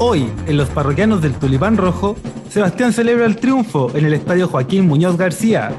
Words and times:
Hoy, 0.00 0.30
en 0.46 0.56
los 0.56 0.68
parroquianos 0.68 1.20
del 1.20 1.34
Tulipán 1.34 1.76
Rojo, 1.76 2.14
Sebastián 2.48 2.92
celebra 2.92 3.26
el 3.26 3.34
triunfo 3.34 3.90
en 3.96 4.06
el 4.06 4.14
estadio 4.14 4.46
Joaquín 4.46 4.86
Muñoz 4.86 5.16
García. 5.16 5.72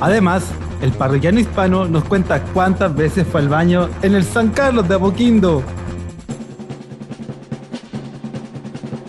Además, 0.00 0.44
el 0.82 0.92
parroquiano 0.92 1.40
hispano 1.40 1.88
nos 1.88 2.04
cuenta 2.04 2.42
cuántas 2.52 2.94
veces 2.94 3.26
fue 3.26 3.40
al 3.40 3.48
baño 3.48 3.88
en 4.02 4.14
el 4.14 4.22
San 4.22 4.50
Carlos 4.50 4.86
de 4.86 4.96
Apoquindo. 4.96 5.62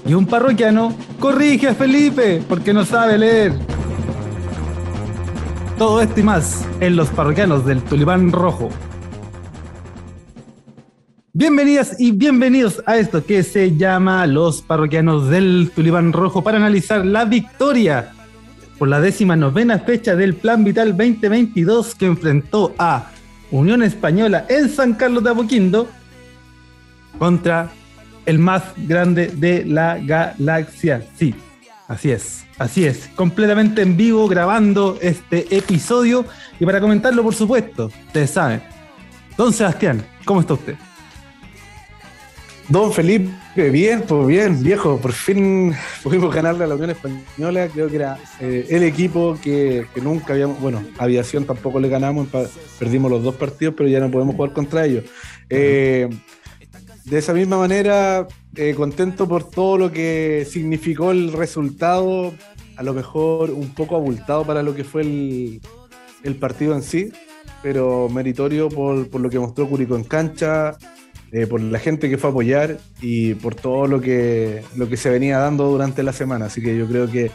Y 0.06 0.14
un 0.14 0.26
parroquiano 0.26 0.94
corrige 1.20 1.68
a 1.68 1.76
Felipe 1.76 2.42
porque 2.48 2.74
no 2.74 2.86
sabe 2.86 3.18
leer. 3.18 3.60
Todo 5.78 6.02
esto 6.02 6.18
y 6.18 6.24
más 6.24 6.66
en 6.80 6.96
los 6.96 7.10
parroquianos 7.10 7.66
del 7.66 7.82
Tulipán 7.84 8.32
Rojo. 8.32 8.70
Bienvenidas 11.36 12.00
y 12.00 12.12
bienvenidos 12.12 12.84
a 12.86 12.98
esto 12.98 13.26
que 13.26 13.42
se 13.42 13.76
llama 13.76 14.28
Los 14.28 14.62
Parroquianos 14.62 15.32
del 15.32 15.72
Tulipán 15.74 16.14
Rojo 16.14 16.44
para 16.44 16.58
analizar 16.58 17.04
la 17.04 17.26
victoria 17.26 18.14
por 18.78 18.88
la 18.88 19.02
décima 19.02 19.36
novena 19.36 19.80
fecha 19.80 20.16
del 20.16 20.36
Plan 20.36 20.64
Vital 20.64 20.90
2022 20.96 21.96
que 21.96 22.06
enfrentó 22.06 22.76
a 22.78 23.10
Unión 23.50 23.82
Española 23.82 24.46
en 24.48 24.70
San 24.70 24.94
Carlos 24.94 25.24
de 25.24 25.32
Apoquindo 25.32 25.90
contra 27.18 27.72
el 28.28 28.38
más 28.38 28.66
grande 28.78 29.26
de 29.30 29.66
la 29.66 29.98
galaxia. 29.98 31.04
Sí, 31.16 31.34
así 31.88 32.12
es, 32.12 32.46
así 32.60 32.86
es, 32.86 33.10
completamente 33.16 33.82
en 33.82 33.98
vivo 33.98 34.28
grabando 34.28 35.00
este 35.02 35.48
episodio 35.58 36.26
y 36.60 36.66
para 36.68 36.80
comentarlo 36.80 37.24
por 37.24 37.34
supuesto, 37.34 37.90
ustedes 38.06 38.30
saben. 38.30 38.62
Don 39.36 39.52
Sebastián, 39.52 40.06
¿cómo 40.26 40.42
está 40.42 40.54
usted? 40.54 40.76
Don 42.70 42.94
Felipe, 42.94 43.30
bien, 43.70 44.04
pues 44.08 44.26
bien, 44.26 44.64
viejo, 44.64 44.98
por 44.98 45.12
fin 45.12 45.74
pudimos 46.02 46.34
ganarle 46.34 46.64
a 46.64 46.68
la 46.68 46.76
Unión 46.76 46.92
Española, 46.92 47.68
creo 47.68 47.90
que 47.90 47.96
era 47.98 48.18
eh, 48.40 48.68
el 48.70 48.84
equipo 48.84 49.38
que, 49.44 49.86
nunca 50.02 50.34
habíamos, 50.34 50.62
bueno, 50.62 50.82
aviación 50.98 51.46
tampoco 51.46 51.80
le 51.82 51.90
ganamos, 51.90 52.30
perdimos 52.80 53.12
los 53.12 53.22
dos 53.22 53.36
partidos, 53.36 53.76
pero 53.78 53.90
ya 53.90 54.00
no 54.00 54.10
podemos 54.10 54.36
jugar 54.36 54.54
contra 54.54 54.86
ellos. 54.86 55.04
Eh, 55.50 56.10
de 57.04 57.18
esa 57.18 57.34
misma 57.34 57.58
manera, 57.58 58.28
eh, 58.56 58.74
contento 58.76 59.28
por 59.28 59.50
todo 59.50 59.78
lo 59.78 59.92
que 59.92 60.48
significó 60.50 61.12
el 61.12 61.34
resultado, 61.34 62.34
a 62.78 62.84
lo 62.84 62.94
mejor 62.94 63.52
un 63.52 63.74
poco 63.74 63.98
abultado 63.98 64.46
para 64.46 64.64
lo 64.64 64.74
que 64.74 64.86
fue 64.86 65.02
el, 65.02 66.36
partido 66.40 66.74
en 66.76 66.82
sí, 66.82 67.12
pero 67.62 68.08
meritorio 68.08 68.70
por, 68.70 69.10
por 69.10 69.20
lo 69.20 69.30
que 69.30 69.38
mostró 69.38 69.68
Curico 69.68 69.98
en 69.98 70.06
cancha, 70.06 70.78
eh, 71.34 71.48
por 71.48 71.60
la 71.60 71.80
gente 71.80 72.12
que 72.12 72.20
fue 72.20 72.30
a 72.30 72.32
apoyar 72.32 72.78
y 73.02 73.34
por 73.34 73.56
todo 73.56 73.88
lo 73.88 74.00
que, 74.00 74.62
lo 74.76 74.88
que 74.88 74.98
se 74.98 75.10
venía 75.10 75.40
dando 75.40 75.68
durante 75.68 76.04
la 76.04 76.14
semana. 76.14 76.46
Así 76.46 76.62
que 76.62 76.78
yo 76.78 76.88
creo 76.88 77.10
que 77.10 77.32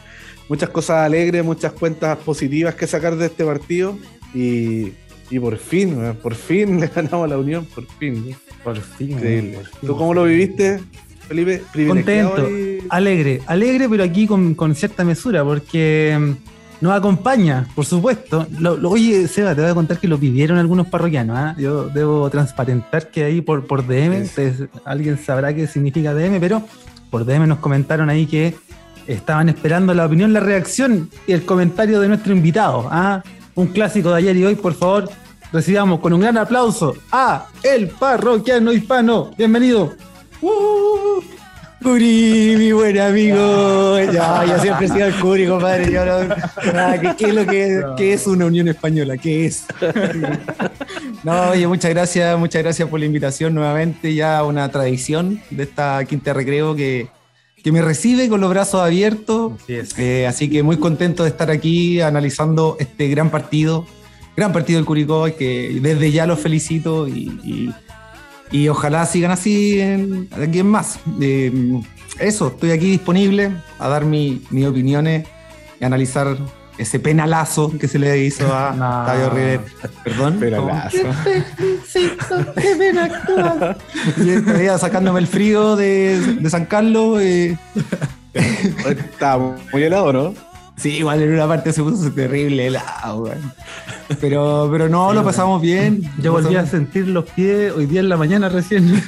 muchas 0.47 0.69
cosas 0.69 1.05
alegres, 1.05 1.43
muchas 1.43 1.73
cuentas 1.73 2.17
positivas 2.19 2.75
que 2.75 2.87
sacar 2.87 3.17
de 3.17 3.25
este 3.25 3.43
partido 3.43 3.99
y, 4.33 4.93
por 5.41 5.57
fin, 5.57 6.15
por 6.23 6.33
fin 6.33 6.79
le 6.79 6.87
ganamos 6.87 7.25
a 7.25 7.27
la 7.27 7.37
Unión, 7.37 7.65
por 7.65 7.85
fin. 7.99 8.33
Por 8.63 8.77
fin. 8.79 9.11
Increíble. 9.11 9.57
¿Tú 9.81 9.97
cómo 9.97 10.13
lo 10.13 10.23
viviste, 10.23 10.79
Felipe? 11.27 11.61
Contento, 11.85 12.47
alegre, 12.87 13.41
alegre, 13.47 13.89
pero 13.89 14.05
aquí 14.05 14.27
con, 14.27 14.55
con 14.55 14.75
cierta 14.75 15.03
mesura, 15.03 15.43
porque 15.43 16.37
nos 16.81 16.93
acompaña, 16.93 17.67
por 17.75 17.85
supuesto. 17.85 18.47
Lo, 18.59 18.73
oye, 18.89 19.27
Seba, 19.27 19.53
te 19.53 19.61
voy 19.61 19.69
a 19.69 19.73
contar 19.73 19.99
que 19.99 20.07
lo 20.07 20.17
pidieron 20.17 20.57
algunos 20.57 20.87
parroquianos. 20.87 21.37
¿ah? 21.37 21.55
Yo 21.57 21.89
debo 21.89 22.29
transparentar 22.29 23.09
que 23.09 23.23
ahí 23.23 23.41
por, 23.41 23.67
por 23.67 23.85
DM, 23.85 24.27
alguien 24.85 25.17
sabrá 25.17 25.53
qué 25.53 25.67
significa 25.67 26.13
DM, 26.13 26.39
pero 26.39 26.61
por 27.09 27.25
DM 27.25 27.47
nos 27.47 27.59
comentaron 27.59 28.09
ahí 28.09 28.25
que 28.25 28.55
estaban 29.07 29.49
esperando 29.49 29.93
la 29.93 30.05
opinión, 30.05 30.31
la 30.31 30.39
reacción 30.39 31.09
y 31.27 31.33
el 31.33 31.45
comentario 31.45 31.99
de 31.99 32.07
nuestro 32.07 32.33
invitado. 32.33 32.87
¿ah? 32.91 33.23
Un 33.55 33.67
clásico 33.67 34.11
de 34.11 34.17
ayer 34.17 34.37
y 34.37 34.45
hoy, 34.45 34.55
por 34.55 34.73
favor, 34.73 35.09
recibamos 35.51 35.99
con 35.99 36.13
un 36.13 36.21
gran 36.21 36.37
aplauso 36.37 36.95
a 37.11 37.47
el 37.63 37.89
parroquiano 37.89 38.71
hispano. 38.71 39.31
Bienvenido. 39.37 39.95
Uh, 40.41 41.21
Curi, 41.81 42.55
mi 42.57 42.71
buen 42.73 42.99
amigo. 42.99 43.99
Ya, 44.11 44.45
yo 44.45 44.59
siempre 44.59 44.85
he 44.85 44.89
sido 44.89 45.05
el 45.05 45.15
Curi, 45.15 45.47
compadre. 45.47 45.91
Yo 45.91 46.03
¿qué, 47.17 47.25
es 47.25 47.33
lo 47.33 47.45
que 47.95 48.13
es 48.13 48.27
una 48.27 48.45
Unión 48.45 48.67
Española? 48.67 49.17
¿Qué 49.17 49.45
es? 49.45 49.65
No, 51.23 51.49
oye, 51.49 51.67
muchas 51.67 51.91
gracias, 51.91 52.39
muchas 52.39 52.63
gracias 52.63 52.87
por 52.87 52.99
la 52.99 53.05
invitación 53.05 53.53
nuevamente. 53.53 54.13
Ya 54.13 54.43
una 54.43 54.69
tradición 54.69 55.41
de 55.49 55.63
esta 55.63 56.03
quinta 56.05 56.33
recreo 56.33 56.75
que, 56.75 57.07
que 57.61 57.71
me 57.71 57.81
recibe 57.81 58.29
con 58.29 58.39
los 58.39 58.49
brazos 58.49 58.81
abiertos. 58.81 59.53
Así, 59.63 59.73
es. 59.73 59.99
Eh, 59.99 60.27
así 60.27 60.49
que 60.49 60.63
muy 60.63 60.77
contento 60.77 61.23
de 61.23 61.29
estar 61.29 61.51
aquí 61.51 61.99
analizando 61.99 62.77
este 62.79 63.09
gran 63.09 63.29
partido, 63.29 63.85
gran 64.37 64.53
partido 64.53 64.79
del 64.79 64.85
Curicó, 64.85 65.25
que 65.37 65.77
desde 65.81 66.11
ya 66.11 66.25
los 66.25 66.39
felicito 66.39 67.07
y 67.07 67.29
y 67.43 67.73
ojalá 68.67 69.05
sigan 69.05 69.31
así 69.31 69.79
en, 69.79 70.27
aquí 70.31 70.59
en 70.59 70.67
más. 70.67 70.99
Eh, 71.21 71.81
eso, 72.19 72.47
estoy 72.47 72.71
aquí 72.71 72.91
disponible 72.91 73.51
a 73.77 73.87
dar 73.87 74.05
mis 74.05 74.65
opiniones 74.65 75.27
y 75.79 75.85
analizar 75.85 76.37
ese 76.79 76.97
penalazo 76.97 77.77
que 77.77 77.87
se 77.87 77.99
le 77.99 78.17
hizo 78.19 78.51
a 78.53 78.71
no. 78.75 79.29
Rivera. 79.29 79.63
Perdón. 80.03 80.39
Penalazo. 80.39 80.97
qué 82.55 82.75
pena 82.77 83.03
actuar. 83.05 83.77
Y 84.17 84.79
sacándome 84.79 85.19
el 85.19 85.27
frío 85.27 85.75
de, 85.75 86.19
de 86.39 86.49
San 86.49 86.65
Carlos. 86.65 87.21
Eh. 87.21 87.57
Está 88.33 89.37
muy 89.37 89.83
helado, 89.83 90.13
¿no? 90.13 90.48
Sí, 90.79 90.97
igual 90.97 91.21
en 91.21 91.33
una 91.33 91.47
parte 91.47 91.73
se 91.73 91.83
puso 91.83 92.09
terrible 92.11 92.67
helado, 92.67 93.29
Pero, 94.21 94.69
pero 94.71 94.87
no, 94.87 95.13
lo 95.13 95.23
pasamos 95.25 95.61
bien. 95.61 96.01
Yo 96.21 96.31
volví 96.31 96.55
a 96.55 96.65
sentir 96.65 97.07
los 97.07 97.25
pies 97.25 97.73
hoy 97.75 97.85
día 97.85 97.99
en 97.99 98.07
la 98.07 98.15
mañana 98.15 98.47
recién. 98.47 98.87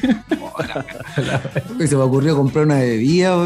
se 1.79 1.95
me 1.95 2.01
ocurrió 2.03 2.35
comprar 2.35 2.65
una 2.65 2.75
bebida, 2.75 3.37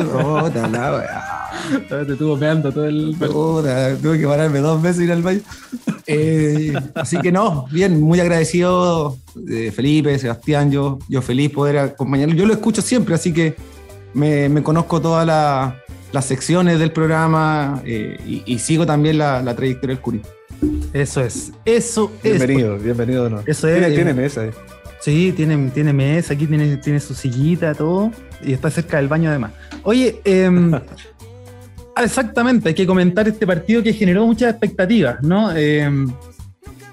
Te 1.88 2.14
estuvo 2.14 2.38
peando 2.38 2.72
todo 2.72 2.88
el. 2.88 3.16
tuve 3.16 4.20
que 4.20 4.28
pararme 4.28 4.60
dos 4.60 4.82
veces 4.82 5.02
y 5.02 5.04
ir 5.06 5.12
al 5.12 5.22
baño. 5.22 5.42
Eh, 6.08 6.74
así 6.96 7.20
que 7.20 7.32
no, 7.32 7.68
bien, 7.72 8.02
muy 8.02 8.20
agradecido 8.20 9.18
de 9.36 9.72
Felipe, 9.72 10.18
Sebastián, 10.18 10.72
yo, 10.72 10.98
yo 11.10 11.22
feliz 11.22 11.52
poder 11.52 11.78
acompañarlo. 11.78 12.34
Yo 12.34 12.48
lo 12.48 12.54
escucho 12.54 12.82
siempre, 12.82 13.14
así 13.14 13.32
que 13.34 13.56
me, 14.14 14.50
me 14.50 14.64
conozco 14.64 15.00
toda 15.00 15.26
la 15.26 15.85
las 16.16 16.26
secciones 16.26 16.80
del 16.80 16.94
programa 16.94 17.82
eh, 17.84 18.18
y, 18.46 18.58
sigo 18.60 18.86
también 18.86 19.18
la, 19.18 19.54
trayectoria 19.54 19.96
del 19.96 20.02
Curi. 20.02 20.22
Eso 20.94 21.20
es, 21.20 21.52
eso 21.66 22.10
bienvenido, 22.24 22.78
es. 22.78 22.84
Bienvenido, 22.84 23.24
bienvenido. 23.24 23.52
Eso 23.52 23.68
es. 23.68 23.94
Tiene, 23.94 24.14
mesa. 24.14 24.46
Eh. 24.46 24.52
Sí, 25.02 25.34
tiene, 25.36 25.72
tiene 25.72 25.92
mesa, 25.92 26.34
aquí 26.34 26.48
tiene, 26.48 26.78
tiene 26.78 27.02
su 27.02 27.14
sillita, 27.14 27.74
todo, 27.74 28.12
y 28.42 28.54
está 28.54 28.72
cerca 28.72 28.96
del 28.96 29.10
baño 29.10 29.30
además. 29.30 29.52
Oye, 29.84 30.22
em, 30.24 30.72
exactamente, 32.02 32.70
hay 32.70 32.76
que 32.76 32.88
comentar 32.88 33.28
este 33.28 33.46
partido 33.46 33.84
que 33.84 33.92
generó 33.92 34.26
muchas 34.26 34.52
expectativas, 34.52 35.22
¿no? 35.22 35.54
Em, 35.54 36.10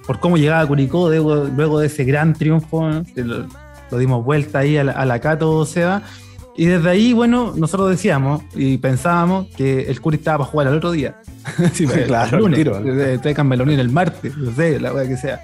por 0.04 0.18
cómo 0.18 0.36
llegaba 0.36 0.66
Curicó 0.66 1.08
luego, 1.08 1.78
de 1.78 1.86
ese 1.86 2.02
gran 2.02 2.34
triunfo, 2.34 2.90
lo, 3.14 3.98
dimos 3.98 4.24
vuelta 4.24 4.58
ahí 4.58 4.78
a 4.78 4.82
la, 4.82 4.92
a 4.92 5.06
la 5.06 5.20
Cato 5.20 5.64
Seba, 5.64 6.02
y 6.56 6.66
desde 6.66 6.90
ahí, 6.90 7.12
bueno, 7.12 7.54
nosotros 7.56 7.90
decíamos 7.90 8.42
y 8.54 8.78
pensábamos 8.78 9.46
que 9.56 9.82
el 9.82 10.00
Curi 10.00 10.18
estaba 10.18 10.38
para 10.38 10.50
jugar 10.50 10.68
al 10.68 10.76
otro 10.76 10.92
día. 10.92 11.16
sí, 11.72 11.86
claro, 12.06 12.36
el 12.36 12.42
lunes. 12.42 12.58
Tiro, 12.58 12.78
el, 12.78 13.80
el 13.80 13.88
martes, 13.90 14.36
no 14.36 14.54
sé, 14.54 14.78
la 14.78 14.92
weá 14.92 15.08
que 15.08 15.16
sea. 15.16 15.40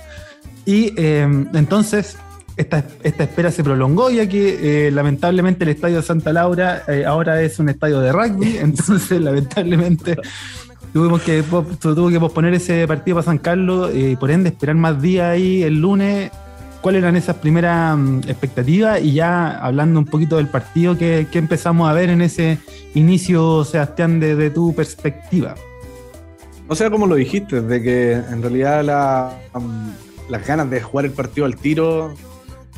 Y 0.66 0.92
em, 1.00 1.48
entonces, 1.54 2.18
esta, 2.58 2.84
esta, 3.02 3.24
espera 3.24 3.50
se 3.50 3.64
prolongó, 3.64 4.10
ya 4.10 4.28
que 4.28 4.88
eh, 4.88 4.90
lamentablemente 4.90 5.64
el 5.64 5.70
estadio 5.70 5.96
de 5.96 6.02
Santa 6.02 6.32
Laura 6.32 6.82
eh, 6.88 7.04
ahora 7.06 7.40
es 7.40 7.58
un 7.58 7.70
estadio 7.70 8.00
de 8.00 8.12
rugby, 8.12 8.56
entonces 8.60 9.20
lamentablemente 9.20 10.16
tuvimos 10.92 11.22
que, 11.22 11.42
tuvo 11.80 12.10
que 12.10 12.20
posponer 12.20 12.52
ese 12.52 12.86
partido 12.86 13.16
para 13.16 13.24
San 13.24 13.38
Carlos 13.38 13.90
y 13.94 14.16
por 14.16 14.30
ende 14.30 14.50
esperar 14.50 14.76
más 14.76 15.00
días 15.00 15.30
ahí 15.30 15.62
el 15.62 15.80
lunes 15.80 16.30
cuáles 16.80 17.02
eran 17.02 17.16
esas 17.16 17.36
primeras 17.36 17.96
mm, 17.96 18.20
expectativas 18.28 19.00
y 19.02 19.12
ya 19.12 19.58
hablando 19.58 19.98
un 19.98 20.06
poquito 20.06 20.36
del 20.36 20.48
partido 20.48 20.96
que, 20.96 21.26
empezamos 21.32 21.88
a 21.88 21.92
ver 21.92 22.10
en 22.10 22.22
ese 22.22 22.58
inicio, 22.94 23.64
Sebastián, 23.64 24.20
desde 24.20 24.50
tu 24.50 24.74
perspectiva. 24.74 25.54
O 26.68 26.74
sea, 26.74 26.90
como 26.90 27.06
lo 27.06 27.14
dijiste, 27.14 27.62
de 27.62 27.82
que 27.82 28.12
en 28.12 28.42
realidad 28.42 28.82
mm, 29.54 30.30
las 30.30 30.46
ganas 30.46 30.70
de 30.70 30.80
jugar 30.80 31.06
el 31.06 31.12
partido 31.12 31.46
al 31.46 31.56
tiro, 31.56 32.14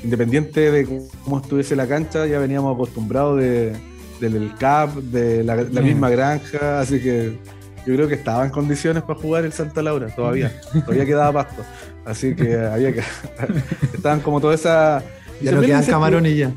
independiente 0.03 0.70
de 0.70 0.87
cómo 1.25 1.41
estuviese 1.41 1.76
la 1.76 1.87
cancha, 1.87 2.26
ya 2.26 2.38
veníamos 2.38 2.75
acostumbrados 2.75 3.41
de, 3.41 3.76
del 4.20 4.55
CAP, 4.58 4.94
de 4.96 5.43
la, 5.43 5.56
misma 5.56 6.11
granja, 6.11 6.81
así 6.81 7.00
que 7.00 7.38
yo 7.87 7.94
creo 7.94 8.08
que 8.08 8.14
estaba 8.14 8.44
en 8.44 8.50
condiciones 8.50 9.03
para 9.03 9.19
jugar 9.19 9.44
el 9.44 9.53
Santa 9.53 9.82
Laura, 9.82 10.08
todavía, 10.14 10.53
todavía 10.73 11.06
quedaba 11.06 11.44
pasto. 11.44 11.62
Así 12.05 12.35
que 12.35 12.56
había 12.56 12.93
que. 12.93 13.02
estaban 13.94 14.20
como 14.20 14.41
toda 14.41 14.55
esa. 14.55 15.02
Ya 15.41 15.52
no 15.52 15.61
quedan 15.61 15.85
camarones 15.85 16.37
ya. 16.37 16.52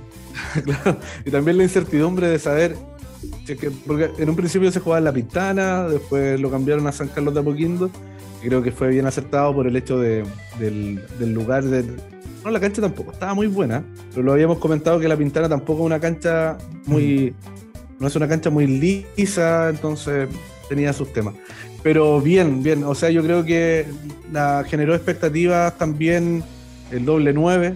y 1.26 1.32
también 1.32 1.58
la 1.58 1.64
incertidumbre 1.64 2.28
de 2.28 2.40
saber, 2.40 2.76
porque 3.86 4.12
en 4.18 4.30
un 4.30 4.36
principio 4.36 4.72
se 4.72 4.80
jugaba 4.80 5.00
en 5.00 5.06
La 5.06 5.14
Pintana, 5.14 5.88
después 5.88 6.40
lo 6.40 6.50
cambiaron 6.50 6.88
a 6.88 6.92
San 6.92 7.08
Carlos 7.08 7.34
de 7.34 7.40
Apoquindo, 7.40 7.90
y 8.42 8.48
creo 8.48 8.62
que 8.62 8.72
fue 8.72 8.90
bien 8.90 9.06
acertado 9.06 9.54
por 9.54 9.68
el 9.68 9.76
hecho 9.76 10.00
de, 10.00 10.24
del, 10.60 11.34
lugar 11.34 11.64
de... 11.64 11.86
No, 12.44 12.52
la 12.52 12.60
cancha 12.60 12.82
tampoco 12.82 13.12
estaba 13.12 13.34
muy 13.34 13.48
buena, 13.48 13.84
pero 14.12 14.24
lo 14.24 14.34
habíamos 14.34 14.58
comentado 14.58 15.00
que 15.00 15.08
La 15.08 15.16
Pintana 15.16 15.48
tampoco 15.48 15.82
es 15.82 15.86
una 15.86 16.00
cancha 16.00 16.58
muy... 16.86 17.34
No 18.00 18.08
es 18.08 18.16
una 18.18 18.28
cancha 18.28 18.50
muy 18.50 18.68
lisa, 18.68 19.70
entonces 19.70 20.28
tenía 20.68 20.92
sus 20.92 21.14
temas. 21.14 21.36
Pero 21.84 22.22
bien, 22.22 22.64
bien. 22.64 22.84
O 22.86 22.96
sea, 22.96 23.10
yo 23.10 23.22
creo 23.22 23.44
que 23.44 23.86
la 24.32 24.64
generó 24.68 24.96
expectativas 24.96 25.78
también 25.78 26.44
el 26.92 27.06
doble 27.06 27.34
9, 27.34 27.76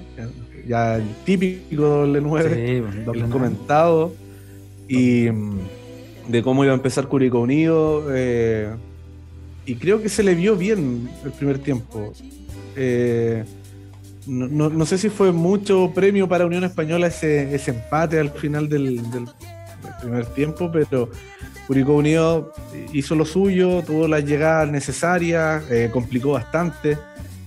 ya 0.68 0.96
el 0.96 1.08
típico 1.26 1.84
doble 1.84 2.22
9, 2.22 2.84
sí, 2.96 3.30
comentado. 3.30 4.14
Y 4.88 5.30
mm, 5.30 5.60
de 6.30 6.42
cómo 6.42 6.64
iba 6.64 6.74
a 6.74 6.78
empezar 6.78 7.08
Curicó 7.08 7.42
Unido. 7.42 8.06
Eh, 8.12 8.70
y 9.66 9.76
creo 9.76 10.02
que 10.02 10.08
se 10.08 10.24
le 10.24 10.34
vio 10.34 10.56
bien 10.56 11.10
el 11.26 11.32
primer 11.32 11.60
tiempo. 11.60 12.14
Eh, 12.78 13.44
no, 14.26 14.86
sé 14.86 14.98
si 14.98 15.10
fue 15.10 15.32
mucho 15.32 15.92
premio 15.94 16.28
para 16.28 16.46
Unión 16.46 16.64
Española 16.64 17.08
ese, 17.08 17.54
ese 17.54 17.72
empate 17.72 18.20
al 18.20 18.32
final 18.32 18.70
del 18.70 19.02
primer 20.02 20.26
tiempo, 20.28 20.70
pero 20.72 21.10
Curicó 21.68 21.96
Unido 21.96 22.54
hizo 22.94 23.14
lo 23.14 23.26
suyo, 23.26 23.84
tuvo 23.86 24.08
las 24.08 24.24
llegadas 24.24 24.72
necesarias, 24.72 25.64
eh, 25.70 25.90
complicó 25.92 26.32
bastante. 26.32 26.98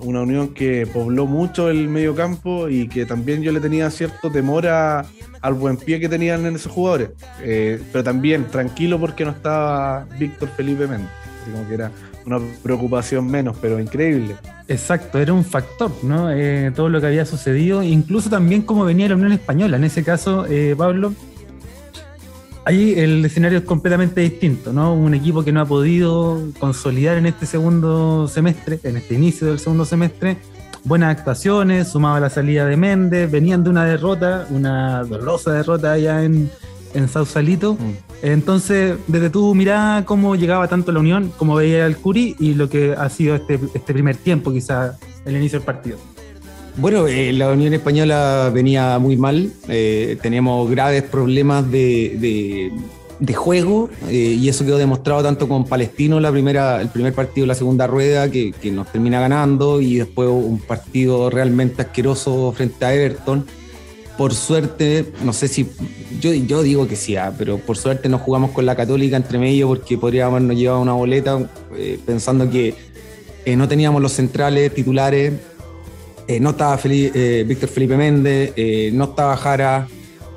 Una 0.00 0.20
unión 0.20 0.52
que 0.54 0.86
pobló 0.86 1.26
mucho 1.26 1.70
el 1.70 1.88
medio 1.88 2.14
campo 2.14 2.68
y 2.68 2.86
que 2.88 3.06
también 3.06 3.42
yo 3.42 3.50
le 3.50 3.60
tenía 3.60 3.90
cierto 3.90 4.30
temor 4.30 4.66
al 4.66 5.54
buen 5.54 5.76
pie 5.78 6.00
que 6.00 6.08
tenían 6.08 6.44
en 6.44 6.56
esos 6.56 6.72
jugadores. 6.72 7.10
Eh, 7.42 7.80
pero 7.92 8.04
también 8.04 8.46
tranquilo 8.46 8.98
porque 9.00 9.24
no 9.24 9.30
estaba 9.30 10.06
Víctor 10.18 10.50
Felipe 10.50 10.86
Méndez. 10.86 11.10
como 11.50 11.66
que 11.66 11.74
era 11.74 11.90
una 12.26 12.38
preocupación 12.62 13.26
menos, 13.26 13.56
pero 13.60 13.80
increíble. 13.80 14.36
Exacto, 14.68 15.18
era 15.18 15.32
un 15.32 15.44
factor, 15.44 15.90
¿no? 16.02 16.30
Eh, 16.30 16.72
todo 16.74 16.88
lo 16.90 17.00
que 17.00 17.06
había 17.06 17.24
sucedido, 17.24 17.82
incluso 17.82 18.30
también 18.30 18.62
cómo 18.62 18.84
venía 18.84 19.08
la 19.08 19.16
Unión 19.16 19.32
Española. 19.32 19.76
En 19.76 19.84
ese 19.84 20.04
caso, 20.04 20.46
Pablo, 20.76 21.14
ahí 22.64 22.94
el 22.98 23.24
escenario 23.24 23.58
es 23.58 23.64
completamente 23.64 24.20
distinto, 24.20 24.72
¿no? 24.72 24.94
Un 24.94 25.14
equipo 25.14 25.44
que 25.44 25.52
no 25.52 25.60
ha 25.60 25.66
podido 25.66 26.40
consolidar 26.58 27.16
en 27.16 27.26
este 27.26 27.46
segundo 27.46 28.28
semestre, 28.28 28.80
en 28.82 28.96
este 28.96 29.14
inicio 29.14 29.48
del 29.48 29.58
segundo 29.58 29.84
semestre, 29.84 30.36
buenas 30.84 31.16
actuaciones, 31.16 31.88
sumaba 31.88 32.20
la 32.20 32.30
salida 32.30 32.66
de 32.66 32.76
Méndez, 32.76 33.30
venían 33.30 33.64
de 33.64 33.70
una 33.70 33.84
derrota, 33.84 34.46
una 34.50 35.04
dolorosa 35.04 35.52
derrota 35.52 35.92
allá 35.92 36.24
en, 36.24 36.50
en 36.94 37.08
Sausalito. 37.08 37.74
Mm. 37.74 37.92
Entonces, 38.22 38.96
desde 39.06 39.30
tu 39.30 39.54
mirada, 39.54 40.04
cómo 40.04 40.36
llegaba 40.36 40.68
tanto 40.68 40.92
la 40.92 41.00
Unión, 41.00 41.32
cómo 41.36 41.54
veía 41.54 41.86
el 41.86 41.96
Curi 41.96 42.36
y 42.38 42.54
lo 42.54 42.68
que 42.68 42.94
ha 42.96 43.08
sido 43.08 43.34
este, 43.34 43.58
este 43.74 43.92
primer 43.92 44.16
tiempo, 44.16 44.52
quizá, 44.52 44.98
el 45.24 45.36
inicio 45.36 45.58
del 45.58 45.66
partido. 45.66 45.98
Bueno, 46.76 47.06
eh, 47.08 47.32
la 47.32 47.50
Unión 47.50 47.74
Española 47.74 48.50
venía 48.52 48.98
muy 48.98 49.16
mal, 49.16 49.50
eh, 49.68 50.16
teníamos 50.22 50.70
graves 50.70 51.02
problemas 51.02 51.70
de, 51.70 52.72
juego 53.34 53.90
eh, 54.08 54.36
y 54.40 54.48
eso 54.48 54.64
quedó 54.64 54.78
demostrado 54.78 55.22
tanto 55.22 55.48
con 55.48 55.64
Palestino, 55.64 56.20
la 56.20 56.30
primera, 56.30 56.80
el 56.80 56.88
primer 56.88 57.12
partido, 57.12 57.46
la 57.46 57.54
segunda 57.54 57.86
rueda, 57.86 58.30
que, 58.30 58.54
nos 58.72 58.90
termina 58.90 59.20
ganando 59.20 59.80
y 59.80 59.96
después 59.96 60.28
un 60.28 60.58
partido 60.60 61.28
realmente 61.28 61.82
asqueroso 61.82 62.52
frente 62.52 62.84
a 62.84 62.94
Everton. 62.94 63.44
Por 64.16 64.34
suerte, 64.34 65.12
no 65.24 65.32
sé 65.32 65.48
si, 65.48 65.66
yo, 66.20 66.32
yo 66.34 66.62
digo 66.62 66.86
que 66.86 66.96
sí, 66.96 67.16
ah, 67.16 67.32
pero 67.36 67.58
por 67.58 67.78
suerte 67.78 68.08
nos 68.08 68.20
jugamos 68.20 68.50
con 68.50 68.66
la 68.66 68.76
Católica 68.76 69.16
entre 69.16 69.38
medio 69.38 69.68
porque 69.68 69.96
podríamos 69.96 70.36
habernos 70.36 70.56
llevado 70.56 70.80
una 70.80 70.92
boleta 70.92 71.38
pensando 72.04 72.50
que 72.50 72.74
no 73.56 73.66
teníamos 73.66 74.02
los 74.02 74.12
centrales 74.12 74.74
titulares 74.74 75.32
eh, 76.30 76.38
no 76.38 76.50
estaba 76.50 76.78
eh, 76.84 77.44
Víctor 77.44 77.68
Felipe 77.68 77.96
Méndez, 77.96 78.52
eh, 78.54 78.92
no 78.94 79.06
estaba 79.06 79.36
Jara. 79.36 79.88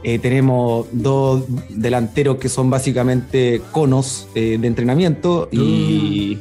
tenemos 0.01 0.87
dos 0.91 1.43
delanteros 1.69 2.37
que 2.37 2.49
son 2.49 2.67
básicamente 2.71 3.61
conos 3.71 4.27
de 4.33 4.55
entrenamiento 4.55 5.49
y, 5.51 6.39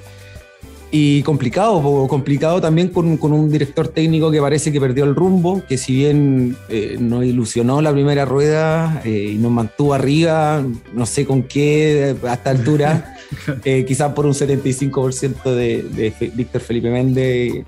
y 0.91 1.23
complicado, 1.23 2.09
complicado 2.09 2.63
también 2.63 2.89
con, 2.89 3.19
un 3.21 3.51
director 3.51 3.89
técnico 3.89 4.31
que 4.31 4.41
parece 4.41 4.73
que 4.73 4.81
perdió 4.81 5.05
el 5.05 5.15
rumbo, 5.15 5.63
que 5.69 5.77
si 5.77 5.97
bien 5.97 6.57
nos 6.99 7.25
ilusionó 7.25 7.83
la 7.83 7.93
primera 7.93 8.25
rueda 8.25 9.03
y 9.05 9.35
nos 9.35 9.53
mantuvo 9.53 9.93
arriba, 9.93 10.65
no 10.95 11.05
sé 11.05 11.27
con 11.27 11.43
qué 11.43 12.17
a 12.27 12.33
esta 12.33 12.51
altura, 12.51 13.17
quizás 13.87 14.13
por 14.15 14.25
un 14.25 14.33
75% 14.33 15.55
de, 15.55 15.83
de 15.83 16.33
Víctor 16.35 16.63
Felipe 16.63 16.91
Méndez 16.91 17.65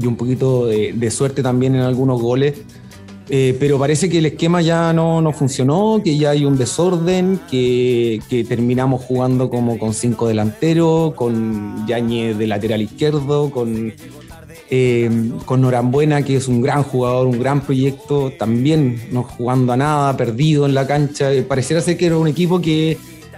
y 0.00 0.06
un 0.06 0.16
poquito 0.16 0.66
de, 0.66 1.10
suerte 1.10 1.42
también 1.42 1.74
en 1.74 1.82
algunos 1.82 2.20
goles. 2.20 2.60
Eh, 3.28 3.56
pero 3.58 3.78
parece 3.78 4.10
que 4.10 4.18
el 4.18 4.26
esquema 4.26 4.60
ya 4.60 4.92
no, 4.92 5.22
no, 5.22 5.32
funcionó, 5.32 6.02
que 6.04 6.18
ya 6.18 6.30
hay 6.30 6.44
un 6.44 6.58
desorden, 6.58 7.40
que, 7.50 8.20
que, 8.28 8.44
terminamos 8.44 9.02
jugando 9.02 9.48
como 9.48 9.78
con 9.78 9.94
cinco 9.94 10.26
delanteros, 10.26 11.14
con 11.14 11.86
Yañez 11.86 12.36
de 12.36 12.46
lateral 12.46 12.82
izquierdo, 12.82 13.50
con, 13.50 13.94
eh, 14.74 15.10
con 15.44 15.60
Norambuena, 15.60 16.22
que 16.22 16.36
es 16.36 16.48
un 16.48 16.62
gran 16.62 16.82
jugador, 16.82 17.26
un 17.26 17.38
gran 17.38 17.60
proyecto, 17.60 18.32
también 18.38 19.02
no 19.12 19.22
jugando 19.22 19.74
a 19.74 19.76
nada, 19.76 20.16
perdido 20.16 20.64
en 20.64 20.72
la 20.72 20.86
cancha. 20.86 21.30
Eh, 21.30 21.42
pareciera 21.42 21.82
ser 21.82 21.98
que 21.98 22.06
era 22.06 22.16
un 22.16 22.26
equipo 22.26 22.58
que 22.58 22.96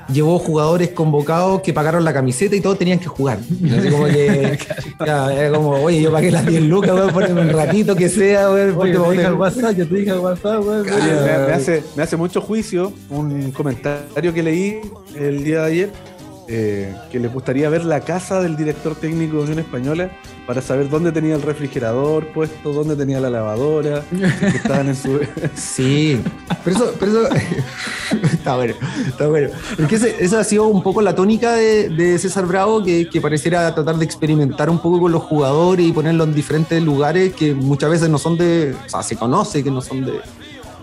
llevó 0.09 0.39
jugadores 0.39 0.91
convocados 0.91 1.61
que 1.63 1.73
pagaron 1.73 2.05
la 2.05 2.13
camiseta 2.13 2.55
y 2.57 2.61
todos 2.61 2.79
tenían 2.79 2.99
que 2.99 3.07
jugar. 3.07 3.39
Así 3.39 3.91
como 3.91 4.07
que, 4.07 4.59
era 5.01 5.51
como, 5.53 5.71
oye, 5.71 6.03
yo 6.03 6.13
pagué 6.13 6.31
las 6.31 6.47
10 6.47 6.63
lucas, 6.63 6.93
weón, 6.93 7.13
poneme 7.13 7.41
un 7.43 7.51
ratito 7.51 7.97
que 7.97 8.09
sea, 8.09 8.51
weón. 8.51 8.77
Oye, 8.79 8.93
te 8.93 9.11
dije 9.11 9.27
al 9.27 9.35
WhatsApp, 9.35 9.77
yo 9.77 9.89
te 9.89 9.95
dije 9.95 10.11
al 10.11 10.21
WhatsApp, 10.21 10.65
weón. 10.65 10.87
Me, 10.87 11.53
hace, 11.53 11.83
me 11.97 12.03
hace 12.03 12.17
mucho 12.17 12.41
juicio 12.41 12.93
un 13.11 13.51
comentario 13.53 14.33
que 14.33 14.43
leí 14.43 14.81
el 15.17 15.45
día 15.45 15.61
de 15.61 15.67
ayer 15.67 16.14
eh, 16.47 16.95
que 17.11 17.19
les 17.19 17.33
gustaría 17.33 17.71
ver 17.71 17.87
la 17.87 18.01
casa 18.01 18.43
del 18.43 18.55
director 18.55 18.95
técnico 18.95 19.39
de 19.39 19.43
Unión 19.45 19.59
Española 19.61 20.11
para 20.47 20.61
saber 20.61 20.91
dónde 20.91 21.11
tenía 21.11 21.35
el 21.37 21.41
refrigerador 21.41 22.27
puesto, 22.35 22.75
dónde 22.75 22.97
tenía 22.97 23.19
la 23.19 23.31
lavadora, 23.31 24.05
que 24.11 24.47
estaban 24.49 24.89
en 24.89 24.97
su... 24.97 25.21
Sí, 25.55 26.21
pero 26.63 26.77
eso, 26.77 26.95
pero 27.01 27.13
eso... 27.13 27.35
está 28.33 28.57
bueno, 28.57 28.75
está 29.07 29.27
bueno. 29.27 29.49
Porque 29.77 29.95
esa 29.95 30.41
ha 30.41 30.45
sido 30.45 30.67
un 30.67 30.83
poco 30.83 31.01
la 31.01 31.15
tónica 31.15 31.55
de, 31.55 32.19
César 32.19 32.45
Bravo, 32.45 32.83
que, 32.83 33.09
pareciera 33.23 33.75
tratar 33.75 33.97
de 33.97 34.05
experimentar 34.05 34.69
un 34.69 34.81
poco 34.81 35.01
con 35.01 35.13
los 35.13 35.23
jugadores 35.23 35.87
y 35.87 35.93
ponerlos 35.93 36.29
en 36.29 36.35
diferentes 36.35 36.83
lugares 36.83 37.33
que 37.33 37.55
muchas 37.55 37.89
veces 37.89 38.11
no 38.11 38.19
son 38.19 38.37
de... 38.37 38.77
O 38.87 38.89
sea, 38.89 39.03
se 39.03 39.17
conoce 39.17 39.65
que 39.65 39.71
no 39.71 39.81
son 39.81 40.07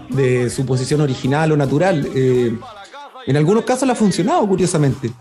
de, 0.10 0.50
su 0.50 0.65
posición 0.65 1.01
original 1.01 1.51
o 1.51 1.58
natural. 1.58 2.08
Eh, 2.15 2.58
en 3.27 3.38
algunos 3.38 3.63
casos 3.63 3.86
le 3.86 3.94
ha 3.94 3.96
funcionado, 3.96 4.48
curiosamente 4.48 5.12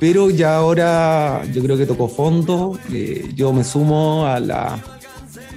pero 0.00 0.30
ya 0.30 0.56
ahora 0.56 1.42
yo 1.52 1.62
creo 1.62 1.76
que 1.76 1.86
tocó 1.86 2.08
fondo. 2.08 2.78
Eh, 2.92 3.30
yo 3.34 3.52
me 3.52 3.64
sumo 3.64 4.26
a 4.26 4.38
la. 4.40 4.78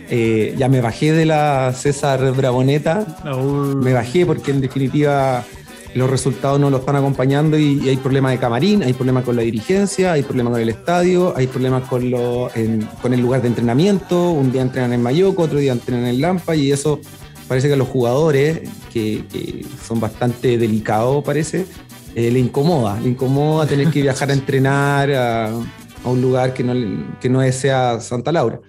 Eh, 0.10 0.56
ya 0.58 0.68
me 0.68 0.82
bajé 0.82 1.14
de 1.14 1.26
la 1.26 1.74
César 1.74 2.32
Bravoneta. 2.34 3.06
Me 3.76 3.94
bajé 3.94 4.26
porque 4.26 4.52
en 4.52 4.62
definitiva 4.62 5.46
los 5.94 6.10
resultados 6.10 6.60
no 6.60 6.70
lo 6.70 6.78
están 6.78 6.96
acompañando 6.96 7.58
y, 7.60 7.88
hay 7.88 7.98
problemas 7.98 8.32
de 8.32 8.38
camarín, 8.38 8.82
hay 8.82 8.94
problemas 8.94 9.26
con 9.26 9.36
la 9.36 9.42
dirigencia, 9.42 10.14
hay 10.14 10.24
problemas 10.24 10.54
con 10.54 10.62
el 10.62 10.70
estadio, 10.70 11.34
hay 11.36 11.48
problemas 11.48 11.88
con, 11.88 12.10
lo, 12.10 12.50
con 13.02 13.14
el 13.14 13.22
lugar 13.22 13.42
de 13.42 13.50
entrenamiento. 13.50 14.32
Un 14.32 14.52
día 14.52 14.62
entrenan 14.62 14.94
en 14.94 15.04
Mayoco, 15.04 15.44
otro 15.44 15.60
día 15.60 15.74
entrenan 15.74 16.06
en 16.06 16.22
Lampa 16.22 16.56
y 16.56 16.72
eso 16.72 17.00
parece 17.48 17.68
que 17.68 17.74
a 17.74 17.78
los 17.78 17.90
jugadores, 17.90 18.62
que, 18.94 19.26
que 19.32 19.66
son 19.86 20.00
bastante 20.00 20.58
delicados, 20.58 21.24
parece, 21.24 21.66
eh, 22.16 22.32
le 22.32 22.40
incomoda, 22.40 23.00
le 23.00 23.10
incomoda 23.10 23.66
tener 23.66 23.90
que 23.90 24.02
viajar 24.02 24.30
a 24.30 24.34
entrenar 24.34 25.12
a, 25.12 25.52
un 26.04 26.22
lugar 26.22 26.54
que 26.54 26.64
no, 26.64 26.74
que 27.20 27.30
no 27.30 27.50
sea 27.52 28.00
Santa 28.00 28.32
Laura. 28.32 28.60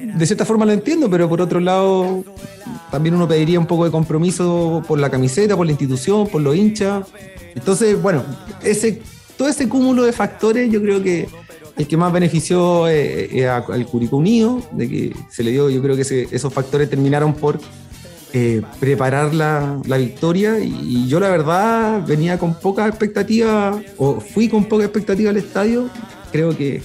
De 0.00 0.26
cierta 0.26 0.44
forma 0.44 0.64
lo 0.64 0.72
entiendo, 0.72 1.08
pero 1.08 1.28
por 1.28 1.40
otro 1.40 1.60
lado 1.60 2.24
también 2.90 3.14
uno 3.14 3.28
pediría 3.28 3.58
un 3.58 3.66
poco 3.66 3.84
de 3.84 3.90
compromiso 3.90 4.82
por 4.86 4.98
la 4.98 5.10
camiseta, 5.10 5.56
por 5.56 5.66
la 5.66 5.72
institución, 5.72 6.26
por 6.26 6.42
los 6.42 6.54
hinchas. 6.56 7.06
Entonces, 7.54 8.00
bueno, 8.00 8.24
ese, 8.62 9.00
todo 9.36 9.48
ese 9.48 9.68
cúmulo 9.68 10.04
de 10.04 10.12
factores 10.12 10.70
yo 10.70 10.80
creo 10.80 11.02
que 11.02 11.28
el 11.76 11.88
que 11.88 11.96
más 11.96 12.12
benefició 12.12 12.86
es, 12.88 13.46
al 13.46 13.86
Curicó 13.86 14.16
Unido, 14.18 14.62
de 14.72 14.88
que 14.88 15.16
se 15.28 15.42
le 15.42 15.50
dio, 15.50 15.70
yo 15.70 15.82
creo 15.82 15.96
que 15.96 16.02
esos 16.02 16.52
factores 16.52 16.88
terminaron 16.88 17.34
por 17.34 17.58
eh, 18.36 18.62
preparar 18.80 19.32
la, 19.32 19.80
victoria 19.96 20.58
y, 20.58 21.06
yo 21.06 21.20
la 21.20 21.28
verdad 21.28 22.04
venía 22.04 22.36
con 22.36 22.54
poca 22.54 22.88
expectativa 22.88 23.80
o 23.96 24.18
fui 24.18 24.48
con 24.48 24.64
poca 24.64 24.82
expectativa 24.82 25.30
al 25.30 25.36
estadio. 25.36 25.88
Creo 26.32 26.56
que, 26.56 26.82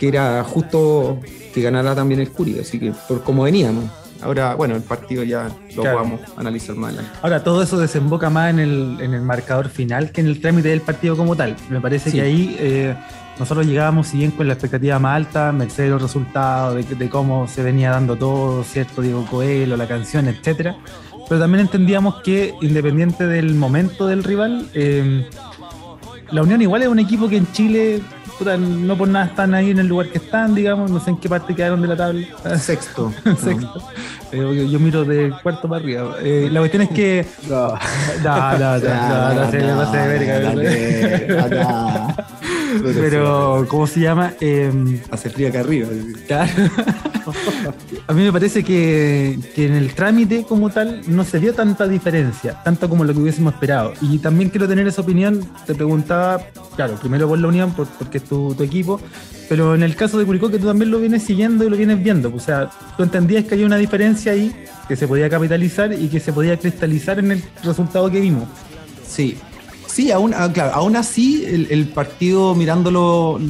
era 0.00 0.42
justo 0.44 1.20
que 1.52 1.60
ganara 1.60 1.94
también 1.94 2.20
el 2.20 2.30
Curi, 2.30 2.58
así 2.58 2.78
que 2.78 2.94
por 3.06 3.22
cómo 3.22 3.42
veníamos. 3.42 3.84
Ahora, 4.22 4.54
bueno, 4.54 4.76
el 4.76 4.82
partido 4.82 5.22
ya 5.24 5.50
lo 5.76 5.82
Claro. 5.82 5.98
vamos 5.98 6.20
a 6.36 6.40
analizar 6.40 6.74
más 6.74 6.94
adelante. 6.94 7.18
Ahora, 7.20 7.44
todo 7.44 7.62
eso 7.62 7.78
desemboca 7.78 8.30
más 8.30 8.48
en 8.48 8.58
el, 8.58 8.96
en 9.00 9.12
el 9.12 9.20
marcador 9.20 9.68
final 9.68 10.10
que 10.10 10.22
en 10.22 10.26
el 10.28 10.40
trámite 10.40 10.68
del 10.68 10.80
partido 10.80 11.18
como 11.18 11.36
tal. 11.36 11.54
Me 11.68 11.82
parece 11.82 12.10
Sí. 12.10 12.16
que 12.16 12.22
ahí 12.22 12.56
eh, 12.58 12.96
nosotros 13.38 13.66
llegábamos, 13.66 14.08
si 14.08 14.18
bien 14.18 14.32
con 14.32 14.46
la 14.46 14.54
expectativa 14.54 14.98
más 14.98 15.16
alta, 15.16 15.52
merced 15.52 15.84
de 15.84 15.90
los 15.90 16.02
resultados, 16.02 16.74
de, 16.74 16.94
de 16.94 17.08
cómo 17.08 17.46
se 17.46 17.62
venía 17.62 17.90
dando 17.90 18.16
todo, 18.16 18.64
¿cierto? 18.64 19.02
Diego 19.02 19.24
Coelho, 19.26 19.76
la 19.76 19.86
canción, 19.86 20.28
etcétera. 20.28 20.76
Pero 21.28 21.40
también 21.40 21.60
entendíamos 21.60 22.22
que, 22.22 22.54
independiente 22.62 23.26
del 23.26 23.54
momento 23.54 24.06
del 24.06 24.24
rival, 24.24 24.68
eh, 24.74 25.28
la 26.30 26.42
Unión 26.42 26.62
igual 26.62 26.82
es 26.82 26.88
un 26.88 26.98
equipo 26.98 27.28
que 27.28 27.36
en 27.36 27.52
Chile, 27.52 28.00
puta, 28.38 28.56
no 28.56 28.96
por 28.96 29.08
nada 29.08 29.26
están 29.26 29.54
ahí 29.54 29.70
en 29.70 29.78
el 29.78 29.86
lugar 29.86 30.08
que 30.08 30.18
están, 30.18 30.54
digamos, 30.54 30.90
no 30.90 31.00
sé 31.00 31.10
en 31.10 31.18
qué 31.18 31.28
parte 31.28 31.54
quedaron 31.54 31.82
de 31.82 31.88
la 31.88 31.96
tabla. 31.96 32.26
Sexto. 32.58 33.12
Sexto. 33.24 33.82
Eh, 34.32 34.38
yo, 34.38 34.52
yo 34.52 34.80
miro 34.80 35.04
de 35.04 35.32
cuarto 35.42 35.68
para 35.68 35.82
arriba. 35.82 36.16
Eh, 36.22 36.48
la 36.50 36.60
cuestión 36.60 36.82
es 36.82 36.88
que. 36.90 37.26
No. 37.48 37.74
No, 38.24 38.58
no, 38.58 38.58
no, 38.58 38.78
no, 38.78 39.34
no, 39.34 39.50
se 39.50 39.58
me 39.58 39.74
pasa 39.74 40.06
de 40.06 40.18
verga. 40.18 42.14
Pero, 42.82 43.66
¿cómo 43.68 43.86
se 43.86 44.00
llama? 44.00 44.32
Eh, 44.40 45.00
Hace 45.10 45.30
frío 45.30 45.48
acá 45.48 45.60
arriba. 45.60 45.88
claro. 46.26 46.50
A 48.06 48.12
mí 48.14 48.22
me 48.22 48.32
parece 48.32 48.64
que, 48.64 49.38
que 49.54 49.66
en 49.66 49.74
el 49.74 49.92
trámite 49.92 50.44
como 50.44 50.70
tal 50.70 51.02
no 51.08 51.24
se 51.24 51.38
dio 51.38 51.52
tanta 51.52 51.86
diferencia, 51.86 52.62
tanto 52.62 52.88
como 52.88 53.04
lo 53.04 53.12
que 53.12 53.20
hubiésemos 53.20 53.52
esperado. 53.52 53.92
Y 54.00 54.18
también 54.18 54.48
quiero 54.48 54.66
tener 54.66 54.86
esa 54.88 55.02
opinión. 55.02 55.46
Te 55.66 55.74
preguntaba, 55.74 56.40
claro, 56.74 56.94
primero 56.94 57.28
por 57.28 57.38
la 57.38 57.48
Unión, 57.48 57.72
por- 57.72 57.86
porque 57.86 58.16
es 58.18 58.24
tu, 58.24 58.54
tu 58.54 58.62
equipo, 58.62 58.98
pero 59.48 59.74
en 59.74 59.82
el 59.82 59.94
caso 59.94 60.18
de 60.18 60.24
Curicó, 60.24 60.50
que 60.50 60.58
tú 60.58 60.66
también 60.68 60.90
lo 60.90 61.00
vienes 61.00 61.22
siguiendo 61.22 61.64
y 61.64 61.70
lo 61.70 61.76
vienes 61.76 62.02
viendo, 62.02 62.32
o 62.34 62.40
sea, 62.40 62.70
tú 62.96 63.02
entendías 63.02 63.44
que 63.44 63.54
había 63.54 63.66
una 63.66 63.76
diferencia 63.76 64.32
ahí 64.32 64.54
que 64.88 64.96
se 64.96 65.06
podía 65.06 65.28
capitalizar 65.28 65.92
y 65.92 66.08
que 66.08 66.20
se 66.20 66.32
podía 66.32 66.56
cristalizar 66.56 67.18
en 67.18 67.32
el 67.32 67.42
resultado 67.62 68.10
que 68.10 68.20
vimos. 68.20 68.48
Sí, 69.06 69.36
sí, 69.98 70.12
aún, 70.12 70.32
ah, 70.32 70.48
claro, 70.52 70.72
aún 70.74 70.94
así 70.94 71.44
el, 71.44 71.66
el 71.72 71.88
partido 71.88 72.54
mirándolo 72.54 73.40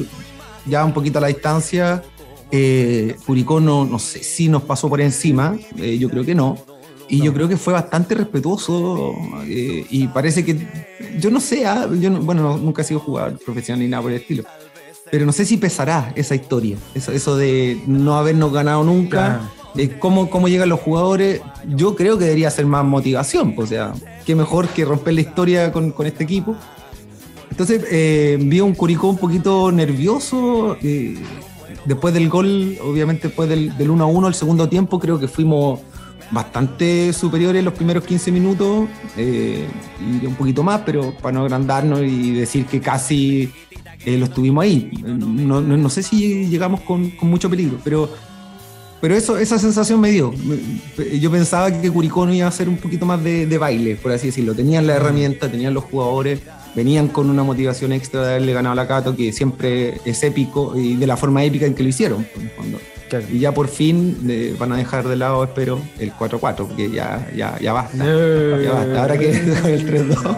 ya 0.65 0.83
un 0.83 0.93
poquito 0.93 1.19
a 1.19 1.21
la 1.21 1.27
distancia, 1.27 2.01
eh, 2.51 3.15
Curicó 3.23 3.59
no, 3.59 3.85
no 3.85 3.99
sé 3.99 4.23
si 4.23 4.49
nos 4.49 4.63
pasó 4.63 4.89
por 4.89 4.99
encima, 4.99 5.55
eh, 5.77 5.99
yo 5.99 6.09
creo 6.09 6.25
que 6.25 6.33
no. 6.33 6.57
Y 7.07 7.21
yo 7.21 7.35
creo 7.35 7.47
que 7.47 7.55
fue 7.55 7.73
bastante 7.73 8.15
respetuoso 8.15 9.13
eh, 9.45 9.85
y 9.91 10.07
parece 10.07 10.43
que, 10.43 10.57
yo 11.19 11.29
no 11.29 11.39
sé, 11.39 11.67
ah, 11.67 11.87
yo 11.99 12.09
no- 12.09 12.21
bueno, 12.21 12.41
no- 12.41 12.57
nunca 12.57 12.81
he 12.81 12.85
sido 12.85 12.99
jugador 12.99 13.37
profesional 13.45 13.81
ni 13.81 13.87
nada 13.87 14.01
por 14.01 14.11
el 14.11 14.17
estilo, 14.19 14.43
pero 15.11 15.27
no 15.27 15.31
sé 15.31 15.45
si 15.45 15.57
pesará 15.57 16.11
esa 16.15 16.33
historia, 16.33 16.77
eso, 16.95 17.11
eso 17.11 17.37
de 17.37 17.79
no 17.85 18.15
habernos 18.17 18.51
ganado 18.51 18.83
nunca, 18.83 19.39
de 19.73 19.97
cómo, 19.99 20.29
cómo 20.29 20.47
llegan 20.47 20.69
los 20.69 20.79
jugadores, 20.79 21.41
yo 21.67 21.95
creo 21.95 22.17
que 22.17 22.25
debería 22.25 22.49
ser 22.51 22.65
más 22.65 22.83
motivación, 22.85 23.53
pues, 23.55 23.67
o 23.67 23.69
sea, 23.69 23.93
qué 24.25 24.35
mejor 24.35 24.67
que 24.69 24.83
romper 24.85 25.13
la 25.13 25.21
historia 25.21 25.71
con, 25.71 25.91
con 25.91 26.05
este 26.07 26.23
equipo. 26.23 26.55
Entonces 27.51 27.83
eh, 27.91 28.37
vi 28.39 28.61
un 28.61 28.73
Curicó 28.73 29.09
un 29.09 29.17
poquito 29.17 29.71
nervioso. 29.71 30.77
eh, 30.81 31.17
después 31.85 32.13
del 32.13 32.29
gol, 32.29 32.77
obviamente 32.83 33.27
después 33.29 33.47
del, 33.49 33.75
del 33.77 33.89
1 33.89 34.03
a 34.03 34.07
1, 34.07 34.27
el 34.27 34.33
segundo 34.33 34.67
tiempo, 34.69 34.99
creo 34.99 35.19
que 35.19 35.27
fuimos 35.27 35.79
bastante 36.31 37.11
superiores 37.13 37.63
los 37.63 37.73
primeros 37.73 38.03
15 38.05 38.31
minutos 38.31 38.87
eh, 39.17 39.65
y 40.21 40.25
un 40.25 40.35
poquito 40.35 40.61
más, 40.61 40.81
pero 40.85 41.13
para 41.21 41.33
no 41.33 41.41
agrandarnos 41.41 42.01
y 42.01 42.33
decir 42.33 42.65
que 42.65 42.79
casi 42.79 43.51
eh, 44.05 44.17
lo 44.17 44.25
estuvimos 44.25 44.63
ahí. 44.63 44.91
No, 45.03 45.59
no- 45.61 45.77
no 45.77 45.89
sé 45.89 46.03
si 46.03 46.45
llegamos 46.47 46.81
con, 46.81 47.09
con 47.11 47.29
mucho 47.29 47.49
peligro, 47.49 47.77
pero, 47.83 48.09
pero 49.01 49.15
eso, 49.15 49.37
esa 49.37 49.57
sensación 49.57 49.99
me 50.01 50.11
dio. 50.11 50.33
Yo 51.19 51.31
pensaba 51.31 51.71
que 51.71 51.89
Curicó 51.89 52.25
no 52.25 52.33
iba 52.33 52.47
a 52.47 52.51
ser 52.51 52.67
un 52.67 52.77
poquito 52.77 53.05
más 53.05 53.23
de, 53.23 53.45
de 53.45 53.57
baile, 53.57 53.95
por 53.95 54.11
así 54.11 54.27
decirlo. 54.27 54.53
Tenían 54.53 54.87
la 54.87 54.95
herramienta, 54.95 55.49
tenían 55.49 55.73
los 55.73 55.85
jugadores, 55.85 56.41
venían 56.75 57.07
con 57.07 57.29
una 57.29 57.43
motivación 57.43 57.93
extra 57.93 58.21
de 58.21 58.29
haberle 58.31 58.53
ganado 58.53 58.73
a 58.73 58.75
la 58.75 58.87
Cato, 58.87 59.15
que 59.15 59.31
siempre 59.31 59.99
es 60.05 60.23
épico 60.23 60.77
y 60.77 60.95
de 60.95 61.07
la 61.07 61.17
forma 61.17 61.43
épica 61.43 61.65
en 61.65 61.75
que 61.75 61.83
lo 61.83 61.89
hicieron. 61.89 62.25
fondo. 62.55 62.79
Y 63.31 63.39
ya 63.39 63.53
por 63.53 63.67
fin 63.67 64.17
eh, 64.29 64.55
van 64.59 64.71
a 64.71 64.77
dejar 64.77 65.07
de 65.07 65.15
lado, 65.15 65.43
espero, 65.43 65.81
el 65.97 66.13
4-4, 66.13 66.55
porque 66.67 66.91
ya, 66.91 67.27
ya, 67.35 67.57
ya 67.59 67.73
basta. 67.73 67.97
Ya 67.97 68.71
basta. 68.71 69.01
Ahora 69.01 69.17
que 69.17 69.29
el 69.31 70.11
3-2. 70.11 70.37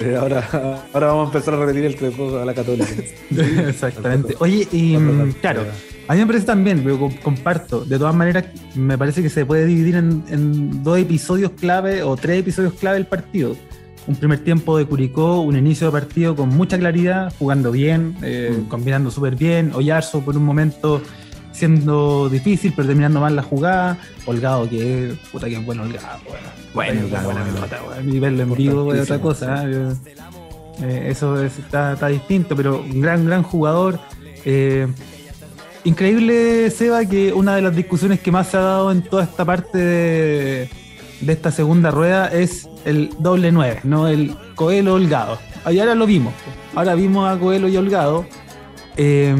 Eh, 0.00 0.16
ahora, 0.16 0.82
ahora 0.92 1.06
vamos 1.06 1.24
a 1.24 1.32
empezar 1.32 1.54
a 1.54 1.58
repetir 1.58 1.84
el 1.86 1.94
3 1.96 2.14
a 2.42 2.44
la 2.44 2.52
católica. 2.52 2.90
Exactamente. 3.68 4.36
Oye, 4.40 4.68
y 4.70 4.96
claro, 5.40 5.64
a 6.08 6.14
mí 6.14 6.20
me 6.20 6.26
parece 6.26 6.46
también, 6.46 6.80
pero 6.82 6.98
co- 6.98 7.12
comparto, 7.22 7.84
de 7.84 7.98
todas 7.98 8.14
maneras, 8.14 8.44
me 8.74 8.96
parece 8.98 9.22
que 9.22 9.30
se 9.30 9.44
puede 9.46 9.66
dividir 9.66 9.96
en, 9.96 10.22
en 10.28 10.82
dos 10.82 10.98
episodios 10.98 11.52
clave 11.52 12.02
o 12.02 12.16
tres 12.16 12.40
episodios 12.40 12.74
clave 12.74 12.98
el 12.98 13.06
partido. 13.06 13.56
Un 14.06 14.16
primer 14.16 14.40
tiempo 14.44 14.76
de 14.76 14.84
Curicó, 14.84 15.40
un 15.40 15.56
inicio 15.56 15.86
de 15.86 15.92
partido 15.92 16.36
con 16.36 16.50
mucha 16.50 16.78
claridad, 16.78 17.32
jugando 17.38 17.70
bien, 17.72 18.16
eh, 18.22 18.54
Mm. 18.58 18.68
combinando 18.68 19.10
súper 19.10 19.34
bien. 19.36 19.72
Oyarzo 19.74 20.20
por 20.20 20.36
un 20.36 20.44
momento 20.44 21.00
siendo 21.52 22.28
difícil, 22.28 22.72
pero 22.76 22.88
terminando 22.88 23.20
mal 23.20 23.34
la 23.34 23.42
jugada. 23.42 23.96
Holgado, 24.26 24.68
que 24.68 25.08
es, 25.12 25.18
puta 25.32 25.46
que 25.48 25.56
es 25.56 25.64
bueno 25.64 25.82
Holgado. 25.84 26.18
Bueno, 26.74 27.00
Bueno, 27.08 27.24
bueno. 27.24 28.12
Y 28.12 28.18
verlo 28.18 28.42
en 28.42 28.54
vivo 28.54 28.92
es 28.92 29.02
otra 29.02 29.20
cosa. 29.20 29.64
¿eh? 29.70 29.92
Eh, 30.82 31.06
eso 31.10 31.40
es- 31.42 31.58
está, 31.58 31.92
está 31.94 32.08
distinto, 32.08 32.54
pero 32.56 32.80
un 32.82 33.00
gran, 33.00 33.24
gran 33.24 33.42
jugador. 33.42 33.98
Increíble, 35.84 36.70
Seba, 36.70 37.04
que 37.04 37.32
una 37.32 37.56
de 37.56 37.62
las 37.62 37.76
discusiones 37.76 38.20
que 38.20 38.32
más 38.32 38.48
se 38.48 38.56
ha 38.56 38.60
dado 38.60 38.90
en 38.90 39.02
toda 39.02 39.24
esta 39.24 39.44
parte 39.44 39.76
de, 39.78 40.68
de 41.20 41.32
esta 41.32 41.50
segunda 41.50 41.90
rueda 41.90 42.28
es 42.28 42.68
el 42.84 43.10
doble 43.18 43.52
9, 43.52 43.80
no 43.84 44.08
el 44.08 44.34
Coelho 44.54 44.94
Holgado. 44.94 45.38
Y 45.70 45.78
ahora 45.78 45.94
lo 45.94 46.06
vimos. 46.06 46.32
Ahora 46.74 46.94
vimos 46.94 47.28
a 47.30 47.38
Coelho 47.38 47.68
y 47.68 47.76
Holgado. 47.76 48.24
Eh, 48.96 49.34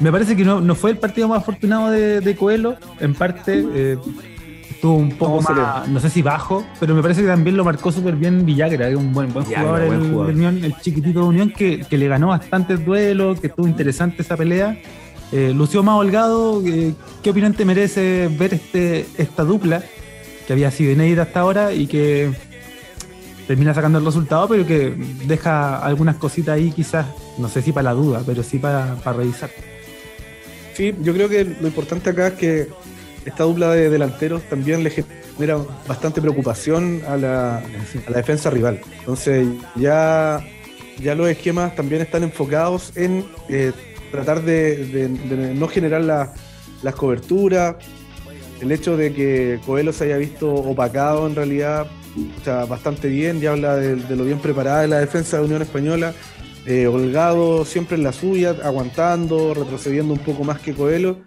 me 0.00 0.10
parece 0.10 0.34
que 0.36 0.44
no, 0.44 0.60
no 0.60 0.74
fue 0.74 0.90
el 0.90 0.98
partido 0.98 1.28
más 1.28 1.38
afortunado 1.42 1.90
de, 1.90 2.20
de 2.20 2.36
Coelho, 2.36 2.76
en 2.98 3.14
parte. 3.14 3.64
eh, 3.74 3.96
estuvo 4.80 4.96
un 4.96 5.10
poco 5.10 5.36
¿Cómo 5.36 5.42
se 5.46 5.52
más, 5.52 5.88
no 5.88 6.00
sé 6.00 6.08
si 6.08 6.22
bajo, 6.22 6.64
pero 6.80 6.94
me 6.94 7.02
parece 7.02 7.20
que 7.20 7.26
también 7.26 7.54
lo 7.54 7.64
marcó 7.64 7.92
súper 7.92 8.16
bien 8.16 8.46
Villagra, 8.46 8.86
que 8.86 8.92
es 8.92 8.96
un 8.96 9.12
buen, 9.12 9.30
buen 9.30 9.44
jugador, 9.44 9.86
buen 9.86 10.00
el, 10.00 10.10
jugador. 10.10 10.30
el 10.30 10.36
Unión, 10.36 10.64
el 10.64 10.74
chiquitito 10.78 11.20
de 11.20 11.26
Unión, 11.26 11.50
que, 11.50 11.80
que 11.80 11.98
le 11.98 12.08
ganó 12.08 12.28
bastantes 12.28 12.82
duelos, 12.82 13.40
que 13.40 13.48
estuvo 13.48 13.68
interesante 13.68 14.22
esa 14.22 14.38
pelea. 14.38 14.78
Eh, 15.32 15.52
lució 15.54 15.82
más 15.82 15.96
holgado. 15.96 16.62
eh, 16.66 16.94
¿Qué 17.22 17.30
opinión 17.30 17.54
te 17.54 17.64
merece 17.64 18.28
ver 18.28 18.54
este, 18.54 19.06
esta 19.16 19.44
dupla 19.44 19.82
que 20.46 20.52
había 20.52 20.70
sido 20.70 20.92
inédita 20.92 21.22
hasta 21.22 21.40
ahora 21.40 21.72
y 21.72 21.86
que 21.86 22.32
termina 23.46 23.74
sacando 23.74 23.98
el 23.98 24.04
resultado, 24.04 24.48
pero 24.48 24.66
que 24.66 24.94
deja 25.26 25.78
algunas 25.78 26.16
cositas 26.16 26.54
ahí, 26.54 26.70
quizás, 26.70 27.06
no 27.38 27.48
sé 27.48 27.62
si 27.62 27.72
para 27.72 27.84
la 27.84 27.92
duda, 27.94 28.22
pero 28.24 28.42
sí 28.42 28.58
para, 28.58 28.96
para 28.96 29.18
revisar? 29.18 29.50
Sí, 30.74 30.94
yo 31.02 31.12
creo 31.12 31.28
que 31.28 31.44
lo 31.44 31.66
importante 31.66 32.10
acá 32.10 32.28
es 32.28 32.34
que 32.34 32.68
esta 33.24 33.44
dupla 33.44 33.72
de 33.72 33.90
delanteros 33.90 34.42
también 34.48 34.82
le 34.82 34.90
genera 34.90 35.58
bastante 35.86 36.20
preocupación 36.20 37.02
a 37.06 37.16
la, 37.16 37.58
a 37.58 38.10
la 38.10 38.16
defensa 38.16 38.50
rival. 38.50 38.80
Entonces 39.00 39.46
ya, 39.76 40.40
ya 41.02 41.14
los 41.14 41.28
esquemas 41.28 41.74
también 41.74 42.02
están 42.02 42.22
enfocados 42.22 42.92
en 42.96 43.24
eh, 43.48 43.72
tratar 44.10 44.42
de, 44.42 45.54
no 45.56 45.68
generar 45.68 46.02
la- 46.02 46.32
las 46.82 46.94
coberturas. 46.94 47.76
El 48.60 48.72
hecho 48.72 48.96
de 48.96 49.12
que 49.12 49.58
Coelho 49.64 49.92
se 49.92 50.04
haya 50.04 50.16
visto 50.18 50.52
opacado 50.52 51.26
en 51.26 51.34
realidad 51.34 51.86
está 52.36 52.64
bastante 52.66 53.08
bien, 53.08 53.40
ya 53.40 53.52
habla 53.52 53.76
de, 53.76 53.96
lo 54.16 54.24
bien 54.24 54.38
preparada 54.38 54.82
de 54.82 54.88
la 54.88 54.98
defensa 54.98 55.38
de 55.38 55.44
Unión 55.44 55.62
Española. 55.62 56.12
Eh, 56.66 56.86
Holgado 56.86 57.64
siempre 57.64 57.96
en 57.96 58.02
la 58.02 58.12
suya, 58.12 58.54
aguantando, 58.62 59.54
retrocediendo 59.54 60.12
un 60.12 60.20
poco 60.20 60.44
más 60.44 60.60
que 60.60 60.74
Coelho. 60.74 61.18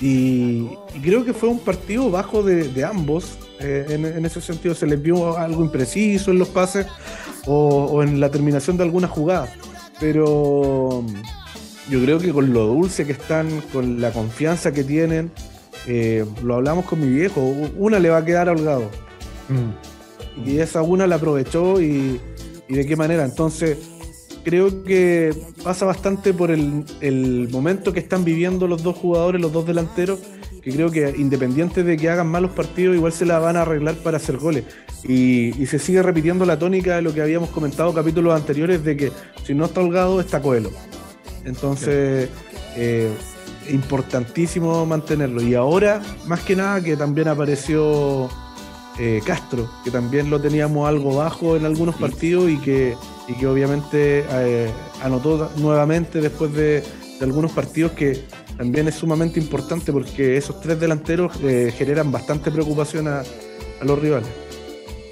Y, 0.00 0.68
y 0.94 1.00
creo 1.02 1.24
que 1.24 1.32
fue 1.32 1.48
un 1.48 1.60
partido 1.60 2.10
bajo 2.10 2.42
de, 2.42 2.84
ambos. 2.84 3.38
eh, 3.60 3.86
en, 3.90 4.04
en 4.04 4.24
ese 4.26 4.40
sentido 4.40 4.74
se 4.74 4.86
les 4.86 5.00
vio 5.00 5.36
algo 5.38 5.62
impreciso 5.64 6.30
en 6.30 6.38
los 6.38 6.48
pases 6.48 6.86
o, 7.46 7.84
o 7.86 8.02
en 8.02 8.18
la 8.20 8.30
terminación 8.30 8.76
de 8.76 8.84
algunas 8.84 9.10
jugadas. 9.10 9.50
Pero 10.00 11.04
yo 11.90 12.02
creo 12.02 12.18
que 12.18 12.32
con 12.32 12.52
lo 12.52 12.66
dulce 12.66 13.04
que 13.04 13.12
están, 13.12 13.60
con 13.72 14.00
la 14.00 14.12
confianza 14.12 14.72
que 14.72 14.84
tienen, 14.84 15.30
eh, 15.86 16.24
lo 16.42 16.54
hablamos 16.54 16.84
con 16.84 17.00
mi 17.00 17.08
viejo, 17.08 17.40
una 17.76 17.98
le 17.98 18.10
va 18.10 18.18
a 18.18 18.24
quedar 18.24 18.48
a 18.48 18.52
Holgado. 18.52 18.88
Mm. 19.48 20.48
Y 20.48 20.58
esa 20.58 20.82
una 20.82 21.06
la 21.06 21.16
aprovechó 21.16 21.80
y, 21.80 22.20
y 22.68 22.74
de 22.74 22.86
qué 22.86 22.96
manera. 22.96 23.24
Entonces, 23.24 23.78
creo 24.44 24.84
que 24.84 25.34
pasa 25.62 25.84
bastante 25.84 26.32
por 26.32 26.50
el, 26.50 26.84
el 27.00 27.48
momento 27.50 27.92
que 27.92 28.00
están 28.00 28.24
viviendo 28.24 28.66
los 28.66 28.82
dos 28.82 28.96
jugadores, 28.96 29.40
los 29.40 29.52
dos 29.52 29.66
delanteros, 29.66 30.20
que 30.62 30.70
creo 30.70 30.90
que 30.90 31.12
independiente 31.18 31.82
de 31.82 31.96
que 31.96 32.08
hagan 32.08 32.28
malos 32.28 32.52
partidos, 32.52 32.94
igual 32.94 33.12
se 33.12 33.26
la 33.26 33.40
van 33.40 33.56
a 33.56 33.62
arreglar 33.62 33.96
para 33.96 34.18
hacer 34.18 34.36
goles. 34.36 34.64
Y, 35.02 35.60
y 35.60 35.66
se 35.66 35.80
sigue 35.80 36.02
repitiendo 36.02 36.46
la 36.46 36.58
tónica 36.58 36.94
de 36.96 37.02
lo 37.02 37.12
que 37.12 37.20
habíamos 37.20 37.50
comentado 37.50 37.90
en 37.90 37.96
capítulos 37.96 38.34
anteriores, 38.34 38.84
de 38.84 38.96
que 38.96 39.12
si 39.44 39.54
no 39.54 39.64
está 39.64 39.80
holgado, 39.80 40.20
está 40.20 40.40
Coelho. 40.40 40.70
Entonces, 41.44 42.28
eh, 42.76 43.12
importantísimo 43.70 44.84
mantenerlo. 44.86 45.42
Y 45.42 45.54
ahora, 45.54 46.02
más 46.26 46.40
que 46.40 46.56
nada, 46.56 46.80
que 46.80 46.96
también 46.96 47.28
apareció 47.28 48.28
eh, 48.98 49.22
Castro, 49.24 49.70
que 49.84 49.90
también 49.90 50.28
lo 50.30 50.40
teníamos 50.40 50.88
algo 50.88 51.16
bajo 51.16 51.56
en 51.56 51.64
algunos 51.64 51.96
partidos 51.96 52.50
y 52.50 52.58
que, 52.58 52.94
y 53.26 53.34
que 53.34 53.46
obviamente 53.46 54.24
eh, 54.28 54.70
anotó 55.02 55.50
nuevamente 55.56 56.20
después 56.20 56.52
de, 56.52 56.82
de, 56.82 57.24
algunos 57.24 57.52
partidos 57.52 57.92
que 57.92 58.24
también 58.58 58.88
es 58.88 58.96
sumamente 58.96 59.40
importante 59.40 59.92
porque 59.92 60.36
esos 60.36 60.60
tres 60.60 60.78
delanteros 60.78 61.32
eh, 61.42 61.72
generan 61.76 62.12
bastante 62.12 62.50
preocupación 62.50 63.08
a, 63.08 63.20
a, 63.20 63.84
los 63.84 63.98
rivales. 63.98 64.28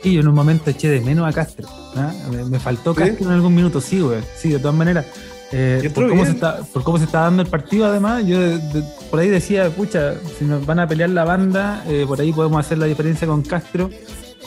Y 0.05 0.15
yo 0.15 0.21
en 0.21 0.29
un 0.29 0.35
momento 0.35 0.71
eché 0.71 0.89
de 0.89 1.01
menos 1.01 1.27
a 1.27 1.33
Castro. 1.33 1.67
¿ah? 1.97 2.13
Me, 2.31 2.45
me, 2.45 2.61
faltó 2.61 2.95
Castro 2.95 3.17
¿Sí? 3.19 3.25
en 3.25 3.31
algún 3.31 3.55
minuto, 3.55 3.81
sí, 3.81 4.01
güey. 4.01 4.21
Sí, 4.37 4.51
de 4.51 4.59
todas 4.59 4.77
maneras. 4.77 5.07
Eh, 5.53 5.91
por, 5.93 6.09
cómo 6.09 6.25
se 6.25 6.31
está, 6.33 6.59
por, 6.73 6.85
cómo 6.85 6.99
se 6.99 7.05
está, 7.05 7.21
dando 7.23 7.43
el 7.43 7.49
partido, 7.49 7.87
además, 7.87 8.25
yo 8.25 8.39
de, 8.39 8.59
de, 8.59 8.85
por 9.11 9.19
ahí 9.19 9.29
decía, 9.29 9.69
pucha, 9.71 10.15
si 10.39 10.45
nos 10.45 10.65
van 10.65 10.79
a 10.79 10.87
pelear 10.87 11.11
la 11.11 11.25
banda, 11.25 11.83
eh, 11.89 12.05
por 12.07 12.21
ahí 12.21 12.33
podemos 12.33 12.65
hacer 12.65 12.79
la 12.79 12.87
diferencia 12.87 13.27
con 13.27 13.43
Castro. 13.43 13.91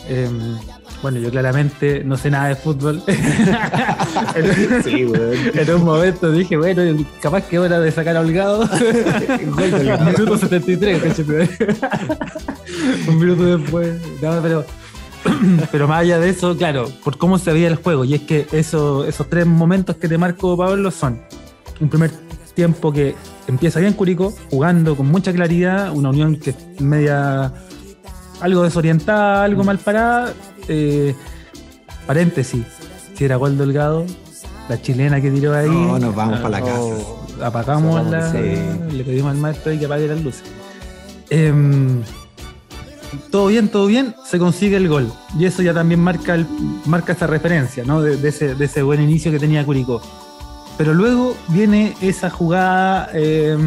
Eh, 0.08 0.30
bueno, 1.02 1.20
yo 1.20 1.30
claramente 1.30 2.04
no 2.06 2.16
sé 2.16 2.32
nada 2.32 2.48
de 2.48 2.56
fútbol. 2.56 3.04
en, 3.08 4.84
sí, 4.84 5.06
en, 5.54 5.76
un 5.76 5.84
momento 5.84 6.32
dije, 6.32 6.56
bueno, 6.56 6.82
capaz 7.22 7.42
que 7.42 7.60
hora 7.60 7.82
de 7.82 7.92
sacar 7.92 8.16
a 8.16 8.22
Holgado. 8.22 8.64
minuto 10.06 10.38
73, 10.38 11.20
un 13.08 13.20
minuto 13.20 13.58
después. 13.58 13.94
No, 14.22 14.42
pero 14.42 14.66
pero 15.72 15.88
más 15.88 16.02
allá 16.02 16.20
de 16.20 16.30
eso, 16.30 16.56
claro, 16.58 16.90
por 17.04 17.18
cómo 17.18 17.38
se 17.38 17.54
veía 17.54 17.68
el 17.68 17.76
juego, 17.76 18.06
y 18.06 18.14
es 18.14 18.22
que 18.22 18.48
eso, 18.52 19.06
esos 19.06 19.30
tres 19.30 19.46
momentos 19.46 19.96
que 19.98 20.08
te 20.08 20.18
marco, 20.18 20.58
Pablo, 20.58 20.92
son 20.92 21.22
un 21.80 21.90
primer 21.90 22.12
tiempo 22.54 22.92
que 22.92 23.16
empieza 23.48 23.80
bien 23.80 23.94
Curicó, 23.94 24.34
jugando 24.50 24.96
con 24.96 25.08
mucha 25.08 25.34
claridad, 25.34 25.92
una 25.92 26.10
unión 26.10 26.38
que 26.38 26.52
es 26.52 26.82
media 26.82 27.54
algo 28.42 28.64
desorientada, 28.64 29.44
algo 29.44 29.64
mal 29.64 29.80
parada. 29.80 30.34
Eh, 30.68 31.16
paréntesis, 32.06 32.66
si 33.16 33.26
era 33.26 33.38
gol 33.38 33.58
Delgado, 33.58 34.06
la 34.70 34.82
chilena 34.82 35.22
que 35.22 35.32
tiró 35.32 35.56
ahí. 35.56 35.70
No, 35.70 35.98
nos 36.00 36.16
vamos 36.16 36.40
para 36.40 36.60
la 36.60 36.62
casa. 36.62 36.94
Apagamos 37.42 38.06
la, 38.08 38.32
sí. 38.32 38.56
le 38.92 39.04
pedimos 39.04 39.32
al 39.32 39.38
maestro 39.38 39.72
ahí 39.72 39.80
que 39.80 39.86
apague 39.86 40.08
las 40.08 40.22
luces. 40.22 40.44
Eh, 41.30 41.54
todo 43.32 43.48
bien, 43.48 43.70
todo 43.70 43.88
bien, 43.88 44.16
se 44.26 44.40
consigue 44.40 44.78
el 44.78 44.88
gol. 44.88 45.12
Y 45.38 45.46
eso 45.46 45.62
ya 45.62 45.74
también 45.74 46.00
marca, 46.00 46.36
el, 46.36 46.46
marca 46.86 47.14
esa 47.14 47.28
referencia, 47.28 47.84
¿no? 47.84 48.02
De, 48.02 48.18
de, 48.18 48.30
ese, 48.30 48.56
de, 48.56 48.66
ese, 48.66 48.84
buen 48.84 49.02
inicio 49.02 49.32
que 49.32 49.40
tenía 49.40 49.66
Curicó. 49.66 50.02
Pero 50.78 50.94
luego 50.94 51.36
viene 51.50 51.96
esa 52.02 52.30
jugada, 52.30 53.10
eh, 53.14 53.58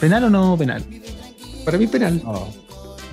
¿penal 0.00 0.24
o 0.24 0.30
no 0.30 0.56
penal? 0.56 0.84
Para 1.64 1.78
mí 1.78 1.86
penal. 1.86 2.20
Oh. 2.24 2.48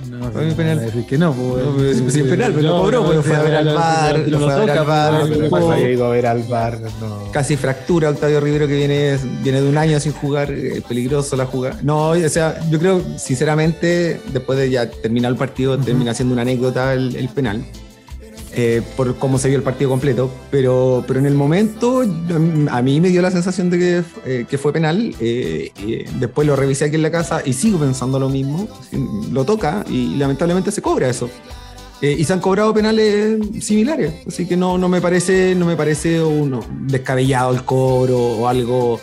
No, 0.08 0.30
mí 0.30 0.54
penal. 0.54 1.04
Que 1.08 1.18
no, 1.18 1.32
pues, 1.32 1.64
no, 1.64 2.04
pues, 2.04 2.18
penal, 2.22 2.52
pero 2.54 2.68
no, 2.68 2.78
cobró, 2.82 3.04
pues, 3.04 3.26
fue 3.26 3.36
a 3.36 3.42
ver 3.42 3.54
al 3.54 3.74
bar, 3.74 4.18
lo 4.28 4.38
fue 4.38 4.52
a 4.52 4.56
ver 4.58 4.70
al 4.70 4.86
bar. 4.86 5.72
había 5.72 5.90
ido 5.90 6.06
a 6.06 6.10
ver 6.10 6.26
al 6.26 6.42
bar. 6.44 6.78
Casi 7.32 7.56
fractura 7.56 8.10
Octavio 8.10 8.40
Rivero 8.40 8.66
que 8.66 8.76
viene, 8.76 9.18
viene 9.42 9.60
de 9.60 9.68
un 9.68 9.76
año 9.76 10.00
sin 10.00 10.12
jugar, 10.12 10.50
es 10.50 10.82
peligroso 10.84 11.36
la 11.36 11.46
jugada. 11.46 11.78
No, 11.82 12.10
o 12.10 12.28
sea, 12.28 12.58
yo 12.70 12.78
creo, 12.78 13.02
sinceramente, 13.18 14.20
después 14.32 14.58
de 14.58 14.70
ya 14.70 14.90
terminar 14.90 15.32
el 15.32 15.38
partido, 15.38 15.74
uh 15.74 15.76
-huh. 15.76 15.84
termina 15.84 16.14
siendo 16.14 16.32
una 16.32 16.42
anécdota 16.42 16.94
el, 16.94 17.14
el 17.16 17.28
penal. 17.28 17.64
Eh, 18.52 18.82
por 18.96 19.16
cómo 19.16 19.38
se 19.38 19.48
vio 19.48 19.56
el 19.56 19.62
partido 19.62 19.90
completo, 19.90 20.28
pero, 20.50 21.04
pero 21.06 21.20
en 21.20 21.26
el 21.26 21.34
momento 21.34 22.02
a 22.70 22.82
mí 22.82 23.00
me 23.00 23.08
dio 23.08 23.22
la 23.22 23.30
sensación 23.30 23.70
de 23.70 23.78
que, 23.78 24.02
eh, 24.26 24.46
que 24.48 24.58
fue 24.58 24.72
penal. 24.72 25.14
Eh, 25.20 25.70
después 26.18 26.48
lo 26.48 26.56
revisé 26.56 26.86
aquí 26.86 26.96
en 26.96 27.02
la 27.02 27.12
casa 27.12 27.42
y 27.44 27.52
sigo 27.52 27.78
pensando 27.78 28.18
lo 28.18 28.28
mismo. 28.28 28.68
Lo 29.30 29.44
toca 29.44 29.84
y 29.88 30.16
lamentablemente 30.16 30.72
se 30.72 30.82
cobra 30.82 31.08
eso. 31.08 31.30
Y 32.02 32.24
se 32.24 32.32
han 32.32 32.40
cobrado 32.40 32.72
penales 32.72 33.38
similares, 33.60 34.26
así 34.26 34.46
que 34.46 34.56
no, 34.56 34.78
no 34.78 34.88
me 34.88 35.02
parece, 35.02 35.54
no 35.54 35.66
me 35.66 35.76
parece 35.76 36.22
uno 36.22 36.64
descabellado 36.86 37.52
el 37.52 37.62
cobro 37.62 38.18
o 38.18 38.48
algo 38.48 38.98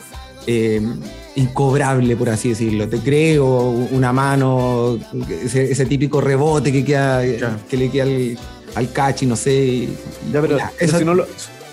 incobrable, 1.36 2.15
por 2.15 2.31
así 2.31 2.49
decirlo. 2.49 2.89
Te 2.89 2.97
creo 2.97 3.69
una 3.91 4.12
mano, 4.12 4.97
ese, 5.43 5.71
ese 5.71 5.86
típico 5.86 6.19
rebote 6.19 6.71
que, 6.71 6.83
queda, 6.83 7.21
claro. 7.38 7.57
que 7.69 7.77
le 7.77 7.91
queda 7.91 8.03
al 8.03 8.38
al 8.77 8.91
cachi, 8.91 9.25
no 9.25 9.35
sé. 9.35 9.89
Ya, 10.31 10.41
pero, 10.41 10.57
si, 10.79 11.03
no 11.03 11.13
lo, 11.13 11.25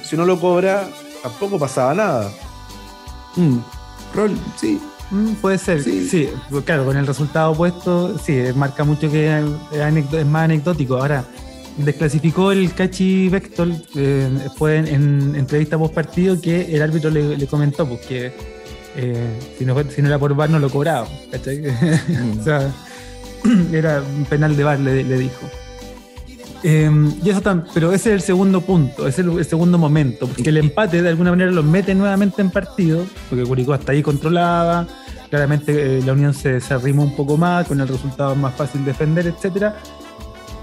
si, 0.02 0.16
no 0.16 0.24
lo, 0.24 0.40
cobra, 0.40 0.88
tampoco 1.22 1.58
pasaba 1.58 1.94
nada. 1.94 2.30
Mm. 3.36 3.58
Rol, 4.14 4.38
sí. 4.58 4.80
Mm, 5.10 5.34
puede 5.34 5.58
ser, 5.58 5.82
sí. 5.82 6.08
sí. 6.08 6.28
Claro, 6.64 6.86
con 6.86 6.96
el 6.96 7.06
resultado 7.06 7.52
opuesto, 7.52 8.18
sí, 8.18 8.40
marca 8.54 8.84
mucho 8.84 9.10
que 9.10 9.38
es 9.72 10.26
más 10.26 10.44
anecdótico. 10.44 10.96
Ahora, 10.96 11.24
desclasificó 11.76 12.52
el 12.52 12.72
Cachi 12.72 13.28
Vector 13.28 13.68
eh, 13.96 14.30
después 14.42 14.88
en, 14.88 14.94
en, 14.94 15.36
entrevista 15.36 15.76
post 15.76 15.94
partido 15.94 16.40
que 16.40 16.74
el 16.74 16.80
árbitro 16.80 17.10
le, 17.10 17.36
le 17.36 17.46
comentó 17.46 17.86
pues, 17.86 18.00
que 18.06 18.32
eh, 18.96 19.38
si, 19.58 19.64
no, 19.64 19.74
si, 19.90 20.00
no, 20.00 20.08
era 20.08 20.18
por 20.18 20.34
VAR 20.34 20.48
no 20.48 20.58
lo 20.58 20.70
cobraba. 20.70 21.06
Mm. 21.34 22.40
o 22.40 22.44
sea, 22.44 22.72
era 23.72 24.00
un 24.00 24.24
penal 24.24 24.56
de 24.56 24.64
VAR, 24.64 24.80
le, 24.80 25.04
le 25.04 25.18
dijo. 25.18 25.50
Eh, 26.66 26.90
y 27.22 27.28
eso 27.28 27.42
tam, 27.42 27.62
pero 27.74 27.92
ese 27.92 28.08
es 28.08 28.14
el 28.14 28.20
segundo 28.22 28.62
punto, 28.62 29.06
es 29.06 29.18
el, 29.18 29.28
el, 29.38 29.44
segundo 29.44 29.76
momento, 29.76 30.26
porque 30.26 30.48
el 30.48 30.56
empate 30.56 31.02
de 31.02 31.10
alguna 31.10 31.28
manera 31.28 31.50
los 31.50 31.62
mete 31.62 31.94
nuevamente 31.94 32.40
en 32.40 32.50
partido, 32.50 33.04
porque 33.28 33.44
Curicó 33.44 33.74
hasta 33.74 33.92
ahí 33.92 34.02
controlaba, 34.02 34.86
claramente 35.28 35.98
eh, 35.98 36.02
la 36.02 36.14
Unión 36.14 36.32
se, 36.32 36.62
se, 36.62 36.72
arrimó 36.72 37.02
un 37.02 37.14
poco 37.14 37.36
más, 37.36 37.68
con 37.68 37.82
el 37.82 37.86
resultado 37.86 38.34
más 38.34 38.54
fácil 38.54 38.82
defender, 38.82 39.26
etcétera. 39.26 39.76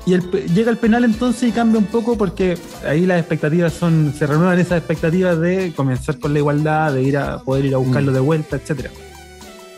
Y 0.07 0.13
el, 0.13 0.27
llega 0.31 0.71
el 0.71 0.77
penal 0.77 1.03
entonces 1.03 1.49
y 1.49 1.51
cambia 1.51 1.77
un 1.77 1.85
poco 1.85 2.17
porque 2.17 2.57
ahí 2.83 3.05
las 3.05 3.19
expectativas 3.19 3.71
son, 3.71 4.11
se 4.17 4.25
renuevan 4.25 4.57
esas 4.57 4.79
expectativas 4.79 5.39
de 5.39 5.71
comenzar 5.75 6.17
con 6.17 6.33
la 6.33 6.39
igualdad, 6.39 6.93
de 6.93 7.03
ir 7.03 7.17
a 7.17 7.37
poder 7.43 7.65
ir 7.65 7.75
a 7.75 7.77
buscarlo 7.77 8.09
mm. 8.11 8.15
de 8.15 8.19
vuelta, 8.21 8.55
etcétera. 8.55 8.89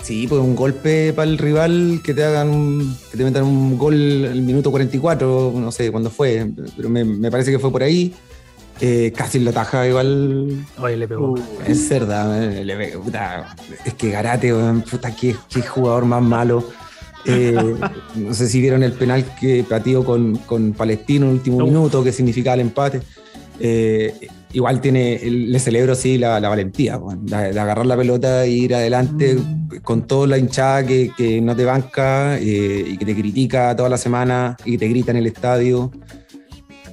Sí, 0.04 0.28
pues 0.28 0.42
un 0.42 0.54
golpe 0.54 1.14
para 1.14 1.30
el 1.30 1.38
rival 1.38 2.02
que 2.04 2.14
te 2.14 2.26
hagan, 2.26 2.94
que 3.10 3.18
te 3.18 3.24
metan 3.24 3.44
un 3.44 3.78
gol 3.78 3.96
el 3.96 4.42
minuto 4.42 4.70
44, 4.70 5.54
no 5.56 5.72
sé 5.72 5.92
cuándo 5.92 6.10
fue, 6.10 6.46
pero 6.76 6.90
me, 6.90 7.06
me 7.06 7.32
parece 7.32 7.52
que 7.52 7.60
fue 7.60 7.72
por 7.72 7.84
ahí. 7.84 8.14
Eh, 8.82 9.14
casi 9.16 9.40
lo 9.40 9.54
taja 9.54 9.88
igual. 9.88 10.66
Oye, 10.82 10.98
le 10.98 11.08
pegó. 11.08 11.32
Uh, 11.32 11.42
es 11.66 11.88
verdad, 11.90 12.44
eh, 12.44 12.66
le 12.66 12.76
pegó, 12.76 13.02
puta, 13.04 13.56
es 13.86 13.94
que 13.94 14.10
Garate, 14.10 14.54
puta, 14.90 15.16
qué, 15.16 15.38
qué 15.48 15.62
jugador 15.62 16.04
más 16.04 16.22
malo. 16.22 16.68
Eh, 17.26 17.56
no 18.16 18.34
sé 18.34 18.50
si 18.50 18.60
vieron 18.60 18.84
el 18.84 18.92
penal 18.92 19.24
que 19.40 19.64
pateó 19.64 20.04
con, 20.04 20.36
con 20.40 20.74
Palestino 20.74 21.28
en 21.28 21.32
el 21.32 21.38
último 21.38 21.60
no. 21.60 21.66
minuto, 21.66 22.04
que 22.04 22.12
significaba 22.12 22.56
el 22.56 22.62
empate. 22.62 23.02
Igual 24.54 24.82
tiene, 24.82 25.20
le 25.20 25.60
celebro 25.60 25.96
sí 25.96 26.20
la, 26.20 26.40
la 26.40 26.48
valentía, 26.48 27.00
de, 27.22 27.54
de, 27.54 27.60
agarrar 27.60 27.88
la 27.88 27.98
pelota 27.98 28.46
e 28.46 28.50
ir 28.50 28.76
adelante 28.76 29.34
mm. 29.34 29.78
con 29.82 30.06
toda 30.06 30.28
la 30.28 30.38
hinchada 30.38 30.86
que, 30.86 31.12
que 31.18 31.42
no 31.42 31.56
te 31.56 31.66
banca 31.66 32.38
eh, 32.38 32.86
y 32.88 32.98
que 32.98 33.06
te 33.06 33.16
critica 33.16 33.76
toda 33.76 33.90
la 33.90 33.98
semana 33.98 34.56
y 34.64 34.74
que 34.74 34.78
te 34.78 34.88
grita 34.88 35.12
en 35.12 35.18
el 35.18 35.26
estadio. 35.26 35.92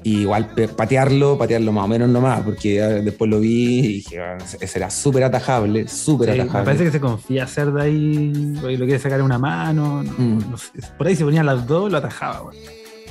Y 0.03 0.21
igual 0.23 0.49
patearlo, 0.75 1.37
patearlo 1.37 1.73
más 1.73 1.85
o 1.85 1.89
menos 1.89 2.09
nomás, 2.09 2.41
porque 2.41 2.81
después 2.81 3.31
lo 3.31 3.39
vi 3.39 3.81
y 3.81 3.93
dije, 3.97 4.19
ese 4.59 4.79
era 4.79 4.89
súper 4.89 5.25
atajable, 5.25 5.87
súper 5.89 6.33
sí, 6.33 6.41
atajable. 6.41 6.61
Me 6.61 6.65
parece 6.65 6.85
que 6.85 6.91
se 6.91 7.01
confía 7.01 7.45
hacer 7.45 7.71
de 7.71 7.83
ahí, 7.83 8.33
lo 8.63 8.87
quiere 8.87 8.99
sacar 8.99 9.21
una 9.21 9.39
mano, 9.39 10.03
no, 10.03 10.13
mm. 10.17 10.51
no 10.51 10.57
sé, 10.57 10.71
por 10.97 11.07
ahí 11.07 11.15
se 11.15 11.25
ponían 11.25 11.45
las 11.45 11.67
dos, 11.67 11.93
lo 11.93 11.99
atajaba. 11.99 12.41
Bueno. 12.45 12.59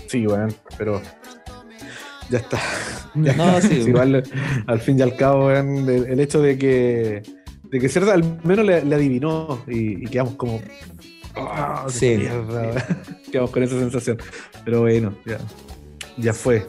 Sí, 0.08 0.26
bueno, 0.26 0.48
pero 0.76 1.00
ya 2.30 2.39
está. 2.39 2.60
Ya 3.15 3.34
no, 3.34 3.58
está. 3.58 3.68
Sí, 3.68 3.76
igual 3.88 4.24
al 4.68 4.80
fin 4.80 5.00
y 5.00 5.02
al 5.02 5.15
cabo, 5.15 5.52
el, 5.52 5.89
el, 5.89 6.20
hecho 6.20 6.42
de 6.42 6.58
que, 6.58 7.24
de 7.63 7.80
que 7.80 7.89
Cerda 7.89 8.13
al 8.13 8.39
menos 8.44 8.65
le, 8.65 8.84
le 8.84 8.96
adivinó 8.96 9.63
y, 9.68 10.04
y, 10.04 10.08
quedamos 10.08 10.36
como. 10.36 10.62
Oh, 11.36 11.89
sí. 11.89 12.18
Mierda, 12.18 12.88
quedamos 13.32 13.52
con 13.52 13.63
esa 13.63 13.80
sensación. 13.80 14.18
Pero 14.63 14.82
bueno, 14.82 15.15
ya, 15.26 15.39
ya 16.18 16.34
fue. 16.34 16.65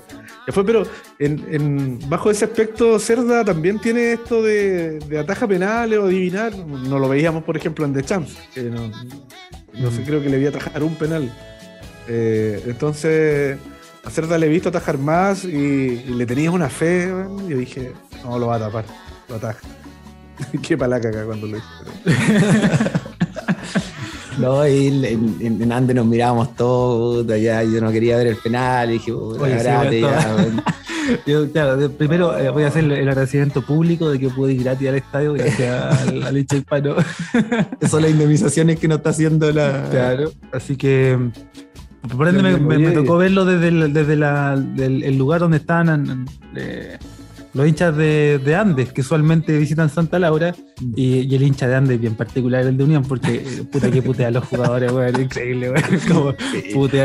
Ya 0.47 0.53
fue, 0.55 0.65
pero 0.65 0.85
en, 1.19 1.45
en, 1.51 1.99
bajo 2.09 2.31
ese 2.31 2.47
aspecto, 2.47 2.99
Cerda 2.99 3.45
también 3.45 3.79
tiene 3.79 4.13
esto 4.15 4.43
de, 4.43 4.99
de 5.01 5.19
ataja 5.19 5.47
penales 5.47 5.99
o 5.99 6.07
adivinar. 6.07 6.57
No 6.57 6.99
lo 6.99 7.09
veíamos, 7.09 7.45
por 7.45 7.57
ejemplo, 7.57 7.85
en 7.85 7.93
The 7.93 8.03
Champs. 8.03 8.37
Que 8.55 8.63
no, 8.63 8.91
no 9.75 9.91
sé, 9.91 10.03
creo 10.03 10.23
que 10.23 10.31
le 10.31 10.39
vi 10.39 10.47
atajar 10.47 10.83
un 10.83 10.95
penal. 10.97 11.31
Eh, 12.09 12.63
entonces 12.67 13.59
he 14.05 14.49
visto 14.49 14.69
atajar 14.69 14.99
más 14.99 15.45
y, 15.45 16.03
y 16.07 16.15
le 16.15 16.27
tenías 16.27 16.53
una 16.53 16.69
fe, 16.69 17.09
y 17.47 17.51
yo 17.51 17.59
dije, 17.59 17.93
no, 18.25 18.37
lo 18.39 18.49
va 18.49 18.57
a 18.57 18.59
tapar, 18.59 18.85
lo 19.29 19.37
ataja. 19.37 19.61
Qué 20.63 20.77
palaca 20.77 21.09
acá 21.09 21.25
cuando 21.25 21.47
lo 21.47 21.57
hizo. 21.57 21.67
no, 24.39 24.67
y 24.67 24.89
en, 24.89 25.05
en, 25.41 25.63
en, 25.63 25.73
Ande 25.73 25.95
nos 25.95 26.07
mirábamos 26.07 26.57
todos, 26.57 27.31
allá 27.31 27.63
yo 27.63 27.81
no 27.81 27.93
quería 27.93 28.17
ver 28.17 28.27
el 28.29 28.37
penal, 28.37 28.91
y 28.91 28.95
dije, 28.95 29.13
Oye, 29.13 29.57
grate, 29.57 29.91
sí, 29.91 30.01
ya, 30.01 30.37
Yo, 31.27 31.51
claro, 31.51 31.91
primero 31.91 32.39
eh, 32.39 32.51
voy 32.51 32.63
a 32.63 32.69
hacer 32.69 32.85
el 32.85 33.09
agradecimiento 33.09 33.63
público 33.63 34.11
de 34.11 34.19
que 34.19 34.29
pude 34.29 34.53
ir 34.53 34.63
gratis 34.63 34.89
al 34.89 34.95
estadio 34.97 35.33
gracias 35.33 36.03
al, 36.03 36.23
al 36.23 36.39
hincha 36.39 36.57
hispano. 36.57 36.97
Son 37.89 38.03
las 38.03 38.11
indemnizaciones 38.11 38.79
que 38.79 38.87
nos 38.87 38.99
está 38.99 39.11
haciendo 39.11 39.51
la. 39.51 39.89
Claro, 39.91 40.31
así 40.53 40.77
que 40.77 41.19
por 42.17 42.29
ende 42.29 42.43
me, 42.43 42.57
me- 42.59 42.79
me 42.79 42.91
tocó 42.93 43.17
verlo 43.19 43.45
desde 43.45 43.69
el, 43.69 43.93
desde 43.93 44.17
la- 44.17 44.57
del- 44.57 45.03
el 45.03 45.19
lugar 45.19 45.41
donde 45.41 45.59
estaban 45.59 46.27
eh, 46.57 46.97
los 47.53 47.67
hinchas 47.67 47.97
de, 47.97 48.41
de 48.45 48.55
Andes, 48.55 48.93
que 48.93 49.01
usualmente 49.01 49.59
visitan 49.59 49.91
Santa 49.91 50.19
Laura, 50.21 50.55
y, 50.95 51.19
y 51.31 51.35
el 51.35 51.43
hincha 51.43 51.67
de 51.67 51.75
Andes, 51.75 52.01
bien 52.01 52.15
particular 52.15 52.65
el 52.65 52.77
de 52.77 52.85
Unión, 52.85 53.03
porque 53.05 53.41
puta 53.73 53.91
que 53.91 54.03
putea 54.03 54.29
a 54.29 54.31
los 54.31 54.45
jugadores, 54.45 54.93
weón, 54.93 55.21
increíble, 55.21 55.71
weón, 55.73 56.37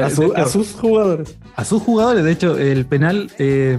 A, 0.04 0.10
su- 0.12 0.34
a 0.36 0.46
sus 0.48 0.72
jugadores. 0.74 1.36
a 1.56 1.66
sus 1.66 1.82
jugadores. 1.82 2.24
De 2.24 2.32
hecho, 2.32 2.58
el 2.58 2.86
penal, 2.86 3.32
eh, 3.40 3.78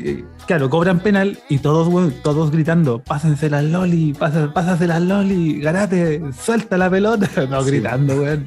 que, 0.00 0.10
eh, 0.10 0.24
claro, 0.46 0.70
cobran 0.70 1.00
penal 1.00 1.38
y 1.50 1.58
todos, 1.58 2.12
todos 2.22 2.50
gritando, 2.50 3.00
pásense 3.02 3.50
la 3.50 3.60
Loli, 3.60 4.14
pásase 4.14 4.86
la 4.86 4.98
Loli, 4.98 5.60
Garate, 5.60 6.22
suelta 6.32 6.78
la 6.78 6.88
pelota. 6.90 7.28
No, 7.50 7.62
Sí. 7.62 7.70
gritando, 7.70 8.14
weón. 8.22 8.44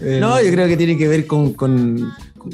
Eh, 0.00 0.18
No, 0.20 0.40
yo 0.40 0.50
creo 0.52 0.68
que 0.68 0.76
tiene 0.76 0.96
que 0.96 1.08
ver 1.08 1.26
con, 1.26 1.52
con, 1.54 2.12
con, 2.38 2.50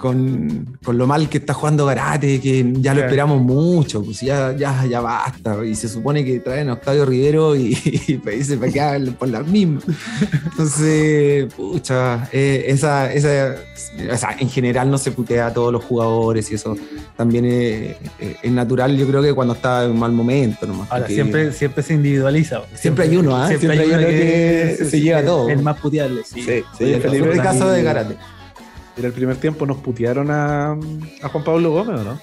con 0.00 0.96
lo 0.98 1.06
mal 1.06 1.28
que 1.28 1.38
está 1.38 1.52
jugando 1.54 1.84
Garate, 1.86 2.40
que 2.40 2.72
ya 2.78 2.94
lo 2.94 3.00
esperamos 3.02 3.40
mucho, 3.42 4.02
pues 4.02 4.20
ya, 4.20 4.54
ya, 4.56 4.84
ya 4.86 5.00
basta. 5.00 5.64
Y 5.64 5.74
se 5.74 5.88
supone 5.88 6.24
que 6.24 6.40
traen 6.40 6.70
a 6.70 6.74
Octavio 6.74 7.04
Rivero 7.04 7.54
y, 7.54 7.76
y 8.08 8.14
pues, 8.16 8.38
dice 8.38 8.56
para 8.56 8.72
que 8.72 8.80
hagan 8.80 9.12
por 9.18 9.28
las 9.28 9.46
mismas. 9.46 9.84
Entonces, 10.50 11.52
pucha, 11.54 12.28
eh, 12.32 12.64
esa, 12.68 13.12
esa, 13.12 13.56
o 14.12 14.16
sea, 14.16 14.36
en 14.38 14.48
general 14.50 14.90
no 14.90 14.98
se 14.98 15.10
putea 15.12 15.46
a 15.48 15.52
todos 15.52 15.72
los 15.72 15.84
jugadores 15.84 16.50
y 16.50 16.54
eso 16.54 16.76
también 17.16 17.44
es, 17.44 17.96
es- 18.18 18.36
es 18.42 18.50
natural, 18.52 18.96
yo 18.96 19.06
creo 19.06 19.22
que 19.22 19.32
cuando 19.34 19.54
está 19.54 19.84
en 19.84 19.92
un 19.92 19.98
mal 19.98 20.12
momento 20.12 20.66
nomás. 20.66 20.88
Ahora, 20.90 21.02
porque- 21.04 21.14
siempre, 21.14 21.52
siempre 21.52 21.82
se 21.82 21.94
individualiza. 21.94 22.62
Siempre 22.74 23.04
hay 23.04 23.16
uno, 23.16 23.36
¿ah? 23.36 23.48
Siempre 23.48 23.78
hay 23.78 23.88
uno 23.90 23.98
que 24.06 24.76
se 24.90 25.00
lleva 25.00 25.22
todo. 25.22 25.48
El 25.48 25.62
más 25.62 25.78
puteable, 25.78 26.22
sí. 26.24 26.42
Sí, 26.42 26.62
sí, 26.76 26.84
Oye, 26.84 26.94
en 26.96 27.24
este 27.24 27.36
caso 27.38 27.68
de 27.70 27.82
Garate. 27.82 28.16
En 28.96 29.04
el 29.04 29.12
primer 29.12 29.36
tiempo 29.36 29.64
nos 29.66 29.78
putearon 29.78 30.30
a, 30.30 30.72
a 31.22 31.28
Juan 31.28 31.44
Pablo 31.44 31.70
Gómez, 31.72 32.00
¿o 32.00 32.04
no? 32.04 32.20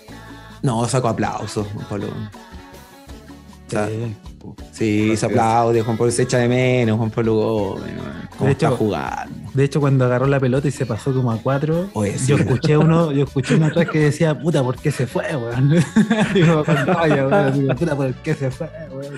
No, 0.61 0.87
saco 0.87 1.07
aplausos, 1.07 1.67
Juan 1.73 1.85
Pablo. 1.89 2.07
O 2.07 3.69
sea, 3.69 3.87
Sí. 3.87 4.15
sí, 4.71 5.17
se 5.17 5.25
aplaude, 5.25 5.81
Juan 5.81 5.97
Pablo 5.97 6.11
se 6.11 6.23
echa 6.23 6.37
de 6.37 6.47
menos, 6.47 6.97
Juan 6.97 7.09
Pablo 7.09 7.33
Gómez, 7.35 7.93
cómo 8.37 8.45
De 8.45 8.51
está 8.51 8.67
hecho, 8.67 8.77
jugando. 8.77 9.51
De 9.53 9.63
hecho, 9.65 9.79
cuando 9.81 10.05
agarró 10.05 10.25
la 10.27 10.39
pelota 10.39 10.67
y 10.67 10.71
se 10.71 10.85
pasó 10.85 11.13
como 11.13 11.31
a 11.31 11.37
cuatro, 11.37 11.89
Oye, 11.93 12.17
sí. 12.17 12.27
yo 12.27 12.37
escuché 12.37 12.77
uno, 12.77 13.11
yo 13.11 13.25
escuché 13.25 13.55
uno 13.55 13.65
atrás 13.65 13.89
que 13.89 13.99
decía, 13.99 14.39
puta, 14.39 14.63
¿por 14.63 14.77
qué 14.77 14.91
se 14.91 15.05
fue, 15.07 15.35
weón? 15.35 15.69
Digo, 16.33 16.63
con 16.63 16.77
rabia, 16.85 17.27
weón. 17.27 17.59
Digo, 17.59 17.75
puta, 17.75 17.95
¿por 17.95 18.13
qué 18.15 18.35
se 18.35 18.49
fue, 18.51 18.69
weón? 18.91 19.15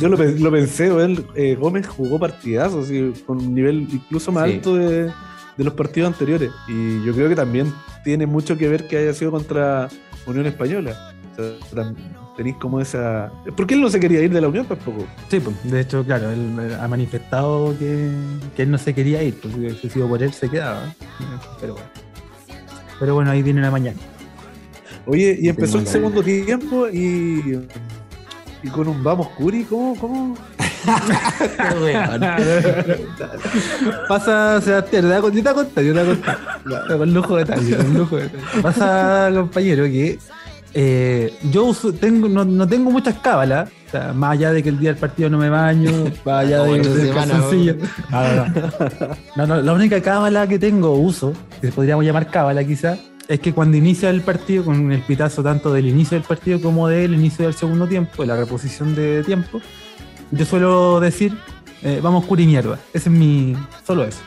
Yo 0.00 0.08
lo, 0.08 0.16
lo 0.16 0.50
pensé, 0.50 0.86
él, 0.86 1.26
eh, 1.34 1.56
Gómez 1.60 1.86
jugó 1.86 2.18
partidazos, 2.18 2.88
con 3.26 3.38
un 3.38 3.54
nivel 3.54 3.86
incluso 3.92 4.32
más 4.32 4.46
Sí. 4.48 4.54
alto 4.54 4.76
de, 4.76 5.10
de 5.56 5.64
los 5.64 5.74
partidos 5.74 6.12
anteriores. 6.12 6.50
Y 6.68 7.04
yo 7.04 7.12
creo 7.14 7.28
que 7.28 7.36
también 7.36 7.72
tiene 8.04 8.26
mucho 8.26 8.56
que 8.56 8.68
ver 8.68 8.86
que 8.86 8.98
haya 8.98 9.12
sido 9.12 9.30
contra 9.30 9.88
Unión 10.26 10.46
Española. 10.46 11.14
O 11.38 11.74
sea, 11.74 11.94
tenéis 12.36 12.56
como 12.56 12.80
esa. 12.80 13.32
¿Por 13.56 13.66
qué 13.66 13.74
él 13.74 13.80
no 13.80 13.90
se 13.90 14.00
quería 14.00 14.22
ir 14.22 14.32
de 14.32 14.40
la 14.40 14.48
Unión 14.48 14.66
tampoco? 14.66 15.06
Sí, 15.28 15.40
pues, 15.40 15.56
de 15.64 15.80
hecho, 15.80 16.04
claro, 16.04 16.30
él 16.30 16.56
eh, 16.60 16.76
ha 16.80 16.86
manifestado 16.88 17.76
que, 17.78 18.10
que 18.54 18.62
él 18.62 18.70
no 18.70 18.78
se 18.78 18.94
quería 18.94 19.22
ir, 19.22 19.38
pues 19.40 19.54
si 19.80 19.90
sido 19.90 20.08
por 20.08 20.22
él 20.22 20.32
se 20.32 20.48
quedaba. 20.48 20.94
Pero 21.60 21.74
bueno. 21.74 21.88
Pero 22.98 23.14
bueno, 23.14 23.30
ahí 23.30 23.42
viene 23.42 23.60
la 23.60 23.70
mañana. 23.70 23.98
Oye, 25.06 25.36
y 25.40 25.48
empezó 25.48 25.78
el 25.78 25.86
segundo 25.86 26.22
tiempo 26.22 26.88
y. 26.88 27.60
Y 28.62 28.68
con 28.68 28.88
un 28.88 29.02
vamos, 29.04 29.28
Curi, 29.36 29.64
¿cómo? 29.64 29.94
cómo? 29.98 30.34
Pasa, 34.08 34.60
Sebastián, 34.60 35.02
te 35.02 35.08
da 35.08 35.20
con- 35.20 35.32
yo 35.32 35.42
te 35.42 35.50
voy 35.50 35.50
a 35.50 35.54
contar, 35.64 35.84
yo 35.84 35.94
te 35.94 36.02
voy 36.02 36.12
a 36.12 36.14
contar. 36.14 36.38
Con 36.98 37.14
lujo 37.14 37.36
de 37.36 37.44
detalle, 37.44 37.76
con 37.76 37.94
lujo 37.94 38.16
de 38.16 38.22
detalle. 38.24 38.62
Pasa, 38.62 39.30
compañero, 39.34 39.84
que 39.84 40.18
eh, 40.74 41.34
yo 41.50 41.64
uso- 41.64 41.92
tengo, 41.92 42.28
no, 42.28 42.44
no 42.44 42.66
tengo 42.68 42.90
muchas 42.90 43.14
cábalas, 43.18 43.68
o 43.88 43.90
sea, 43.90 44.12
más 44.12 44.32
allá 44.32 44.52
de 44.52 44.62
que 44.62 44.68
el 44.68 44.78
día 44.78 44.90
del 44.90 44.98
partido 45.00 45.30
no 45.30 45.38
me 45.38 45.48
baño, 45.50 45.90
más 46.24 46.44
allá 46.44 46.62
de 46.64 46.80
que 46.82 46.88
no, 46.88 46.94
no. 47.38 47.44
No, 49.36 49.46
no, 49.46 49.60
la 49.62 49.72
única 49.72 50.00
cábala 50.00 50.46
que 50.46 50.58
tengo, 50.58 50.92
uso, 50.92 51.32
que 51.60 51.68
podríamos 51.68 52.04
llamar 52.04 52.30
cábala 52.30 52.64
quizá, 52.64 52.96
es 53.28 53.40
que 53.40 53.52
cuando 53.52 53.76
inicia 53.76 54.10
el 54.10 54.20
partido, 54.22 54.64
con 54.64 54.92
el 54.92 55.02
pitazo 55.02 55.42
tanto 55.42 55.72
del 55.72 55.86
inicio 55.86 56.16
del 56.16 56.26
partido 56.26 56.60
como 56.60 56.88
del 56.88 57.14
inicio 57.14 57.44
del 57.44 57.54
segundo 57.54 57.86
tiempo, 57.86 58.22
de 58.22 58.28
la 58.28 58.36
reposición 58.36 58.94
de 58.94 59.22
tiempo, 59.24 59.60
yo 60.30 60.44
suelo 60.44 61.00
decir, 61.00 61.36
eh, 61.82 62.00
vamos 62.02 62.24
curi 62.24 62.46
mierda. 62.46 62.78
Ese 62.92 63.08
es 63.08 63.14
mi. 63.14 63.56
Solo 63.86 64.04
eso. 64.04 64.20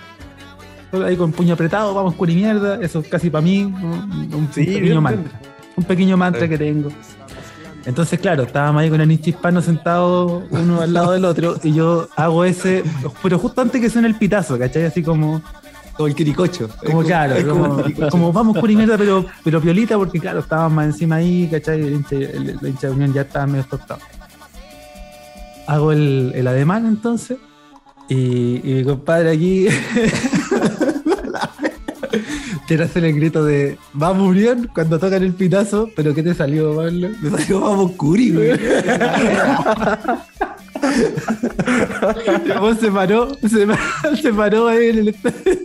Solo 0.92 1.06
ahí 1.06 1.16
con 1.16 1.32
puño 1.32 1.54
apretado, 1.54 1.94
vamos 1.94 2.16
curi 2.16 2.36
mierda. 2.36 2.80
Eso 2.82 3.00
es 3.00 3.08
casi 3.08 3.30
para 3.30 3.42
mí 3.42 3.64
un, 3.64 3.74
un 4.34 4.50
Sí, 4.54 4.66
pequeño 4.66 4.82
bien, 4.82 5.04
mantra. 5.04 5.40
Un 5.76 5.84
pequeño 5.84 6.18
mantra 6.18 6.48
que 6.48 6.58
tengo. 6.58 6.90
Entonces, 7.86 8.20
claro, 8.20 8.44
estábamos 8.44 8.82
ahí 8.82 8.90
con 8.90 9.00
el 9.00 9.08
nicho 9.08 9.30
hispano 9.30 9.62
sentado 9.62 10.44
uno 10.50 10.82
al 10.82 10.94
lado 10.94 11.14
del 11.14 11.26
otro 11.26 11.58
y 11.64 11.74
yo 11.74 12.10
hago 12.16 12.44
ese, 12.44 12.84
pero 13.24 13.40
justo 13.40 13.62
antes 13.62 13.82
que 13.82 13.90
suene 13.90 14.08
el 14.10 14.16
pitazo, 14.16 14.60
¿cachai? 14.60 14.84
Así 14.84 15.02
como, 15.02 15.42
Como 16.00 16.08
el 16.08 16.16
quiricocho. 16.16 16.70
como 16.86 17.04
claro, 17.04 17.36
como, 18.10 18.32
vamos 18.32 18.58
curi 18.58 18.74
mierda, 18.78 18.98
pero, 18.98 19.26
pero 19.44 19.60
piolita, 19.60 19.98
porque 19.98 20.18
claro, 20.18 20.40
estábamos 20.40 20.72
más 20.72 20.86
encima 20.86 21.18
ahí, 21.18 21.50
¿cachai? 21.52 21.82
El 21.82 21.94
hincha, 21.96 22.16
el- 22.16 22.58
la 22.62 22.70
hincha 22.70 22.88
de 22.88 22.94
Unión 22.94 23.12
ya 23.12 23.24
estaba 23.24 23.46
medio 23.46 23.66
tostado. 23.66 24.00
Hago 25.68 25.92
el, 25.92 26.32
el 26.36 26.48
ademán 26.48 26.86
entonces, 26.86 27.38
y, 28.08 28.62
y 28.64 28.76
mi 28.76 28.84
compadre 28.86 29.32
aquí 29.32 29.68
quiere 32.68 32.86
hacer 32.86 33.04
el 33.04 33.16
grito 33.16 33.44
de 33.44 33.78
vamos 33.92 34.30
Unión 34.30 34.70
cuando 34.74 35.00
tocan 35.00 35.22
el 35.22 35.34
pitazo, 35.34 35.90
pero 35.98 36.16
¿qué 36.16 36.24
te 36.24 36.34
salió, 36.34 36.78
Pablo? 36.78 37.10
Me 37.22 37.30
salió 37.30 37.60
vamos 37.60 37.92
Curi, 37.98 38.32
güey. 38.32 38.52
Vos 42.60 42.78
se 42.80 42.92
paró, 42.92 43.30
se, 43.48 43.68
pa- 43.68 44.16
se 44.22 44.34
paró 44.34 44.68
ahí 44.68 44.90
en 44.90 44.98
el 45.00 45.08
estadio 45.10 45.58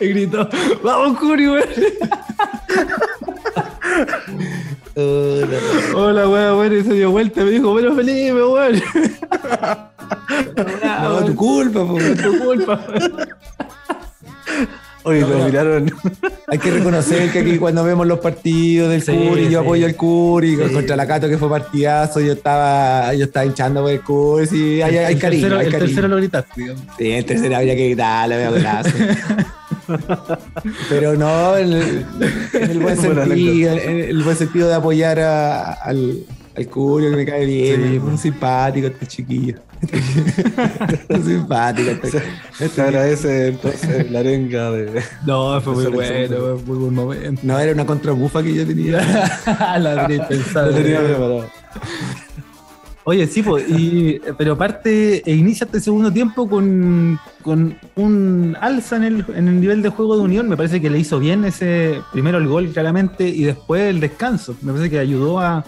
y 0.00 0.08
gritó, 0.08 0.48
vamos 0.82 1.18
Curi, 1.18 1.48
weón. 1.48 1.68
No. 4.96 5.98
Hola, 5.98 6.28
weón, 6.28 6.58
weón, 6.58 6.76
y 6.78 6.82
se 6.84 6.92
dio 6.94 7.10
vuelta 7.10 7.40
y 7.40 7.44
me 7.44 7.50
dijo, 7.52 7.70
bueno, 7.72 7.94
Felipe, 7.94 8.32
weón. 8.42 8.82
No, 11.02 11.24
tu 11.24 11.34
culpa, 11.34 11.80
tu 11.80 12.38
culpa. 12.44 12.80
Oye, 15.08 15.20
lo 15.20 15.44
miraron. 15.44 15.90
Hay 16.48 16.58
que 16.58 16.70
reconocer 16.70 17.30
que 17.30 17.40
aquí 17.40 17.58
cuando 17.58 17.84
vemos 17.84 18.06
los 18.06 18.18
partidos 18.20 18.90
del 18.90 19.02
Sí, 19.02 19.12
Curi, 19.12 19.48
yo 19.50 19.60
apoyo 19.60 19.86
al 19.86 19.94
Curi, 19.96 20.56
Sí. 20.56 20.72
contra 20.72 20.96
la 20.96 21.06
Cato 21.06 21.28
que 21.28 21.36
fue 21.38 21.48
partidazo, 21.48 22.20
yo 22.20 22.32
estaba, 22.32 23.12
yo 23.14 23.24
estaba 23.24 23.44
hinchando 23.46 23.82
por 23.82 23.90
el 23.90 24.00
Curi, 24.02 24.46
sí, 24.46 24.82
hay, 24.82 24.96
hay 24.96 25.14
el 25.14 25.18
cariño, 25.20 25.42
tercero, 25.42 25.58
hay 25.60 25.66
el 25.66 25.72
cariño. 25.72 25.86
tercero 25.88 26.08
lo 26.08 26.16
gritaste, 26.16 26.60
digamos. 26.60 26.82
Sí, 26.98 27.10
el 27.12 27.24
tercero 27.24 27.56
habría 27.56 27.76
que 27.76 27.84
gritarle, 27.86 28.34
había 28.36 28.50
golazo. 28.50 28.90
Pero 30.88 31.14
no, 31.16 31.56
en 31.56 31.72
el, 31.72 32.06
en 32.54 32.70
el 32.70 32.78
buen 32.78 32.96
sentido, 33.00 33.72
en 33.72 33.98
el 34.10 34.22
buen 34.22 34.36
sentido 34.36 34.68
de 34.68 34.74
apoyar 34.74 35.18
a- 35.20 35.72
al, 35.72 36.24
al 36.58 36.68
Curio, 36.68 37.10
que 37.10 37.16
me 37.16 37.24
cae 37.24 37.46
bien, 37.46 37.92
Sí, 37.92 37.98
muy 37.98 38.18
simpático 38.18 38.88
este 38.88 39.06
chiquillo. 39.06 39.54
Muy 41.08 41.22
simpático. 41.22 41.90
Este, 41.90 42.68
Se 42.68 42.82
agradece 42.82 43.48
entonces 43.48 44.10
la 44.10 44.18
arenga 44.20 44.72
de. 44.72 45.02
No, 45.24 45.60
fue 45.60 45.72
muy 45.72 45.86
bueno, 45.86 46.36
fue 46.36 46.54
muy 46.66 46.78
buen 46.78 46.94
momento. 46.94 47.40
no, 47.44 47.58
era 47.60 47.72
una 47.72 47.86
contrabufa 47.86 48.42
que 48.42 48.54
yo 48.54 48.66
tenía. 48.66 48.98
la 49.78 50.08
pensado. 50.28 50.72
Lo 50.72 50.76
tenía 50.76 51.00
preparado. 51.00 51.44
Oye, 53.08 53.26
sí, 53.26 53.42
pues, 53.42 53.64
y, 53.70 54.20
pero 54.36 54.58
parte 54.58 55.22
e 55.24 55.34
inicia 55.34 55.64
este 55.64 55.80
segundo 55.80 56.12
tiempo 56.12 56.46
con, 56.46 57.18
con 57.40 57.78
un 57.96 58.54
alza 58.60 58.96
en 58.96 59.04
el, 59.04 59.24
en 59.34 59.48
el 59.48 59.60
nivel 59.62 59.80
de 59.80 59.88
juego 59.88 60.14
de 60.16 60.24
Unión. 60.24 60.46
Me 60.46 60.58
parece 60.58 60.78
que 60.78 60.90
le 60.90 60.98
hizo 60.98 61.18
bien 61.18 61.46
ese, 61.46 62.02
primero 62.12 62.36
el 62.36 62.46
gol 62.46 62.68
claramente 62.68 63.26
y 63.26 63.44
después 63.44 63.84
el 63.84 64.00
descanso. 64.00 64.56
Me 64.60 64.72
parece 64.72 64.90
que 64.90 64.98
ayudó 64.98 65.38
a 65.40 65.64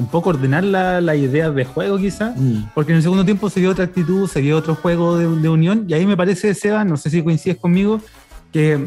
un 0.00 0.08
poco 0.08 0.30
ordenar 0.30 0.64
la, 0.64 1.00
la 1.00 1.14
idea 1.14 1.50
de 1.50 1.64
juego 1.64 1.98
quizá. 1.98 2.34
Mm. 2.36 2.70
Porque 2.74 2.92
en 2.92 2.96
el 2.96 3.02
segundo 3.02 3.24
tiempo 3.24 3.48
se 3.50 3.60
vio 3.60 3.70
otra 3.70 3.84
actitud, 3.84 4.28
se 4.28 4.40
vio 4.40 4.56
otro 4.56 4.74
juego 4.74 5.16
de, 5.16 5.28
de 5.28 5.48
Unión. 5.48 5.84
Y 5.88 5.94
ahí 5.94 6.06
me 6.06 6.16
parece, 6.16 6.54
Seba, 6.54 6.84
no 6.84 6.96
sé 6.96 7.10
si 7.10 7.22
coincides 7.22 7.58
conmigo, 7.58 8.00
que 8.52 8.84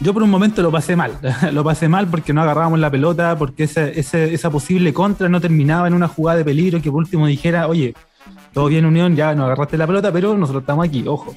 yo 0.00 0.12
por 0.12 0.22
un 0.22 0.30
momento 0.30 0.62
lo 0.62 0.70
pasé 0.70 0.96
mal. 0.96 1.18
lo 1.52 1.64
pasé 1.64 1.88
mal 1.88 2.06
porque 2.08 2.32
no 2.32 2.42
agarrábamos 2.42 2.78
la 2.78 2.90
pelota, 2.90 3.36
porque 3.38 3.64
esa, 3.64 3.88
esa 3.88 4.50
posible 4.50 4.92
contra 4.92 5.28
no 5.28 5.40
terminaba 5.40 5.88
en 5.88 5.94
una 5.94 6.08
jugada 6.08 6.38
de 6.38 6.44
peligro 6.44 6.80
que 6.82 6.90
por 6.90 6.98
último 6.98 7.26
dijera, 7.26 7.68
oye, 7.68 7.94
todo 8.52 8.66
bien 8.66 8.84
Unión, 8.84 9.16
ya 9.16 9.34
no 9.34 9.44
agarraste 9.44 9.76
la 9.76 9.86
pelota, 9.86 10.12
pero 10.12 10.36
nosotros 10.36 10.62
estamos 10.62 10.86
aquí, 10.86 11.04
ojo. 11.06 11.34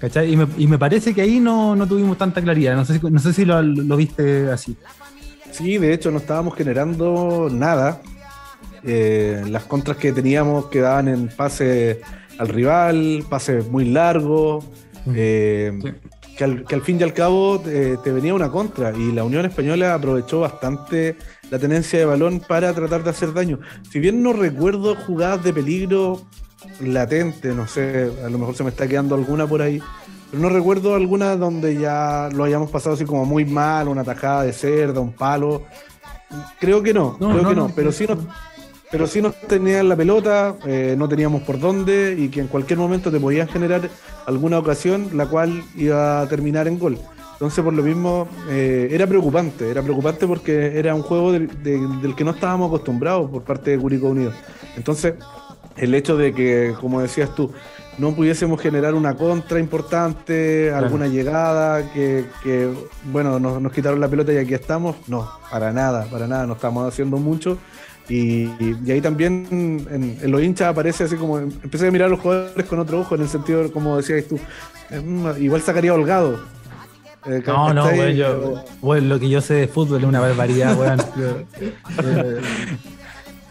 ¿Cachai? 0.00 0.32
Y 0.32 0.36
me, 0.36 0.46
y 0.58 0.66
me 0.66 0.78
parece 0.78 1.14
que 1.14 1.22
ahí 1.22 1.40
no, 1.40 1.74
no 1.76 1.86
tuvimos 1.86 2.18
tanta 2.18 2.42
claridad. 2.42 2.76
No 2.76 2.84
sé 2.84 2.98
si, 2.98 3.10
no 3.10 3.18
sé 3.18 3.32
si 3.32 3.44
lo, 3.44 3.62
lo 3.62 3.96
viste 3.96 4.50
así. 4.50 4.76
Sí, 5.50 5.78
de 5.78 5.94
hecho 5.94 6.10
no 6.10 6.18
estábamos 6.18 6.56
generando 6.56 7.48
nada. 7.50 8.02
Eh, 8.86 9.42
las 9.48 9.64
contras 9.64 9.96
que 9.96 10.12
teníamos 10.12 10.66
quedaban 10.66 11.08
en 11.08 11.28
pase 11.28 12.02
al 12.38 12.48
rival, 12.48 13.24
pases 13.28 13.66
muy 13.68 13.86
largos, 13.86 14.64
eh, 15.14 15.78
que, 16.36 16.44
al, 16.44 16.64
que, 16.64 16.74
al, 16.74 16.82
fin 16.82 17.00
y 17.00 17.02
al 17.02 17.14
cabo 17.14 17.62
eh, 17.66 17.96
te 18.04 18.12
venía 18.12 18.34
una 18.34 18.50
contra 18.50 18.92
y 18.94 19.12
la 19.12 19.24
Unión 19.24 19.46
Española 19.46 19.94
aprovechó 19.94 20.40
bastante 20.40 21.16
la 21.50 21.58
tenencia 21.58 21.98
de 21.98 22.04
balón 22.04 22.40
para 22.40 22.74
tratar 22.74 23.04
de 23.04 23.10
hacer 23.10 23.32
daño. 23.32 23.58
Si 23.90 24.00
bien 24.00 24.22
no 24.22 24.32
recuerdo 24.32 24.96
jugadas 24.96 25.42
de 25.44 25.54
peligro 25.54 26.22
latente, 26.80 27.54
no 27.54 27.66
sé, 27.66 28.10
a 28.24 28.28
lo 28.28 28.38
mejor 28.38 28.54
se 28.54 28.64
me 28.64 28.70
está 28.70 28.86
quedando 28.86 29.14
alguna 29.14 29.46
por 29.46 29.62
ahí, 29.62 29.80
pero 30.30 30.42
no 30.42 30.48
recuerdo 30.50 30.94
alguna 30.94 31.36
donde 31.36 31.78
ya 31.78 32.28
lo 32.32 32.44
hayamos 32.44 32.70
pasado 32.70 32.96
así 32.96 33.04
como 33.04 33.24
muy 33.24 33.46
mal, 33.46 33.88
una 33.88 34.04
tajada 34.04 34.42
de 34.42 34.52
cerda, 34.52 35.00
un 35.00 35.12
palo. 35.12 35.62
Creo 36.58 36.82
que 36.82 36.92
no, 36.92 37.16
no 37.20 37.30
creo 37.30 37.42
no, 37.42 37.48
que 37.48 37.54
no, 37.54 37.68
no, 37.68 37.74
pero 37.74 37.92
sí 37.92 38.06
nos, 38.06 38.18
pero 38.94 39.08
sí 39.08 39.20
nos 39.20 39.34
tenían 39.40 39.88
la 39.88 39.96
pelota, 39.96 40.54
eh, 40.64 40.94
no 40.96 41.08
teníamos 41.08 41.42
por 41.42 41.58
dónde 41.58 42.14
y 42.16 42.28
que 42.28 42.38
en 42.38 42.46
cualquier 42.46 42.78
momento 42.78 43.10
te 43.10 43.18
podían 43.18 43.48
generar 43.48 43.90
alguna 44.24 44.56
ocasión 44.56 45.08
la 45.14 45.26
cual 45.26 45.64
iba 45.74 46.20
a 46.20 46.28
terminar 46.28 46.68
en 46.68 46.78
gol. 46.78 46.96
Entonces, 47.32 47.64
por 47.64 47.74
lo 47.74 47.82
mismo, 47.82 48.28
eh, 48.48 48.86
era 48.92 49.08
preocupante, 49.08 49.68
era 49.68 49.82
preocupante 49.82 50.28
porque 50.28 50.78
era 50.78 50.94
un 50.94 51.02
juego 51.02 51.32
del, 51.32 51.48
de, 51.64 51.76
del 52.02 52.14
que 52.14 52.22
no 52.22 52.30
estábamos 52.30 52.68
acostumbrados 52.68 53.28
por 53.32 53.42
parte 53.42 53.72
de 53.72 53.78
Curicó 53.78 54.10
Unido. 54.10 54.30
Entonces, 54.76 55.14
el 55.76 55.92
hecho 55.92 56.16
de 56.16 56.32
que, 56.32 56.72
como 56.80 57.00
decías 57.00 57.34
tú, 57.34 57.50
no 57.98 58.14
pudiésemos 58.14 58.60
generar 58.60 58.94
una 58.94 59.16
contra 59.16 59.58
importante, 59.58 60.66
claro. 60.68 60.86
alguna 60.86 61.08
llegada, 61.08 61.92
que, 61.92 62.26
que 62.44 62.70
bueno, 63.10 63.40
nos, 63.40 63.60
nos, 63.60 63.72
quitaron 63.72 63.98
la 63.98 64.06
pelota 64.06 64.32
y 64.32 64.36
aquí 64.36 64.54
estamos. 64.54 64.94
No, 65.08 65.28
para 65.50 65.72
nada, 65.72 66.04
para 66.12 66.28
nada, 66.28 66.46
no 66.46 66.52
estamos 66.52 66.86
haciendo 66.86 67.16
mucho. 67.16 67.58
Y, 68.08 68.50
y 68.84 68.90
ahí 68.90 69.00
también 69.00 69.46
en, 69.50 70.18
en, 70.20 70.30
los 70.30 70.42
hinchas 70.42 70.68
aparece 70.68 71.04
así 71.04 71.16
como, 71.16 71.38
empecé 71.38 71.88
a 71.88 71.90
mirar 71.90 72.08
a 72.08 72.10
los 72.10 72.20
jugadores 72.20 72.66
con 72.66 72.78
otro 72.78 73.00
ojo, 73.00 73.14
en 73.14 73.22
el 73.22 73.28
sentido, 73.28 73.72
como 73.72 73.96
decías 73.96 74.26
tú, 74.26 74.38
igual 75.40 75.62
sacaría 75.62 75.94
holgado. 75.94 76.38
Eh, 77.26 77.42
no, 77.46 77.72
no, 77.72 77.90
güey, 77.94 78.16
yo, 78.16 78.62
bueno, 78.82 79.08
lo 79.08 79.18
que 79.18 79.30
yo 79.30 79.40
sé 79.40 79.54
de 79.54 79.68
fútbol 79.68 80.02
es 80.02 80.08
una 80.08 80.20
barbaridad, 80.20 80.78
weón. 80.78 81.00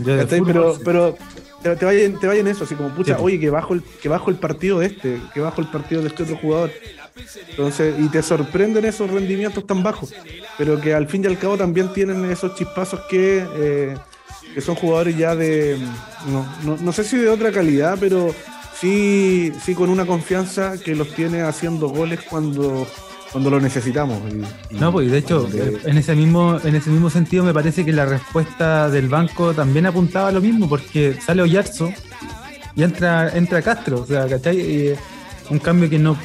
eh, 0.06 0.28
pero, 0.46 0.78
pero 0.86 1.18
te, 1.64 1.76
te, 1.76 1.86
vaya, 1.86 2.20
te 2.20 2.28
vaya 2.28 2.42
en 2.42 2.48
eso, 2.48 2.66
así 2.66 2.76
como, 2.76 2.90
pucha, 2.90 3.18
sí. 3.18 3.24
oye, 3.24 3.40
que 3.40 3.50
bajo, 3.50 3.74
el, 3.74 3.82
que 3.82 4.10
bajo 4.10 4.30
el 4.30 4.36
partido 4.36 4.80
de 4.80 4.86
este, 4.88 5.20
que 5.34 5.40
bajo 5.40 5.62
el 5.62 5.68
partido 5.68 6.02
de 6.02 6.10
este 6.10 6.24
otro 6.24 6.38
jugador. 6.38 6.72
Entonces, 7.50 7.96
y 8.00 8.10
te 8.10 8.22
sorprenden 8.22 8.86
esos 8.86 9.10
rendimientos 9.10 9.66
tan 9.66 9.82
bajos, 9.82 10.14
pero 10.58 10.80
que 10.80 10.94
al 10.94 11.08
fin 11.08 11.24
y 11.24 11.28
al 11.28 11.38
cabo 11.38 11.58
también 11.58 11.92
tienen 11.94 12.26
esos 12.26 12.56
chispazos 12.56 13.02
que, 13.10 13.46
eh, 13.56 13.96
que 14.54 14.62
son 14.62 14.76
jugadores 14.76 15.18
ya 15.18 15.36
de, 15.36 15.78
no, 16.28 16.46
no, 16.64 16.78
no, 16.82 16.92
sé 16.92 17.04
si 17.04 17.18
de 17.18 17.30
otra 17.30 17.52
calidad, 17.52 17.98
pero 18.00 18.34
sí, 18.80 19.52
sí 19.64 19.74
con 19.76 19.90
una 19.90 20.06
confianza 20.06 20.78
que 20.78 20.96
los 20.96 21.14
tiene 21.14 21.42
haciendo 21.42 21.90
goles 21.90 22.22
cuando 22.30 22.88
cuando 23.32 23.50
lo 23.50 23.60
necesitamos. 23.60 24.22
Y, 24.70 24.76
no, 24.76 24.92
pues 24.92 25.10
de 25.10 25.18
hecho, 25.18 25.44
de... 25.44 25.80
en 25.86 25.98
ese 25.98 26.16
mismo 26.16 26.60
en 26.64 26.76
ese 26.76 26.92
mismo 26.92 27.10
sentido 27.10 27.44
me 27.44 27.54
parece 27.54 27.84
que 27.84 27.92
la 27.92 28.06
respuesta 28.06 28.90
del 28.90 29.10
banco 29.10 29.54
también 29.54 29.88
apuntaba 29.88 30.30
a 30.30 30.32
lo 30.32 30.40
mismo, 30.40 30.70
porque 30.70 31.18
sale 31.20 31.42
Oyarzo 31.42 31.92
y 32.76 32.84
entra, 32.84 33.36
entra 33.36 33.62
Castro, 33.62 34.02
o 34.02 34.06
sea, 34.06 34.28
¿cachai? 34.28 34.60
Y, 34.60 34.94
un 35.50 35.60
cambio 35.60 35.90
que 35.90 36.00
no, 36.00 36.18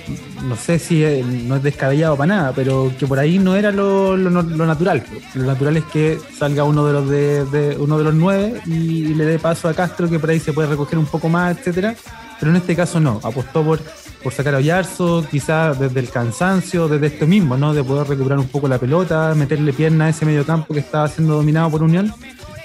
no 0.45 0.57
sé 0.57 0.79
si 0.79 1.03
es, 1.03 1.25
no 1.25 1.57
es 1.57 1.63
descabellado 1.63 2.17
para 2.17 2.35
nada, 2.35 2.53
pero 2.55 2.93
que 2.99 3.07
por 3.07 3.19
ahí 3.19 3.39
no 3.39 3.57
era 3.57 3.71
lo, 3.73 4.17
lo, 4.17 4.31
natural. 4.67 5.05
Lo 5.35 5.45
natural 5.45 5.77
es 5.77 5.85
que 5.85 6.19
salga 6.39 6.65
uno 6.65 6.87
de 6.87 6.93
los 6.93 7.09
de, 7.09 7.77
uno 7.79 7.99
de 7.99 8.05
los 8.05 8.15
nueve 8.15 8.61
y 8.67 9.15
le 9.15 9.25
dé 9.25 9.39
paso 9.39 9.69
a 9.69 9.75
Castro, 9.75 10.09
que 10.09 10.19
por 10.19 10.31
ahí 10.31 10.41
se 10.41 10.53
puede 10.53 10.69
recoger 10.69 10.99
un 10.99 11.07
poco 11.07 11.29
más, 11.29 11.57
etcétera. 11.59 11.95
Pero 12.39 12.53
en 12.53 12.57
este 12.57 12.77
caso 12.77 13.01
no, 13.01 13.21
apostó 13.25 13.65
por 13.65 13.81
por 14.23 14.33
sacar 14.33 14.55
a 14.55 14.59
Oyarzo, 14.59 15.25
quizás 15.31 15.79
desde 15.79 16.01
el 16.01 16.11
cansancio, 16.11 16.89
desde 16.89 17.07
esto 17.07 17.27
mismo, 17.27 17.57
¿no? 17.57 17.73
De 17.73 17.85
poder 17.85 18.09
recuperar 18.09 18.39
un 18.39 18.49
poco 18.49 18.69
la 18.69 18.79
pelota, 18.79 19.33
meterle 19.37 19.73
pierna 19.73 20.07
a 20.07 20.09
ese 20.09 20.27
medio 20.27 20.45
campo 20.45 20.75
que 20.75 20.81
estaba 20.81 21.09
siendo 21.09 21.35
dominado 21.37 21.71
por 21.71 21.83
Unión. 21.83 22.13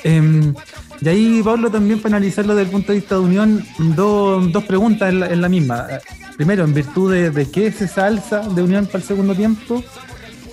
Eh, 0.03 0.53
y 1.03 1.09
ahí, 1.09 1.41
Pablo, 1.43 1.69
también 1.69 1.99
para 1.99 2.17
analizarlo 2.17 2.55
desde 2.55 2.67
el 2.67 2.71
punto 2.71 2.91
de 2.91 2.99
vista 2.99 3.15
de 3.15 3.21
Unión, 3.21 3.65
do, 3.95 4.39
dos 4.39 4.63
preguntas 4.63 5.09
en 5.09 5.41
la, 5.41 5.49
misma. 5.49 5.87
Primero, 6.37 6.63
en 6.63 6.73
virtud 6.73 7.11
de, 7.11 7.29
de 7.29 7.49
qué 7.49 7.67
es 7.67 7.81
esa 7.81 8.09
de 8.09 8.63
Unión 8.63 8.85
para 8.85 8.99
el 8.99 9.03
segundo 9.03 9.35
tiempo, 9.35 9.83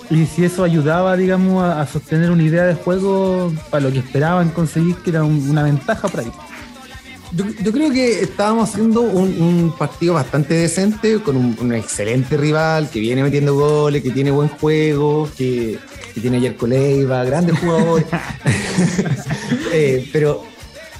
y 0.09 0.25
si 0.25 0.43
eso 0.43 0.65
ayudaba, 0.65 1.15
digamos, 1.15 1.63
a, 1.63 1.87
sostener 1.87 2.31
una 2.31 2.43
idea 2.43 2.65
de 2.65 2.73
juego 2.73 3.53
para 3.69 3.85
lo 3.85 3.91
que 3.93 3.99
esperaban 3.99 4.49
conseguir, 4.49 4.95
que 4.97 5.11
era 5.11 5.23
un, 5.23 5.49
una 5.49 5.63
ventaja 5.63 6.09
por 6.09 6.19
ahí. 6.19 6.31
Yo, 7.33 7.71
creo 7.71 7.89
que 7.91 8.21
estábamos 8.21 8.69
haciendo 8.69 8.99
un, 8.99 9.73
partido 9.79 10.15
bastante 10.15 10.53
decente 10.53 11.21
con 11.21 11.37
un, 11.37 11.73
excelente 11.73 12.35
rival 12.35 12.89
que 12.89 12.99
viene 12.99 13.23
metiendo 13.23 13.55
goles, 13.55 14.03
que 14.03 14.11
tiene 14.11 14.31
buen 14.31 14.49
juego, 14.49 15.29
que, 15.37 15.79
que 16.13 16.21
tiene 16.21 16.39
Yerko 16.39 16.67
Leiva, 16.67 17.23
grandes 17.23 17.57
jugadores. 17.59 18.05
eh, 19.73 20.09
pero 20.11 20.43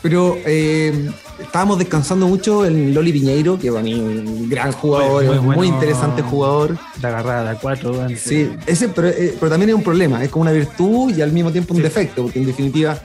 pero 0.01 0.35
eh, 0.45 1.11
estábamos 1.39 1.77
descansando 1.77 2.27
mucho 2.27 2.65
en 2.65 2.93
Loli 2.93 3.13
Piñeiro, 3.13 3.59
que 3.59 3.71
para 3.71 3.83
mí 3.83 3.93
un 3.93 4.49
gran 4.49 4.71
jugador, 4.71 5.23
muy, 5.41 5.55
muy, 5.55 5.67
interesante 5.67 6.23
jugador. 6.23 6.77
La 7.01 7.09
agarrada, 7.09 7.55
cuatro. 7.61 8.07
Sí, 8.17 8.51
ese, 8.65 8.89
pero, 8.89 9.09
eh, 9.09 9.35
pero, 9.39 9.51
también 9.51 9.69
es 9.69 9.75
un 9.75 9.83
problema, 9.83 10.23
es 10.23 10.29
como 10.29 10.41
una 10.41 10.51
virtud 10.51 11.15
y 11.15 11.21
al 11.21 11.31
mismo 11.31 11.51
tiempo 11.51 11.73
un 11.73 11.77
sí. 11.77 11.83
defecto, 11.83 12.23
porque 12.23 12.39
en 12.39 12.47
definitiva 12.47 12.99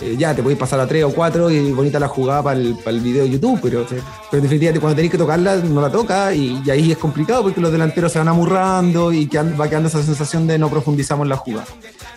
eh, 0.00 0.16
ya 0.18 0.34
te 0.34 0.42
podéis 0.42 0.58
pasar 0.58 0.80
a 0.80 0.86
tres 0.86 1.04
o 1.04 1.10
cuatro 1.10 1.50
y 1.50 1.72
bonita 1.72 1.98
la 1.98 2.08
jugada 2.08 2.42
para 2.42 2.60
el, 2.60 2.76
para 2.76 2.90
el 2.96 3.00
video 3.00 3.24
de 3.24 3.30
YouTube, 3.30 3.60
pero, 3.62 3.86
sí. 3.88 3.96
pero 4.30 4.38
en 4.38 4.42
definitiva 4.42 4.72
cuando 4.80 4.96
tenéis 4.96 5.12
que 5.12 5.18
tocarla 5.18 5.56
no 5.56 5.80
la 5.80 5.90
toca 5.90 6.32
y, 6.34 6.62
y, 6.64 6.70
ahí 6.70 6.92
es 6.92 6.98
complicado 6.98 7.42
porque 7.42 7.60
los 7.60 7.72
delanteros 7.72 8.12
se 8.12 8.18
van 8.18 8.28
amurrando 8.28 9.12
y 9.12 9.26
va 9.26 9.68
quedando 9.68 9.88
esa 9.88 10.02
sensación 10.02 10.46
de 10.46 10.58
no 10.58 10.68
profundizamos 10.70 11.26
la 11.26 11.36
jugada. 11.36 11.66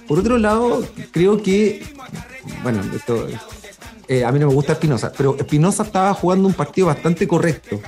Por 0.07 0.19
otro 0.19 0.37
lado, 0.37 0.83
creo 1.11 1.41
que, 1.41 1.83
bueno, 2.63 2.81
esto 2.93 3.27
eh, 4.07 4.25
a 4.25 4.31
mí 4.31 4.39
no 4.39 4.47
me 4.47 4.53
gusta 4.53 4.73
Espinosa, 4.73 5.11
pero 5.15 5.35
Espinosa 5.37 5.83
estaba 5.83 6.13
jugando 6.13 6.47
un 6.47 6.53
partido 6.53 6.87
bastante 6.87 7.27
correcto. 7.27 7.79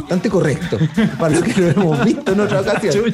Bastante 0.00 0.28
correcto. 0.28 0.78
para 1.18 1.36
lo 1.36 1.42
que 1.42 1.60
lo 1.60 1.68
hemos 1.68 2.04
visto 2.04 2.32
en 2.32 2.40
otra 2.40 2.60
ocasión. 2.62 3.12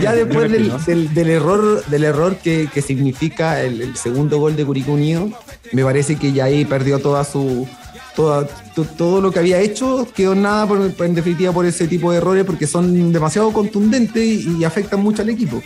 ya 0.00 0.12
después 0.12 0.50
del, 0.50 0.72
del, 0.84 1.14
del, 1.14 1.30
error, 1.30 1.84
del 1.86 2.04
error 2.04 2.36
que, 2.36 2.68
que 2.72 2.82
significa 2.82 3.60
el, 3.62 3.80
el, 3.80 3.96
segundo 3.96 4.38
gol 4.38 4.56
de 4.56 4.64
Curicó 4.64 4.92
Unido, 4.92 5.30
me 5.72 5.84
parece 5.84 6.16
que 6.16 6.32
ya 6.32 6.44
ahí 6.44 6.64
perdió 6.64 6.98
toda 6.98 7.24
su. 7.24 7.66
Toda, 8.14 8.46
to, 8.74 8.84
todo 8.84 9.22
lo 9.22 9.30
que 9.30 9.38
había 9.38 9.58
hecho 9.60 10.06
quedó 10.14 10.34
nada 10.34 10.66
por, 10.66 10.78
en 10.98 11.14
definitiva 11.14 11.50
por 11.50 11.64
ese 11.64 11.88
tipo 11.88 12.12
de 12.12 12.18
errores 12.18 12.44
porque 12.44 12.66
son 12.66 13.10
demasiado 13.10 13.50
contundentes 13.54 14.22
y, 14.22 14.58
y 14.58 14.64
afectan 14.64 15.00
mucho 15.00 15.22
al 15.22 15.30
equipo. 15.30 15.62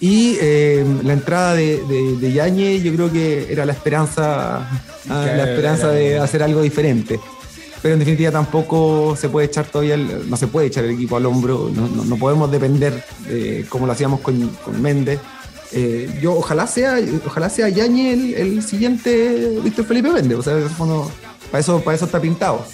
Y 0.00 0.38
eh, 0.40 0.84
la 1.04 1.12
entrada 1.12 1.54
de, 1.54 1.84
de, 1.84 2.16
de 2.16 2.32
Yañez 2.32 2.82
yo 2.82 2.94
creo 2.94 3.12
que 3.12 3.52
era 3.52 3.66
la 3.66 3.72
esperanza, 3.72 4.66
ah, 5.08 5.26
la 5.36 5.50
esperanza 5.50 5.90
de 5.90 6.18
hacer 6.18 6.42
algo 6.42 6.62
diferente. 6.62 7.20
Pero 7.82 7.94
en 7.94 8.00
definitiva 8.00 8.30
tampoco 8.30 9.14
se 9.16 9.28
puede 9.28 9.46
echar 9.46 9.66
todavía, 9.66 9.94
el, 9.94 10.28
no 10.28 10.36
se 10.36 10.46
puede 10.46 10.66
echar 10.68 10.84
el 10.84 10.92
equipo 10.92 11.16
al 11.16 11.26
hombro, 11.26 11.70
no, 11.74 11.88
no, 11.88 12.04
no 12.04 12.16
podemos 12.16 12.50
depender 12.50 13.04
eh, 13.28 13.64
como 13.68 13.86
lo 13.86 13.92
hacíamos 13.92 14.20
con, 14.20 14.48
con 14.64 14.80
Méndez. 14.80 15.20
Eh, 15.72 16.18
yo 16.20 16.34
ojalá 16.34 16.66
sea, 16.66 16.98
ojalá 17.24 17.48
sea 17.48 17.68
Yañez 17.68 18.18
el, 18.18 18.34
el, 18.34 18.62
siguiente 18.62 19.60
Víctor 19.62 19.84
Felipe 19.84 20.10
Méndez, 20.10 20.38
o 20.38 20.42
sea, 20.42 20.56
bueno, 20.76 21.10
para 21.50 21.60
eso, 21.60 21.80
para 21.80 21.94
eso 21.94 22.06
está 22.06 22.20
pintado. 22.20 22.66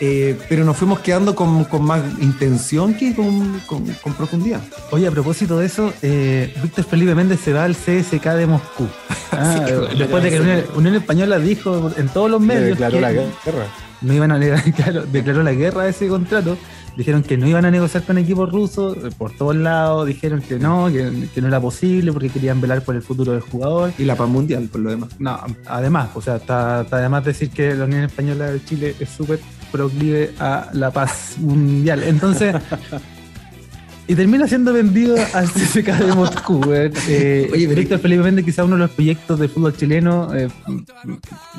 Eh, 0.00 0.38
pero 0.48 0.64
nos 0.64 0.76
fuimos 0.76 1.00
quedando 1.00 1.34
con, 1.34 1.64
con 1.64 1.84
más 1.84 2.02
intención 2.20 2.94
que 2.94 3.14
con, 3.14 3.60
con, 3.66 3.84
con, 4.02 4.14
profundidad. 4.14 4.60
Oye, 4.90 5.06
a 5.06 5.10
propósito 5.10 5.58
de 5.58 5.66
eso, 5.66 5.92
eh, 6.02 6.52
Víctor 6.62 6.84
Felipe 6.84 7.14
Méndez 7.14 7.40
se 7.40 7.52
va 7.52 7.64
al 7.64 7.74
CSK 7.74 8.24
de 8.34 8.46
Moscú. 8.46 8.88
Ah, 9.34 9.64
sí, 9.66 9.96
después 9.96 10.22
de 10.22 10.28
que 10.28 10.40
Unión, 10.40 10.64
Unión, 10.76 10.94
Española 10.94 11.38
dijo 11.38 11.90
en 11.96 12.06
todos 12.10 12.30
los 12.30 12.38
medios 12.38 12.78
declaró 12.78 12.96
que 12.96 13.00
la 13.00 13.12
guerra. 13.12 13.32
no 14.02 14.12
iban 14.12 14.30
a 14.30 14.62
claro, 14.76 15.06
declaró 15.06 15.42
la 15.42 15.52
guerra 15.52 15.84
a 15.84 15.88
ese 15.88 16.06
contrato. 16.06 16.58
Dijeron 16.96 17.22
que 17.22 17.38
no 17.38 17.46
iban 17.46 17.64
a 17.64 17.70
negociar 17.70 18.02
con 18.02 18.18
equipos 18.18 18.52
rusos 18.52 18.96
eh, 18.98 19.08
por 19.16 19.32
todos 19.32 19.56
lados. 19.56 20.06
Dijeron 20.06 20.42
que 20.42 20.58
no, 20.58 20.88
que, 20.88 21.28
que, 21.34 21.40
no 21.40 21.48
era 21.48 21.60
posible 21.60 22.12
porque 22.12 22.28
querían 22.28 22.60
velar 22.60 22.82
por 22.82 22.94
el 22.94 23.02
futuro 23.02 23.32
del 23.32 23.40
jugador. 23.40 23.92
Y 23.96 24.04
la 24.04 24.16
paz 24.16 24.28
mundial, 24.28 24.68
por 24.70 24.82
lo 24.82 24.90
demás. 24.90 25.08
No, 25.18 25.40
además, 25.66 26.10
o 26.14 26.20
sea, 26.20 26.36
está, 26.36 26.82
está 26.82 26.98
además 26.98 27.24
decir 27.24 27.48
que 27.48 27.74
la 27.74 27.86
Unión 27.86 28.02
Española 28.02 28.50
de 28.50 28.62
Chile 28.62 28.94
es 29.00 29.08
súper 29.08 29.40
proclive 29.72 30.32
a 30.38 30.68
la 30.74 30.90
paz 30.92 31.36
mundial. 31.38 32.02
Entonces, 32.04 32.54
y 34.06 34.14
termina 34.14 34.46
siendo 34.46 34.72
vendido 34.72 35.16
al 35.32 35.48
CSK 35.50 35.86
de 35.98 36.14
Moscú. 36.14 36.60
weón. 36.66 36.92
Eh, 37.08 37.48
Oye, 37.52 37.66
Víctor 37.68 37.98
Felipe 37.98 38.22
Méndez, 38.22 38.44
quizá 38.44 38.64
uno 38.64 38.74
de 38.76 38.82
los 38.82 38.90
proyectos 38.90 39.38
de 39.38 39.48
fútbol 39.48 39.74
chileno 39.76 40.34
eh, 40.34 40.48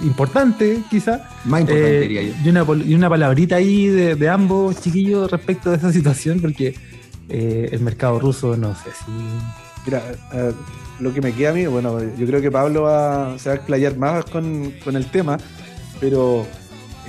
importante, 0.03 0.79
quizá. 0.89 1.27
Más 1.45 1.61
importante, 1.61 1.97
Eh, 1.97 2.01
diría 2.01 2.21
yo. 2.23 2.33
y, 2.43 2.49
una, 2.49 2.65
y 2.85 2.95
una 2.95 3.09
palabrita 3.09 3.55
ahí 3.55 3.87
de, 3.87 4.15
de 4.15 4.29
ambos 4.29 4.79
chiquillos 4.81 5.29
respecto 5.31 5.69
de 5.71 5.77
esa 5.77 5.91
situación, 5.91 6.39
porque 6.41 6.75
eh, 7.29 7.69
el 7.71 7.79
mercado 7.81 8.19
ruso, 8.19 8.57
no 8.57 8.73
sé 8.75 8.89
si. 9.05 9.11
Mira, 9.85 10.01
eh, 10.33 10.51
lo 10.99 11.13
que 11.13 11.21
me 11.21 11.31
queda 11.33 11.51
a 11.51 11.53
mí, 11.53 11.65
bueno, 11.65 11.99
yo 12.17 12.25
creo 12.27 12.41
que 12.41 12.51
Pablo 12.51 12.83
va- 12.83 13.37
se 13.37 13.49
va 13.49 13.53
a 13.53 13.57
explayar 13.57 13.97
más 13.97 14.25
con, 14.25 14.71
con 14.83 14.95
el 14.95 15.05
tema, 15.07 15.37
pero 15.99 16.45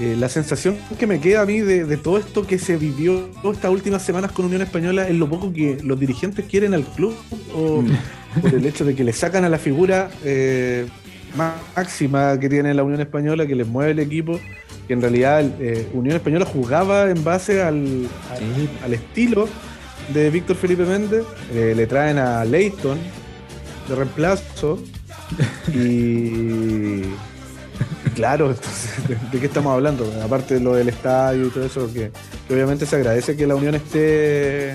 eh, 0.00 0.16
la 0.18 0.28
sensación 0.28 0.76
que 0.98 1.06
me 1.06 1.20
queda 1.20 1.42
a 1.42 1.46
mí 1.46 1.60
de, 1.60 1.84
de 1.84 1.96
todo 1.96 2.18
esto 2.18 2.46
que 2.46 2.58
se 2.58 2.76
vivió 2.76 3.28
estas 3.52 3.70
últimas 3.70 4.02
semanas 4.02 4.32
con 4.32 4.46
Unión 4.46 4.62
Española 4.62 5.08
es 5.08 5.14
lo 5.14 5.28
poco 5.28 5.52
que 5.52 5.78
los 5.82 5.98
dirigentes 6.00 6.44
quieren 6.46 6.74
al 6.74 6.84
club 6.84 7.14
o 7.54 7.82
Mm. 7.82 8.40
por 8.40 8.52
el 8.54 8.66
hecho 8.66 8.84
de 8.84 8.94
que 8.96 9.04
le 9.04 9.12
sacan 9.12 9.44
a 9.44 9.48
la 9.48 9.58
figura 9.58 10.10
eh, 10.24 10.86
máxima 11.36 12.38
que 12.40 12.48
tiene 12.48 12.74
la 12.74 12.82
Unión 12.82 13.00
Española, 13.00 13.46
que 13.46 13.54
les 13.54 13.66
mueve 13.66 13.92
el 13.92 13.98
equipo, 14.00 14.40
que 14.88 14.92
en 14.94 15.00
realidad 15.00 15.44
eh, 15.60 15.86
Unión 15.92 16.16
Española 16.16 16.44
jugaba 16.44 17.10
en 17.10 17.22
base 17.22 17.62
al, 17.62 18.08
al- 18.30 18.68
al 18.84 18.94
estilo 18.94 19.48
de 20.12 20.30
Víctor 20.30 20.56
Felipe 20.56 20.84
Méndez, 20.84 21.22
le 21.54 21.86
traen 21.86 22.18
a 22.18 22.44
Leighton 22.44 22.98
de 23.88 23.94
reemplazo 23.94 24.82
y 25.72 27.02
claro, 28.14 28.50
entonces, 28.50 29.08
¿de, 29.08 29.16
de 29.32 29.40
qué 29.40 29.46
estamos 29.46 29.72
hablando? 29.72 30.10
Aparte 30.24 30.54
de 30.54 30.60
lo 30.60 30.74
del 30.74 30.88
estadio 30.88 31.46
y 31.46 31.50
todo 31.50 31.64
eso, 31.64 31.92
que, 31.92 32.10
que 32.46 32.54
obviamente 32.54 32.86
se 32.86 32.96
agradece 32.96 33.36
que 33.36 33.46
la 33.46 33.54
Unión 33.56 33.74
esté, 33.74 34.74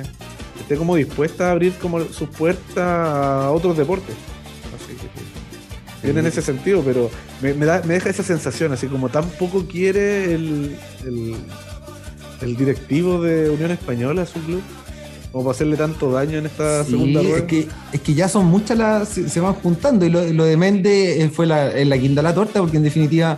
esté 0.60 0.76
como 0.78 0.96
dispuesta 0.96 1.48
a 1.48 1.52
abrir 1.52 1.74
como 1.76 2.02
sus 2.06 2.30
puertas 2.30 2.78
a 2.78 3.52
otros 3.52 3.78
deportes. 3.78 4.16
Así 4.76 4.94
que 4.96 5.10
bien 6.08 6.18
en 6.18 6.26
ese 6.28 6.42
sentido, 6.42 6.82
pero 6.84 7.10
me, 7.42 7.54
me 7.54 7.66
da- 7.66 7.82
me 7.86 7.96
deja 7.96 8.10
esa 8.10 8.24
sensación, 8.24 8.72
así 8.72 8.88
como 8.88 9.10
tan 9.10 9.26
poco 9.32 9.66
quiere 9.68 10.34
el, 10.34 10.78
el, 11.06 11.36
el 12.42 12.56
directivo 12.56 13.22
de 13.22 13.50
Unión 13.50 13.72
Española 13.72 14.26
su 14.26 14.40
club, 14.42 14.62
como 15.32 15.44
para 15.46 15.56
hacerle 15.56 15.78
tanto 15.78 16.12
daño 16.12 16.38
en 16.40 16.46
esta 16.48 16.84
Sí, 16.84 16.92
segunda 16.92 17.22
rueda. 17.22 17.38
es 17.38 17.44
que, 17.44 17.68
es 17.94 18.02
que 18.02 18.14
ya 18.14 18.28
son 18.28 18.46
muchas 18.48 18.78
las. 18.78 19.10
Se, 19.10 19.30
se 19.30 19.40
van 19.40 19.54
juntando. 19.54 20.06
Y 20.06 20.10
lo, 20.10 20.24
lo 20.34 20.46
de 20.46 20.58
Méndez 20.58 21.20
eh, 21.20 21.30
fue 21.34 21.46
la, 21.46 21.72
en 21.78 21.90
la 21.90 21.98
guinda 21.98 22.22
la 22.22 22.34
torta, 22.34 22.60
porque 22.60 22.78
en 22.78 22.84
definitiva, 22.84 23.38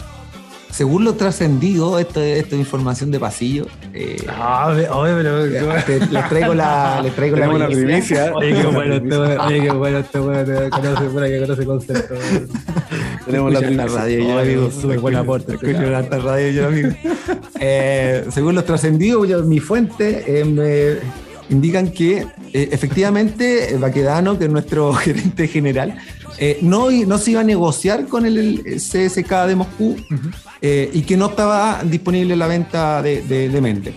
según 0.71 1.03
lo 1.03 1.15
trascendido, 1.15 1.99
esto, 1.99 2.21
esto 2.21 2.55
es 2.55 2.59
información 2.61 3.11
de 3.11 3.19
pasillo. 3.19 3.67
eh, 3.93 4.15
Ah, 4.29 4.73
oye, 4.93 5.13
pero. 5.15 5.83
te- 5.85 6.07
les 6.07 6.29
traigo 6.29 6.53
la. 6.53 7.01
Les 7.03 7.13
traigo 7.13 7.35
la 7.35 7.41
Tenemos 7.47 7.59
la 7.59 7.67
primicia. 7.67 8.33
Oye, 8.35 8.53
qué 8.53 8.67
bueno 8.67 8.95
este 8.95 9.15
oye, 9.17 9.61
qué 9.61 9.71
bueno 9.71 9.97
este 9.97 10.19
weón, 10.21 10.45
conoce, 10.69 11.03
pura 11.11 11.27
que 11.27 11.39
conoce 11.41 11.65
concepto. 11.65 12.13
Tenemos 13.25 13.51
la 13.53 13.59
primicia. 13.59 13.85
radio, 13.87 14.19
yo 14.23 14.39
amigo. 14.39 14.71
súper 14.71 14.99
buen 14.99 15.15
aporte. 15.15 15.53
Escucho 15.53 15.81
la 15.81 16.01
radio, 16.03 16.51
yo 16.51 16.67
amigo. 16.67 16.89
Eh, 17.63 18.25
según 18.31 18.55
los 18.55 18.65
trascendidos, 18.65 19.27
yo- 19.27 19.43
mi 19.43 19.59
fuente 19.59 20.23
eh, 20.25 20.43
me 20.45 20.95
indican 21.51 21.91
que 21.91 22.25
eh, 22.53 22.69
efectivamente 22.71 23.73
eh, 23.73 23.77
Baquedano, 23.77 24.39
que 24.39 24.45
es 24.45 24.51
nuestro 24.51 24.93
gerente 24.95 25.47
general, 25.47 25.95
eh, 26.37 26.57
no, 26.61 26.89
no 26.89 27.17
se 27.17 27.31
iba 27.31 27.41
a 27.41 27.43
negociar 27.43 28.07
con 28.07 28.25
el, 28.25 28.63
el 28.65 28.77
CSK 28.77 29.47
de 29.47 29.55
Moscú 29.55 29.95
eh, 30.61 30.89
y 30.93 31.01
que 31.01 31.17
no 31.17 31.27
estaba 31.27 31.81
disponible 31.83 32.35
la 32.35 32.47
venta 32.47 33.01
de, 33.01 33.21
de, 33.21 33.49
de 33.49 33.61
Méndez. 33.61 33.93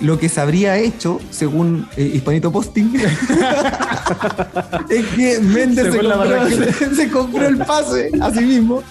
Lo 0.00 0.18
que 0.18 0.28
se 0.28 0.40
habría 0.40 0.76
hecho, 0.76 1.20
según 1.30 1.88
Hispanito 1.96 2.50
Posting, 2.50 2.94
es 4.90 5.06
que 5.16 5.38
Méndez 5.40 5.86
Se 5.86 5.92
se, 5.92 5.98
compró, 5.98 6.18
barraquita. 6.18 6.72
se 6.94 7.08
compró 7.08 7.46
el 7.46 7.58
pase 7.58 8.10
a 8.20 8.30
sí 8.32 8.40
mismo 8.40 8.82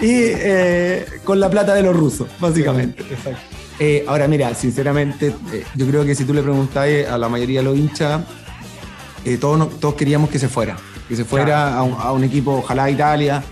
y 0.00 0.30
con 1.24 1.40
la 1.40 1.50
plata 1.50 1.74
de 1.74 1.82
los 1.82 1.96
rusos, 1.96 2.28
básicamente. 2.38 3.02
Exacto. 3.02 3.57
Eh, 3.80 4.04
ahora, 4.08 4.26
mira, 4.26 4.54
sinceramente, 4.54 5.28
eh, 5.52 5.64
yo 5.76 5.86
creo 5.86 6.04
que 6.04 6.14
si 6.14 6.24
tú 6.24 6.34
le 6.34 6.42
preguntáis 6.42 7.06
a 7.06 7.16
la 7.16 7.28
mayoría 7.28 7.60
de 7.60 7.64
los 7.64 7.76
hinchas, 7.76 8.22
eh, 9.24 9.36
todos, 9.38 9.58
no- 9.58 9.66
todos 9.66 9.94
queríamos 9.94 10.30
que 10.30 10.38
se 10.38 10.48
fuera. 10.48 10.76
Que 11.08 11.14
se 11.16 11.24
fuera 11.24 11.74
a, 11.76 11.82
un, 11.82 11.94
a 11.98 12.12
un 12.12 12.24
equipo, 12.24 12.52
ojalá 12.58 12.86
de 12.86 12.92
Italia, 12.92 13.42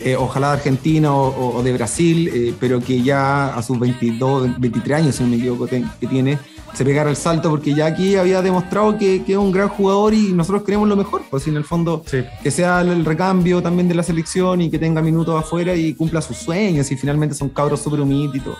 eh, 0.00 0.16
ojalá 0.16 0.48
de 0.48 0.52
Argentina 0.54 1.12
o, 1.14 1.56
o- 1.58 1.62
de 1.62 1.72
Brasil, 1.74 2.56
pero 2.58 2.80
que 2.80 3.02
ya 3.02 3.54
a 3.54 3.62
sus 3.62 3.78
22, 3.78 4.58
23 4.58 4.98
años, 4.98 5.14
si 5.16 5.22
no 5.22 5.28
me 5.28 5.36
equivoco, 5.36 5.66
te- 5.66 5.84
que 6.00 6.06
tiene, 6.06 6.38
se 6.74 6.84
pegara 6.84 7.08
el 7.10 7.16
salto 7.16 7.48
porque 7.50 7.72
ya 7.74 7.86
aquí 7.86 8.16
había 8.16 8.42
demostrado 8.42 8.98
que, 8.98 9.24
que 9.24 9.32
es 9.32 9.38
un 9.38 9.52
gran 9.52 9.68
jugador 9.68 10.12
y 10.14 10.32
nosotros 10.32 10.64
queremos 10.64 10.88
lo 10.88 10.96
mejor. 10.96 11.22
Pues 11.30 11.46
en 11.46 11.56
el 11.56 11.64
fondo, 11.64 12.02
Sí. 12.06 12.24
que 12.42 12.50
sea 12.50 12.80
el 12.80 13.04
recambio 13.04 13.62
también 13.62 13.88
de 13.88 13.94
la 13.94 14.02
selección 14.02 14.60
y 14.60 14.70
que 14.70 14.78
tenga 14.78 15.00
minutos 15.00 15.38
afuera 15.40 15.74
y 15.74 15.94
cumpla 15.94 16.20
sus 16.20 16.36
sueños 16.36 16.90
y 16.90 16.96
finalmente 16.96 17.34
son 17.34 17.48
cabros 17.48 17.80
súper 17.80 18.00
humildes 18.00 18.42
y 18.42 18.44
todo. 18.44 18.56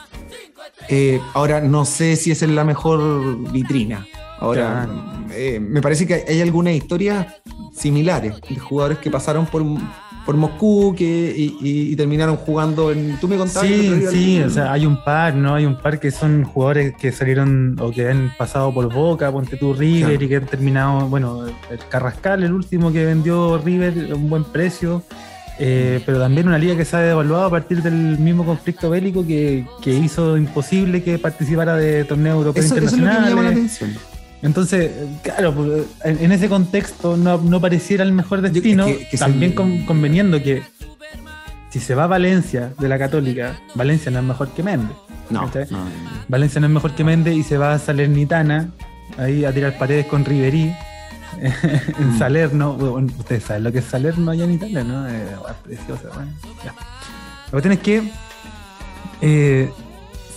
Eh, 0.88 1.20
ahora, 1.35 1.61
no 1.61 1.85
sé 1.85 2.16
si 2.16 2.31
esa 2.31 2.44
es 2.44 2.50
la 2.50 2.64
mejor 2.64 3.50
vitrina. 3.53 4.07
Ahora, 4.38 4.88
eh, 5.33 5.59
me 5.61 5.81
parece 5.81 6.07
que 6.07 6.24
hay 6.29 6.40
algunas 6.40 6.74
historias 6.74 7.27
similares 7.74 8.35
de 8.48 8.57
jugadores 8.59 8.98
que 8.98 9.11
pasaron 9.11 9.46
por, 9.46 9.64
por 10.24 10.37
Moscú 10.37 10.94
que, 10.96 11.04
y, 11.37 11.56
y- 11.60 11.92
y 11.92 11.96
terminaron 11.96 12.37
jugando 12.37 12.90
en... 12.90 13.18
Tú 13.20 13.28
me 13.28 13.37
contabas 13.37 13.68
Sí, 13.68 14.02
sí, 14.10 14.40
o 14.42 14.48
sea, 14.50 14.72
hay 14.72 14.87
un 14.87 15.02
par, 15.04 15.34
¿no? 15.34 15.54
Hay 15.54 15.66
un 15.66 15.76
par 15.76 16.00
que 16.00 16.10
son 16.10 16.44
jugadores 16.44 16.94
que 16.96 17.12
salieron 17.12 17.76
o 17.80 17.90
que 17.90 18.08
han 18.08 18.32
pasado 18.38 18.72
por 18.72 18.92
Boca, 18.92 19.30
Ponte 19.30 19.56
tú 19.56 19.74
River 19.74 20.10
Claro. 20.10 20.24
y 20.24 20.28
que 20.28 20.37
han 20.37 20.46
terminado, 20.46 21.06
bueno, 21.08 21.44
el 21.46 21.78
Carrascal, 21.90 22.42
el 22.42 22.52
último 22.52 22.90
que 22.92 23.04
vendió 23.04 23.58
River 23.58 24.08
a 24.12 24.14
un 24.14 24.30
buen 24.30 24.44
precio, 24.44 25.02
eh, 25.58 26.00
pero 26.04 26.18
también 26.18 26.48
una 26.48 26.58
liga 26.58 26.76
que 26.76 26.84
se 26.84 26.96
ha 26.96 27.00
devaluado 27.00 27.44
a 27.44 27.50
partir 27.50 27.82
del 27.82 28.18
mismo 28.18 28.44
conflicto 28.44 28.90
bélico 28.90 29.24
que, 29.26 29.64
que 29.82 29.92
hizo 29.92 30.37
imposible 30.37 31.02
que 31.02 31.18
participara 31.18 31.76
de 31.76 32.04
torneos 32.04 32.38
europeos 32.38 32.66
eso, 32.66 32.76
eso 32.76 32.87
es 32.87 32.92
lo 32.92 32.98
que 32.98 33.02
me 33.04 33.08
internacionales. 33.12 33.30
llama 33.30 33.42
la 33.42 33.50
atención. 33.50 33.90
Entonces, 34.44 34.92
claro, 35.22 35.52
pues, 35.54 35.85
en, 36.04 36.30
ese 36.30 36.48
contexto 36.48 37.16
no, 37.16 37.38
no 37.38 37.61
pareciera 37.61 38.04
el 38.04 38.12
mejor 38.12 38.40
destino, 38.42 38.87
que- 38.87 39.09
que 39.09 39.16
se- 39.16 39.24
también 39.24 39.52
con- 39.52 39.85
conveniendo 39.87 40.40
que 40.42 40.62
si 41.70 41.80
se 41.80 41.94
va 41.96 42.04
a 42.04 42.07
Valencia 42.07 42.72
de 42.78 42.88
la 42.88 42.98
Católica, 42.98 43.59
Valencia 43.74 44.11
no 44.12 44.18
es 44.20 44.24
mejor 44.24 44.48
que 44.50 44.62
Méndez. 44.62 44.96
No, 45.30 45.50
Valencia 46.28 46.61
no 46.61 46.66
es 46.68 46.72
mejor 46.72 46.92
que 46.94 47.02
Méndez 47.02 47.35
y 47.35 47.42
se 47.42 47.57
va 47.59 47.72
a 47.72 47.78
Salernitana, 47.78 48.68
ahí 49.18 49.44
a 49.44 49.52
tirar 49.52 49.76
paredes 49.78 50.07
con 50.07 50.24
Riverí, 50.24 50.72
en 51.98 52.14
Mm. 52.14 52.18
Salerno. 52.18 52.74
Bueno, 52.74 53.09
ustedes 53.18 53.42
saben 53.44 53.64
lo 53.64 53.72
que 53.72 53.78
es 53.78 53.87
Salerno 53.87 54.30
allá 54.30 54.44
en 54.44 54.52
Italia, 54.52 54.85
¿no? 54.85 55.09
Eh, 55.09 55.24
preciosa, 55.64 56.09
bueno, 56.14 56.30
ya. 56.64 56.72
La 56.74 57.50
cuestión 57.50 57.72
es 57.72 57.78
que 57.80 58.11
eh, 59.20 59.70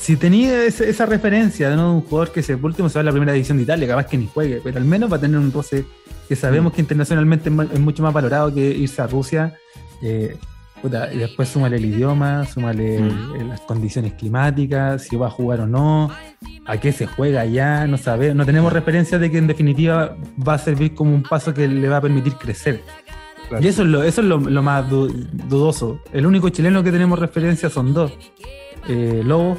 si 0.07 0.15
tenía 0.15 0.63
ese- 0.63 0.89
esa 0.89 1.05
referencia 1.05 1.69
de 1.69 1.75
¿no? 1.75 1.95
un 1.95 2.01
jugador 2.01 2.31
que 2.31 2.41
se, 2.41 2.55
por 2.55 2.69
último 2.71 2.87
se 2.87 2.95
va 2.97 3.01
a 3.01 3.03
la 3.03 3.11
primera 3.11 3.33
división 3.33 3.57
de 3.57 3.63
Italia, 3.63 3.85
capaz 3.89 4.05
que 4.05 4.17
ni 4.17 4.25
juegue, 4.33 4.61
pero 4.63 4.77
al 4.77 4.85
menos 4.85 5.11
va 5.11 5.17
a 5.17 5.19
tener 5.19 5.37
un 5.37 5.51
roce 5.51 5.83
que 6.29 6.35
sabemos 6.37 6.71
que 6.71 6.79
internacionalmente 6.79 7.49
es 7.49 7.55
mu- 7.55 7.63
es 7.63 7.79
mucho 7.81 8.03
más 8.03 8.13
valorado 8.13 8.53
que 8.53 8.61
irse 8.69 9.01
a 9.01 9.07
Rusia. 9.07 9.55
eh, 10.01 10.37
puta, 10.81 11.11
y 11.11 11.17
después 11.17 11.49
súmale 11.49 11.75
el 11.77 11.85
idioma, 11.85 12.45
súmale 12.45 12.99
Mm. 13.01 13.49
las 13.49 13.61
condiciones 13.61 14.13
climáticas, 14.13 15.01
si 15.03 15.15
va 15.17 15.25
a 15.27 15.29
jugar 15.31 15.59
o 15.61 15.67
no, 15.67 16.09
a 16.67 16.77
qué 16.77 16.91
se 16.93 17.05
juega 17.07 17.41
allá, 17.41 17.85
no 17.87 17.97
sabemos, 17.97 18.35
no 18.37 18.45
tenemos 18.45 18.71
referencia 18.71 19.17
de 19.19 19.29
que 19.31 19.39
en 19.39 19.47
definitiva 19.47 20.15
va 20.47 20.53
a 20.53 20.57
servir 20.59 20.93
como 20.93 21.13
un 21.15 21.23
paso 21.23 21.51
que 21.53 21.67
le 21.67 21.89
va 21.89 21.97
a 21.97 22.01
permitir 22.01 22.33
crecer. 22.35 22.81
Claro. 23.49 23.63
Y 23.65 23.67
eso 23.67 23.81
es 23.81 23.87
lo, 23.89 24.03
eso 24.03 24.21
es 24.21 24.27
lo, 24.27 24.37
lo 24.39 24.61
más 24.61 24.87
du- 24.89 25.07
dudoso. 25.49 25.99
El 26.13 26.25
único 26.27 26.47
chileno 26.49 26.83
que 26.83 26.91
tenemos 26.91 27.17
referencia 27.17 27.69
son 27.71 27.93
dos. 27.95 28.11
Eh, 28.87 29.21
Lobo, 29.25 29.57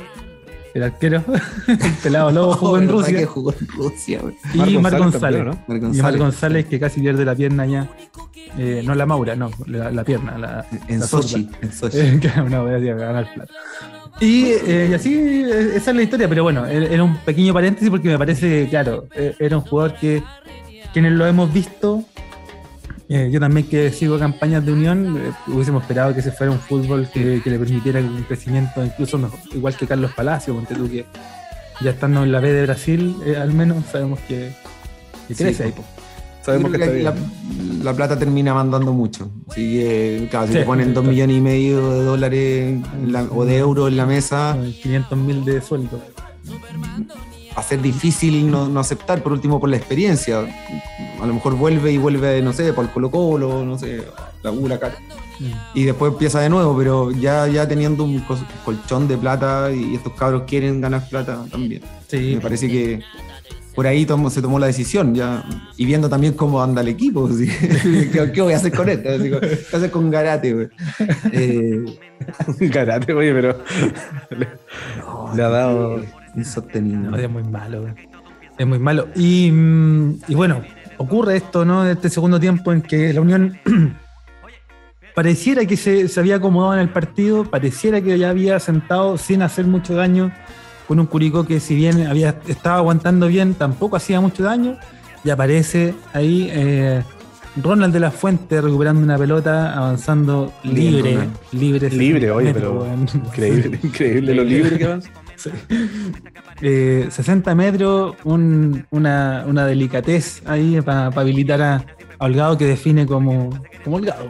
el 0.79 0.85
arquero, 0.85 1.23
el 1.69 1.79
pelado 2.03 2.31
Lobo 2.31 2.55
jugó 2.55 2.79
en 2.79 2.87
¿verdad 2.87 3.01
Rusia. 3.01 3.19
que 3.19 3.27
jugó 3.27 3.53
en 3.61 3.69
Rusia? 3.69 4.21
Y 4.55 4.79
Mar 4.79 4.99
González 4.99 5.45
¿no? 5.45 5.59
Y 5.95 6.03
Mar 6.03 6.17
González. 6.17 6.67
Que 6.67 6.81
casi 6.81 7.01
pierde 7.01 7.25
la 7.25 7.35
pierna 7.35 7.67
ya. 7.67 7.89
Eh, 8.57 8.83
no 8.85 8.95
la 8.95 9.05
Maura, 9.07 9.37
no, 9.37 9.51
la, 9.67 9.91
la 9.91 10.05
pierna. 10.05 10.39
La, 10.39 10.67
En 10.89 11.01
la 11.01 11.07
Sochi, 11.07 11.49
en 11.61 11.73
Sochi. 11.73 11.99
Eh, 11.99 12.19
que 12.21 12.29
no, 12.49 12.63
voy 12.63 12.73
a 12.73 12.75
decir, 12.79 12.95
ganar 12.97 13.33
plata. 13.35 13.53
Y, 14.21 14.47
eh, 14.67 14.89
y 14.91 14.95
así, 14.95 15.43
esa 15.75 15.91
es 15.91 15.97
la 15.97 16.03
historia, 16.03 16.29
pero 16.29 16.43
bueno, 16.43 16.67
era 16.67 17.05
un 17.05 17.19
pequeño 17.19 17.53
paréntesis 17.55 17.89
porque 17.91 18.09
me 18.09 18.19
parece 18.19 18.49
que, 18.65 18.69
claro, 18.71 19.07
era 19.39 19.57
un 19.59 19.63
jugador 19.63 19.95
que 19.95 20.23
quienes 20.93 21.13
lo 21.13 21.27
hemos 21.27 21.53
visto, 21.53 22.03
eh, 23.09 23.29
yo 23.33 23.41
también 23.41 23.67
que 23.67 23.91
sigo 23.91 24.19
campañas 24.19 24.65
de 24.65 24.73
unión, 24.73 25.17
eh, 25.17 25.33
hubiésemos 25.49 25.83
esperado 25.83 26.15
que 26.15 26.23
se 26.23 26.31
fuera 26.33 26.53
un 26.53 26.59
fútbol 26.59 27.09
que, 27.13 27.41
que 27.43 27.51
le 27.51 27.59
permitiera 27.59 28.01
un 28.01 28.23
crecimiento 28.25 28.85
incluso 28.85 29.19
mejor- 29.19 29.39
igual 29.55 29.77
que 29.77 29.87
Carlos 29.87 30.13
Palacio, 30.15 30.55
ponte 30.55 30.75
tú 30.75 30.89
que 30.91 31.07
ya 31.81 31.91
estando 31.91 32.23
en 32.25 32.33
la 32.33 32.41
B 32.41 32.53
de 32.53 32.63
Brasil, 32.63 33.17
eh, 33.25 33.37
al 33.37 33.53
menos 33.53 33.85
sabemos 33.91 34.19
que, 34.29 34.53
que 35.27 35.35
Sí, 35.35 35.45
crece 35.45 35.65
ahí. 35.65 35.73
po. 35.73 35.85
Sabemos 36.43 36.71
que 36.73 36.79
bien. 36.79 37.05
la, 37.05 37.15
la 37.83 37.93
plata 37.95 38.19
termina 38.19 38.55
mandando 38.55 38.93
mucho. 38.95 39.31
Así 39.51 39.79
que, 39.79 40.29
claro, 40.31 40.47
si 40.47 40.55
Sí, 40.55 40.59
te 40.61 40.65
ponen 40.65 40.95
dos 40.95 41.05
millones 41.05 41.37
y 41.37 41.41
medio 41.43 41.91
de 41.91 42.05
dólares 42.05 42.79
la- 43.07 43.25
o 43.25 43.45
de 43.45 43.59
euros 43.59 43.89
en 43.91 43.97
la 43.99 44.07
mesa, 44.07 44.55
Con 44.57 44.73
500 44.73 45.19
mil 45.19 45.45
de 45.45 45.61
sueldo. 45.61 46.01
pas- 47.55 47.63
ser 47.65 47.83
difícil 47.83 48.51
no, 48.51 48.69
no 48.69 48.81
aceptar, 48.81 49.23
por 49.23 49.33
último, 49.33 49.61
por 49.61 49.69
la 49.69 49.77
experiencia. 49.77 50.47
A 51.21 51.27
lo 51.27 51.35
mejor 51.35 51.57
vuelve 51.57 51.93
y 51.93 51.99
vuelve, 51.99 52.41
no 52.43 52.53
sé, 52.53 52.73
por 52.73 52.85
el 52.85 52.91
Colo 52.91 53.11
Colo, 53.11 53.65
no 53.65 53.79
sé, 53.79 54.03
la 54.43 54.51
U, 54.53 54.69
la 54.69 54.79
cara. 54.79 54.97
Y 55.75 55.85
después 55.85 56.13
empieza 56.13 56.41
de 56.41 56.49
nuevo, 56.49 56.77
pero 56.77 57.11
ya, 57.13 57.47
ya 57.47 57.67
teniendo 57.69 58.05
un 58.05 58.25
colchón 58.65 59.07
de 59.07 59.17
plata 59.17 59.71
y 59.73 59.95
estos 59.95 60.13
cabros 60.15 60.43
quieren 60.47 60.81
ganar 60.81 61.09
plata 61.09 61.45
también. 61.51 61.83
Sí. 62.09 62.33
Me 62.35 62.41
parece 62.41 62.69
que 62.69 63.03
por 63.75 63.87
ahí 63.87 64.05
se 64.31 64.43
tomó 64.43 64.59
la 64.59 64.67
decisión 64.67 65.15
ya 65.15 65.45
y 65.77 65.85
viendo 65.85 66.09
también 66.09 66.33
cómo 66.33 66.61
anda 66.61 66.81
el 66.81 66.89
equipo. 66.89 67.29
¿Qué, 68.13 68.33
qué 68.35 68.43
voy 68.43 68.53
a 68.53 68.57
hacer 68.57 68.73
con 68.73 68.89
esto? 68.89 69.09
Así, 69.09 69.23
¿Qué 69.25 69.39
voy 69.39 69.49
a 69.73 69.77
hacer 69.77 69.91
con 69.93 70.11
Garate? 70.11 70.53
güey? 70.53 70.69
Eh, 71.33 71.85
Karate, 72.73 73.13
oye, 73.13 73.33
pero 73.33 73.57
no, 74.99 75.33
le 75.37 75.43
ha 75.45 75.49
dado. 75.49 76.03
insostenible. 76.35 77.11
No, 77.11 77.17
es 77.17 77.31
muy 77.31 77.45
malo, 77.45 77.83
güey. 77.83 77.95
Es 78.59 78.67
muy 78.67 78.81
malo. 78.81 79.07
Y, 79.15 79.53
mm, 79.53 80.19
y 80.27 80.35
bueno, 80.35 80.61
ocurre 80.99 81.37
esto, 81.37 81.65
¿no? 81.65 81.85
En 81.85 81.93
este 81.93 82.11
segundo 82.11 82.39
tiempo 82.39 82.73
en 82.73 82.83
que 82.83 83.13
la 83.13 83.21
Unión 83.21 83.59
pareciera 85.15 85.65
que 85.65 85.77
se, 85.77 86.09
se 86.09 86.21
había 86.21 86.37
acomodado 86.37 86.75
en 86.75 86.81
el 86.81 86.91
partido, 86.91 87.45
pareciera 87.45 88.01
que 88.01 88.19
ya 88.19 88.31
había 88.31 88.61
sentado 88.61 89.17
sin 89.19 89.43
hacer 89.43 89.67
mucho 89.67 89.95
daño 89.95 90.33
con 90.89 90.99
un 90.99 91.07
Curicó 91.07 91.45
que 91.45 91.61
si 91.61 91.75
bien 91.75 92.07
había 92.07 92.41
estaba 92.47 92.77
aguantando 92.79 93.29
bien, 93.29 93.55
tampoco 93.55 93.97
hacía 93.97 94.21
mucho 94.21 94.43
daño. 94.43 94.79
Y 95.23 95.31
aparece 95.31 95.95
ahí 96.15 96.49
eh, 96.51 97.03
Ronald 97.57 97.93
de 97.93 98.01
la 98.01 98.11
Fuente 98.11 98.61
recuperando 98.61 99.03
una 99.03 99.19
pelota, 99.19 99.77
avanzando 99.77 100.53
Bien, 100.65 100.75
libre. 100.75 101.13
Ronald. 101.13 101.33
Libre, 101.53 101.91
Libre, 101.91 102.31
oye, 102.31 102.55
pero 102.55 102.87
increíble, 103.15 103.79
increíble 103.83 104.35
lo 104.35 104.45
libre 104.45 104.79
que 104.79 104.85
avanza. 104.85 105.11
Eh, 106.61 107.09
60 107.11 107.55
metros, 107.55 108.17
un- 108.25 108.87
una, 108.91 109.45
una 109.47 109.65
delicatez 109.67 110.43
ahí 110.47 110.81
para 110.81 111.07
habilitar 111.07 111.63
a, 111.63 111.75
a 112.19 112.25
Holgado 112.25 112.59
que 112.59 112.65
define 112.65 113.07
como, 113.07 113.51
como 113.85 113.97
Holgado. 113.97 114.29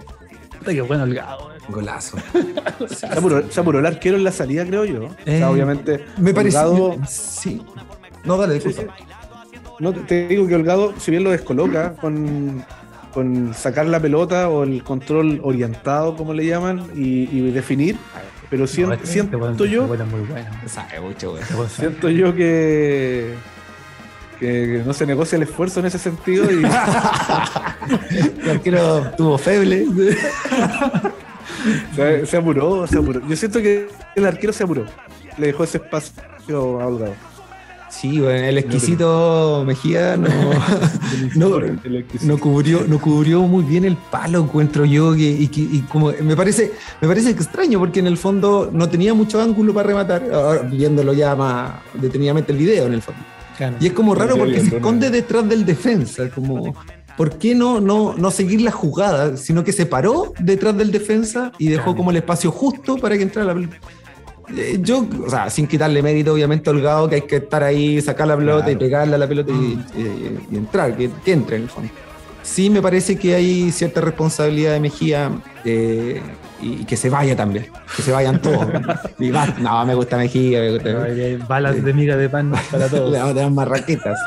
Que 0.65 0.81
bueno 0.83 1.05
Holgado. 1.05 1.53
eh. 1.55 1.59
Golazo. 1.71 2.17
Se 2.89 3.07
apuró, 3.07 3.79
el 3.79 3.87
arquero 3.87 4.17
en 4.17 4.25
la 4.25 4.33
salida, 4.33 4.65
creo 4.67 4.85
yo. 4.85 5.05
O 5.05 5.11
Eh, 5.27 5.39
sea, 5.39 5.51
obviamente. 5.51 6.05
Me 6.19 6.33
parece. 6.35 6.57
Holgado- 6.59 6.99
Sí. 7.07 7.63
No, 8.25 8.37
dale, 8.37 8.55
disculpa. 8.55 8.83
sí. 8.99 9.05
No, 9.81 9.93
te- 9.93 10.01
te 10.01 10.29
digo 10.29 10.47
que 10.49 10.55
Holgado, 10.55 10.95
si 10.99 11.11
bien 11.11 11.25
lo 11.25 11.31
descoloca 11.31 11.93
con, 11.95 12.65
con 13.15 13.55
sacar 13.55 13.87
la 13.87 14.01
pelota 14.01 14.49
o 14.49 14.65
el 14.65 14.83
control 14.83 15.41
orientado, 15.45 16.17
como 16.17 16.35
le 16.35 16.47
llaman, 16.47 16.85
y, 16.97 17.29
y 17.31 17.51
definir, 17.53 17.97
pero 18.51 18.61
No, 18.61 18.65
este- 18.93 19.07
siento 19.07 19.37
este 19.51 19.65
weón- 19.65 19.71
yo, 19.71 19.93
este 19.95 20.05
muy 20.05 20.21
bueno. 20.23 20.51
Sabe 20.67 21.01
mucho, 21.01 21.31
güey. 21.33 21.43
Este 21.43 21.55
weón 21.55 21.69
sabe. 21.71 21.89
siento 21.89 22.09
yo 22.09 22.35
que, 22.35 23.35
que 24.41 24.83
no 24.87 24.93
se 24.93 25.07
negocia 25.07 25.37
el 25.37 25.43
esfuerzo 25.43 25.81
en 25.81 25.87
ese 25.87 25.99
sentido 25.99 26.51
y 26.51 26.63
El 28.43 28.51
arquero 28.51 29.11
tuvo 29.17 29.39
feble. 29.39 29.87
se, 31.95 32.27
se 32.27 32.37
apuró, 32.37 32.87
se 32.87 32.99
apuró. 32.99 33.21
Yo 33.27 33.37
siento 33.37 33.61
que 33.61 33.89
el 34.15 34.27
arquero 34.27 34.53
se 34.53 34.65
apuró, 34.65 34.87
le 35.37 35.47
dejó 35.49 35.65
ese 35.65 35.79
espacio 35.79 36.81
a 36.81 36.87
Holgado. 36.87 37.15
Sí, 37.91 38.21
güey, 38.21 38.49
el 38.49 38.59
exquisito 38.59 39.65
Mejía 39.67 40.17
no, 40.17 40.29
no, 42.23 42.39
cubrió, 42.39 42.85
no 42.87 43.01
cubrió 43.01 43.43
muy 43.43 43.65
bien 43.65 43.85
el 43.85 43.97
palo, 43.97 44.41
encuentro 44.41 44.85
yo, 44.85 45.15
que, 45.15 45.23
y, 45.23 45.51
y 45.55 45.81
como 45.91 46.13
me 46.23 46.37
parece, 46.37 46.73
me 47.01 47.09
parece 47.09 47.31
extraño, 47.31 47.79
porque 47.79 48.01
en 48.01 48.07
el 48.07 48.19
fondo 48.19 48.71
no 48.73 48.89
tenía 48.89 49.15
mucho 49.15 49.41
ángulo 49.41 49.73
para 49.73 49.89
rematar, 49.89 50.31
ahora, 50.33 50.63
viéndolo 50.63 51.13
ya 51.13 51.35
más 51.35 51.73
detenidamente 51.95 52.53
el 52.53 52.59
video 52.59 52.87
en 52.87 52.95
el 52.95 53.03
fondo. 53.03 53.21
Claro. 53.57 53.77
Y 53.81 53.87
es 53.87 53.93
como 53.93 54.15
raro 54.15 54.37
porque 54.37 54.61
se 54.61 54.77
esconde 54.77 55.11
detrás 55.11 55.49
del 55.49 55.65
defensa, 55.65 56.31
como 56.31 56.75
¿por 57.17 57.37
qué 57.37 57.55
no, 57.55 57.81
no, 57.81 58.15
no 58.17 58.31
seguir 58.31 58.61
la 58.61 58.71
jugada? 58.71 59.37
Sino 59.37 59.65
que 59.65 59.73
se 59.73 59.87
paró 59.87 60.33
detrás 60.39 60.77
del 60.77 60.93
defensa 60.93 61.51
y 61.59 61.69
dejó 61.69 61.97
como 61.97 62.11
el 62.13 62.19
espacio 62.19 62.53
justo 62.53 62.97
para 62.97 63.17
que 63.17 63.25
entrara 63.25 63.49
la 63.49 63.55
pelota. 63.55 63.77
Eh, 64.57 64.79
Yo, 64.81 65.07
o 65.27 65.31
sea, 65.31 65.51
sin 65.51 65.67
quitarle 65.67 66.03
mérito, 66.03 66.33
obviamente, 66.33 66.71
Holgado, 66.71 67.09
que 67.09 67.17
hay 67.17 67.23
que 67.23 67.37
estar 67.37 67.63
ahí, 67.63 68.01
sacar 68.01 68.27
la 68.29 68.37
pelota 68.37 68.65
Claro. 68.65 68.73
y 68.73 68.77
pegarle 68.77 69.15
a 69.15 69.19
la 69.19 69.29
pelota 69.29 69.53
y, 69.53 69.79
y- 69.97 70.39
y 70.51 70.57
entrar, 70.57 70.97
que, 70.97 71.11
que 71.25 71.33
entre 71.33 71.57
en 71.57 71.63
el 71.65 71.69
fondo. 71.69 71.91
Sí, 72.43 72.71
me 72.71 72.81
parece 72.81 73.19
que 73.19 73.35
hay 73.35 73.71
cierta 73.73 74.01
responsabilidad 74.01 74.73
de 74.73 74.81
Mejía 74.81 75.31
eh, 75.67 76.23
y, 76.63 76.85
que 76.87 76.97
se 76.97 77.11
vaya 77.11 77.37
también, 77.37 77.67
que 77.95 78.01
se 78.01 78.11
vayan 78.11 78.41
todos. 78.41 78.67
Y 79.19 79.31
va- 79.31 79.55
no, 79.59 79.85
me 79.85 79.95
gusta 79.95 80.17
Mejía, 80.17 80.61
me 80.61 80.73
gusta. 80.73 81.03
Hay- 81.03 81.37
balas 81.37 81.85
de 81.85 81.93
miga 81.93 82.17
de 82.17 82.31
pan 82.31 82.53
para 82.71 82.89
todos. 82.91 83.11
Le 83.13 83.19
vamos 83.19 83.33
a 83.33 83.35
tener 83.35 83.51
más 83.51 83.69
raquetas. 83.69 84.19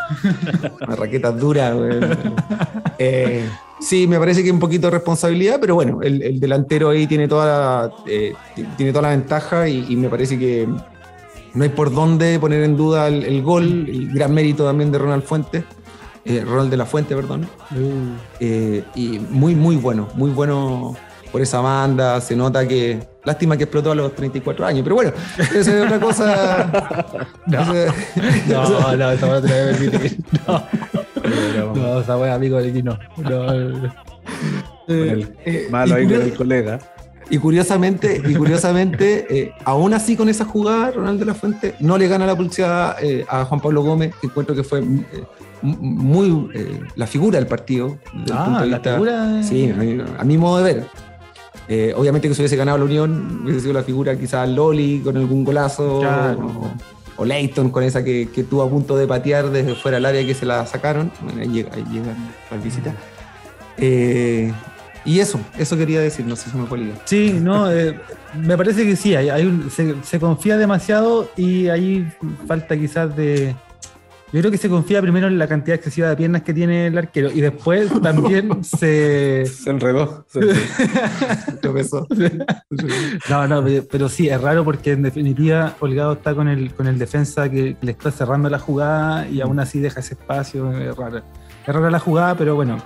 más 0.88 1.00
raquetas 1.00 1.40
duras, 1.40 1.74
güey. 1.76 2.00
Eh, 3.04 3.50
sí, 3.82 4.08
me 4.08 4.18
parece 4.20 4.44
que 4.44 4.52
un 4.52 4.60
poquito 4.60 4.88
de 4.88 4.92
responsabilidad, 4.92 5.58
pero 5.60 5.76
bueno, 5.76 6.00
el, 6.02 6.22
el 6.22 6.40
delantero 6.40 6.90
ahí 6.90 7.08
tiene 7.08 7.28
toda 7.28 7.46
la, 7.46 7.92
eh, 8.08 8.34
tiene 8.78 8.92
toda 8.92 9.04
la 9.04 9.10
ventaja 9.10 9.68
y, 9.68 9.86
y 9.90 9.96
me 9.96 10.08
parece 10.10 10.38
que 10.40 10.68
no 11.54 11.64
hay 11.64 11.70
por 11.70 11.94
dónde 11.94 12.40
poner 12.40 12.64
en 12.64 12.78
duda 12.78 13.08
el, 13.08 13.24
el 13.26 13.42
gol, 13.42 13.86
el 13.90 14.12
gran 14.14 14.34
mérito 14.34 14.66
también 14.66 14.92
de 14.92 14.98
Ronald 14.98 15.24
Fuentes. 15.24 15.64
eh, 16.24 16.44
Ronald 16.46 16.70
de 16.72 16.78
la 16.78 16.86
Fuente, 16.86 17.16
perdón. 17.16 17.48
Uh, 17.72 18.16
Eh, 18.40 18.84
y 18.96 19.20
muy, 19.20 19.56
muy 19.56 19.76
bueno, 19.76 20.08
muy 20.16 20.30
bueno 20.32 20.96
por 21.32 21.42
esa 21.42 21.60
banda. 21.62 22.22
Se 22.22 22.36
nota 22.36 22.68
que. 22.68 23.10
Lástima 23.24 23.56
que 23.56 23.66
explotó 23.66 23.92
a 23.92 23.96
los 23.96 24.16
34 24.16 24.66
años, 24.66 24.82
pero 24.84 24.96
bueno, 24.96 25.12
esa 25.38 25.60
es 25.60 25.68
otra 25.86 26.00
cosa. 26.00 26.72
Esa- 27.48 27.94
no, 28.48 28.98
no, 28.98 29.12
esa 29.12 29.28
weá 29.28 29.42
te 29.42 29.48
la 29.48 29.64
voy 29.64 29.74
a 29.74 29.78
permitir. 29.78 30.18
No, 30.48 30.64
no, 31.76 31.99
esa 31.99 32.18
wea 32.18 32.36
amigo 32.36 32.57
de 32.62 32.70
aquí 32.70 32.84
no. 32.84 32.97
El 34.88 35.36
Eh, 35.45 35.68
malo 35.72 35.97
y 35.97 36.01
ahí 36.01 36.07
con 36.12 36.22
el 36.22 36.34
colega. 36.34 36.80
Y 37.30 37.38
curiosamente, 37.38 38.22
y 38.28 38.34
curiosamente 38.36 39.26
eh, 39.30 39.53
aún 39.64 39.93
así 39.93 40.18
con 40.18 40.28
esa 40.28 40.43
jugada, 40.43 40.91
Ronald 40.91 41.18
de 41.20 41.26
la 41.26 41.34
Fuente 41.34 41.76
no 41.80 41.97
le 41.97 42.07
gana 42.09 42.26
la 42.26 42.36
pulsada 42.36 42.97
eh, 43.01 43.24
a 43.30 43.45
Juan 43.45 43.62
Pablo 43.62 43.84
Gómez, 43.84 44.14
que 44.20 44.28
encuentro 44.28 44.53
que 44.53 44.64
fue 44.64 44.80
eh, 44.80 45.24
muy 45.62 46.49
eh, 46.53 46.82
la 46.97 47.07
figura 47.07 47.38
del 47.39 47.47
partido. 47.47 47.97
Ah, 48.34 48.43
punto 48.45 48.59
de 48.62 48.68
la 48.68 48.78
vista- 48.78 48.93
figura. 48.95 49.43
Sí, 49.43 49.70
a 49.72 49.76
mi, 49.78 50.01
a 50.20 50.24
mi 50.26 50.38
modo 50.38 50.57
de 50.57 50.64
ver. 50.74 50.88
Eh, 51.70 51.93
obviamente 51.95 52.28
que 52.28 52.34
si 52.34 52.41
hubiese 52.41 52.57
ganado 52.57 52.80
la 52.80 52.84
Unión, 52.84 53.41
hubiese 53.45 53.62
sido 53.62 53.74
la 53.74 53.84
figura 53.84 54.18
quizás 54.18 54.49
Loli 54.49 54.99
con 55.01 55.16
algún 55.16 55.45
golazo, 55.45 55.99
Claro. 56.01 56.39
o, 56.47 56.72
o 57.18 57.26
Leighton 57.26 57.70
con 57.70 57.84
esa 57.84 58.03
que, 58.03 58.30
que 58.34 58.43
tuvo 58.43 58.64
a 58.64 58.70
punto 58.70 58.95
de 58.95 59.07
patear 59.07 59.49
desde 59.49 59.76
fuera 59.76 59.97
del 59.97 60.05
área 60.05 60.26
que 60.26 60.34
se 60.34 60.45
la 60.45 60.66
sacaron. 60.66 61.12
Bueno, 61.22 61.41
ahí, 61.41 61.49
llega, 61.49 61.72
ahí 61.74 62.57
visitas. 62.64 62.93
Eh, 63.78 64.51
y 65.03 65.20
eso, 65.20 65.39
eso 65.57 65.78
quería 65.78 65.99
decir, 65.99 66.26
no 66.26 66.36
sé 66.36 66.49
si 66.51 66.57
me 66.57 66.68
fue. 66.68 66.80
Sí, 67.05 67.38
no, 67.41 67.72
eh, 67.72 67.99
me 68.39 68.55
parece 68.55 68.86
que 68.86 68.95
sí, 68.95 69.16
hay, 69.16 69.30
hay 69.30 69.45
un- 69.45 69.72
se, 69.72 69.95
se 70.03 70.20
confía 70.20 70.57
demasiado 70.57 71.30
y 71.36 71.70
ahí 71.70 72.07
falta 72.47 72.78
quizás 72.78 73.16
de... 73.16 73.55
Yo 74.34 74.40
creo 74.40 74.50
que 74.52 74.58
se 74.58 74.70
confía 74.70 75.02
primero 75.02 75.28
en 75.28 75.38
la 75.38 75.46
cantidad 75.48 75.76
excesiva 75.76 76.08
de 76.08 76.16
piernas 76.16 76.42
que 76.44 76.54
tiene 76.54 76.88
el 76.88 76.98
arquero 76.98 77.30
y 77.32 77.42
después 77.42 77.90
también 78.02 78.64
se... 78.64 79.46
Se 79.46 79.70
enredó. 79.70 80.26
se 80.30 80.40
enredó. 80.40 82.08
No, 83.30 83.48
no, 83.48 83.64
pero- 83.64 83.84
pero 83.92 84.10
sí, 84.10 84.30
es 84.30 84.40
raro 84.42 84.64
porque 84.64 84.92
en 84.94 85.04
definitiva 85.04 85.76
Holgado 85.80 86.14
está 86.14 86.34
con 86.34 86.48
el, 86.48 86.74
con 86.74 86.88
el 86.88 86.98
defensa 86.98 87.50
que 87.50 87.76
le 87.82 87.92
está 87.92 88.12
cerrando 88.12 88.50
la 88.50 88.60
jugada 88.60 89.28
y 89.28 89.42
aún 89.42 89.60
así 89.60 89.80
deja 89.80 90.00
ese 90.00 90.14
espacio, 90.16 90.72
es 90.78 90.96
raro. 90.96 91.18
Es 91.18 91.74
rara 91.74 91.92
la 91.92 92.00
jugada, 92.00 92.36
pero 92.36 92.56
bueno. 92.56 92.78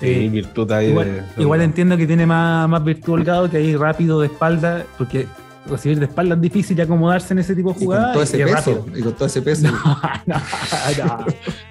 Sí, 0.00 0.06
eh, 0.08 0.28
virtud 0.30 0.70
ahí 0.72 0.88
Igual, 0.90 1.06
de- 1.36 1.42
igual 1.42 1.60
entiendo 1.62 1.96
que 1.96 2.06
tiene 2.06 2.26
más, 2.26 2.68
más 2.68 2.84
virtud 2.84 3.14
Holgado 3.14 3.48
que 3.50 3.56
ahí 3.58 3.76
rápido 3.76 4.20
de 4.20 4.26
espalda, 4.26 4.84
porque 4.98 5.26
recibir 5.66 5.98
de 5.98 6.06
espalda 6.06 6.34
es 6.34 6.40
difícil 6.40 6.78
y 6.78 6.82
acomodarse 6.82 7.32
en 7.34 7.38
ese 7.38 7.54
tipo 7.54 7.70
de 7.70 7.76
Y 7.76 7.78
con 7.78 7.84
jugadas. 7.86 8.12
todo 8.14 8.22
ese 8.22 8.44
peso, 8.44 8.86
y 8.94 9.00
con 9.02 9.12
todo 9.14 9.26
ese 9.26 9.42
peso. 9.42 9.68
No, 9.70 10.00
no, 10.26 11.26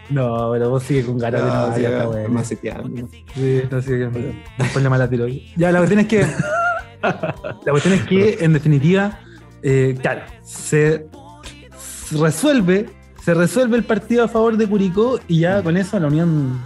no, 0.09 0.49
pero 0.51 0.69
vos 0.69 0.83
sigues 0.83 1.05
con 1.05 1.17
ganas 1.17 1.75
de 1.75 1.89
No, 1.89 2.07
bueno. 2.11 2.29
más. 2.29 2.47
Sí, 2.47 2.57
no 3.69 3.81
sé, 3.81 4.09
después 4.57 4.83
le 4.83 4.89
mala 4.89 5.09
tiro. 5.09 5.27
Ya, 5.55 5.71
la 5.71 5.79
cuestión 5.79 5.99
es 6.01 6.07
que. 6.07 6.21
la 7.01 7.71
cuestión 7.71 7.93
es 7.95 8.03
que, 8.03 8.37
en 8.41 8.53
definitiva, 8.53 9.19
eh, 9.63 9.97
claro, 10.01 10.21
se 10.43 11.07
resuelve, 12.11 12.89
se 13.23 13.33
resuelve 13.33 13.77
el 13.77 13.83
partido 13.83 14.23
a 14.23 14.27
favor 14.27 14.57
de 14.57 14.67
Curicó 14.67 15.19
y 15.27 15.39
ya 15.39 15.61
con 15.63 15.77
eso 15.77 15.99
la 15.99 16.07
Unión 16.07 16.59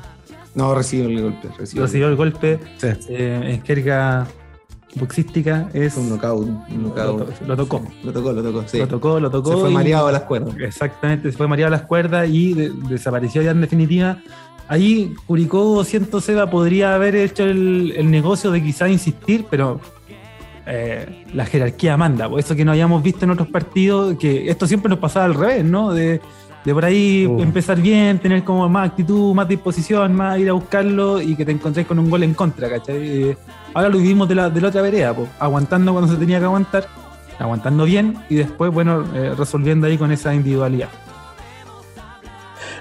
No, 0.54 0.74
recibe 0.76 1.06
el 1.14 1.22
golpe. 1.22 1.50
Recibió 1.58 2.08
el 2.08 2.16
golpe 2.16 2.60
Sí. 2.78 2.88
eh, 3.10 3.42
en 3.56 3.64
jerga 3.64 4.28
boxística. 4.96 5.70
Es, 5.74 5.98
Un 5.98 6.10
knockout. 6.10 6.48
un 6.48 6.84
knockout. 6.84 7.20
Lo 7.20 7.26
to- 7.26 7.46
lo 7.48 7.56
tocó. 7.58 7.84
Lo 8.04 8.12
tocó, 8.14 8.32
lo 8.34 8.44
tocó. 8.44 8.64
Sí. 8.68 8.78
Lo 8.80 8.88
tocó, 8.88 9.20
lo 9.20 9.30
tocó. 9.30 9.52
Se 9.52 9.58
fue 9.58 9.70
mareado 9.70 10.08
a 10.08 10.12
las 10.12 10.24
cuerdas. 10.24 10.56
Exactamente, 10.60 11.32
se 11.32 11.38
fue 11.38 11.48
mareado 11.48 11.74
a 11.74 11.78
las 11.78 11.86
cuerdas 11.88 12.28
y 12.30 12.54
de- 12.54 12.72
desapareció 12.90 13.42
ya 13.42 13.52
en 13.52 13.62
definitiva. 13.62 14.18
Ahí 14.68 15.14
Curicó, 15.28 15.84
siento 15.84 16.20
Seba, 16.22 16.50
podría 16.50 16.96
haber 16.96 17.16
hecho 17.16 17.44
el, 17.44 17.94
el 17.96 18.10
negocio 18.10 18.50
de 18.50 18.64
quizá 18.64 18.90
insistir, 18.90 19.46
pero 19.50 19.80
eh, 20.66 21.24
la 21.34 21.46
jerarquía 21.46 21.96
manda. 21.98 22.28
Por 22.28 22.40
eso 22.40 22.56
que 22.56 22.66
no 22.66 22.72
habíamos 22.72 23.04
visto 23.04 23.26
en 23.26 23.32
otros 23.32 23.48
partidos, 23.50 24.18
que 24.18 24.50
esto 24.50 24.66
siempre 24.66 24.90
nos 24.90 24.98
pasaba 25.00 25.26
al 25.26 25.36
revés, 25.36 25.64
¿no? 25.64 25.92
De 25.94 26.20
De 26.66 26.74
por 26.74 26.84
ahí 26.84 27.26
empezar 27.38 27.80
bien, 27.80 28.18
tener 28.18 28.44
como 28.44 28.68
más 28.68 28.90
actitud, 28.90 29.36
más 29.36 29.48
disposición, 29.48 30.16
más 30.16 30.40
ir 30.40 30.50
a 30.50 30.54
buscarlo 30.54 31.22
y 31.22 31.36
que 31.36 31.46
te 31.46 31.52
encontréis 31.52 31.88
con 31.88 32.00
un 32.00 32.10
gol 32.10 32.24
en 32.24 32.34
contra, 32.34 32.68
¿cachai? 32.68 33.30
Eh, 33.30 33.38
ahora 33.76 33.90
lo 33.90 34.00
vivimos 34.00 34.28
de 34.28 34.34
la, 34.34 34.50
de 34.50 34.60
la 34.60 34.70
otra 34.70 34.82
vereda, 34.82 35.16
aguantando 35.38 35.92
cuando 35.92 36.12
se 36.12 36.18
tenía 36.18 36.40
que 36.40 36.46
aguantar, 36.46 36.88
aguantando 37.38 37.86
bien 37.86 38.18
y 38.30 38.36
después, 38.36 38.74
bueno, 38.74 39.06
eh, 39.14 39.36
resolviendo 39.38 39.86
ahí 39.86 39.96
con 39.96 40.12
esa 40.12 40.34
individualidad. 40.34 40.90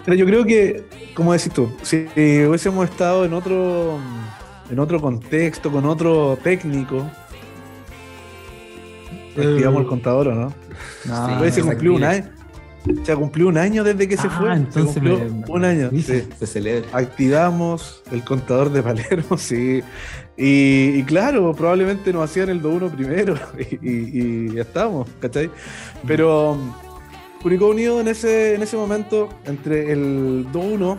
Pero 0.06 0.16
yo 0.16 0.24
creo 0.24 0.44
que, 0.46 1.12
como 1.14 1.34
decís 1.34 1.52
tú, 1.52 1.70
si 1.82 2.06
hubiésemos 2.16 2.88
estado 2.88 3.26
en 3.26 3.34
otro, 3.34 3.98
en 4.70 4.78
otro 4.78 4.98
contexto, 4.98 5.70
con 5.70 5.84
otro 5.84 6.38
técnico, 6.42 7.06
activamos 9.36 9.82
el 9.82 9.86
contador 9.86 10.28
o 10.28 10.34
no. 10.34 10.54
No, 11.04 11.38
hubiese 11.38 11.60
cumplido 11.60 11.94
un 11.96 12.04
año. 12.04 12.33
Se 13.04 13.16
cumplió 13.16 13.48
un 13.48 13.56
año 13.56 13.82
desde 13.82 14.06
que 14.06 14.16
se 14.16 14.26
ah, 14.26 14.30
fue. 14.30 14.52
Entonces 14.52 15.02
un 15.48 15.64
año. 15.64 15.90
Se 16.02 16.46
celebra. 16.46 16.86
Activamos 16.92 18.02
el 18.12 18.22
contador 18.22 18.70
de 18.70 18.82
Palermo, 18.82 19.36
sí. 19.38 19.82
Y, 20.36 21.02
claro, 21.04 21.54
probablemente 21.54 22.12
nos 22.12 22.24
hacían 22.28 22.48
el 22.50 22.60
2-1 22.60 22.90
primero 22.90 23.34
y, 23.82 24.52
ya 24.52 24.62
estamos, 24.62 25.08
¿cachai? 25.20 25.48
Pero 26.06 26.58
Curicó 27.40 27.68
Unido 27.68 28.00
en 28.00 28.08
ese, 28.08 28.54
en 28.54 28.62
ese 28.62 28.76
momento, 28.76 29.28
entre 29.44 29.92
el 29.92 30.46
2-1 30.52 30.98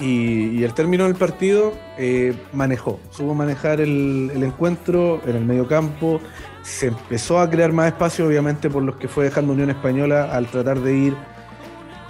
y, 0.00 0.62
el 0.62 0.72
término 0.72 1.04
del 1.04 1.16
partido, 1.16 1.74
eh, 1.98 2.34
manejó, 2.52 3.00
supo 3.10 3.34
manejar 3.34 3.80
el, 3.80 4.30
el 4.32 4.42
encuentro 4.44 5.20
en 5.26 5.36
el 5.36 5.44
medio 5.44 5.66
campo, 5.66 6.20
se 6.64 6.86
empezó 6.86 7.38
a 7.38 7.48
crear 7.48 7.72
más 7.72 7.88
espacio, 7.88 8.26
obviamente, 8.26 8.70
por 8.70 8.82
los 8.82 8.96
que 8.96 9.06
fue 9.06 9.24
dejando 9.24 9.52
Unión 9.52 9.70
Española 9.70 10.30
al 10.32 10.46
tratar 10.46 10.80
de 10.80 10.96
ir 10.96 11.16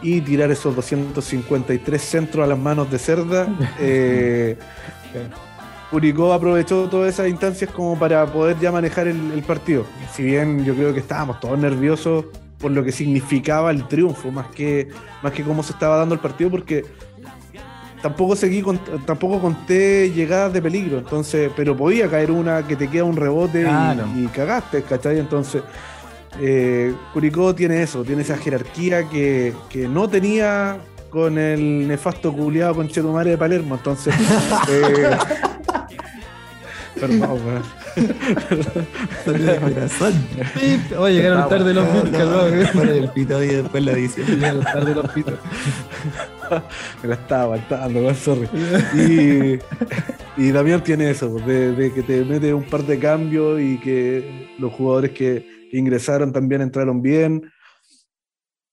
y 0.00 0.20
tirar 0.20 0.50
esos 0.50 0.76
253 0.76 2.00
centros 2.00 2.44
a 2.44 2.46
las 2.46 2.58
manos 2.58 2.90
de 2.90 2.98
Cerda. 2.98 3.48
Eh, 3.80 4.56
Curicó 5.90 6.32
aprovechó 6.32 6.88
todas 6.88 7.14
esas 7.14 7.28
instancias 7.28 7.70
como 7.70 7.96
para 7.96 8.26
poder 8.26 8.58
ya 8.58 8.72
manejar 8.72 9.06
el, 9.06 9.44
partido. 9.46 9.84
Si 10.12 10.24
bien 10.24 10.64
yo 10.64 10.74
creo 10.74 10.92
que 10.92 10.98
estábamos 10.98 11.38
todos 11.38 11.56
nerviosos 11.56 12.24
por 12.58 12.72
lo 12.72 12.82
que 12.82 12.90
significaba 12.90 13.70
el 13.70 13.86
triunfo, 13.86 14.32
más 14.32 14.48
que, 14.48 14.88
más 15.22 15.32
que 15.32 15.44
cómo 15.44 15.62
se 15.62 15.72
estaba 15.72 15.96
dando 15.98 16.14
el 16.14 16.20
partido, 16.20 16.50
porque 16.50 16.84
tampoco 18.04 18.36
seguí 18.36 18.62
tampoco 19.06 19.40
conté 19.40 20.10
llegadas 20.10 20.52
de 20.52 20.60
peligro, 20.60 20.98
entonces, 20.98 21.50
pero 21.56 21.74
podía 21.74 22.06
caer 22.06 22.30
una 22.30 22.66
que 22.66 22.76
te 22.76 22.90
queda 22.90 23.04
un 23.04 23.16
rebote 23.16 23.66
y, 24.14 24.26
cagaste, 24.26 24.82
¿cachai? 24.82 25.18
Entonces, 25.18 25.62
eh, 26.38 26.94
Curicó 27.14 27.54
tiene 27.54 27.82
eso, 27.82 28.04
tiene 28.04 28.20
esa 28.20 28.36
jerarquía 28.36 29.08
que, 29.08 29.54
no 29.88 30.06
tenía 30.06 30.76
con 31.08 31.38
el 31.38 31.88
nefasto 31.88 32.30
culiado 32.30 32.74
con 32.74 32.88
Chetumare 32.88 33.30
de 33.30 33.38
Palermo, 33.38 33.76
entonces. 33.76 34.14
eh, 34.68 35.16
perdón, 37.08 37.62
Oye, 40.98 41.14
llegaron 41.14 41.48
tarde 41.48 41.74
los 41.74 41.86
pitos, 42.02 42.86
el 42.88 43.08
pito 43.10 43.42
y 43.42 43.48
después 43.48 43.84
la 43.84 43.92
edición. 43.92 44.26
Llegaron 44.26 44.62
tarde 44.62 44.94
los 44.94 45.10
pitos. 45.12 45.34
Me 47.02 47.08
la 47.08 47.14
estaba 47.14 47.42
aguantando, 47.42 48.14
sorry. 48.14 48.48
Y, 48.94 49.58
y 50.36 50.50
Damián 50.50 50.82
tiene 50.82 51.10
eso, 51.10 51.30
pues, 51.30 51.46
de, 51.46 51.92
que 51.92 52.02
te 52.02 52.24
mete 52.24 52.52
un 52.52 52.64
par 52.64 52.84
de 52.84 52.98
cambios 52.98 53.60
y 53.60 53.78
que 53.78 54.54
los 54.58 54.72
jugadores 54.72 55.12
que, 55.12 55.64
ingresaron 55.72 56.32
también 56.32 56.62
entraron 56.62 57.02
bien. 57.02 57.50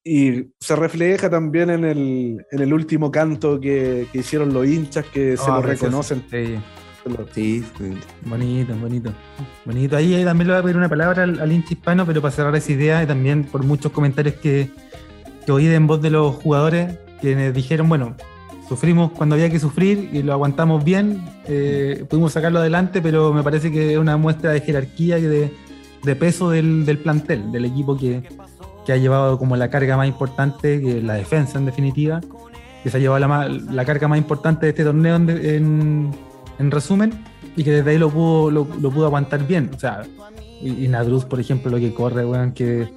Y 0.04 0.52
se 0.60 0.76
refleja 0.76 1.30
también 1.30 1.70
en 1.70 1.84
el, 1.84 2.46
en 2.52 2.60
el 2.60 2.74
último 2.74 3.12
canto 3.12 3.60
que, 3.60 4.08
hicieron 4.14 4.54
los 4.54 4.68
hinchas, 4.68 5.06
que 5.06 5.38
se 5.38 5.50
ah, 5.50 5.56
lo 5.56 5.62
reconocen. 5.62 6.24
Sí, 6.30 6.60
bonito, 8.26 8.76
bonito. 8.76 9.12
Bonito. 9.66 9.98
Ahí, 9.98 10.24
también 10.24 10.48
le 10.48 10.54
voy 10.54 10.60
a 10.60 10.64
pedir 10.64 10.78
una 10.78 10.90
palabra 10.90 11.24
al, 11.24 11.52
hincha 11.52 11.74
hispano, 11.74 12.06
pero 12.06 12.22
para 12.22 12.32
cerrar 12.32 12.56
esa 12.56 12.72
idea 12.72 13.04
y 13.04 13.08
también 13.08 13.44
por 13.44 13.64
muchos 13.64 13.92
comentarios 13.92 14.36
que, 14.36 14.70
que 15.46 15.52
oí 15.52 15.68
en 15.68 15.88
voz 15.88 16.02
de 16.02 16.10
los 16.12 16.36
jugadores, 16.36 16.98
quienes 17.20 17.54
dijeron, 17.54 17.90
bueno, 17.90 18.16
sufrimos 18.68 19.12
cuando 19.12 19.36
había 19.36 19.50
que 19.50 19.60
sufrir 19.60 20.10
y 20.14 20.24
lo 20.24 20.34
aguantamos 20.34 20.84
bien, 20.84 21.24
eh, 21.48 22.06
pudimos 22.10 22.34
sacarlo 22.34 22.60
adelante, 22.60 23.02
pero 23.02 23.34
me 23.34 23.44
parece 23.44 23.72
que 23.72 23.94
es 23.94 23.98
una 23.98 24.16
muestra 24.18 24.52
de 24.52 24.62
jerarquía 24.62 25.20
y 25.20 25.24
de, 25.24 25.52
peso 26.16 26.50
del, 26.52 27.00
plantel, 27.04 27.52
del 27.52 27.66
equipo 27.66 27.98
que, 27.98 28.24
ha 28.88 28.96
llevado 28.98 29.38
como 29.38 29.56
la 29.56 29.70
carga 29.70 29.96
más 29.96 30.08
importante, 30.08 30.82
que 30.82 31.02
la 31.02 31.14
defensa 31.14 31.58
en 31.58 31.66
definitiva, 31.66 32.20
que 32.84 32.90
se 32.90 32.98
ha 32.98 33.00
llevado 33.00 33.20
la, 33.20 33.48
la 33.48 33.86
carga 33.86 34.08
más 34.08 34.18
importante 34.18 34.66
de 34.66 34.70
este 34.72 34.84
torneo 34.84 35.16
en, 35.16 36.12
resumen, 36.70 37.14
y 37.56 37.64
que 37.64 37.72
desde 37.72 37.92
ahí 37.92 37.98
lo 37.98 38.10
pudo, 38.10 38.52
lo, 38.52 38.66
pudo 38.66 39.06
aguantar 39.06 39.48
bien. 39.48 39.72
O 39.74 39.80
sea, 39.80 40.04
y, 40.62 40.88
Nadruz, 40.88 41.26
por 41.26 41.40
ejemplo, 41.40 41.72
lo 41.72 41.78
que 41.78 41.94
corre, 41.94 42.26
weón, 42.26 42.52
que 42.52 42.90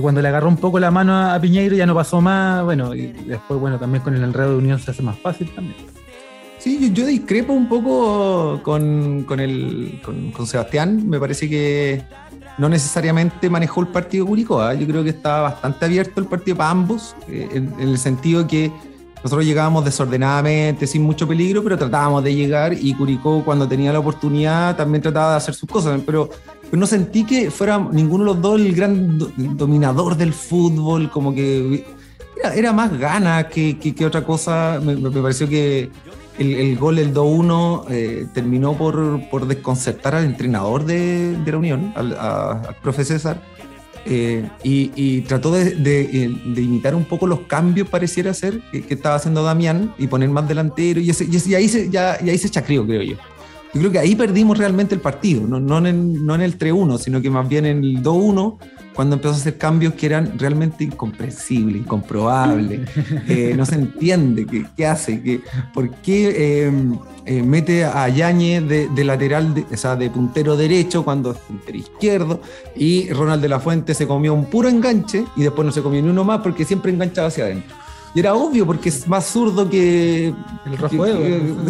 cuando 0.00 0.22
le 0.22 0.28
agarró 0.28 0.48
un 0.48 0.56
poco 0.56 0.80
la 0.80 0.90
mano 0.90 1.14
a, 1.14 1.38
Piñeiro 1.38 1.76
ya 1.76 1.84
no 1.84 1.94
pasó 1.94 2.20
más, 2.20 2.64
bueno, 2.64 2.94
y 2.94 3.08
después, 3.08 3.60
bueno, 3.60 3.78
también 3.78 4.02
con 4.02 4.14
el 4.14 4.22
enredo 4.22 4.52
de 4.52 4.56
unión 4.56 4.78
se 4.78 4.92
hace 4.92 5.02
más 5.02 5.18
fácil 5.18 5.50
también. 5.54 5.76
Sí, 6.58 6.92
yo, 6.94 7.04
discrepo 7.06 7.52
un 7.52 7.68
poco 7.68 8.60
con, 8.62 9.26
el, 9.38 10.00
con, 10.04 10.46
Sebastián, 10.46 11.08
me 11.08 11.18
parece 11.18 11.48
que 11.48 12.02
no 12.56 12.68
necesariamente 12.68 13.50
manejó 13.50 13.80
el 13.80 13.88
partido 13.88 14.26
Curicó, 14.26 14.62
¿ah? 14.62 14.72
yo 14.72 14.86
creo 14.86 15.02
que 15.02 15.10
estaba 15.10 15.42
bastante 15.42 15.84
abierto 15.84 16.20
el 16.20 16.26
partido 16.26 16.56
para 16.56 16.70
ambos, 16.70 17.16
eh, 17.28 17.48
en, 17.52 17.74
en 17.78 17.88
el 17.88 17.98
sentido 17.98 18.46
que 18.46 18.70
nosotros 19.22 19.44
llegábamos 19.44 19.84
desordenadamente, 19.84 20.86
sin 20.86 21.02
mucho 21.02 21.28
peligro, 21.28 21.62
pero 21.62 21.78
tratábamos 21.78 22.24
de 22.24 22.34
llegar 22.34 22.72
y 22.72 22.94
Curicó 22.94 23.44
cuando 23.44 23.68
tenía 23.68 23.92
la 23.92 24.00
oportunidad 24.00 24.76
también 24.76 25.02
trataba 25.02 25.32
de 25.32 25.36
hacer 25.36 25.54
sus 25.54 25.68
cosas, 25.68 26.00
pero 26.04 26.28
pero 26.72 26.80
no 26.80 26.86
sentí 26.86 27.24
que 27.24 27.50
fuera 27.50 27.78
ninguno 27.78 28.24
de 28.24 28.30
los 28.30 28.40
dos 28.40 28.58
el 28.58 28.74
gran 28.74 29.18
dominador 29.58 30.16
del 30.16 30.32
fútbol, 30.32 31.10
como 31.10 31.34
que 31.34 31.84
era, 32.54 32.72
más 32.72 32.98
gana 32.98 33.46
que, 33.46 33.94
otra 34.06 34.24
cosa. 34.24 34.80
Me, 34.82 34.96
pareció 34.96 35.46
que 35.46 35.90
el, 36.38 36.78
gol, 36.78 36.98
el 36.98 37.12
2-1, 37.12 37.84
eh, 37.90 38.26
terminó 38.32 38.72
por, 38.72 39.20
por, 39.28 39.46
desconcertar 39.46 40.14
al 40.14 40.24
entrenador 40.24 40.86
de, 40.86 41.36
de 41.36 41.52
la 41.52 41.58
Unión, 41.58 41.92
al, 41.94 42.74
profe 42.82 43.04
César. 43.04 43.42
Eh, 44.04 44.48
y, 44.64 45.20
trató 45.22 45.52
de, 45.52 45.74
de, 45.74 46.60
imitar 46.60 46.94
un 46.94 47.04
poco 47.04 47.26
los 47.26 47.40
cambios, 47.40 47.88
pareciera 47.88 48.34
ser, 48.34 48.60
que, 48.70 48.84
estaba 48.88 49.14
haciendo 49.14 49.42
Damián, 49.42 49.94
y 49.98 50.06
poner 50.06 50.28
más 50.28 50.48
delantero, 50.48 51.00
y, 51.00 51.10
y, 51.10 51.54
ahí 51.54 51.68
se, 51.68 51.88
ya, 51.90 52.18
y 52.22 52.30
ahí 52.30 52.38
se 52.38 52.50
chacreó, 52.50 52.84
creo 52.84 53.02
yo. 53.02 53.16
Yo 53.74 53.80
creo 53.80 53.92
que 53.92 53.98
ahí 53.98 54.14
perdimos 54.14 54.58
realmente 54.58 54.94
el 54.94 55.00
partido, 55.00 55.46
no, 55.46 55.58
no 55.58 55.78
en 55.78 55.86
el, 55.86 56.26
no 56.26 56.34
en 56.34 56.42
el 56.42 56.58
3-1, 56.58 56.98
sino 56.98 57.22
que 57.22 57.30
más 57.30 57.48
bien 57.48 57.64
en 57.64 57.78
el 57.78 58.02
2-1, 58.02 58.58
cuando 58.94 59.16
empezó 59.16 59.34
a 59.34 59.36
hacer 59.36 59.58
cambios 59.58 59.94
que 59.94 60.06
eran 60.06 60.38
realmente 60.38 60.84
incomprensibles, 60.84 61.82
incomprobables. 61.82 62.88
Eh, 63.28 63.54
no 63.56 63.64
se 63.64 63.76
entiende 63.76 64.46
qué, 64.46 64.64
qué 64.76 64.86
hace, 64.86 65.22
qué, 65.22 65.40
por 65.72 65.90
qué 65.96 66.64
em, 66.66 66.98
eh, 67.24 67.42
mete 67.42 67.84
a 67.84 68.08
Yañez 68.08 68.66
de, 68.66 69.04
lateral, 69.04 69.54
de, 69.54 69.64
o 69.72 69.76
sea, 69.76 69.96
de 69.96 70.10
puntero 70.10 70.56
derecho 70.56 71.04
cuando 71.04 71.32
es 71.32 71.38
puntero 71.38 71.78
izquierdo, 71.78 72.40
y 72.74 73.10
Ronald 73.10 73.42
de 73.42 73.48
la 73.48 73.60
Fuente 73.60 73.94
se 73.94 74.06
comió 74.06 74.34
un 74.34 74.46
puro 74.46 74.68
enganche 74.68 75.24
y 75.36 75.42
después 75.42 75.64
no 75.64 75.72
se 75.72 75.82
comió 75.82 76.02
ni 76.02 76.08
uno 76.08 76.24
más 76.24 76.40
porque 76.40 76.64
siempre 76.64 76.92
enganchaba 76.92 77.28
hacia 77.28 77.44
adentro. 77.44 77.76
Y 78.14 78.20
era 78.20 78.34
obvio 78.34 78.66
porque 78.66 78.90
es 78.90 79.08
más 79.08 79.26
zurdo 79.26 79.68
que 79.68 80.34
el 80.66 80.78
Rafael. 80.78 81.56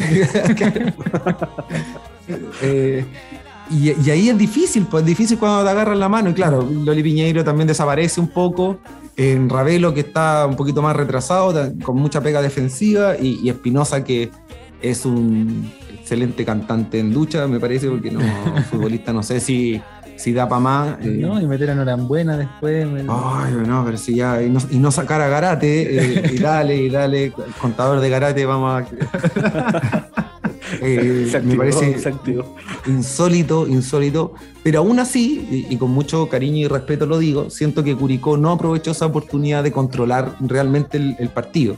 Eh, 2.62 3.04
y, 3.72 4.10
ahí 4.10 4.28
es 4.28 4.38
difícil, 4.38 4.86
pues 4.90 5.02
es 5.02 5.06
difícil 5.06 5.38
cuando 5.38 5.64
te 5.64 5.70
agarran 5.70 5.98
la 5.98 6.08
mano. 6.08 6.30
Y 6.30 6.34
claro, 6.34 6.62
Loli 6.62 7.02
Piñeiro 7.02 7.44
también 7.44 7.66
desaparece 7.66 8.20
un 8.20 8.28
poco. 8.28 8.78
En 9.16 9.50
Ravelo, 9.50 9.92
que 9.92 10.00
está 10.00 10.46
un 10.46 10.56
poquito 10.56 10.80
más 10.80 10.96
retrasado, 10.96 11.72
con 11.82 11.96
mucha 11.96 12.22
pega 12.22 12.40
defensiva. 12.40 13.16
Y, 13.18 13.48
Espinosa, 13.48 14.04
que 14.04 14.30
es 14.80 15.04
un 15.04 15.70
excelente 15.92 16.44
cantante 16.44 16.98
en 16.98 17.12
ducha, 17.12 17.46
me 17.46 17.60
parece, 17.60 17.88
porque 17.88 18.10
no, 18.10 18.20
futbolista, 18.70 19.12
no 19.12 19.22
sé 19.22 19.40
si 19.40 19.80
si 20.16 20.32
da 20.32 20.48
para 20.48 20.60
más. 20.60 20.98
Eh, 21.02 21.18
no, 21.20 21.40
y 21.40 21.46
meter 21.46 21.70
a 21.70 21.74
Norambuena 21.74 22.36
después. 22.36 22.86
Ay, 23.08 23.54
no, 23.66 23.84
pero 23.84 23.96
si 23.96 24.14
ya. 24.14 24.40
Y 24.42 24.48
no, 24.78 24.90
sacar 24.92 25.20
a 25.20 25.28
Garate, 25.28 25.98
eh, 25.98 26.30
y 26.34 26.38
dale, 26.38 26.76
y 26.76 26.88
dale, 26.88 27.32
contador 27.60 28.00
de 28.00 28.08
Garate, 28.08 28.46
vamos 28.46 28.82
a. 28.82 30.06
Eh, 30.80 31.40
me 31.44 31.56
parece 31.56 31.96
insólito, 32.86 33.66
insólito, 33.66 34.34
pero 34.62 34.80
aún 34.80 34.98
así, 34.98 35.66
y, 35.68 35.76
con 35.76 35.90
mucho 35.90 36.28
cariño 36.28 36.58
y 36.58 36.68
respeto 36.68 37.06
lo 37.06 37.18
digo, 37.18 37.50
siento 37.50 37.84
que 37.84 37.94
Curicó 37.94 38.36
no 38.36 38.50
aprovechó 38.50 38.92
esa 38.92 39.06
oportunidad 39.06 39.62
de 39.62 39.72
controlar 39.72 40.36
realmente 40.40 40.96
el, 40.96 41.28
partido. 41.28 41.76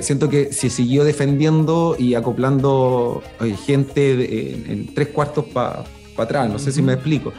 siento 0.00 0.28
que 0.28 0.52
se 0.52 0.70
siguió 0.70 1.04
defendiendo 1.04 1.96
y 1.98 2.14
acoplando 2.14 3.22
gente 3.66 4.72
en, 4.72 4.94
tres 4.94 5.08
cuartos 5.08 5.46
para 5.46 5.84
atrás, 6.16 6.50
no 6.50 6.58
sé 6.58 6.72
si 6.72 6.82
me 6.82 6.94
explico. 6.94 7.32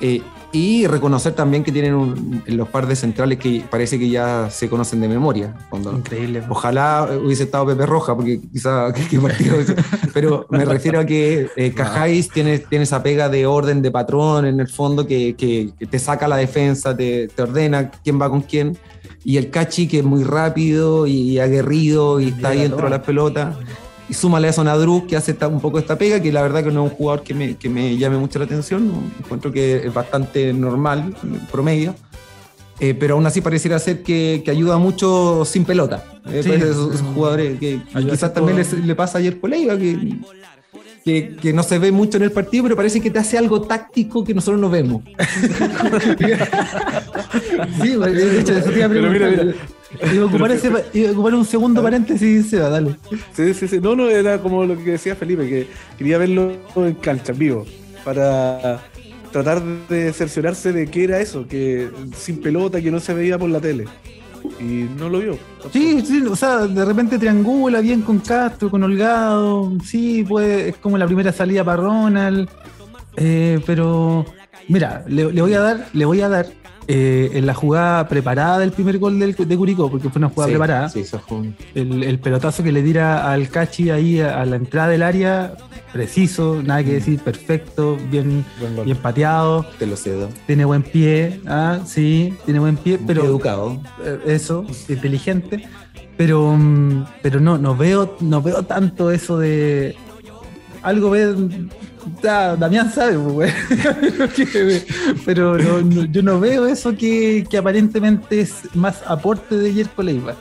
Eh, 0.00 0.20
y 0.52 0.86
reconocer 0.86 1.32
también 1.32 1.64
que 1.64 1.72
tienen 1.72 1.94
un- 1.94 2.42
los 2.46 2.68
par 2.68 2.86
de 2.86 2.94
centrales 2.94 3.38
que 3.38 3.64
parece 3.70 3.98
que 3.98 4.08
ya 4.10 4.50
se 4.50 4.68
conocen 4.68 5.00
de 5.00 5.08
memoria. 5.08 5.54
Cuando- 5.70 5.92
Increíble. 5.92 6.42
Ojalá 6.48 7.08
hubiese 7.24 7.44
estado 7.44 7.66
Pepe 7.66 7.86
Roja, 7.86 8.14
porque 8.14 8.40
quizá 8.52 8.92
qué 9.10 9.18
partido 9.18 9.56
Pero 10.12 10.46
me 10.50 10.64
refiero 10.64 11.00
a 11.00 11.06
que 11.06 11.48
eh, 11.56 11.72
Cajáis 11.72 12.28
tiene, 12.28 12.58
tiene 12.58 12.82
esa 12.84 13.02
pega 13.02 13.28
de 13.30 13.46
orden, 13.46 13.80
de 13.82 13.90
patrón 13.90 14.44
en 14.46 14.60
el 14.60 14.68
fondo, 14.68 15.06
que, 15.06 15.34
que- 15.36 15.70
que 15.78 15.86
te 15.86 15.98
saca 15.98 16.28
la 16.28 16.36
defensa, 16.36 16.94
te, 16.96 17.28
te 17.28 17.42
ordena 17.42 17.90
quién 17.90 18.20
va 18.20 18.28
con 18.28 18.42
quién. 18.42 18.76
Y 19.24 19.36
el 19.36 19.50
Cachi, 19.50 19.86
que 19.86 19.98
es 20.00 20.04
muy 20.04 20.24
rápido 20.24 21.06
y 21.06 21.38
aguerrido 21.38 22.20
y 22.20 22.28
está 22.28 22.48
ahí 22.48 22.60
dentro 22.62 22.84
de 22.84 22.90
las 22.90 23.00
pelotas. 23.00 23.56
Y 24.12 24.14
súmale 24.14 24.46
a 24.46 24.50
eso 24.50 24.60
a 24.60 24.64
Nadruz, 24.64 25.04
que 25.08 25.16
hace 25.16 25.34
un 25.46 25.58
poco 25.58 25.78
esta 25.78 25.96
pega, 25.96 26.20
que 26.20 26.30
la 26.30 26.42
verdad 26.42 26.62
que 26.62 26.70
no 26.70 26.84
es 26.84 26.90
un 26.92 26.96
jugador 26.98 27.22
que 27.22 27.32
me, 27.32 27.56
que 27.56 27.70
me 27.70 27.96
llame 27.96 28.18
mucho 28.18 28.38
la 28.38 28.44
atención. 28.44 28.92
Encuentro 29.20 29.50
que 29.50 29.86
es 29.86 29.94
bastante 29.94 30.52
normal, 30.52 31.16
promedio. 31.50 31.94
Eh, 32.78 32.92
pero 32.92 33.14
aún 33.14 33.24
así 33.24 33.40
pareciera 33.40 33.78
ser 33.78 34.02
que, 34.02 34.42
que 34.44 34.50
ayuda 34.50 34.76
mucho 34.76 35.46
sin 35.46 35.64
pelota. 35.64 36.04
Eh, 36.26 36.42
Sí. 36.42 36.50
parece 36.50 36.70
esos, 36.72 36.94
esos 36.96 37.06
jugadores 37.14 37.58
que 37.58 37.80
quizás 38.10 38.34
también 38.34 38.58
les- 38.58 38.74
le 38.74 38.94
pasa 38.94 39.16
ayer 39.16 39.40
por 39.40 39.48
Leiva, 39.48 39.78
que, 39.78 40.18
que, 41.06 41.34
que 41.40 41.52
no 41.54 41.62
se 41.62 41.78
ve 41.78 41.90
mucho 41.90 42.18
en 42.18 42.24
el 42.24 42.32
partido, 42.32 42.64
pero 42.64 42.76
parece 42.76 43.00
que 43.00 43.10
te 43.10 43.18
hace 43.18 43.38
algo 43.38 43.62
táctico 43.62 44.22
que 44.24 44.34
nosotros 44.34 44.60
no 44.60 44.68
vemos. 44.68 45.02
Sí, 47.82 47.94
güey, 47.94 48.14
de 48.14 48.40
hecho, 48.40 48.52
eso 48.52 48.70
te 48.70 48.76
iba 48.76 48.86
a 48.86 48.88
Pero 48.90 49.10
mira, 49.10 49.28
preguntar. 49.28 49.54
Iba 50.00 50.22
a 50.22 50.26
ocupar, 50.26 50.52
ese, 50.52 50.70
iba 50.92 51.08
a 51.08 51.12
ocupar 51.12 51.34
un 51.34 51.44
segundo 51.44 51.82
paréntesis, 51.82 52.48
Seba, 52.48 52.68
dale. 52.68 52.96
Sí, 53.32 53.54
sí, 53.54 53.68
sí. 53.68 53.80
No, 53.80 53.94
no, 53.94 54.08
era 54.08 54.38
como 54.38 54.64
lo 54.64 54.76
que 54.76 54.92
decía 54.92 55.14
Felipe, 55.14 55.48
que 55.48 55.66
quería 55.98 56.18
verlo 56.18 56.52
en 56.76 56.94
cancha, 56.94 57.32
en 57.32 57.38
vivo, 57.38 57.66
para 58.04 58.80
tratar 59.30 59.62
de 59.88 60.12
cerciorarse 60.12 60.72
de 60.72 60.86
qué 60.88 61.04
era 61.04 61.20
eso, 61.20 61.46
que 61.46 61.90
sin 62.16 62.40
pelota, 62.40 62.80
que 62.80 62.90
no 62.90 63.00
se 63.00 63.14
veía 63.14 63.38
por 63.38 63.50
la 63.50 63.60
tele. 63.60 63.86
Y 64.60 64.88
no 64.98 65.08
lo 65.08 65.20
vio. 65.20 65.38
Sí, 65.72 66.02
sí, 66.04 66.22
o 66.22 66.34
sea, 66.34 66.66
de 66.66 66.84
repente 66.84 67.18
triangula 67.18 67.80
bien 67.80 68.02
con 68.02 68.18
Castro, 68.18 68.70
con 68.70 68.82
Holgado. 68.82 69.72
Sí, 69.84 70.24
pues 70.28 70.68
es 70.68 70.76
como 70.78 70.98
la 70.98 71.06
primera 71.06 71.32
salida 71.32 71.64
para 71.64 71.82
Ronald. 71.82 72.48
Eh, 73.16 73.60
pero, 73.64 74.26
mira, 74.68 75.04
le, 75.06 75.32
le 75.32 75.42
voy 75.42 75.54
a 75.54 75.60
dar, 75.60 75.88
le 75.92 76.04
voy 76.04 76.20
a 76.22 76.28
dar 76.28 76.46
eh, 76.88 77.30
en 77.34 77.46
la 77.46 77.54
jugada 77.54 78.08
preparada 78.08 78.58
del 78.58 78.72
primer 78.72 78.98
gol 78.98 79.18
del, 79.18 79.34
de 79.34 79.56
Curicó, 79.56 79.90
porque 79.90 80.08
fue 80.10 80.18
una 80.18 80.28
jugada 80.28 80.48
Sí, 80.48 80.52
preparada. 80.52 80.88
Sí, 80.88 81.00
eso 81.00 81.20
fue 81.26 81.38
un- 81.38 81.56
El, 81.74 82.02
el 82.02 82.18
pelotazo 82.18 82.62
que 82.62 82.72
le 82.72 82.82
tira 82.82 83.30
al 83.32 83.48
Cachi 83.48 83.90
ahí 83.90 84.20
a, 84.20 84.40
a 84.40 84.44
la 84.46 84.56
entrada 84.56 84.88
del 84.88 85.02
área, 85.02 85.54
preciso, 85.92 86.60
nada 86.64 86.82
que 86.82 86.94
decir, 86.94 87.20
perfecto, 87.20 87.96
bien, 88.10 88.44
Buen 88.58 88.84
bien 88.84 88.96
pateado, 88.96 89.64
te 89.78 89.86
lo 89.86 89.96
cedo. 89.96 90.28
tiene 90.46 90.64
buen 90.64 90.82
pie, 90.82 91.40
ah, 91.46 91.80
sí, 91.84 92.34
tiene 92.44 92.58
buen 92.60 92.76
pie, 92.76 92.98
pero 93.06 93.24
educado. 93.24 93.80
eh, 94.04 94.18
eso, 94.26 94.64
inteligente, 94.88 95.68
pero, 96.16 96.54
mm, 96.56 97.04
pero 97.22 97.40
no, 97.40 97.58
no 97.58 97.76
veo, 97.76 98.16
no 98.20 98.42
veo 98.42 98.62
tanto 98.64 99.10
eso 99.10 99.38
de 99.38 99.94
algo 100.82 101.10
ve, 101.10 101.34
ah, 102.28 102.56
Damián 102.58 102.92
sabe, 102.92 103.18
pues, 103.18 103.52
pero 105.24 105.56
no- 105.58 105.80
no- 105.82 106.04
yo 106.04 106.22
no 106.22 106.40
veo 106.40 106.66
eso 106.66 106.96
que, 106.96 107.46
que 107.48 107.58
aparentemente 107.58 108.40
es 108.40 108.74
más 108.74 109.02
aporte 109.06 109.56
de 109.56 109.72
Jerko 109.72 110.02
Leiva. 110.02 110.34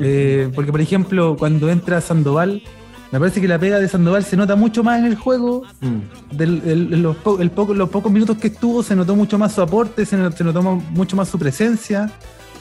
Eh, 0.00 0.50
porque, 0.54 0.70
por 0.70 0.80
ejemplo, 0.80 1.36
cuando 1.36 1.68
entra 1.68 2.00
Sandoval, 2.00 2.62
me 3.10 3.18
parece 3.18 3.40
que 3.40 3.48
la 3.48 3.58
pega 3.58 3.78
de 3.80 3.88
Sandoval 3.88 4.24
se 4.24 4.36
nota 4.36 4.54
mucho 4.56 4.84
más 4.84 5.00
en 5.00 5.06
el 5.06 5.16
juego. 5.16 5.62
Mm. 5.80 6.36
Del- 6.36 6.62
el- 6.64 6.92
en 6.94 7.02
los, 7.02 7.16
po- 7.16 7.40
el 7.40 7.50
poco- 7.50 7.74
los 7.74 7.88
pocos 7.90 8.10
minutos 8.12 8.38
que 8.38 8.48
estuvo, 8.48 8.82
se 8.82 8.94
notó 8.94 9.16
mucho 9.16 9.36
más 9.38 9.52
su 9.52 9.62
aporte, 9.62 10.06
se, 10.06 10.16
no- 10.16 10.30
se 10.30 10.44
notó 10.44 10.62
mucho 10.62 11.16
más 11.16 11.28
su 11.28 11.38
presencia, 11.38 12.10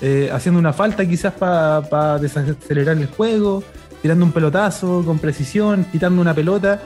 eh, 0.02 0.30
haciendo 0.34 0.60
una 0.60 0.74
falta 0.74 1.06
quizás 1.08 1.34
para 1.34 2.18
desacelerar 2.20 2.98
el 2.98 3.08
juego, 3.08 3.64
tirando 4.02 4.26
un 4.26 4.32
pelotazo 4.32 5.04
con 5.06 5.20
precisión, 5.20 5.86
quitando 5.92 6.20
una 6.22 6.34
pelota. 6.34 6.82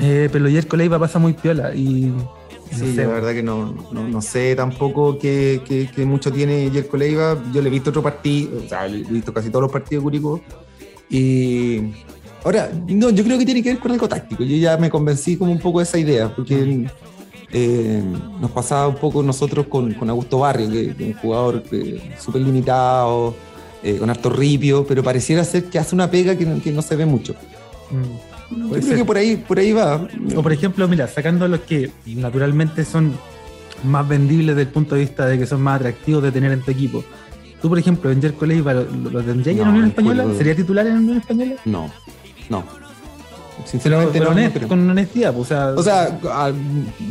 Eh, 0.00 0.28
pero 0.32 0.48
Jerko 0.48 0.76
Leiva 0.76 0.98
pasa 0.98 1.18
muy 1.18 1.32
piola 1.34 1.74
y. 1.74 2.06
no 2.12 2.30
Sí, 2.72 2.94
sé, 2.94 3.04
la 3.04 3.08
verdad 3.12 3.32
que 3.32 3.42
no, 3.42 3.74
no, 3.92 4.06
no 4.08 4.22
sé 4.22 4.54
tampoco 4.54 5.18
qué, 5.18 5.60
qué- 5.66 5.90
qué 5.94 6.04
mucho 6.04 6.30
tiene 6.32 6.70
Jerko 6.72 6.96
Leiva. 6.96 7.36
Yo 7.52 7.60
le 7.62 7.68
he 7.68 7.70
visto 7.72 7.90
otro 7.90 8.02
partido, 8.02 8.60
o 8.64 8.68
sea, 8.68 8.86
le 8.86 9.00
he 9.00 9.02
visto 9.12 9.34
casi 9.34 9.50
todos 9.50 9.62
los 9.62 9.72
partidos 9.72 10.02
de 10.02 10.04
Curicó. 10.04 10.40
Y 11.08 11.80
ahora, 12.44 12.70
no, 12.88 13.10
yo 13.10 13.24
creo 13.24 13.38
que 13.38 13.44
tiene 13.44 13.62
que 13.62 13.70
ver 13.70 13.78
con 13.80 13.90
algo 13.90 14.08
táctico. 14.08 14.44
Yo 14.44 14.56
ya 14.56 14.76
me 14.76 14.88
convencí 14.88 15.36
como 15.36 15.50
un 15.52 15.58
poco 15.58 15.78
de 15.80 15.84
esa 15.84 15.98
idea, 15.98 16.32
porque 16.34 16.86
eh, 17.52 18.02
nos 18.40 18.50
pasaba 18.52 18.86
un 18.86 18.94
poco 18.96 19.22
nosotros 19.22 19.66
con, 19.66 19.92
con 19.94 20.08
Augusto 20.08 20.38
Barrio, 20.38 20.70
que 20.70 20.94
que 20.94 21.10
es 21.10 21.14
un 21.16 21.20
jugador 21.20 21.62
que- 21.64 22.00
súper 22.20 22.42
limitado, 22.42 23.34
eh, 23.82 23.96
con 23.96 24.08
harto 24.10 24.30
ripio, 24.30 24.86
pero 24.86 25.02
pareciera 25.02 25.42
ser 25.42 25.64
que 25.64 25.78
hace 25.80 25.94
una 25.96 26.08
pega 26.08 26.36
que 26.36 26.46
no, 26.46 26.62
que 26.62 26.70
no 26.70 26.82
se 26.82 26.94
ve 26.94 27.06
mucho. 27.06 27.34
mm. 27.90 28.29
Yo 28.50 28.68
creo 28.80 28.96
que 28.96 29.04
por 29.04 29.16
ahí, 29.16 29.36
por 29.36 29.58
ahí 29.58 29.72
va. 29.72 30.06
O 30.36 30.42
por 30.42 30.52
ejemplo, 30.52 30.86
mira, 30.88 31.06
sacando 31.08 31.46
los 31.48 31.60
que 31.60 31.90
naturalmente 32.06 32.84
son 32.84 33.12
más 33.84 34.06
vendibles 34.08 34.56
desde 34.56 34.68
el 34.68 34.74
punto 34.74 34.94
de 34.94 35.02
vista 35.02 35.26
de 35.26 35.38
que 35.38 35.46
son 35.46 35.62
más 35.62 35.76
atractivos 35.76 36.22
de 36.22 36.32
tener 36.32 36.52
en 36.52 36.60
tu 36.62 36.70
equipo. 36.70 37.04
Tú, 37.62 37.68
por 37.68 37.78
ejemplo, 37.78 38.10
en 38.10 38.20
Jerko 38.20 38.46
Leiva, 38.46 38.72
¿lo, 38.74 38.84
lo 38.84 39.22
tendrías 39.22 39.56
No, 39.56 39.62
en 39.64 39.68
Unión 39.68 39.86
Española? 39.86 40.26
¿Sería 40.36 40.56
titular 40.56 40.86
en 40.86 40.96
Unión 40.96 41.18
Española? 41.18 41.54
No, 41.64 41.90
no. 42.48 42.64
Sinceramente 43.64 44.18
pero 44.18 44.30
no, 44.30 44.30
no 44.34 44.40
honest- 44.40 44.52
creo. 44.54 44.68
con 44.68 44.90
honestidad, 44.90 45.34
pues, 45.34 45.46
o 45.52 45.54
sea, 45.54 45.68
O 45.76 45.82
sea, 45.82 46.18
a- 46.32 46.52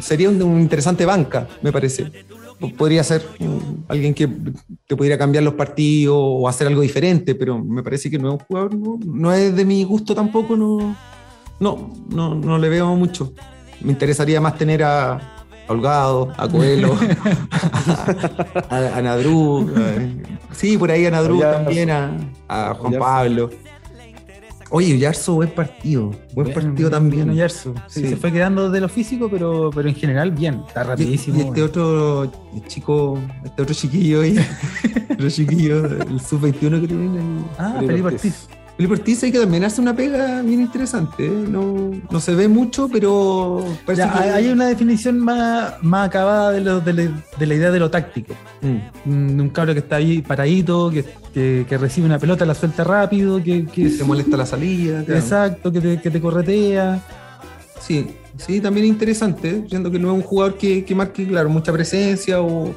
sería 0.01 0.29
un, 0.29 0.41
un 0.41 0.59
interesante 0.59 1.05
banca, 1.05 1.47
me 1.61 1.71
parece. 1.71 2.11
Podría 2.77 3.03
ser 3.03 3.23
mm, 3.39 3.83
alguien 3.87 4.13
que 4.13 4.27
te 4.87 4.95
pudiera 4.95 5.17
cambiar 5.17 5.43
los 5.43 5.53
partidos 5.53 6.15
o 6.19 6.47
hacer 6.49 6.67
algo 6.67 6.81
diferente, 6.81 7.35
pero 7.35 7.63
me 7.63 7.83
parece 7.83 8.09
que 8.09 8.17
no 8.19 8.29
es 8.29 8.33
un 8.33 8.39
jugador, 8.39 8.75
no, 8.75 8.99
no 9.05 9.31
es 9.31 9.55
de 9.55 9.63
mi 9.63 9.83
gusto 9.83 10.13
tampoco, 10.15 10.57
no, 10.57 10.95
no, 11.59 11.93
no, 12.09 12.35
no 12.35 12.57
le 12.57 12.69
veo 12.69 12.95
mucho. 12.95 13.33
Me 13.81 13.91
interesaría 13.91 14.41
más 14.41 14.57
tener 14.57 14.83
a, 14.83 15.13
a 15.13 15.21
Holgado, 15.67 16.33
a 16.37 16.47
Coelho, 16.47 16.93
a, 18.69 18.77
a 18.97 19.17
sí, 20.51 20.77
por 20.77 20.91
ahí 20.91 21.05
a 21.05 21.09
Ollarzo. 21.21 21.39
también, 21.39 21.89
a, 21.89 22.73
Juan 22.73 22.93
Ollarzo. 22.93 22.99
Pablo. 22.99 23.49
Oye, 24.71 24.99
Yarzo, 24.99 25.35
buen 25.35 25.49
partido, 25.49 26.11
buen 26.33 26.53
partido 26.53 26.91
también. 26.91 27.25
Bien, 27.25 27.37
Oyarzo. 27.37 27.73
Sí, 27.87 28.01
Sí. 28.01 28.09
Se 28.09 28.17
fue 28.17 28.31
quedando 28.31 28.69
de 28.69 28.79
lo 28.79 28.87
físico, 28.87 29.27
pero, 29.29 29.71
pero 29.73 29.89
en 29.89 29.95
general 29.95 30.31
bien. 30.31 30.61
Está 30.67 30.83
rapidísimo. 30.83 31.39
y 31.39 31.41
este 31.41 31.63
otro 31.63 32.31
chico, 32.67 33.17
este 33.43 33.63
otro 33.63 33.73
chiquillo 33.73 34.21
ahí, 34.21 34.37
otro 35.11 35.29
chiquillo, 35.29 35.85
el 35.85 36.21
sub-21 36.21 36.81
que 36.81 36.87
tienen 36.87 37.17
ahí. 37.17 37.45
Ah, 37.57 37.73
Felipe 37.79 37.87
Felipe 37.87 38.07
Ortiz. 38.07 38.43
Ortiz. 38.43 38.58
Felipe 38.79 38.93
Ortiz 38.93 39.19
que 39.19 39.31
también 39.37 39.65
hace 39.65 39.81
una 39.81 39.93
pega 39.93 40.41
bien 40.41 40.61
interesante. 40.61 41.25
¿eh? 41.25 41.29
No, 41.49 41.91
no 42.09 42.19
se 42.21 42.33
ve 42.33 42.47
mucho, 42.47 42.87
pero 42.87 43.65
parece 43.85 44.03
Ya, 44.03 44.13
que- 44.13 44.29
hay- 44.29 44.47
una 44.47 44.67
definición 44.67 45.19
más, 45.19 45.73
más 45.81 46.07
acabada 46.07 46.51
de, 46.53 46.61
lo- 46.61 46.79
de 46.79 46.93
la, 46.93 47.11
de 47.37 47.45
la 47.45 47.55
idea 47.55 47.71
de 47.71 47.79
lo 47.79 47.91
táctico. 47.91 48.35
Mm. 48.61 49.09
Mm, 49.35 49.39
Un 49.41 49.49
cabro 49.49 49.73
que 49.73 49.79
está 49.79 49.97
ahí 49.97 50.21
paradito, 50.21 50.89
que, 50.91 51.03
que- 51.33 51.65
que 51.67 51.77
recibe 51.77 52.05
una 52.07 52.19
pelota, 52.19 52.45
la 52.45 52.55
suelta 52.55 52.85
rápido, 52.85 53.43
que, 53.43 53.65
que 53.65 53.89
se 53.89 54.05
molesta 54.05 54.37
la 54.37 54.45
salida. 54.45 55.03
claro. 55.03 55.19
Exacto, 55.19 55.73
que 55.73 55.81
te, 55.81 55.99
que 56.01 56.09
te 56.09 56.21
corretea. 56.21 57.03
Sí, 57.81 58.07
sí, 58.37 58.61
también 58.61 58.85
interesante, 58.85 59.65
siendo 59.67 59.91
que 59.91 59.99
no 59.99 60.07
es 60.07 60.13
un 60.13 60.21
jugador 60.21 60.55
que, 60.57 60.85
que 60.85 60.95
marque, 60.95 61.27
claro, 61.27 61.49
mucha 61.49 61.73
presencia 61.73 62.39
o, 62.39 62.69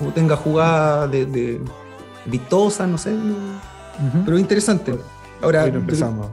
o 0.00 0.04
tenga 0.14 0.34
jugada 0.34 1.06
de, 1.08 1.26
de 1.26 1.60
vistosa, 2.24 2.86
no 2.86 2.96
sé, 2.96 3.10
no- 3.10 3.60
Ujú. 4.08 4.24
pero 4.24 4.38
interesante. 4.38 4.94
Ahora, 5.42 5.66
no 5.68 5.78
empezamos. 5.78 6.28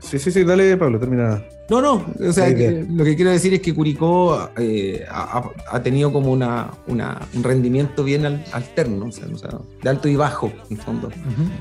Sí, 0.00 0.18
sí, 0.18 0.30
sí, 0.30 0.44
dale, 0.44 0.76
Pablo, 0.76 1.00
termina. 1.00 1.42
No, 1.68 1.80
no, 1.82 2.06
o 2.28 2.32
sea, 2.32 2.54
que- 2.54 2.62
idea. 2.62 2.86
lo 2.88 3.02
que 3.02 3.16
quiero 3.16 3.32
decir 3.32 3.52
es 3.54 3.60
que 3.60 3.74
Curicó 3.74 4.50
eh, 4.56 5.04
ha, 5.10 5.82
tenido 5.82 6.12
como 6.12 6.30
una, 6.30 6.70
una- 6.86 7.20
un 7.34 7.42
rendimiento 7.42 8.04
bien 8.04 8.24
al- 8.24 8.44
alterno, 8.52 9.06
o 9.06 9.10
sea, 9.10 9.26
o 9.32 9.36
sea, 9.36 9.50
de 9.82 9.90
alto 9.90 10.06
y 10.08 10.14
bajo, 10.14 10.52
en 10.70 10.76
el 10.76 10.82
fondo. 10.82 11.10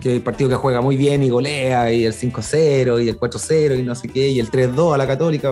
Que 0.01 0.09
hay 0.11 0.19
partido 0.19 0.47
que 0.51 0.55
juega 0.57 0.79
muy 0.81 0.95
bien 0.95 1.23
y 1.23 1.29
golea, 1.29 1.91
y 1.91 2.05
el 2.05 2.13
5-0, 2.13 3.03
y 3.03 3.09
el 3.09 3.17
4-0, 3.17 3.79
y 3.79 3.81
no 3.81 3.95
sé 3.95 4.07
qué, 4.09 4.27
y 4.29 4.39
el 4.39 4.51
3-2 4.51 4.93
a 4.93 4.97
la 4.99 5.07
Católica. 5.07 5.51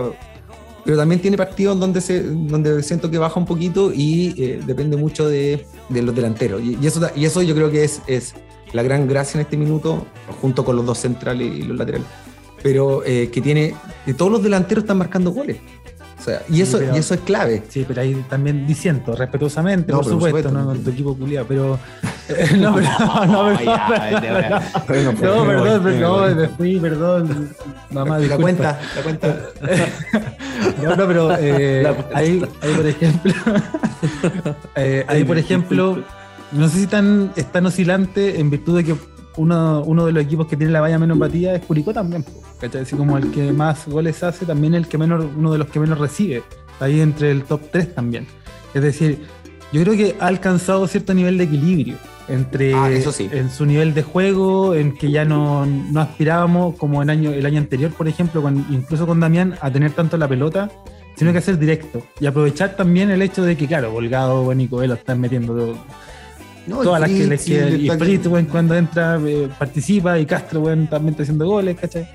Pero 0.84 0.96
también 0.96 1.20
tiene 1.20 1.36
partidos 1.36 1.80
donde, 1.80 2.00
se, 2.00 2.22
donde 2.22 2.80
siento 2.84 3.10
que 3.10 3.18
baja 3.18 3.40
un 3.40 3.46
poquito 3.46 3.90
y 3.92 4.34
eh, 4.40 4.60
depende 4.64 4.96
mucho 4.96 5.26
de, 5.28 5.64
de 5.88 6.02
los 6.02 6.14
delanteros. 6.14 6.62
Y, 6.62 6.78
y 6.80 6.86
eso, 6.86 7.00
y 7.16 7.24
eso 7.24 7.42
yo 7.42 7.56
creo 7.56 7.72
que 7.72 7.82
es, 7.82 8.02
es 8.06 8.34
la 8.74 8.82
gran 8.82 9.06
gracia 9.08 9.38
en 9.38 9.42
este 9.46 9.56
minuto, 9.56 10.06
junto 10.42 10.64
con 10.64 10.76
los 10.76 10.84
dos 10.84 10.98
centrales 10.98 11.46
y 11.50 11.62
los 11.62 11.76
laterales. 11.78 12.06
Pero 12.62 13.02
eh, 13.04 13.30
que 13.30 13.40
tiene, 13.40 13.74
que 14.04 14.12
todos 14.14 14.30
los 14.32 14.42
delanteros 14.42 14.84
están 14.84 14.98
marcando 14.98 15.30
goles. 15.30 15.58
O 16.18 16.22
sea, 16.24 16.40
y, 16.48 16.54
Sí, 16.54 16.62
eso, 16.62 16.78
pero- 16.78 16.96
y 16.96 16.98
eso 16.98 17.14
es 17.14 17.20
clave. 17.20 17.62
Sí, 17.68 17.84
pero 17.86 18.00
ahí 18.00 18.14
también 18.30 18.66
diciendo, 18.66 19.14
respetuosamente, 19.14 19.92
No, 19.92 19.98
por 20.00 20.06
supuesto, 20.10 20.50
no 20.50 20.60
no 20.60 20.66
con 20.68 20.82
tu 20.82 20.90
equipo 20.90 21.14
culiado, 21.16 21.46
pero. 21.46 21.78
eh, 22.30 22.48
no, 22.58 22.74
pero, 22.74 22.88
no, 22.98 23.26
no, 23.26 23.46
Ay, 23.48 23.66
perdón, 24.86 25.14
de 25.16 25.26
No, 25.26 25.44
pues, 25.44 25.54
perdón, 25.54 25.84
me 25.84 25.90
voy, 25.92 25.92
perdón, 25.92 26.36
me 26.38 26.48
fui, 26.48 26.80
perdón. 26.80 27.54
Mamá, 27.90 28.10
la 28.18 28.18
disculpa. 28.20 28.42
cuenta, 28.42 28.80
la 28.96 29.02
cuenta. 29.02 29.38
No, 30.82 30.96
no, 30.96 31.06
pero 31.06 31.36
eh, 31.38 31.86
ahí, 32.14 32.42
ahí, 32.62 32.74
por 32.74 32.86
ejemplo, 32.86 33.32
eh, 34.76 35.04
ahí, 35.08 35.24
por 35.24 35.38
ejemplo, 35.38 36.02
no 36.54 36.68
sé 36.68 36.80
si 36.80 36.86
tan, 36.86 37.32
es 37.36 37.50
tan 37.52 37.66
oscilante 37.66 38.40
en 38.40 38.50
virtud 38.50 38.76
de 38.76 38.84
que 38.84 38.94
uno, 39.36 39.82
uno 39.84 40.06
de 40.06 40.12
los 40.12 40.22
equipos 40.24 40.46
que 40.46 40.56
tiene 40.56 40.72
la 40.72 40.80
valla 40.80 40.98
menos 40.98 41.18
batida 41.18 41.54
es 41.54 41.64
Curicó 41.64 41.92
también. 41.92 42.24
¿cachai? 42.60 42.82
Así 42.82 42.94
como 42.96 43.18
el 43.18 43.30
que 43.32 43.52
más 43.52 43.86
goles 43.88 44.22
hace, 44.22 44.46
también 44.46 44.74
el 44.74 44.86
que 44.86 44.96
menos, 44.98 45.24
uno 45.36 45.52
de 45.52 45.58
los 45.58 45.68
que 45.68 45.80
menos 45.80 45.98
recibe. 45.98 46.42
Ahí 46.80 47.00
entre 47.00 47.30
el 47.30 47.42
top 47.44 47.60
3 47.72 47.94
también. 47.94 48.26
Es 48.74 48.82
decir, 48.82 49.18
yo 49.72 49.82
creo 49.82 49.94
que 49.96 50.16
ha 50.20 50.26
alcanzado 50.26 50.86
cierto 50.86 51.14
nivel 51.14 51.36
de 51.38 51.44
equilibrio 51.44 51.96
entre 52.28 52.72
Ah, 52.74 52.90
eso 52.90 53.12
sí. 53.12 53.28
en 53.32 53.50
su 53.50 53.66
nivel 53.66 53.92
de 53.92 54.02
juego, 54.02 54.74
en 54.74 54.96
que 54.96 55.10
ya 55.10 55.24
no, 55.24 55.66
no 55.66 56.00
aspirábamos 56.00 56.74
como 56.76 57.02
el 57.02 57.10
año, 57.10 57.30
el 57.32 57.44
año 57.44 57.58
anterior, 57.58 57.90
por 57.92 58.08
ejemplo, 58.08 58.40
con- 58.40 58.64
incluso 58.70 59.06
con 59.06 59.20
Damián, 59.20 59.56
a 59.60 59.70
tener 59.70 59.92
tanto 59.92 60.16
la 60.16 60.26
pelota, 60.28 60.70
sino 61.16 61.32
que 61.32 61.38
hacer 61.38 61.58
directo. 61.58 62.02
Y 62.20 62.26
aprovechar 62.26 62.76
también 62.76 63.10
el 63.10 63.20
hecho 63.20 63.42
de 63.44 63.56
que, 63.56 63.66
claro, 63.66 63.90
Volgado, 63.90 64.50
y 64.52 64.68
Coelho 64.68 64.94
están 64.94 65.20
metiendo 65.20 65.76
No, 66.66 66.82
todas 66.82 67.00
las 67.00 67.10
que 67.10 67.26
les 67.26 67.44
quedan. 67.44 67.80
Y 67.80 67.90
Fritz, 67.90 68.26
weón, 68.26 68.46
cuando 68.46 68.74
entra, 68.74 69.18
eh, 69.24 69.48
participa, 69.58 70.18
y 70.18 70.26
Castro, 70.26 70.60
weón, 70.60 70.86
también 70.88 71.12
está 71.12 71.22
haciendo 71.24 71.46
goles, 71.46 71.76
¿cachai? 71.78 72.08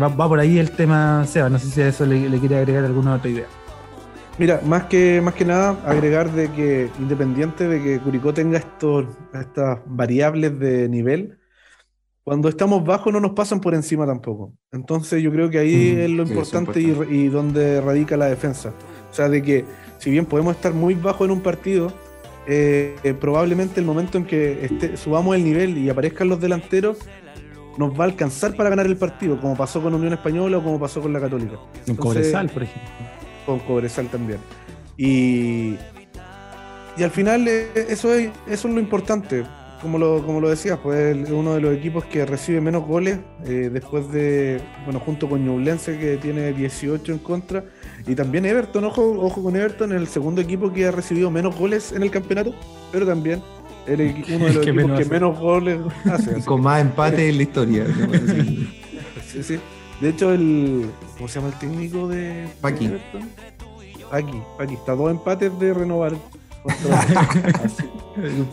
Va, 0.00 0.08
va 0.08 0.28
por 0.28 0.38
ahí 0.38 0.58
el 0.58 0.70
tema, 0.70 1.24
Seba, 1.26 1.48
no 1.48 1.58
sé 1.58 1.66
si 1.68 1.80
a 1.80 1.88
eso 1.88 2.04
le, 2.06 2.28
le 2.28 2.38
quiere 2.38 2.58
agregar 2.58 2.84
alguna 2.84 3.14
otra 3.14 3.30
idea. 3.30 3.46
Mira, 4.38 4.60
más 4.64 4.84
que, 4.84 5.20
más 5.20 5.34
que 5.34 5.44
nada, 5.44 5.76
agregar 5.84 6.30
de 6.32 6.50
que 6.52 6.88
independiente 6.98 7.68
de 7.68 7.82
que 7.82 8.00
Curicó 8.00 8.32
tenga 8.32 8.58
estos, 8.58 9.06
estas 9.34 9.80
variables 9.86 10.58
de 10.58 10.88
nivel, 10.88 11.38
cuando 12.22 12.48
estamos 12.48 12.84
bajo 12.84 13.10
no 13.10 13.20
nos 13.20 13.32
pasan 13.32 13.60
por 13.60 13.74
encima 13.74 14.06
tampoco. 14.06 14.52
Entonces 14.72 15.22
yo 15.22 15.30
creo 15.32 15.50
que 15.50 15.58
ahí 15.58 15.94
Mm, 15.96 16.00
es 16.00 16.10
lo 16.10 16.26
sí, 16.26 16.32
importante, 16.32 16.80
y, 16.80 16.96
y 17.10 17.28
donde 17.28 17.80
radica 17.80 18.16
la 18.16 18.26
defensa. 18.26 18.72
O 19.10 19.14
sea, 19.14 19.28
de 19.28 19.42
que 19.42 19.64
si 19.98 20.10
bien 20.10 20.24
podemos 20.24 20.54
estar 20.54 20.72
muy 20.72 20.94
bajo 20.94 21.24
en 21.24 21.32
un 21.32 21.40
partido, 21.40 21.92
eh, 22.46 23.14
probablemente 23.20 23.80
el 23.80 23.86
momento 23.86 24.18
en 24.18 24.24
que 24.24 24.92
subamos 24.96 25.36
el 25.36 25.44
nivel 25.44 25.78
y 25.78 25.88
aparezcan 25.90 26.28
los 26.28 26.40
delanteros, 26.40 26.98
nos 27.78 27.98
va 27.98 28.04
a 28.04 28.08
alcanzar 28.08 28.54
para 28.56 28.68
ganar 28.70 28.86
el 28.86 28.96
partido, 28.96 29.40
como 29.40 29.56
pasó 29.56 29.80
con 29.82 29.94
Unión 29.94 30.12
Española 30.12 30.58
o 30.58 30.62
como 30.62 30.78
pasó 30.78 31.00
con 31.00 31.12
la 31.12 31.20
Católica 31.20 31.54
Entonces- 31.86 31.96
Cobresal, 31.98 32.48
por 32.50 32.62
ejemplo. 32.64 32.90
con 33.46 33.58
Cobresal 33.60 34.08
también. 34.08 34.38
Y, 34.96 35.76
y 36.96 37.02
al 37.02 37.10
final 37.10 37.46
eh, 37.48 37.68
eso 37.88 38.12
es, 38.12 38.30
eso 38.48 38.68
es 38.68 38.74
lo 38.74 38.80
importante. 38.80 39.44
Como 39.80 39.96
lo, 39.98 40.22
como 40.26 40.42
lo 40.42 40.50
decías, 40.50 40.78
pues 40.82 41.16
es 41.16 41.30
uno 41.30 41.54
de 41.54 41.60
los 41.62 41.74
equipos 41.74 42.04
que 42.04 42.26
recibe 42.26 42.60
menos 42.60 42.84
goles 42.86 43.18
eh, 43.46 43.70
después 43.72 44.12
de, 44.12 44.60
bueno, 44.84 45.00
junto 45.00 45.26
con 45.26 45.42
Ñublense 45.42 45.98
que 45.98 46.18
tiene 46.18 46.52
18 46.52 47.12
en 47.12 47.18
contra. 47.18 47.64
Y 48.06 48.14
también 48.14 48.44
Everton, 48.46 48.84
ojo, 48.84 49.02
ojo 49.20 49.42
con 49.42 49.56
Everton, 49.56 49.92
el 49.92 50.08
segundo 50.08 50.40
equipo 50.40 50.72
que 50.72 50.86
ha 50.86 50.90
recibido 50.90 51.30
menos 51.30 51.56
goles 51.56 51.92
en 51.92 52.02
el 52.02 52.10
campeonato, 52.10 52.54
pero 52.90 53.06
también 53.06 53.42
el 53.86 54.24
uno 54.28 54.46
de 54.46 54.52
los 54.54 54.64
Que 54.64 54.70
equipos 54.70 54.74
menos 54.74 54.96
que 54.96 55.02
hace. 55.02 55.10
menos 55.10 55.38
goles 55.38 55.80
hace. 56.04 56.30
así 56.36 56.42
Con 56.44 56.62
más 56.62 56.80
empate 56.82 57.28
en 57.28 57.36
la 57.36 57.42
historia. 57.42 57.86
Sí, 59.26 59.42
sí. 59.42 59.58
De 60.00 60.08
hecho, 60.08 60.32
el. 60.32 60.90
¿Cómo 61.16 61.28
se 61.28 61.38
llama 61.40 61.52
el 61.52 61.58
técnico 61.58 62.08
de 62.08 62.48
Paqui. 62.60 62.88
de 62.88 62.94
Everton? 62.96 63.28
Paqui, 64.10 64.42
Paqui. 64.58 64.74
Está 64.74 64.92
a 64.92 64.96
dos 64.96 65.10
empates 65.10 65.58
de 65.58 65.74
renovar. 65.74 66.14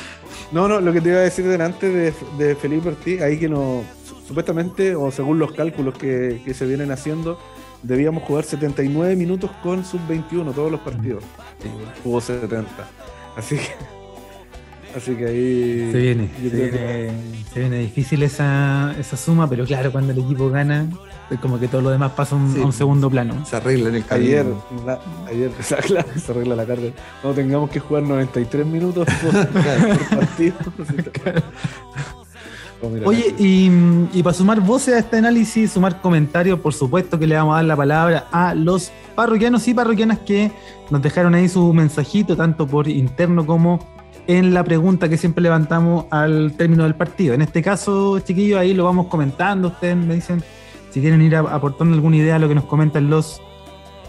No, 0.52 0.68
no, 0.68 0.80
lo 0.80 0.92
que 0.92 1.00
te 1.00 1.08
iba 1.08 1.18
a 1.18 1.22
decir 1.22 1.44
delante 1.46 1.88
de, 1.90 2.12
de 2.38 2.54
Felipe 2.54 2.88
Ortiz, 2.90 3.20
ahí 3.22 3.38
que 3.38 3.48
no. 3.48 3.82
Supuestamente, 4.26 4.94
o 4.96 5.10
según 5.12 5.38
los 5.38 5.52
cálculos 5.52 5.96
que, 5.96 6.42
que 6.44 6.52
se 6.54 6.66
vienen 6.66 6.90
haciendo, 6.90 7.38
debíamos 7.86 8.22
jugar 8.24 8.44
79 8.44 9.16
minutos 9.16 9.50
con 9.62 9.84
sub-21 9.84 10.52
todos 10.54 10.70
los 10.70 10.80
partidos. 10.80 11.22
Y 11.64 12.02
jugó 12.02 12.20
70. 12.20 12.64
Así 13.36 13.56
que. 13.56 13.96
Así 14.96 15.14
que 15.14 15.26
ahí. 15.26 15.88
Se 15.92 15.98
viene, 15.98 16.30
se 16.34 16.50
que- 16.50 16.56
viene, 16.56 17.10
se 17.52 17.60
viene 17.60 17.78
difícil 17.80 18.22
esa, 18.22 18.94
esa 18.98 19.16
suma, 19.16 19.48
pero 19.48 19.66
claro, 19.66 19.92
cuando 19.92 20.12
el 20.12 20.18
equipo 20.20 20.48
gana, 20.48 20.86
es 21.30 21.38
como 21.38 21.60
que 21.60 21.68
todo 21.68 21.82
lo 21.82 21.90
demás 21.90 22.12
pasa 22.12 22.34
a 22.34 22.38
un- 22.38 22.54
Sí. 22.54 22.62
a 22.62 22.64
un 22.64 22.72
segundo 22.72 23.10
plano. 23.10 23.44
Se 23.44 23.56
arregla 23.56 23.90
en 23.90 23.96
el 23.96 24.04
camino. 24.06 24.26
Ayer, 24.30 24.46
la- 24.86 25.00
ayer 25.28 25.50
claro, 25.86 26.08
se 26.18 26.32
arregla 26.32 26.56
la 26.56 26.64
carga. 26.64 26.88
No 27.22 27.32
tengamos 27.32 27.68
que 27.68 27.78
jugar 27.78 28.04
93 28.04 28.64
minutos 28.64 29.06
por, 29.22 29.32
por 29.52 30.18
partido. 30.18 30.54
Mira, 30.78 31.42
Oye, 33.04 33.34
y, 33.38 33.70
y 34.12 34.22
para 34.22 34.34
sumar 34.34 34.60
voces 34.60 34.94
a 34.94 34.98
este 34.98 35.18
análisis, 35.18 35.72
sumar 35.72 36.00
comentarios, 36.00 36.60
por 36.60 36.74
supuesto 36.74 37.18
que 37.18 37.26
le 37.26 37.34
vamos 37.36 37.54
a 37.54 37.56
dar 37.56 37.64
la 37.64 37.76
palabra 37.76 38.26
a 38.32 38.54
los 38.54 38.92
parroquianos 39.14 39.66
y 39.68 39.74
parroquianas 39.74 40.18
que 40.20 40.52
nos 40.90 41.02
dejaron 41.02 41.34
ahí 41.34 41.48
su 41.48 41.72
mensajito, 41.72 42.36
tanto 42.36 42.66
por 42.66 42.88
interno 42.88 43.44
como 43.46 43.80
en 44.26 44.54
la 44.54 44.64
pregunta 44.64 45.08
que 45.08 45.16
siempre 45.16 45.42
levantamos 45.42 46.06
al 46.10 46.52
término 46.56 46.84
del 46.84 46.94
partido. 46.94 47.34
En 47.34 47.42
este 47.42 47.62
caso, 47.62 48.18
chiquillos, 48.20 48.58
ahí 48.58 48.74
lo 48.74 48.84
vamos 48.84 49.06
comentando. 49.06 49.68
Ustedes 49.68 49.96
me 49.96 50.14
dicen 50.14 50.42
si 50.90 51.00
quieren 51.00 51.22
ir 51.22 51.36
aportando 51.36 51.94
alguna 51.94 52.16
idea 52.16 52.36
a 52.36 52.38
lo 52.38 52.48
que 52.48 52.54
nos 52.54 52.64
comentan 52.64 53.10
los 53.10 53.40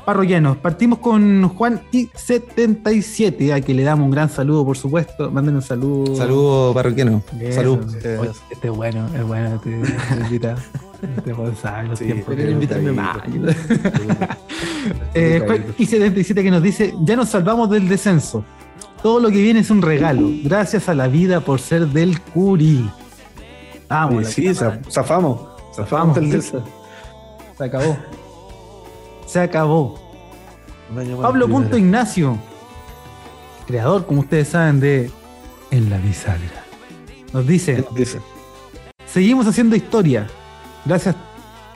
parroquianos. 0.08 0.55
Partimos 0.55 0.99
con 0.99 1.49
Juan 1.49 1.82
I77, 1.91 3.53
a 3.53 3.60
que 3.60 3.74
le 3.74 3.84
damos 3.84 4.05
un 4.05 4.12
gran 4.12 4.30
saludo, 4.30 4.64
por 4.66 4.78
supuesto. 4.78 5.30
Manden 5.30 5.55
un 5.55 5.62
saludo. 5.62 6.16
Saludos, 6.16 6.74
parroquiano. 6.74 7.22
Salud. 7.51 7.80
Oye, 8.18 8.32
este 8.49 8.68
es 8.70 8.74
bueno, 8.74 9.05
es 9.14 9.24
bueno, 9.28 9.55
este, 9.55 9.82
este 9.82 10.24
invitado. 10.24 10.60
Este 11.18 11.34
Gonzalo, 11.34 11.95
Sí. 11.97 12.05
Eh, 15.14 15.43
Juan 15.45 15.66
I77 15.78 16.36
que 16.36 16.51
nos 16.51 16.64
dice, 16.64 16.93
ya 17.01 17.18
nos 17.18 17.28
salvamos 17.28 17.70
del 17.70 17.89
descenso. 17.89 18.45
Todo 19.03 19.20
lo 19.20 19.30
que 19.30 19.41
viene 19.41 19.60
es 19.60 19.70
un 19.70 19.82
regalo. 19.82 20.30
Gracias 20.41 20.88
a 20.88 20.95
la 20.95 21.10
vida 21.10 21.41
por 21.41 21.60
ser 21.60 21.86
del 21.88 22.22
Curi. 22.22 22.89
Vamos, 23.89 24.28
sí, 24.28 24.53
zafamos. 24.89 25.41
Zafamos 25.76 26.18
se 27.58 27.64
acabó. 27.64 27.97
Se 29.28 29.39
acabó. 29.39 29.99
un 30.89 31.21
Pablo 31.21 31.47
Punto. 31.47 31.78
Ignacio, 31.78 32.38
creador, 33.67 34.05
como 34.05 34.21
ustedes 34.21 34.47
saben, 34.47 34.80
de 34.80 35.11
En 35.69 35.89
la 35.89 35.97
Bisagra, 35.97 36.63
nos 37.34 37.45
dice, 37.45 37.86
Dice, 37.93 38.19
seguimos 39.05 39.45
haciendo 39.45 39.75
historia. 39.75 40.28
Gracias, 40.86 41.15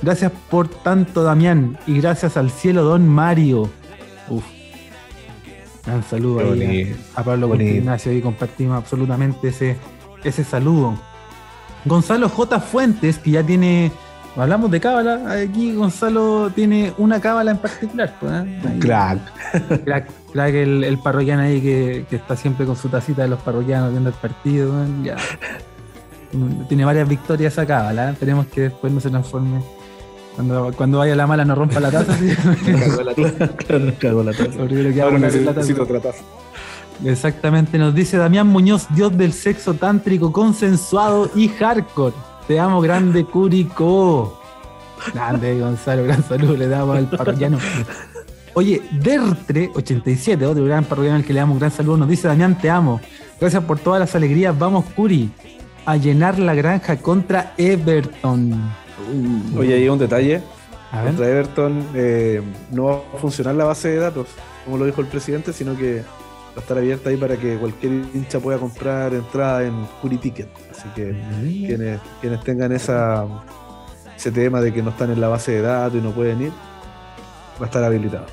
gracias 0.01 0.31
por 0.49 0.69
tanto, 0.69 1.23
Damián, 1.23 1.77
y 1.85 1.99
gracias 1.99 2.37
al 2.37 2.49
cielo, 2.49 2.83
don 2.83 3.07
Mario. 3.07 3.69
Uf. 4.29 4.45
Gran 5.85 6.03
saludo 6.03 6.53
ahí 6.53 6.95
a, 7.15 7.21
a 7.21 7.23
Pablo 7.23 7.49
Punto. 7.49 7.63
Ignacio 7.63 8.13
y 8.13 8.21
compartimos 8.21 8.77
absolutamente 8.77 9.49
ese, 9.49 9.77
ese 10.23 10.43
saludo. 10.43 10.95
Gonzalo 11.83 12.29
J. 12.29 12.59
Fuentes, 12.61 13.17
que 13.17 13.31
ya 13.31 13.43
tiene. 13.43 13.91
Hablamos 14.37 14.71
de 14.71 14.79
cábala. 14.79 15.29
Aquí 15.41 15.73
Gonzalo 15.75 16.51
tiene 16.55 16.93
una 16.97 17.19
cábala 17.19 17.51
en 17.51 17.57
particular. 17.57 18.15
pues, 18.19 18.31
¿eh? 18.33 18.77
Crack. 18.79 19.19
Crack, 19.83 20.09
crack 20.31 20.53
el, 20.55 20.83
el 20.85 20.97
parroquiano 20.99 21.41
ahí 21.43 21.59
que, 21.61 22.05
que 22.09 22.15
está 22.15 22.35
siempre 22.37 22.65
con 22.65 22.75
su 22.77 22.87
tacita 22.89 23.23
de 23.23 23.27
los 23.27 23.39
parroquianos 23.41 23.91
viendo 23.91 24.09
el 24.09 24.15
partido. 24.15 24.71
weón, 24.71 25.03
ya. 25.03 25.17
Mm, 26.31 26.67
Tiene 26.69 26.85
varias 26.85 27.09
victorias 27.09 27.51
esa 27.53 27.65
cábala. 27.65 28.09
¿eh? 28.09 28.11
Esperemos 28.13 28.45
que 28.47 28.61
después 28.61 28.91
no 28.93 28.99
se 29.01 29.09
transforme. 29.09 29.61
Cuando, 30.35 30.71
cuando 30.77 30.99
vaya 30.99 31.13
la 31.13 31.27
mala 31.27 31.43
no 31.43 31.53
rompa 31.55 31.81
la 31.81 31.91
taza. 31.91 32.13
¿sí? 32.17 32.29
Cagó 32.65 33.01
la 33.03 33.13
taza. 33.13 33.47
Claro, 33.57 33.93
cagó 33.99 34.23
la 34.23 34.31
taza. 34.31 34.51
Porque 34.57 34.75
lo 34.75 34.93
que 34.93 35.01
Ahora 35.01 35.17
hago 35.17 35.25
es 35.27 35.33
la 35.35 35.51
necesito 35.51 35.85
taza. 35.85 35.95
otra 35.97 35.99
taza. 36.11 36.23
Exactamente, 37.03 37.77
nos 37.79 37.95
dice 37.95 38.15
Damián 38.17 38.47
Muñoz, 38.47 38.85
dios 38.91 39.17
del 39.17 39.33
sexo 39.33 39.73
tántrico 39.73 40.31
consensuado 40.31 41.29
y 41.35 41.47
hardcore. 41.49 42.13
Te 42.51 42.59
amo, 42.59 42.81
grande 42.81 43.23
Curicó. 43.23 44.37
Grande 45.13 45.57
Gonzalo, 45.57 46.03
gran 46.03 46.21
saludo 46.21 46.57
le 46.57 46.67
damos 46.67 46.97
al 46.97 47.09
parroquiano. 47.09 47.57
Oye, 48.55 48.81
Dertre87, 48.91 50.43
otro 50.43 50.65
gran 50.65 50.83
parroquiano 50.83 51.15
al 51.15 51.23
que 51.23 51.31
le 51.31 51.39
damos 51.39 51.53
un 51.53 51.59
gran 51.59 51.71
saludo, 51.71 51.95
nos 51.95 52.09
dice 52.09 52.27
Damián, 52.27 52.57
te 52.57 52.69
amo. 52.69 52.99
Gracias 53.39 53.63
por 53.63 53.79
todas 53.79 54.01
las 54.01 54.13
alegrías. 54.15 54.59
Vamos, 54.59 54.83
Curi, 54.93 55.31
a 55.85 55.95
llenar 55.95 56.39
la 56.39 56.53
granja 56.53 56.97
contra 56.97 57.53
Everton. 57.57 58.51
Oye, 59.57 59.75
hay 59.75 59.87
un 59.87 59.97
detalle. 59.97 60.41
A 60.91 61.03
ver. 61.03 61.11
Contra 61.11 61.29
Everton 61.29 61.87
eh, 61.93 62.41
no 62.69 62.83
va 62.83 62.95
a 63.15 63.17
funcionar 63.17 63.55
la 63.55 63.63
base 63.63 63.87
de 63.87 63.95
datos, 63.95 64.27
como 64.65 64.77
lo 64.77 64.85
dijo 64.85 64.99
el 64.99 65.07
presidente, 65.07 65.53
sino 65.53 65.77
que 65.77 66.03
va 66.51 66.57
a 66.57 66.59
estar 66.59 66.77
abierta 66.77 67.09
ahí 67.09 67.17
para 67.17 67.37
que 67.37 67.57
cualquier 67.57 67.91
hincha 68.13 68.39
pueda 68.39 68.57
comprar 68.57 69.13
entrada 69.13 69.63
en 69.63 69.85
Curi 70.01 70.17
Ticket. 70.17 70.49
Así 70.69 70.87
que 70.95 71.15
quienes, 71.65 71.99
quienes 72.19 72.43
tengan 72.43 72.71
esa, 72.71 73.25
ese 74.15 74.31
tema 74.31 74.59
de 74.61 74.73
que 74.73 74.83
no 74.83 74.89
están 74.89 75.11
en 75.11 75.21
la 75.21 75.29
base 75.29 75.53
de 75.53 75.61
datos 75.61 75.97
y 75.97 76.01
no 76.01 76.11
pueden 76.11 76.41
ir, 76.41 76.51
va 77.59 77.63
a 77.63 77.65
estar 77.65 77.83
habilitado. 77.83 78.25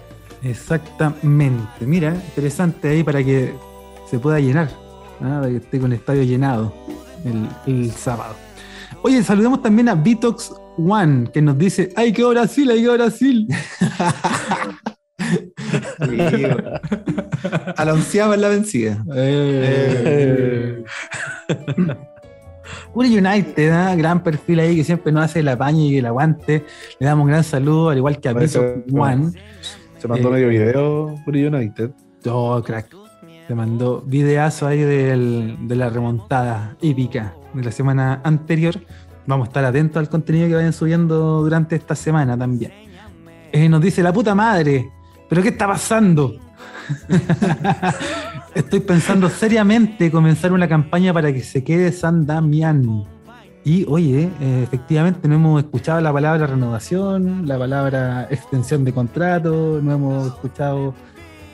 Exactamente. 0.42 1.86
Mira, 1.86 2.14
interesante 2.14 2.88
ahí 2.88 3.02
para 3.02 3.22
que 3.22 3.54
se 4.10 4.18
pueda 4.18 4.40
llenar. 4.40 4.68
¿ah? 5.20 5.38
Para 5.40 5.48
que 5.48 5.56
esté 5.56 5.78
con 5.78 5.92
el 5.92 5.98
estadio 5.98 6.22
llenado 6.24 6.72
el, 7.24 7.48
el 7.66 7.90
sábado. 7.92 8.34
Oye, 9.02 9.22
saludemos 9.22 9.62
también 9.62 9.88
a 9.88 9.94
Vitox 9.94 10.52
One, 10.76 11.30
que 11.32 11.40
nos 11.40 11.56
dice, 11.56 11.92
¡ay, 11.96 12.12
quedó 12.12 12.30
Brasil, 12.30 12.70
ay, 12.70 12.80
quedó 12.80 12.94
Brasil! 12.94 13.48
A 17.76 17.84
la 17.84 17.92
onceava 17.94 18.34
es 18.34 18.40
la 18.40 18.48
vencida. 18.48 19.04
Eh. 19.14 20.84
Curi 22.92 23.16
United, 23.18 23.70
¿ah? 23.72 23.94
gran 23.96 24.22
perfil 24.22 24.60
ahí 24.60 24.76
que 24.76 24.84
siempre 24.84 25.12
nos 25.12 25.24
hace 25.24 25.40
el 25.40 25.48
apaño 25.48 25.80
y 25.84 25.98
el 25.98 26.06
aguante. 26.06 26.64
Le 26.98 27.06
damos 27.06 27.24
un 27.24 27.30
gran 27.30 27.44
saludo, 27.44 27.90
al 27.90 27.96
igual 27.98 28.18
que 28.20 28.28
a 28.28 28.32
Bishop 28.32 28.84
One. 28.92 29.32
Se 29.98 30.08
mandó 30.08 30.28
Eh. 30.28 30.32
medio 30.32 30.48
video 30.48 31.14
por 31.24 31.34
United. 31.36 31.90
Oh, 32.26 32.60
crack. 32.62 32.94
Se 33.46 33.54
mandó 33.54 34.02
videazo 34.06 34.66
ahí 34.66 34.80
del- 34.80 35.56
de 35.66 35.76
la 35.76 35.88
remontada 35.88 36.76
épica 36.82 37.34
de 37.54 37.62
la 37.64 37.70
semana 37.72 38.20
anterior. 38.24 38.74
Vamos 39.26 39.46
a 39.46 39.48
estar 39.48 39.64
atentos 39.64 39.96
al 39.98 40.08
contenido 40.08 40.48
que 40.48 40.54
vayan 40.54 40.72
subiendo 40.72 41.42
durante 41.42 41.76
esta 41.76 41.94
semana 41.94 42.36
también. 42.36 42.72
Eh, 43.52 43.68
nos 43.68 43.80
dice 43.80 44.02
la 44.02 44.12
puta 44.12 44.34
madre, 44.34 44.90
¿pero 45.28 45.42
qué 45.42 45.48
está 45.48 45.66
pasando? 45.66 46.36
Estoy 48.54 48.80
pensando 48.80 49.28
seriamente 49.28 50.10
comenzar 50.10 50.52
una 50.52 50.68
campaña 50.68 51.12
para 51.12 51.32
que 51.32 51.42
se 51.42 51.62
quede 51.62 51.92
San 51.92 52.26
Damián. 52.26 53.04
Y 53.64 53.84
oye, 53.88 54.30
eh, 54.40 54.62
efectivamente 54.62 55.28
no 55.28 55.34
hemos 55.34 55.62
escuchado 55.62 56.00
la 56.00 56.12
palabra 56.12 56.46
renovación, 56.46 57.46
la 57.46 57.58
palabra 57.58 58.26
extensión 58.30 58.84
de 58.84 58.94
contrato, 58.94 59.80
no 59.82 59.92
hemos 59.92 60.26
escuchado 60.28 60.94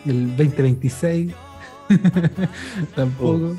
el 0.07 0.37
2026. 0.37 1.33
Tampoco. 2.95 3.57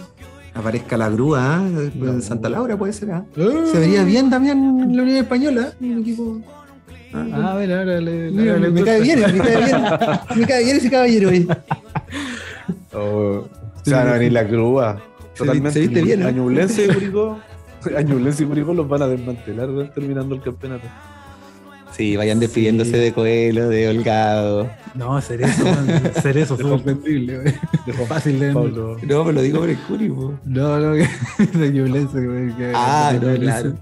Aparezca 0.54 0.96
la 0.96 1.10
grúa 1.10 1.62
¿eh? 1.68 1.92
en 1.94 2.22
Santa 2.22 2.48
Laura, 2.48 2.78
puede 2.78 2.94
ser. 2.94 3.12
¿ah? 3.12 3.26
Se 3.36 3.78
vería 3.78 4.06
bien 4.06 4.30
también 4.30 4.58
en 4.80 4.96
la 4.96 5.04
Unión 5.04 5.18
Española. 5.18 5.74
Un 5.82 6.00
equipo. 6.00 6.40
Ah, 7.14 7.52
a 7.52 7.56
ver, 7.56 7.72
ahora 7.72 8.02
le, 8.02 8.32
Mira, 8.32 8.58
le 8.58 8.70
me 8.70 8.84
cae 8.84 9.02
bien, 9.02 9.20
me 9.20 9.40
cae 9.40 9.66
bien. 9.66 9.84
Me 10.36 10.48
cae 10.48 10.64
bien 10.64 10.78
ese 10.78 10.90
caballero 10.90 11.30
ahí. 11.30 11.48
O 12.94 13.48
se 13.84 13.94
van 13.94 14.08
a 14.08 14.14
venir 14.14 14.34
la 14.34 14.44
grúa. 14.44 15.02
Totalmente. 15.36 15.72
se 15.72 15.80
viste 15.82 16.02
bien, 16.02 16.22
¿eh? 16.22 16.28
Añublense 16.28 16.86
y 16.86 16.88
Curicó. 16.88 17.40
Añublense 17.98 18.44
y 18.44 18.46
Curicó 18.48 18.74
los 18.74 18.88
van 18.88 19.04
a 19.04 19.08
desmantelar 19.08 19.70
terminando 19.94 20.36
el 20.36 20.42
campeonato. 20.42 20.88
Sí, 21.96 22.18
vayan 22.18 22.42
despidiéndose 22.42 22.98
de 22.98 23.14
Coelho, 23.14 23.70
de 23.70 23.88
Holgado. 23.88 24.70
No, 24.96 25.22
Cerezo, 25.22 25.64
man, 25.64 25.88
Cerezo, 26.22 26.58
súper 26.58 26.80
vendible, 26.96 27.40
güey. 27.40 28.06
Fácil 28.08 28.38
de. 28.40 28.52
No, 28.54 29.24
me 29.24 29.32
lo 29.32 29.42
digo 29.42 29.60
por 29.60 29.70
el 29.70 29.78
Curi, 29.78 30.10
po. 30.10 30.34
No, 30.44 30.78
no, 30.80 30.94
que 30.94 31.08
de 31.58 31.72
güey. 31.72 32.56
que- 32.58 32.72
Ah, 32.76 33.14
que- 33.18 33.26
no, 33.26 33.40
claro. 33.40 33.74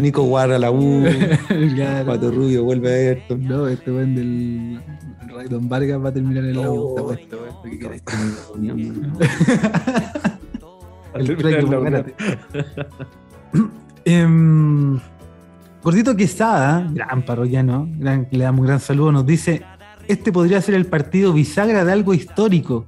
Nico 0.00 0.22
Guarra, 0.24 0.58
la 0.58 0.70
U. 0.70 1.02
Claro. 1.74 2.06
Pato 2.06 2.30
Rubio, 2.30 2.64
vuelve 2.64 2.90
a 2.90 2.98
Everton. 2.98 3.44
No, 3.48 3.66
este 3.68 3.90
güey 3.90 4.14
del 4.14 4.80
Raydon 5.34 5.66
Vargas 5.68 6.04
va 6.04 6.10
a 6.10 6.12
terminar 6.12 6.44
en 6.44 6.56
la 6.60 6.70
U. 6.70 6.74
Oh, 6.74 6.90
está 6.90 7.02
puesto, 7.04 7.38
güey. 7.62 7.78
¿Qué 7.78 7.78
querés? 7.78 8.02
El 14.04 15.00
Gordito 15.86 16.16
Quesada, 16.16 16.90
gran 16.92 17.24
parroquiano, 17.24 17.88
gran, 17.96 18.26
le 18.32 18.42
damos 18.42 18.62
un 18.62 18.66
gran 18.66 18.80
saludo, 18.80 19.12
nos 19.12 19.24
dice, 19.24 19.62
este 20.08 20.32
podría 20.32 20.60
ser 20.60 20.74
el 20.74 20.86
partido 20.86 21.32
bisagra 21.32 21.84
de 21.84 21.92
algo 21.92 22.12
histórico. 22.12 22.86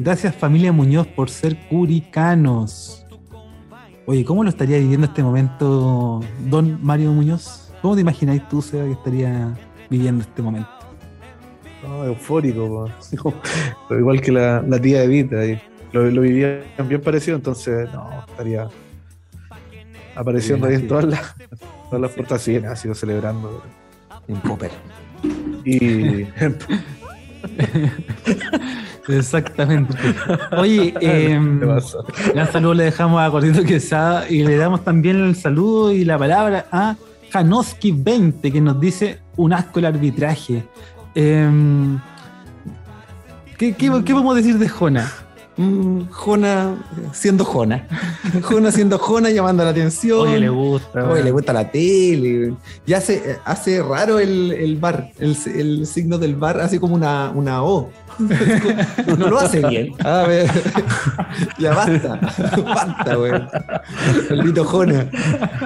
Gracias 0.00 0.34
familia 0.34 0.72
Muñoz 0.72 1.06
por 1.06 1.30
ser 1.30 1.56
curicanos. 1.68 3.06
Oye, 4.04 4.24
¿cómo 4.24 4.42
lo 4.42 4.50
estaría 4.50 4.78
viviendo 4.78 5.06
este 5.06 5.22
momento 5.22 6.18
don 6.48 6.80
Mario 6.82 7.12
Muñoz? 7.12 7.72
¿Cómo 7.82 7.94
te 7.94 8.00
imagináis 8.00 8.48
tú, 8.48 8.60
Seba, 8.60 8.84
que 8.84 8.92
estaría 8.94 9.56
viviendo 9.88 10.22
este 10.22 10.42
momento? 10.42 10.70
No, 11.84 12.04
eufórico, 12.04 12.90
igual 13.90 14.20
que 14.20 14.32
la, 14.32 14.60
la 14.62 14.80
tía 14.80 15.04
Evita. 15.04 15.36
Lo, 15.92 16.10
lo 16.10 16.20
vivían 16.20 16.62
bien 16.88 17.00
parecido, 17.00 17.36
entonces 17.36 17.88
no, 17.92 18.24
estaría 18.28 18.66
apareciendo 20.20 20.66
ahí 20.66 20.74
en 20.74 20.86
todas 20.86 21.04
las, 21.04 21.34
todas 21.88 22.00
las 22.00 22.10
portaciones, 22.12 22.70
ha 22.70 22.76
sido 22.76 22.94
celebrando. 22.94 23.62
En 24.28 24.36
Popper. 24.36 24.70
Y 25.64 26.26
Exactamente. 29.08 29.96
Oye, 30.56 30.94
em, 31.00 31.60
¿Qué 31.60 31.66
pasa? 31.66 31.98
Gran 32.34 32.52
saludo 32.52 32.74
le 32.74 32.84
dejamos 32.84 33.20
a 33.20 33.28
Gordito 33.28 33.64
Quesada 33.64 34.28
y 34.28 34.44
le 34.44 34.56
damos 34.56 34.84
también 34.84 35.16
el 35.16 35.36
saludo 35.36 35.92
y 35.92 36.04
la 36.04 36.18
palabra 36.18 36.66
a 36.70 36.96
Janoski20 37.32 38.52
que 38.52 38.60
nos 38.60 38.78
dice 38.78 39.20
un 39.36 39.52
asco 39.52 39.78
el 39.78 39.86
arbitraje. 39.86 40.64
Em, 41.14 41.98
¿qué, 43.58 43.74
qué, 43.74 43.90
qué 44.04 44.12
podemos 44.12 44.36
decir 44.36 44.58
de 44.58 44.68
Jona? 44.68 45.10
Mm, 45.60 46.08
Jona 46.10 46.74
siendo 47.12 47.44
Jona. 47.44 47.86
Jona 48.42 48.72
siendo 48.72 48.98
Jona, 48.98 49.28
llamando 49.28 49.62
la 49.62 49.70
atención. 49.70 50.20
Oye, 50.20 50.40
le 50.40 50.48
gusta. 50.48 51.04
Oye, 51.06 51.22
le 51.22 51.30
gusta 51.30 51.52
la 51.52 51.70
tele. 51.70 52.54
Y 52.86 52.92
hace, 52.94 53.38
hace 53.44 53.82
raro 53.82 54.18
el, 54.18 54.52
el 54.52 54.78
bar. 54.78 55.12
El, 55.18 55.36
el 55.54 55.86
signo 55.86 56.16
del 56.16 56.34
bar 56.34 56.58
hace 56.60 56.80
como 56.80 56.94
una, 56.94 57.30
una 57.34 57.62
O. 57.62 57.90
No 59.18 59.28
lo 59.28 59.38
hace 59.38 59.66
bien. 59.66 59.92
A 60.02 60.22
ver. 60.22 60.50
Ya 61.58 61.74
basta. 61.74 62.18
Basta, 62.64 63.14
güey. 63.16 63.32
El 64.30 64.42
Vito 64.42 64.64
Jona. 64.64 65.10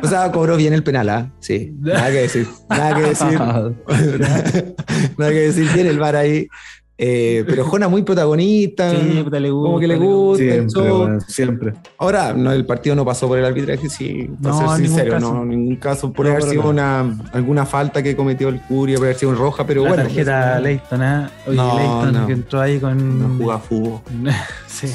O 0.02 0.08
sea, 0.08 0.30
cobró 0.32 0.56
bien 0.56 0.72
el 0.72 0.82
penal, 0.82 1.08
¿ah? 1.08 1.30
Sí. 1.38 1.72
Nada 1.78 2.10
que 2.10 2.22
decir. 2.22 2.48
Nada 2.68 2.94
que 2.96 3.02
decir. 3.02 3.38
Nada 3.38 5.30
que 5.30 5.40
decir. 5.40 5.68
Bien 5.72 5.86
el 5.86 5.98
bar 6.00 6.16
ahí. 6.16 6.48
Eh, 6.96 7.42
pero 7.46 7.64
Jona 7.66 7.88
muy 7.88 8.02
protagonista. 8.04 8.90
Sí, 8.92 9.20
puta, 9.24 9.40
le 9.40 9.50
gusta. 9.50 9.66
como 9.66 9.80
que 9.80 9.88
le 9.88 9.96
gusta. 9.96 10.44
el 10.44 10.70
Siempre, 10.70 10.88
show. 10.90 11.20
siempre. 11.26 11.72
Ahora, 11.98 12.32
no, 12.32 12.52
el 12.52 12.64
partido 12.66 12.94
no 12.94 13.04
pasó 13.04 13.26
por 13.26 13.38
el 13.38 13.44
arbitraje, 13.44 13.88
sí, 13.88 14.30
para 14.42 14.54
No, 14.54 14.76
ser 14.76 14.86
sincero, 14.86 15.10
caso. 15.12 15.34
no, 15.34 15.42
en 15.42 15.48
ningún 15.48 15.76
caso. 15.76 16.12
Puede 16.12 16.30
No, 16.30 16.36
haber 16.36 16.48
sido 16.48 16.68
una, 16.70 17.00
alguna 17.32 17.66
falta 17.66 18.02
que 18.02 18.14
cometió 18.14 18.48
el 18.48 18.60
Curia, 18.60 18.96
puede 18.98 19.10
haber 19.10 19.18
sido 19.18 19.34
roja, 19.34 19.66
pero 19.66 19.82
la 19.82 19.88
bueno. 19.88 20.02
tarjeta 20.04 20.52
pues, 20.52 20.62
Leighton, 20.62 21.02
¿ah? 21.02 21.30
Oye, 21.48 21.56
No, 21.56 21.76
Leighton 21.78 22.12
no. 22.12 22.26
que 22.28 22.32
entró 22.32 22.60
ahí 22.60 22.78
con. 22.78 23.18
No 23.38 23.44
juega 23.44 23.58
fútbol. 23.58 24.00
sí, 24.68 24.86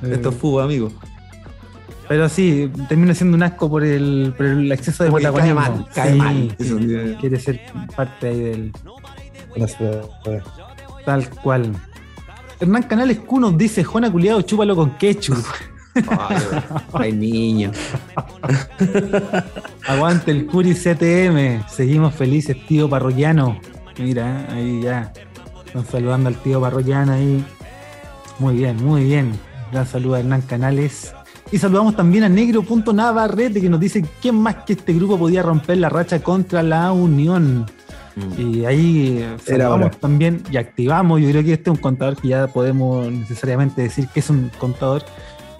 bueno. 0.00 0.14
Esto 0.14 0.28
es 0.30 0.34
fútbol, 0.34 0.64
amigo. 0.64 0.90
Pero 2.08 2.26
sí, 2.30 2.70
termina 2.88 3.12
siendo 3.12 3.36
un 3.36 3.42
asco 3.42 3.68
por 3.68 3.84
el, 3.84 4.32
por 4.34 4.46
el 4.46 4.72
exceso 4.72 5.04
de 5.04 5.10
que 5.10 5.16
cae 5.16 5.22
protagonismo. 5.30 5.60
mal, 5.60 5.86
cae 5.94 6.12
Sí, 6.12 6.18
mal. 6.18 6.56
sí, 6.58 6.76
eh. 6.94 7.16
quiere 7.20 7.38
ser 7.38 7.60
parte 7.94 8.28
ahí 8.28 8.40
del. 8.40 8.72
Tal 11.04 11.30
cual. 11.30 11.72
Hernán 12.60 12.82
Canales 12.84 13.20
Q 13.20 13.40
nos 13.40 13.56
dice, 13.56 13.84
Jona 13.84 14.10
culiado, 14.10 14.42
chúpalo 14.42 14.74
con 14.74 14.96
ketchup. 14.96 15.44
Ay, 16.08 16.36
Ay, 16.92 17.12
niño. 17.12 17.72
Aguante 19.86 20.30
el 20.30 20.46
Curi 20.46 20.74
CTM. 20.74 21.68
Seguimos 21.68 22.14
felices, 22.14 22.56
tío 22.66 22.88
parroquiano. 22.88 23.60
Mira, 23.98 24.46
ahí 24.52 24.82
ya. 24.82 25.12
Están 25.66 25.86
saludando 25.86 26.28
al 26.28 26.36
tío 26.36 26.60
parroquiano 26.60 27.12
ahí. 27.12 27.44
Muy 28.38 28.56
bien, 28.56 28.76
muy 28.84 29.04
bien. 29.04 29.32
Gran 29.72 29.86
saludo 29.86 30.14
a 30.14 30.20
Hernán 30.20 30.42
Canales. 30.42 31.14
Y 31.50 31.58
saludamos 31.58 31.96
también 31.96 32.24
a 32.24 32.28
Negro.Navarrete 32.28 33.60
que 33.60 33.68
nos 33.68 33.80
dice 33.80 34.04
quién 34.20 34.34
más 34.36 34.56
que 34.66 34.74
este 34.74 34.92
grupo 34.92 35.18
podía 35.18 35.42
romper 35.42 35.78
la 35.78 35.88
racha 35.88 36.20
contra 36.20 36.62
la 36.62 36.92
Unión. 36.92 37.66
Y 38.36 38.64
ahí 38.64 39.18
eh, 39.20 39.36
saludamos 39.44 39.86
hora. 39.86 39.90
también 39.90 40.42
y 40.50 40.56
activamos. 40.56 41.20
Yo 41.20 41.30
creo 41.30 41.44
que 41.44 41.52
este 41.52 41.70
es 41.70 41.76
un 41.76 41.82
contador 41.82 42.16
que 42.16 42.28
ya 42.28 42.46
podemos 42.46 43.10
necesariamente 43.10 43.82
decir 43.82 44.08
que 44.08 44.20
es 44.20 44.30
un 44.30 44.50
contador. 44.58 45.02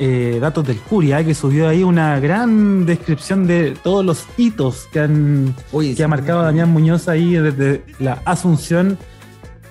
eh, 0.00 0.38
datos 0.40 0.64
del 0.64 0.78
Curia, 0.78 1.24
que 1.24 1.34
subió 1.34 1.68
ahí 1.68 1.82
una 1.82 2.20
gran 2.20 2.86
descripción 2.86 3.46
de 3.48 3.76
todos 3.82 4.04
los 4.04 4.26
hitos 4.36 4.86
que 4.92 5.00
han 5.00 5.56
Oye, 5.72 5.96
que 5.96 6.04
ha 6.04 6.08
marcado 6.08 6.42
Damián 6.42 6.70
Muñoz 6.70 7.08
ahí 7.08 7.34
desde 7.34 7.84
la 7.98 8.22
Asunción, 8.24 8.96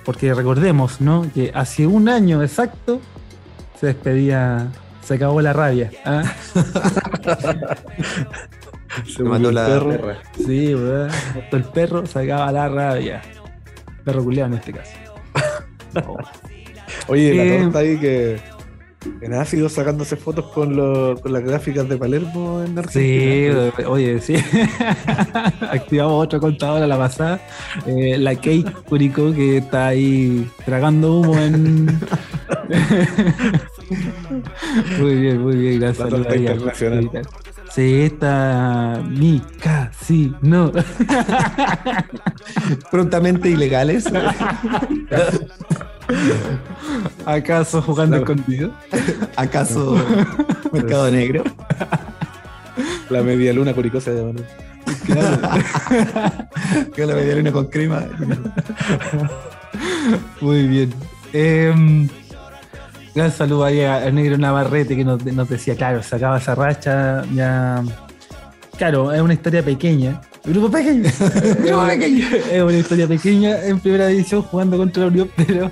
porque 0.04 0.34
recordemos, 0.34 1.00
¿no? 1.00 1.26
Que 1.32 1.50
hace 1.54 1.86
un 1.86 2.10
año 2.10 2.42
exacto 2.42 3.00
se 3.80 3.86
despedía, 3.86 4.68
se 5.02 5.14
acabó 5.14 5.40
la 5.40 5.52
rabia. 5.52 5.90
¿ah? 6.04 6.24
Se 9.06 9.22
mató 9.22 9.50
la 9.52 9.66
perro. 9.66 9.90
perra. 9.90 10.18
Sí, 10.36 10.74
¿verdad? 10.74 11.10
Mató 11.34 11.56
el 11.56 11.64
perro, 11.64 12.06
se 12.06 12.18
acaba 12.20 12.50
la 12.52 12.68
rabia. 12.68 13.22
Perro 14.04 14.24
culeado 14.24 14.52
en 14.52 14.58
este 14.58 14.72
caso. 14.72 14.92
Oh. 16.06 16.16
Oye, 17.08 17.34
la 17.34 17.62
torta 17.64 17.78
ahí 17.80 17.98
que 17.98 18.38
en 19.22 19.32
ácido 19.32 19.68
sacándose 19.68 20.16
fotos 20.16 20.46
con, 20.46 20.76
lo- 20.76 21.16
con 21.20 21.32
las 21.32 21.42
gráficas 21.42 21.88
de 21.88 21.96
Palermo 21.96 22.62
en 22.62 22.74
Sí, 22.90 23.46
Argentina. 23.48 23.88
oye, 23.88 24.20
sí. 24.20 24.34
Activamos 25.70 26.24
otro 26.24 26.40
contador 26.40 26.82
a 26.82 26.86
la 26.86 26.98
pasada. 26.98 27.40
Eh, 27.86 28.18
la 28.18 28.34
Kate 28.34 28.64
Curicó 28.88 29.32
que 29.32 29.58
está 29.58 29.86
ahí 29.88 30.50
tragando 30.66 31.20
humo 31.20 31.38
en. 31.38 31.86
muy 34.98 35.14
bien, 35.16 35.40
muy 35.40 35.56
bien, 35.56 35.80
gracias. 35.80 36.10
La 36.10 36.16
torta 36.16 36.36
internacional. 36.36 37.10
Sí, 37.78 38.02
está 38.02 39.00
Mika 39.08 39.92
Sí, 40.04 40.34
no. 40.42 40.72
Prontamente 42.90 43.50
ilegales. 43.50 44.04
¿Acaso 47.24 47.80
jugando 47.80 48.16
Claro. 48.16 48.32
escondido? 48.32 48.72
¿Acaso 49.36 49.96
mercado 50.72 51.08
negro? 51.12 51.44
La 53.10 53.22
media 53.22 53.52
luna 53.52 53.72
coricosa 53.72 54.10
de 54.10 54.24
Manuel. 54.24 54.46
Que 56.96 57.06
la 57.06 57.14
media 57.14 57.36
luna 57.36 57.52
con 57.52 57.66
crema. 57.66 58.02
Muy 60.40 60.66
bien. 60.66 60.92
Em, 61.32 62.08
gran 63.18 63.32
saludo 63.32 63.64
ahí 63.64 63.80
al 63.80 64.14
negro 64.14 64.38
Navarrete 64.38 64.96
que 64.96 65.04
nos, 65.04 65.24
nos 65.24 65.48
decía, 65.48 65.74
claro, 65.76 66.02
sacaba 66.02 66.38
esa 66.38 66.54
racha, 66.54 67.24
ya. 67.34 67.82
Claro, 68.76 69.12
es 69.12 69.20
una 69.20 69.34
historia 69.34 69.62
pequeña. 69.64 70.20
Grupo 70.44 70.70
pequeño. 70.70 71.10
Grupo 71.64 71.86
pequeño. 71.88 72.24
Es 72.52 72.62
una 72.62 72.78
historia 72.78 73.08
pequeña 73.08 73.64
en 73.64 73.80
primera 73.80 74.06
división 74.06 74.42
jugando 74.42 74.76
contra 74.76 75.02
la 75.02 75.08
Unión, 75.08 75.30
pero 75.36 75.70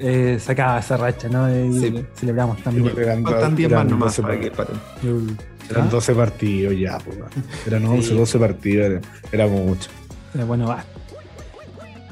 eh, 0.00 0.38
sacaba 0.40 0.80
esa 0.80 0.96
racha, 0.96 1.28
¿no? 1.28 1.48
Y 1.48 1.78
Sí. 1.80 2.04
celebramos 2.14 2.60
también. 2.64 2.92
Eran, 2.98 3.22
Faltan 3.22 3.54
10 3.54 3.70
eran 3.70 3.84
más 3.84 3.90
nomás 3.92 4.16
12 4.16 4.22
para 4.22 4.40
que 4.40 4.50
partidos. 4.50 4.80
paren. 5.00 5.36
Eran 5.70 5.84
¿Ah? 5.86 5.90
12 5.90 6.14
partidos 6.14 6.74
ya, 6.78 6.98
pues. 6.98 7.16
Eran 7.66 7.86
11, 7.86 8.14
12 8.14 8.38
partidos, 8.38 8.86
era, 8.86 9.00
era 9.30 9.46
mucho. 9.46 9.88
Eh, 10.34 10.42
Bueno, 10.42 10.66
va. 10.66 10.84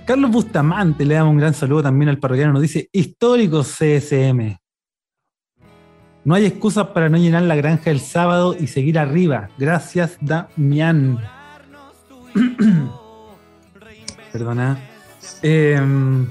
Carlos 0.07 0.31
Bustamante 0.31 1.05
le 1.05 1.15
damos 1.15 1.33
un 1.33 1.39
gran 1.39 1.55
saludo 1.55 1.83
también 1.83 2.09
al 2.09 2.19
parroquiano. 2.19 2.53
Nos 2.53 2.63
dice: 2.63 2.89
Históricos 2.93 3.67
CSM. 3.79 4.57
No 6.27 6.35
hay 6.35 6.45
excusas 6.45 6.89
para 6.89 7.09
no 7.09 7.19
llenar 7.19 7.45
la 7.45 7.55
granja 7.55 7.93
el 7.93 8.01
sábado 8.01 8.57
y 8.59 8.67
seguir 8.67 8.99
arriba. 8.99 9.49
Gracias, 9.59 10.17
Damián. 10.21 11.21
Perdona. 14.33 14.77
Em, 15.41 16.27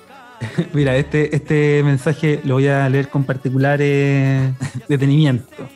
mira, 0.72 0.96
este, 0.96 1.36
este 1.36 1.82
mensaje 1.84 2.40
lo 2.44 2.54
voy 2.54 2.68
a 2.68 2.88
leer 2.88 3.10
con 3.10 3.24
particular 3.24 3.78
eh, 3.82 4.54
detenimiento. 4.88 5.68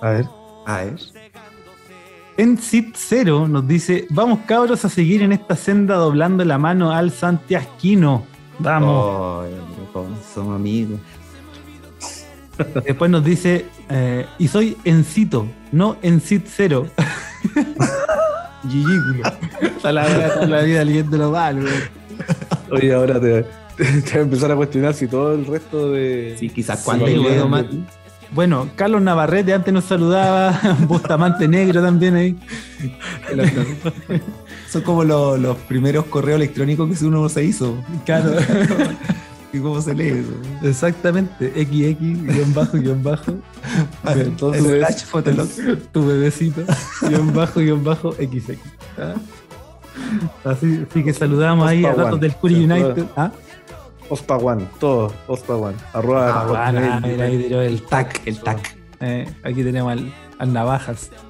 A 0.00 0.10
ver. 0.10 0.26
A 0.66 0.84
ver. 0.84 1.00
En 2.36 2.58
Sit 2.58 2.94
Zero 2.94 3.48
nos 3.48 3.66
dice: 3.66 4.06
Vamos 4.10 4.38
cabros 4.46 4.84
a 4.84 4.88
seguir 4.88 5.20
en 5.22 5.32
esta 5.32 5.56
senda 5.56 5.96
doblando 5.96 6.44
la 6.44 6.58
mano 6.58 6.92
al 6.92 7.10
Santiasquino. 7.10 8.24
Vamos. 8.60 9.44
Oh, 9.92 10.06
somos 10.32 10.54
amigos. 10.54 11.00
Después 12.84 13.10
nos 13.10 13.24
dice: 13.24 13.66
eh, 13.88 14.26
Y 14.38 14.48
soy 14.48 14.76
Encito, 14.84 15.46
no 15.72 15.96
en 16.02 16.20
Sit 16.20 16.46
Zero. 16.46 16.86
Ridículo. 18.64 19.22
Está 19.76 19.92
la, 19.92 20.06
está 20.06 20.46
la 20.46 20.62
vida 20.62 20.84
leyéndolo 20.84 21.30
mal, 21.30 21.60
güey. 21.60 21.74
Oye, 22.70 22.92
ahora 22.92 23.20
te, 23.20 23.44
te, 23.76 23.84
vas 24.02 24.14
a 24.14 24.18
empezar 24.18 24.50
a 24.50 24.56
cuestionar 24.56 24.94
si 24.94 25.06
todo 25.06 25.34
el 25.34 25.46
resto 25.46 25.92
de. 25.92 26.34
Sí, 26.38 26.48
quizás 26.48 26.80
Sí, 26.80 26.84
cuando 26.84 27.06
leo 27.06 27.44
no 27.44 27.48
mal. 27.48 27.68
Bueno, 28.32 28.68
Carlos 28.74 29.02
Navarrete 29.02 29.54
antes 29.54 29.72
nos 29.72 29.84
saludaba, 29.84 30.58
Bustamante 30.88 31.46
Negro 31.46 31.80
también 31.80 32.16
ahí. 32.16 32.36
Son 34.68 34.82
como 34.82 35.04
los, 35.04 35.38
los 35.38 35.56
primeros 35.58 36.06
correos 36.06 36.36
electrónicos 36.36 36.98
que 36.98 37.04
uno 37.04 37.28
se 37.28 37.44
hizo. 37.44 37.78
Claro, 38.04 38.32
¿Y 39.52 39.58
cómo 39.60 39.80
se 39.80 39.94
lee 39.94 40.08
eso? 40.08 40.32
exactamente. 40.68 41.50
XX, 41.50 41.98
guion 42.00 42.54
bajo, 42.54 42.78
guion 42.78 43.02
bajo. 43.02 43.32
Entonces- 44.14 44.62
Slash 44.62 45.04
Fotolog. 45.04 45.48
tu 45.92 46.06
bebecito, 46.06 46.62
guion 47.08 47.32
bajo, 47.32 47.60
guion 47.60 47.84
bajo, 47.84 48.12
XX. 48.12 48.58
¿Ah? 48.98 49.14
Así, 50.44 50.84
así 50.88 51.02
que 51.04 51.12
saludamos 51.12 51.68
ahí 51.68 51.84
a 51.84 51.94
datos 51.94 52.20
del 52.20 52.34
Curi 52.34 52.64
United. 52.64 53.04
¿Ah? 53.16 53.30
Ospa 54.08 54.36
One, 54.36 54.68
todo, 54.78 55.12
Ospa 55.26 55.56
One. 55.56 55.76
Arroba. 55.92 56.28
Ah, 56.28 56.68
ah, 56.68 56.72
mira, 57.00 57.24
ahí 57.24 57.38
tiró 57.42 57.60
el 57.62 57.82
tac. 57.82 58.22
El 58.26 58.38
tac. 58.40 58.76
Eh, 59.00 59.26
aquí 59.42 59.64
tenemos 59.64 59.90
al, 59.92 60.12
al 60.38 60.52
Navajas. 60.52 61.10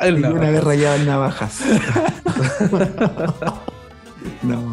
El 0.00 0.24
una 0.24 0.50
vez 0.50 0.62
rayado 0.62 0.96
en 0.96 1.06
navajas. 1.06 1.60
no. 4.42 4.72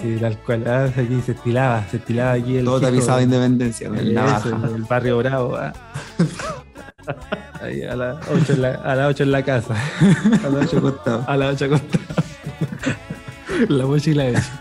Sí, 0.00 0.18
cual. 0.44 0.64
Ah, 0.66 0.84
aquí 0.84 1.20
se 1.24 1.32
estilaba, 1.32 1.84
se 1.90 1.96
estilaba 1.98 2.32
aquí 2.32 2.56
el. 2.58 2.64
Todo 2.64 2.80
tapizado 2.80 3.18
de 3.18 3.24
independencia 3.24 3.88
el 3.88 4.16
Eso, 4.16 4.48
el 4.74 4.82
barrio 4.84 5.18
bravo. 5.18 5.56
ah. 5.56 5.72
Ahí 7.62 7.82
a 7.82 7.96
las 7.96 8.16
8 8.28 8.52
en 8.52 8.62
la, 8.62 8.68
a 8.74 8.94
las 8.94 9.20
en 9.20 9.32
la 9.32 9.42
casa. 9.42 9.74
A 10.44 10.48
los 10.48 10.66
ocho 10.66 10.82
costados. 10.82 11.24
A 11.26 11.36
las 11.36 11.54
8 11.54 11.64
acostado. 11.64 12.04
La 13.68 13.86
mochila 13.86 14.28
hecha. 14.28 14.60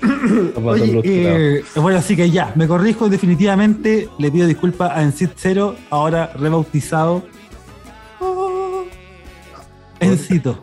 Oye, 0.64 1.00
eh, 1.04 1.64
bueno, 1.76 1.98
así 1.98 2.16
que 2.16 2.30
ya, 2.30 2.52
me 2.54 2.66
corrijo 2.66 3.08
definitivamente. 3.08 4.08
Le 4.18 4.30
pido 4.30 4.46
disculpas 4.46 4.92
a 4.96 5.02
Encit 5.02 5.32
Zero, 5.36 5.76
ahora 5.90 6.32
rebautizado. 6.34 7.24
Encito. 10.00 10.62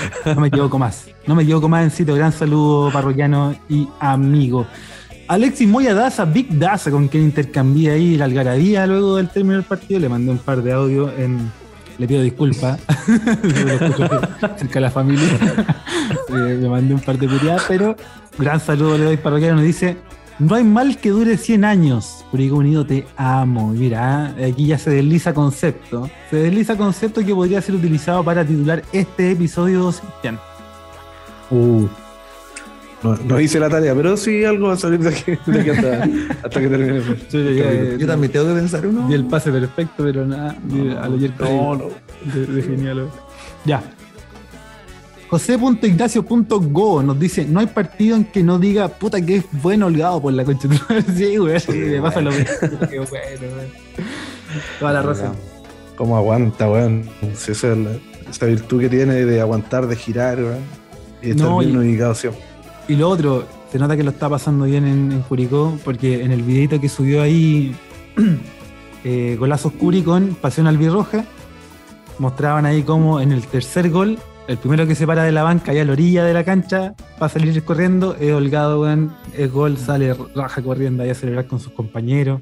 No 0.24 0.40
me 0.40 0.48
equivoco 0.48 0.78
más. 0.78 1.08
No 1.26 1.34
me 1.34 1.42
equivoco 1.42 1.68
más, 1.68 1.84
Encito. 1.84 2.14
Gran 2.14 2.32
saludo 2.32 2.90
parroquiano 2.92 3.54
y 3.68 3.88
amigo. 4.00 4.66
Alexis 5.28 5.68
Moya 5.68 5.92
Daza, 5.94 6.24
Big 6.24 6.56
Daza, 6.56 6.90
con 6.90 7.08
quien 7.08 7.24
intercambié 7.24 7.90
ahí 7.90 8.16
la 8.16 8.26
algarabía 8.26 8.86
luego 8.86 9.16
del 9.16 9.28
término 9.28 9.56
del 9.56 9.64
partido. 9.64 9.98
Le 10.00 10.08
mandé 10.08 10.30
un 10.30 10.38
par 10.38 10.62
de 10.62 10.72
audio 10.72 11.12
en. 11.16 11.50
Le 11.98 12.06
pido 12.06 12.20
disculpas. 12.20 12.78
Cerca 14.58 14.74
de 14.74 14.80
la 14.80 14.90
familia. 14.90 15.26
Le 16.28 16.68
mandé 16.68 16.94
un 16.94 17.00
par 17.00 17.18
de 17.18 17.26
puteadas, 17.26 17.64
pero 17.66 17.96
gran 18.38 18.60
saludo 18.60 18.98
le 18.98 19.04
doy 19.04 19.16
parroquiano. 19.16 19.62
Dice: 19.62 19.96
No 20.38 20.54
hay 20.54 20.64
mal 20.64 20.98
que 20.98 21.10
dure 21.10 21.36
100 21.38 21.64
años. 21.64 22.24
Curicó 22.30 22.56
Unido, 22.56 22.84
te 22.84 23.06
amo. 23.16 23.74
Y 23.74 23.78
Mira, 23.78 24.34
¿eh? 24.36 24.50
aquí 24.52 24.66
ya 24.66 24.78
se 24.78 24.90
desliza 24.90 25.32
concepto. 25.32 26.10
Se 26.30 26.36
desliza 26.36 26.76
concepto 26.76 27.24
que 27.24 27.34
podría 27.34 27.62
ser 27.62 27.74
utilizado 27.74 28.22
para 28.22 28.44
titular 28.44 28.82
este 28.92 29.30
episodio, 29.32 29.90
Sebastián. 29.92 30.38
Uh. 31.50 31.86
No, 33.02 33.14
no 33.14 33.40
hice 33.40 33.60
la 33.60 33.68
tarea, 33.68 33.94
pero 33.94 34.16
sí 34.16 34.44
algo 34.44 34.68
va 34.68 34.72
a 34.74 34.76
salir 34.76 34.98
de 35.00 35.10
aquí, 35.10 35.32
de 35.46 35.60
aquí 35.60 35.70
hasta, 35.70 36.02
hasta 36.44 36.60
que 36.60 36.68
termine. 36.68 37.02
Yo, 37.30 37.96
Yo 37.98 38.06
también 38.06 38.32
tengo 38.32 38.46
que 38.48 38.54
pensar 38.54 38.86
uno. 38.86 39.06
Di 39.06 39.14
el 39.14 39.24
pase 39.26 39.52
perfecto, 39.52 40.02
pero 40.02 40.26
nada. 40.26 40.56
No, 40.64 41.76
no. 41.76 41.88
De- 42.24 42.46
definialo. 42.46 43.08
Ya. 43.64 43.82
José.ignacio.go 45.28 47.02
nos 47.02 47.18
dice: 47.18 47.44
No 47.44 47.60
hay 47.60 47.66
partido 47.66 48.16
en 48.16 48.24
que 48.24 48.42
no 48.42 48.58
diga 48.58 48.88
puta 48.88 49.20
que 49.24 49.36
es 49.36 49.44
bueno 49.62 49.86
holgado 49.86 50.20
por 50.20 50.32
la 50.32 50.44
concha. 50.44 50.68
de 50.68 50.76
tu 50.78 50.84
madre". 50.88 51.04
sí, 51.16 51.36
güey, 51.36 51.60
sí, 51.60 51.72
me 51.72 52.00
pasa 52.02 52.20
lo 52.20 52.30
mismo. 52.30 52.46
Qué 52.90 52.98
bueno, 52.98 53.54
güey. 53.54 54.06
Toda 54.78 54.92
la 54.92 55.02
razón. 55.02 55.32
¿Cómo 55.96 56.16
aguanta, 56.16 56.70
weón? 56.70 57.08
Esa, 57.22 57.52
es 57.52 57.62
la- 57.64 57.96
esa 58.30 58.46
virtud 58.46 58.80
que 58.80 58.88
tiene 58.88 59.24
de 59.24 59.40
aguantar, 59.40 59.86
de 59.86 59.96
girar, 59.96 60.38
weón. 60.38 60.58
Y 61.22 61.30
estar 61.30 61.46
No, 61.48 61.58
bien 61.58 61.76
ubicado 61.76 62.14
siempre. 62.14 62.42
Y 62.88 62.94
lo 62.96 63.08
otro, 63.08 63.46
se 63.72 63.78
nota 63.78 63.96
que 63.96 64.02
lo 64.04 64.10
está 64.10 64.28
pasando 64.28 64.64
bien 64.66 64.86
en, 64.86 65.10
en 65.12 65.22
Curicó, 65.22 65.76
porque 65.84 66.22
en 66.22 66.30
el 66.32 66.42
videito 66.42 66.80
que 66.80 66.88
subió 66.88 67.22
ahí 67.22 67.74
eh, 69.04 69.36
Golazos 69.38 69.72
Curi 69.72 70.02
con 70.02 70.34
Pasión 70.40 70.66
Albirroja, 70.66 71.24
mostraban 72.18 72.66
ahí 72.66 72.82
como 72.82 73.20
en 73.20 73.32
el 73.32 73.42
tercer 73.46 73.90
gol, 73.90 74.18
el 74.48 74.58
primero 74.58 74.86
que 74.86 74.94
se 74.94 75.06
para 75.06 75.24
de 75.24 75.32
la 75.32 75.42
banca 75.42 75.74
y 75.74 75.78
a 75.78 75.84
la 75.84 75.92
orilla 75.92 76.24
de 76.24 76.32
la 76.32 76.44
cancha, 76.44 76.94
va 77.20 77.26
a 77.26 77.28
salir 77.28 77.62
corriendo, 77.64 78.16
es 78.16 78.32
holgado, 78.32 78.80
weón, 78.80 79.12
es 79.36 79.50
gol, 79.50 79.76
sale 79.76 80.14
raja 80.34 80.62
corriendo 80.62 81.02
ahí 81.02 81.10
a 81.10 81.14
celebrar 81.14 81.46
con 81.46 81.58
sus 81.58 81.72
compañeros. 81.72 82.40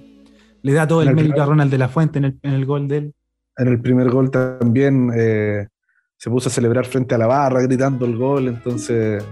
Le 0.62 0.72
da 0.72 0.86
todo 0.86 1.02
el 1.02 1.08
Claro, 1.08 1.16
mérito 1.16 1.42
a 1.42 1.46
Ronald 1.46 1.70
de 1.70 1.78
la 1.78 1.88
Fuente 1.88 2.18
en 2.18 2.24
el, 2.26 2.38
en 2.42 2.52
el 2.52 2.66
gol 2.66 2.88
de 2.88 2.96
él. 2.98 3.14
En 3.56 3.68
el 3.68 3.80
primer 3.80 4.10
gol 4.10 4.30
también 4.30 5.10
eh, 5.16 5.68
se 6.16 6.30
puso 6.30 6.48
a 6.48 6.52
celebrar 6.52 6.86
frente 6.86 7.14
a 7.14 7.18
la 7.18 7.26
barra, 7.26 7.62
gritando 7.62 8.04
el 8.06 8.16
gol, 8.16 8.48
entonces 8.48 9.22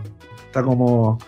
está 0.46 0.62
como 0.62 1.18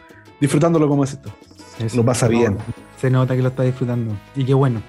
disfrutándolo 0.40 0.88
como 0.88 1.04
es 1.04 1.12
esto. 1.12 1.30
Eso. 1.78 1.96
Lo 1.96 2.04
pasa 2.04 2.28
bien. 2.28 2.56
Se 2.98 3.10
nota 3.10 3.34
que 3.34 3.42
lo 3.42 3.48
está 3.48 3.64
disfrutando. 3.64 4.14
Y 4.36 4.44
qué 4.44 4.54
bueno. 4.54 4.80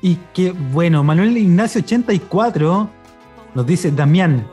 Y 0.00 0.18
qué 0.34 0.50
bueno. 0.50 1.04
Manuel 1.04 1.36
Ignacio 1.36 1.80
84 1.80 2.90
nos 3.54 3.66
dice, 3.66 3.92
Damián, 3.92 4.44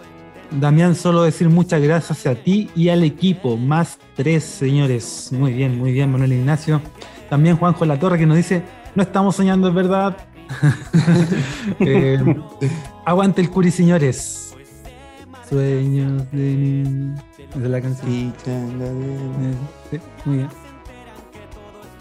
Damián, 0.51 0.95
solo 0.95 1.23
decir 1.23 1.49
muchas 1.49 1.81
gracias 1.81 2.25
a 2.25 2.35
ti 2.35 2.69
y 2.75 2.89
al 2.89 3.03
equipo. 3.03 3.57
Más 3.57 3.99
tres, 4.15 4.43
señores. 4.43 5.29
Muy 5.31 5.53
bien, 5.53 5.77
muy 5.77 5.91
bien, 5.91 6.11
Manuel 6.11 6.33
Ignacio. 6.33 6.81
También 7.29 7.57
Juanjo 7.57 7.85
La 7.85 7.99
Torre 7.99 8.17
que 8.17 8.25
nos 8.25 8.37
dice, 8.37 8.63
no 8.95 9.03
estamos 9.03 9.35
soñando, 9.35 9.67
es 9.67 9.73
verdad. 9.73 10.17
Eh, 11.79 12.17
aguante 13.05 13.41
el 13.41 13.49
curi, 13.51 13.69
señores. 13.69 14.55
Sueños 15.47 16.29
de 16.31 16.37
mí. 16.37 17.13
Esa 17.37 17.59
es 17.59 17.69
la 17.69 17.81
canción. 17.81 18.33
Sí, 18.43 19.99
muy 20.25 20.37
bien. 20.37 20.49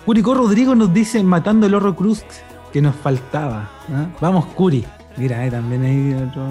Curicó 0.05 0.34
Rodrigo 0.34 0.74
nos 0.74 0.92
dice 0.94 1.22
matando 1.22 1.66
el 1.66 1.74
Horro 1.74 1.94
Cruz 1.94 2.24
que 2.72 2.80
nos 2.80 2.96
faltaba. 2.96 3.68
¿ah? 3.92 4.07
Vamos, 4.20 4.46
Curi. 4.46 4.84
Mira, 5.18 5.40
ahí 5.40 5.50
también 5.50 5.82
hay 5.84 6.14
otro. 6.14 6.42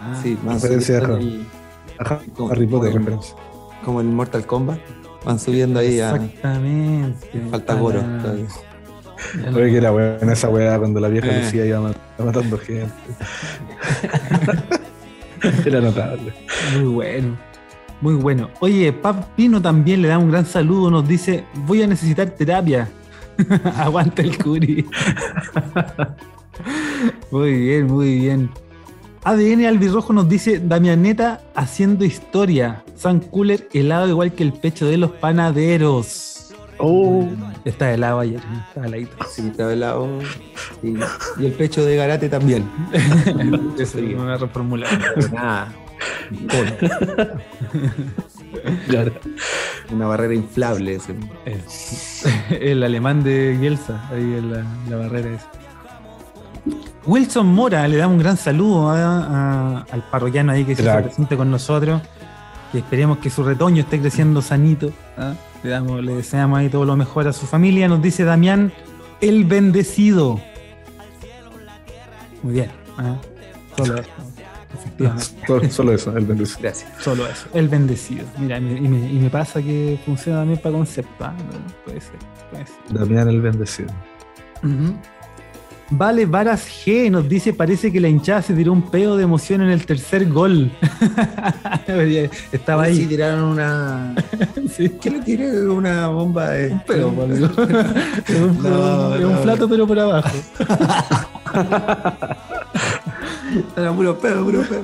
Ah, 0.00 0.14
Sí, 0.22 0.38
van 0.42 0.54
Referencia 0.54 1.00
subiendo 1.00 1.16
a 1.16 1.20
el- 1.20 1.46
Ajá, 1.98 2.20
Como- 2.36 2.50
Harry 2.52 2.66
Potter, 2.66 2.92
como- 2.92 2.98
referencia. 3.04 3.34
como 3.84 4.00
el 4.00 4.06
Mortal 4.08 4.46
Kombat. 4.46 4.78
Van 5.24 5.38
subiendo 5.38 5.78
ahí 5.80 6.00
a. 6.00 6.14
Exactamente. 6.16 7.40
Falta 7.50 7.74
Goro. 7.74 8.00
todavía. 8.00 8.46
Oye, 9.54 9.70
que 9.70 9.76
era 9.76 9.90
buena 9.92 10.32
esa 10.32 10.48
weá 10.48 10.78
cuando 10.78 10.98
la 11.00 11.08
vieja 11.08 11.28
Eh. 11.28 11.42
Lucía 11.44 11.64
iba 11.66 11.80
mat- 11.80 11.96
matando 12.18 12.58
gente. 12.58 12.92
era 15.66 15.80
notable. 15.80 16.32
Muy 16.76 16.86
bueno. 16.92 17.36
Muy 18.00 18.14
bueno. 18.14 18.50
Oye, 18.60 18.92
Pap 18.92 19.24
Pino 19.36 19.62
también 19.62 20.02
le 20.02 20.08
da 20.08 20.18
un 20.18 20.30
gran 20.30 20.44
saludo. 20.46 20.90
Nos 20.90 21.06
dice: 21.06 21.44
Voy 21.66 21.82
a 21.82 21.86
necesitar 21.86 22.30
terapia. 22.30 22.88
Aguanta 23.76 24.22
el 24.22 24.36
curi. 24.38 24.84
Muy 27.30 27.52
bien, 27.52 27.86
muy 27.86 28.14
bien. 28.20 28.50
ADN 29.24 29.66
Albirrojo 29.66 30.12
nos 30.12 30.28
dice: 30.28 30.58
Damianeta 30.58 31.40
haciendo 31.54 32.04
historia. 32.04 32.82
San 32.96 33.20
Cooler 33.20 33.68
helado 33.72 34.08
igual 34.08 34.32
que 34.32 34.42
el 34.42 34.52
pecho 34.52 34.86
de 34.86 34.96
los 34.96 35.10
panaderos. 35.12 36.28
Oh, 36.78 37.28
Está 37.64 37.92
helado 37.94 38.18
ayer, 38.18 38.40
está 38.68 38.86
heladito. 38.86 39.12
Sí, 39.30 39.46
estaba 39.46 39.72
helado. 39.72 40.08
Y 40.82 40.96
el 41.44 41.52
pecho 41.52 41.84
de 41.84 41.94
Garate 41.96 42.28
también. 42.28 42.68
Eso 43.78 43.98
Sí. 43.98 44.02
me 44.06 44.14
voy 44.16 44.32
a 44.32 44.36
reformular. 44.38 44.88
Nada. 45.32 45.72
claro. 48.88 49.12
Una 49.92 50.06
barrera 50.06 50.34
inflable. 50.34 50.94
ese. 50.96 51.14
el 52.60 52.82
alemán 52.82 53.22
de 53.22 53.56
Bielsa, 53.58 54.08
ahí 54.10 54.22
en 54.22 54.50
la, 54.52 54.64
la 54.90 54.96
barrera 54.96 55.34
esa. 55.36 55.50
Wilson 57.06 57.46
Mora, 57.46 57.86
le 57.88 57.96
damos 57.96 58.14
un 58.16 58.22
gran 58.22 58.36
saludo 58.36 58.90
a- 58.90 58.96
a- 59.78 59.86
al 59.90 60.02
parroquiano 60.10 60.52
ahí 60.52 60.64
que 60.64 60.76
se 60.76 60.82
presente 61.02 61.36
con 61.36 61.50
nosotros. 61.50 62.00
Y 62.72 62.78
esperemos 62.78 63.18
que 63.18 63.28
su 63.28 63.42
retoño 63.44 63.82
esté 63.82 64.00
creciendo 64.00 64.40
sanito. 64.40 64.90
¿ah? 65.18 65.34
Le, 65.62 65.70
damos, 65.70 66.02
le 66.02 66.14
deseamos 66.14 66.58
ahí 66.58 66.68
todo 66.68 66.84
lo 66.84 66.96
mejor 66.96 67.28
a 67.28 67.32
su 67.32 67.46
familia. 67.46 67.86
Nos 67.88 68.00
dice 68.00 68.24
Damián, 68.24 68.72
el 69.20 69.44
bendecido. 69.44 70.40
Muy 72.42 72.54
bien. 72.54 72.70
¿ah? 72.98 73.16
Solo 73.76 73.94
eso. 73.98 74.10
Efectivamente. 74.74 75.24
Solo, 75.46 75.70
solo 75.70 75.92
eso, 75.92 76.16
el 76.16 76.24
bendecido. 76.24 76.58
Gracias. 76.62 76.90
Solo 77.00 77.26
eso. 77.26 77.46
El 77.52 77.68
bendecido. 77.68 78.24
Mira, 78.38 78.56
y 78.58 78.60
me, 78.62 78.72
y 78.72 78.88
me- 78.88 79.12
y 79.12 79.18
me 79.18 79.28
pasa 79.28 79.60
que 79.62 80.00
funciona 80.06 80.38
también 80.40 80.60
para 80.60 80.74
concepto. 80.74 81.26
No, 81.26 81.32
Puede 81.84 82.00
ser. 82.00 82.16
Puede 82.50 82.66
ser. 82.66 82.76
Damián 82.90 83.28
el 83.28 83.42
bendecido. 83.42 83.90
Ujú. 84.62 84.94
Vale, 85.94 86.24
Varas 86.26 86.66
G 86.68 87.10
nos 87.10 87.28
dice, 87.28 87.52
parece 87.52 87.92
que 87.92 88.00
la 88.00 88.08
hinchada 88.08 88.40
se 88.42 88.54
tiró 88.54 88.72
un 88.72 88.82
pedo 88.90 89.16
de 89.16 89.24
emoción 89.24 89.60
en 89.60 89.68
el 89.70 89.84
tercer 89.84 90.26
gol. 90.28 90.70
Estaba 92.52 92.86
Sí, 92.86 92.92
ahí. 93.00 93.06
tiraron 93.06 93.44
una. 93.44 94.14
Sí. 94.74 94.88
¿Qué 95.00 95.10
le 95.10 95.20
tiré? 95.20 95.68
Una 95.68 96.08
bomba 96.08 96.48
de. 96.50 96.72
Amigo. 96.72 97.26
es 98.26 98.40
un, 98.40 98.62
No, 98.62 99.08
un 99.10 99.20
no. 99.34 99.42
plato, 99.42 99.68
pero 99.68 99.86
por 99.86 99.98
abajo. 99.98 100.30
Era 103.76 103.92
puro 103.92 104.18
pedo, 104.18 104.44
puro 104.44 104.62
pedo. 104.62 104.82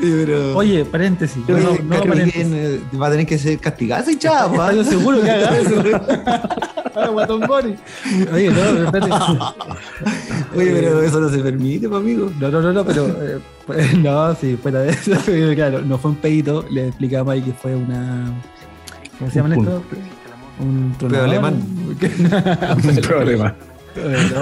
Oye, 0.00 0.24
pero. 0.24 0.56
Oye, 0.56 0.84
paréntesis. 0.84 1.42
Oye, 1.48 1.62
no, 1.62 1.70
no, 1.70 1.76
creo 1.88 2.02
que, 2.02 2.08
paréntesis. 2.08 2.48
eh, 2.52 2.80
va 3.00 3.06
a 3.06 3.10
tener 3.10 3.26
que 3.26 3.38
ser 3.38 3.58
castigada 3.58 4.02
esa 4.02 4.12
hinchada, 4.12 4.50
¿ah? 4.66 4.70
Estoy 4.72 4.84
seguro 4.84 5.22
que 5.22 5.30
haga 5.30 5.58
eso. 5.58 5.82
Ah, 6.94 7.08
Guatón 7.08 7.40
Boris. 7.48 7.78
Oye, 8.34 8.50
no, 8.50 8.54
pero 8.60 8.84
espérate. 8.84 9.12
Oye, 10.54 10.72
pero 10.74 11.02
eso 11.02 11.20
no 11.22 11.30
se 11.30 11.38
permite, 11.38 11.88
po, 11.88 11.96
amigo. 11.96 12.30
No, 12.38 12.50
no, 12.50 12.60
no, 12.60 12.70
no, 12.70 12.84
pero 12.84 13.06
eh, 13.06 13.38
pues, 13.66 13.96
no, 13.96 14.34
sí, 14.34 14.58
fuera 14.60 14.80
de 14.80 14.90
eso, 14.90 15.12
claro, 15.54 15.80
no 15.80 15.96
fue 15.96 16.10
un 16.10 16.18
pedito, 16.18 16.66
le 16.70 16.88
explicamos 16.88 17.32
ahí 17.32 17.40
que 17.40 17.54
fue 17.54 17.74
una. 17.74 18.26
¿Cómo 19.18 19.30
se 19.30 19.36
llaman 19.36 19.58
Un 19.58 19.64
esto? 19.64 19.82
Un 20.60 21.14
alemán. 21.14 21.62
Un 22.84 22.96
problema. 22.96 23.54
Eh, 23.94 24.32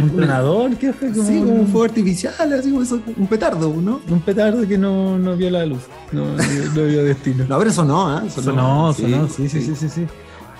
un, 0.00 0.10
tronador, 0.16 0.76
¿qué 0.76 0.92
fue? 0.92 1.10
Como 1.12 1.22
Sí, 1.26 1.38
como 1.40 1.52
un 1.54 1.66
fuego 1.68 1.84
artificial, 1.84 2.52
así 2.52 2.70
como 2.70 2.82
eso, 2.82 3.00
un 3.16 3.26
petardo, 3.26 3.72
¿no? 3.80 4.00
un 4.08 4.20
petardo 4.20 4.66
que 4.66 4.78
no, 4.78 5.18
no 5.18 5.36
vio 5.36 5.50
la 5.50 5.66
luz, 5.66 5.82
no, 6.10 6.24
vio 6.74 7.04
destino. 7.04 7.44
No, 7.48 7.58
pero 7.58 7.70
eso 7.70 7.84
no, 7.84 8.08
¿ah? 8.08 8.24
Sonó, 8.30 8.92
sonó, 8.94 9.26
sí, 9.28 9.48
sí, 9.48 9.60
sí, 9.60 9.74
sí. 9.76 9.88
sí. 9.88 10.06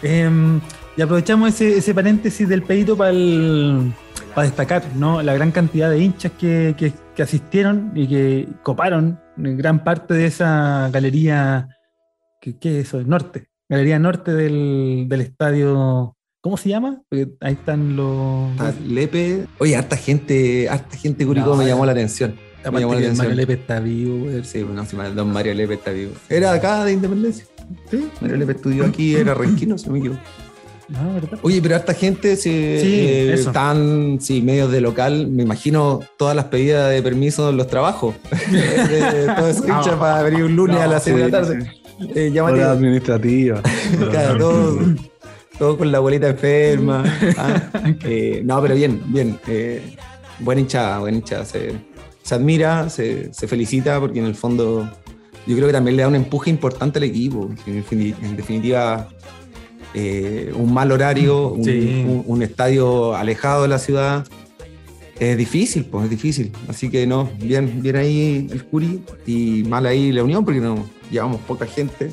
Em, 0.02 0.60
y 0.96 1.00
aprovechamos 1.02 1.48
ese, 1.50 1.78
ese 1.78 1.94
paréntesis 1.94 2.46
del 2.48 2.62
pedito 2.62 2.96
para 2.96 3.12
destacar 4.42 4.82
¿no? 4.96 5.22
la 5.22 5.32
gran 5.34 5.50
cantidad 5.52 5.88
de 5.90 5.98
hinchas 6.02 6.32
que, 6.38 6.74
que- 6.76 6.92
que 7.14 7.22
asistieron 7.22 7.92
y 7.94 8.08
que 8.08 8.48
coparon 8.62 9.20
gran 9.36 9.84
parte 9.84 10.14
de 10.14 10.26
esa 10.26 10.88
galería, 10.90 11.68
que, 12.40 12.56
¿qué 12.58 12.80
es 12.80 12.88
eso? 12.88 13.02
Norte, 13.02 13.48
galería 13.68 13.98
norte 13.98 14.32
del, 14.32 15.04
del 15.08 15.20
estadio, 15.20 16.16
¿cómo 16.42 16.58
se 16.58 16.68
llama? 16.68 17.00
Porque 17.08 17.28
ahí 17.40 17.54
están 17.54 17.96
los... 17.96 18.50
Está 18.52 18.74
Lepe. 18.86 19.46
Oye, 19.58 19.74
harta 19.76 19.96
gente, 19.96 20.68
harta 20.68 20.96
gente 20.98 21.24
Curicó 21.24 21.46
No, 21.46 21.56
me 21.56 21.64
eh. 21.64 21.68
llamó 21.68 21.86
la 21.86 21.92
atención. 21.92 22.34
Me 22.70 22.80
llamó 22.80 22.92
la 22.94 23.00
que 23.00 23.06
el 23.06 23.16
Mario 23.16 23.32
atención. 23.32 23.36
Lepe 23.36 23.52
está 23.54 23.80
vivo, 23.80 24.18
güey. 24.24 24.44
Sí, 24.44 24.62
bueno, 24.62 24.84
sí, 24.84 24.96
don 25.14 25.32
Mario 25.32 25.54
Lepe 25.54 25.74
está 25.74 25.90
vivo. 25.92 26.12
Era 26.28 26.52
acá 26.52 26.84
de 26.84 26.92
Independencia. 26.92 27.46
Sí, 27.90 28.08
Mario 28.20 28.36
Lepe 28.36 28.52
estudió 28.52 28.84
aquí, 28.84 29.14
era 29.16 29.32
renquino, 29.34 29.78
si 29.78 29.86
no 29.86 29.92
me 29.92 29.98
equivoco. 30.00 30.20
no, 30.88 31.14
¿verdad? 31.14 31.38
Oye, 31.42 31.62
pero 31.62 31.76
harta 31.76 31.94
gente 31.94 32.36
se, 32.36 32.80
Sí, 32.80 33.00
eh, 33.00 33.32
están, 33.34 34.18
sí, 34.20 34.42
medios 34.42 34.70
de 34.70 34.80
local, 34.80 35.28
me 35.28 35.42
imagino 35.44 36.00
todas 36.18 36.36
las 36.36 36.46
pedidas 36.46 36.90
de 36.90 37.02
permiso 37.02 37.50
en 37.50 37.56
los 37.56 37.66
trabajos. 37.68 38.14
de, 38.50 39.26
todo 39.36 39.48
eso 39.48 39.64
hincha 39.64 39.98
para 39.98 40.22
venir 40.22 40.44
un 40.44 40.54
lunes 40.56 40.76
No, 40.76 40.82
a 40.82 40.86
las 40.86 41.04
6 41.04 41.16
de 41.16 41.22
la 41.22 41.26
sí, 41.26 41.32
tarde. 41.32 41.72
Eh, 42.00 42.08
Hora 42.14 42.28
llamativo. 42.30 42.66
administrativa. 42.66 43.62
Claro, 44.10 44.38
todo, 44.38 44.78
todo 45.58 45.76
con 45.78 45.90
la 45.92 45.98
abuelita 45.98 46.28
enferma. 46.28 47.04
ah. 47.38 47.70
Eh, 48.04 48.42
no, 48.44 48.60
pero 48.62 48.74
bien, 48.74 49.00
bien. 49.06 49.38
eh, 49.46 49.96
buena 50.40 50.60
hinchada, 50.60 50.98
buena 51.00 51.18
hinchada. 51.18 51.44
Se, 51.44 51.72
se 52.22 52.34
admira, 52.34 52.88
se, 52.90 53.32
se 53.32 53.46
felicita 53.48 53.98
porque 54.00 54.18
en 54.18 54.26
el 54.26 54.34
fondo 54.34 54.88
yo 55.46 55.56
creo 55.56 55.66
que 55.66 55.72
también 55.72 55.96
le 55.96 56.02
da 56.02 56.08
un 56.08 56.14
empuje 56.16 56.50
importante 56.50 56.98
al 56.98 57.04
equipo. 57.04 57.50
En, 57.66 57.84
defini- 57.84 58.14
en 58.22 58.36
definitiva, 58.36 59.08
eh, 59.94 60.52
un 60.56 60.72
mal 60.72 60.90
horario, 60.92 61.48
un, 61.52 61.64
Sí. 61.64 62.04
un- 62.06 62.24
un 62.26 62.42
estadio 62.42 63.14
alejado 63.14 63.62
de 63.62 63.68
la 63.68 63.78
ciudad. 63.78 64.26
Es 65.20 65.36
difícil, 65.36 65.84
pues 65.84 66.04
es 66.04 66.10
difícil. 66.10 66.50
Así 66.68 66.90
que 66.90 67.06
no, 67.06 67.30
bien, 67.38 67.80
bien 67.80 67.94
ahí 67.96 68.48
el 68.50 68.64
Curi 68.64 69.02
y 69.26 69.62
mal 69.68 69.86
ahí 69.86 70.10
la 70.10 70.24
Unión 70.24 70.44
porque 70.44 70.60
no 70.60 70.84
llevamos 71.12 71.40
poca 71.42 71.66
gente. 71.66 72.10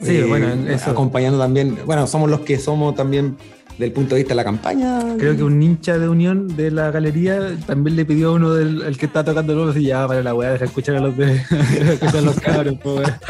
Sí, 0.00 0.16
Eh, 0.18 0.24
bueno, 0.24 0.48
eso. 0.68 0.90
acompañando 0.90 1.38
también, 1.38 1.78
bueno, 1.84 2.06
somos 2.06 2.30
los 2.30 2.40
que 2.40 2.58
somos 2.58 2.94
también 2.94 3.36
del 3.78 3.92
punto 3.92 4.16
de 4.16 4.22
vista 4.22 4.32
de 4.32 4.36
la 4.36 4.44
campaña. 4.44 5.00
Creo 5.18 5.36
que 5.36 5.44
un 5.44 5.62
hincha 5.62 5.98
de 5.98 6.08
unión 6.08 6.56
de 6.56 6.72
la 6.72 6.90
galería 6.90 7.56
también 7.64 7.94
le 7.94 8.04
pidió 8.04 8.30
a 8.30 8.32
uno 8.32 8.52
del 8.52 8.82
el 8.82 8.98
que 8.98 9.06
está 9.06 9.22
tocando 9.24 9.54
luego 9.54 9.76
y 9.78 9.84
ya 9.84 10.04
para 10.08 10.20
la 10.22 10.34
weá, 10.34 10.50
deja 10.50 10.64
escuchar 10.64 10.96
a 10.96 11.00
los 11.00 11.16
de 11.16 11.40
a 12.12 12.20
los 12.20 12.40
cabros, 12.40 12.74
weá. 12.84 13.20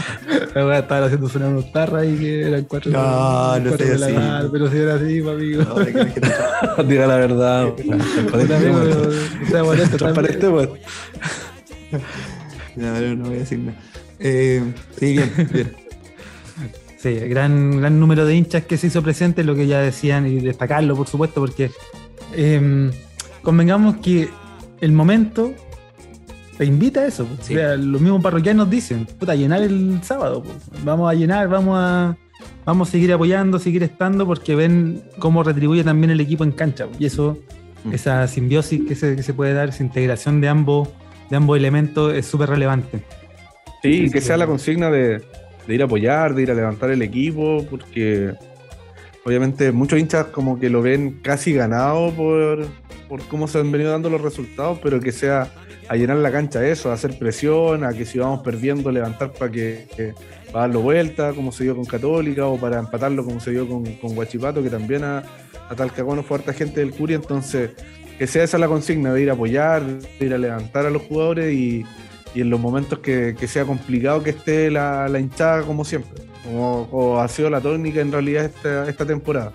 La 0.55 0.67
weá 0.67 0.79
estaban 0.79 1.05
haciendo 1.05 1.29
sonar 1.29 1.49
unos 1.51 1.71
tarras 1.71 2.07
y 2.07 2.17
que 2.17 2.49
eran 2.49 2.65
cuatro, 2.65 2.91
No, 2.93 3.59
no 3.61 3.71
de 3.77 3.99
la 3.99 4.39
así. 4.41 4.49
pero 4.51 4.71
si 4.71 4.77
era 4.79 4.95
así, 4.95 5.21
pa, 5.21 5.33
amigo. 5.33 5.63
No, 5.65 5.75
que- 5.85 6.83
Diga 6.85 7.07
la 7.07 7.17
verdad. 7.17 7.69
Transparente, 9.99 10.49
pues. 10.49 10.69
no, 12.77 13.01
no, 13.01 13.15
no 13.17 13.25
voy 13.29 13.37
a 13.37 13.41
decir 13.41 13.59
nada. 13.59 13.79
Eh, 14.19 14.63
sí, 14.99 15.13
bien, 15.13 15.33
bien. 15.53 15.73
Sí, 16.99 17.15
gran, 17.15 17.81
gran 17.81 17.99
número 18.01 18.27
de 18.27 18.35
hinchas 18.35 18.65
que 18.65 18.77
se 18.77 18.89
hizo 18.89 19.03
presente, 19.03 19.45
lo 19.45 19.55
que 19.55 19.67
ya 19.67 19.81
decían, 19.81 20.27
y 20.27 20.41
destacarlo, 20.41 20.97
por 20.97 21.07
supuesto, 21.07 21.41
porque 21.41 21.71
eh, 22.35 22.91
convengamos 23.43 23.97
que 23.99 24.29
el 24.81 24.93
momento 24.93 25.53
te 26.57 26.65
invita 26.65 27.01
a 27.01 27.07
eso. 27.07 27.27
Sí. 27.41 27.55
O 27.55 27.59
sea, 27.59 27.77
los 27.77 28.01
mismos 28.01 28.23
parroquianos 28.23 28.69
dicen, 28.69 29.07
puta, 29.07 29.35
llenar 29.37 29.63
el 29.63 30.01
sábado. 30.03 30.43
Vamos 30.85 31.11
a 31.11 31.15
llenar, 31.15 31.49
vamos 31.49 31.79
a, 31.79 32.17
vamos 32.65 32.89
a 32.89 32.91
seguir 32.91 33.13
apoyando, 33.13 33.61
seguir 33.61 33.85
estando, 33.85 34.27
porque 34.27 34.57
ven 34.57 35.05
cómo 35.21 35.45
retribuye 35.45 35.85
también 35.85 36.11
el 36.11 36.21
equipo 36.21 36.43
en 36.43 36.51
cancha. 36.51 36.87
Y 36.99 37.07
eso, 37.07 37.39
Mm. 37.85 37.95
esa 37.95 38.27
simbiosis 38.27 38.83
que 38.87 38.95
se, 38.95 39.17
que 39.17 39.23
se 39.23 39.33
puede 39.33 39.53
dar, 39.55 39.69
esa 39.69 39.83
integración 39.83 40.41
de 40.41 40.49
ambos, 40.49 40.89
de 41.31 41.37
ambos 41.37 41.57
elementos 41.57 42.15
es 42.15 42.27
súper 42.27 42.51
relevante. 42.51 43.03
Sí, 43.83 44.11
que 44.11 44.21
sea 44.21 44.37
la 44.37 44.47
consigna 44.47 44.91
de, 44.91 45.23
de 45.69 45.75
ir 45.75 45.83
a 45.83 45.85
apoyar, 45.85 46.35
de 46.35 46.43
ir 46.43 46.51
a 46.51 46.55
levantar 46.55 46.91
el 46.91 47.03
equipo, 47.03 47.65
porque 47.71 48.33
obviamente 49.25 49.71
muchos 49.71 49.99
hinchas 49.99 50.27
como 50.27 50.59
que 50.59 50.71
lo 50.71 50.83
ven 50.83 51.21
casi 51.23 51.53
ganado 51.53 52.11
por, 52.13 52.67
por 53.09 53.23
cómo 53.29 53.47
se 53.47 53.59
han 53.59 53.71
venido 53.71 53.93
dando 53.93 54.09
los 54.11 54.21
resultados, 54.23 54.81
pero 54.83 54.99
que 54.99 55.13
sea 55.13 55.53
a 55.89 55.97
llenar 55.97 56.17
la 56.19 56.33
cancha 56.33 56.67
eso, 56.67 56.91
a 56.91 56.95
hacer 56.95 57.19
presión, 57.19 57.85
a 57.85 57.93
que 57.93 58.05
si 58.05 58.19
vamos 58.19 58.41
perdiendo 58.43 58.91
levantar 58.91 59.33
para 59.33 59.51
que, 59.51 59.87
que- 59.97 60.15
para 60.53 60.61
darlo 60.67 60.81
vuelta, 60.81 61.35
como 61.35 61.53
se 61.53 61.65
dio 61.65 61.77
con 61.77 61.85
Católica, 61.85 62.47
o 62.47 62.59
para 62.59 62.79
empatarlo 62.79 63.23
como 63.23 63.39
se 63.39 63.51
dio 63.51 63.69
con, 63.69 63.85
Guachipato, 64.15 64.63
que 64.63 64.71
también 64.71 65.05
a, 65.05 65.23
a 65.69 65.75
Talcahuano 65.77 66.23
fue 66.23 66.39
harta 66.39 66.55
gente 66.55 66.81
del 66.81 66.93
Curi, 66.93 67.13
entonces 67.15 67.73
que 68.19 68.27
sea 68.27 68.45
esa 68.45 68.57
la 68.57 68.67
consigna, 68.67 69.13
de 69.13 69.23
ir 69.23 69.31
a 69.31 69.35
apoyar, 69.35 69.83
de 69.85 70.27
ir 70.27 70.33
a 70.33 70.39
levantar 70.39 70.87
a 70.87 70.91
los 70.91 71.03
jugadores 71.03 71.53
y, 71.53 71.85
y 72.35 72.41
en 72.41 72.51
los 72.51 72.61
momentos 72.61 72.99
que, 73.01 73.35
que, 73.39 73.49
sea 73.49 73.65
complicado 73.65 74.23
que 74.23 74.31
esté 74.31 74.71
la, 74.71 75.09
la 75.09 75.19
hinchada 75.19 75.63
como 75.63 75.85
siempre, 75.85 76.23
como, 76.45 76.89
como, 76.91 77.21
ha 77.21 77.29
sido 77.29 77.51
la 77.51 77.61
tónica 77.61 78.01
en 78.01 78.13
realidad 78.13 78.45
esta, 78.45 78.89
esta 78.89 79.07
temporada. 79.07 79.53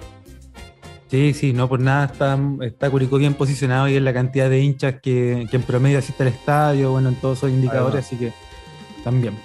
Sí, 1.09 1.33
sí, 1.33 1.53
no 1.53 1.69
por 1.69 1.79
nada 1.79 2.05
está, 2.05 2.39
está 2.61 2.89
Curicó 2.89 3.17
bien 3.17 3.35
posicionado 3.35 3.87
y 3.87 3.95
en 3.95 4.03
la 4.03 4.13
cantidad 4.13 4.49
de 4.49 4.61
hinchas 4.61 4.95
que, 5.01 5.45
que 5.51 5.57
en 5.57 5.63
promedio 5.63 5.99
asiste 5.99 6.23
al 6.23 6.29
estadio, 6.29 6.91
bueno, 6.91 7.09
en 7.09 7.15
todos 7.15 7.37
esos 7.37 7.51
indicadores, 7.51 8.05
Además. 8.05 8.05
así 8.07 8.15
que 8.17 8.33
también. 9.03 9.35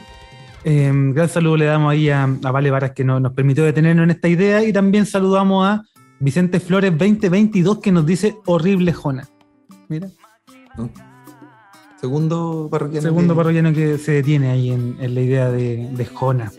Eh, 0.64 0.90
gran 1.14 1.28
saludo 1.28 1.59
le 1.59 1.66
damos 1.66 1.92
ahí 1.92 2.09
a, 2.10 2.24
a 2.24 2.50
Vale 2.50 2.70
Varas 2.70 2.92
que 2.92 3.05
no, 3.05 3.20
nos 3.20 3.32
permitió 3.32 3.64
detenernos 3.64 4.05
en 4.05 4.10
esta 4.10 4.28
idea 4.28 4.64
y 4.64 4.72
también 4.72 5.06
saludamos 5.06 5.66
a 5.66 5.82
Vicente 6.20 6.59
Flores 6.59 6.90
2022 6.92 7.80
que 7.80 7.92
nos 7.92 8.05
dice 8.06 8.36
horrible 8.46 8.92
Jona. 8.92 9.28
Mira. 9.88 10.09
¿No? 10.76 10.90
Segundo 12.00 12.68
parroquiano. 12.70 13.02
Segundo 13.02 13.34
que... 13.34 13.36
parroquiano 13.38 13.72
que 13.72 13.98
se 13.98 14.12
detiene 14.12 14.50
ahí 14.50 14.70
en, 14.70 14.96
en 15.00 15.14
la 15.14 15.20
idea 15.20 15.50
de, 15.50 15.88
de 15.90 16.06
Jona. 16.06 16.52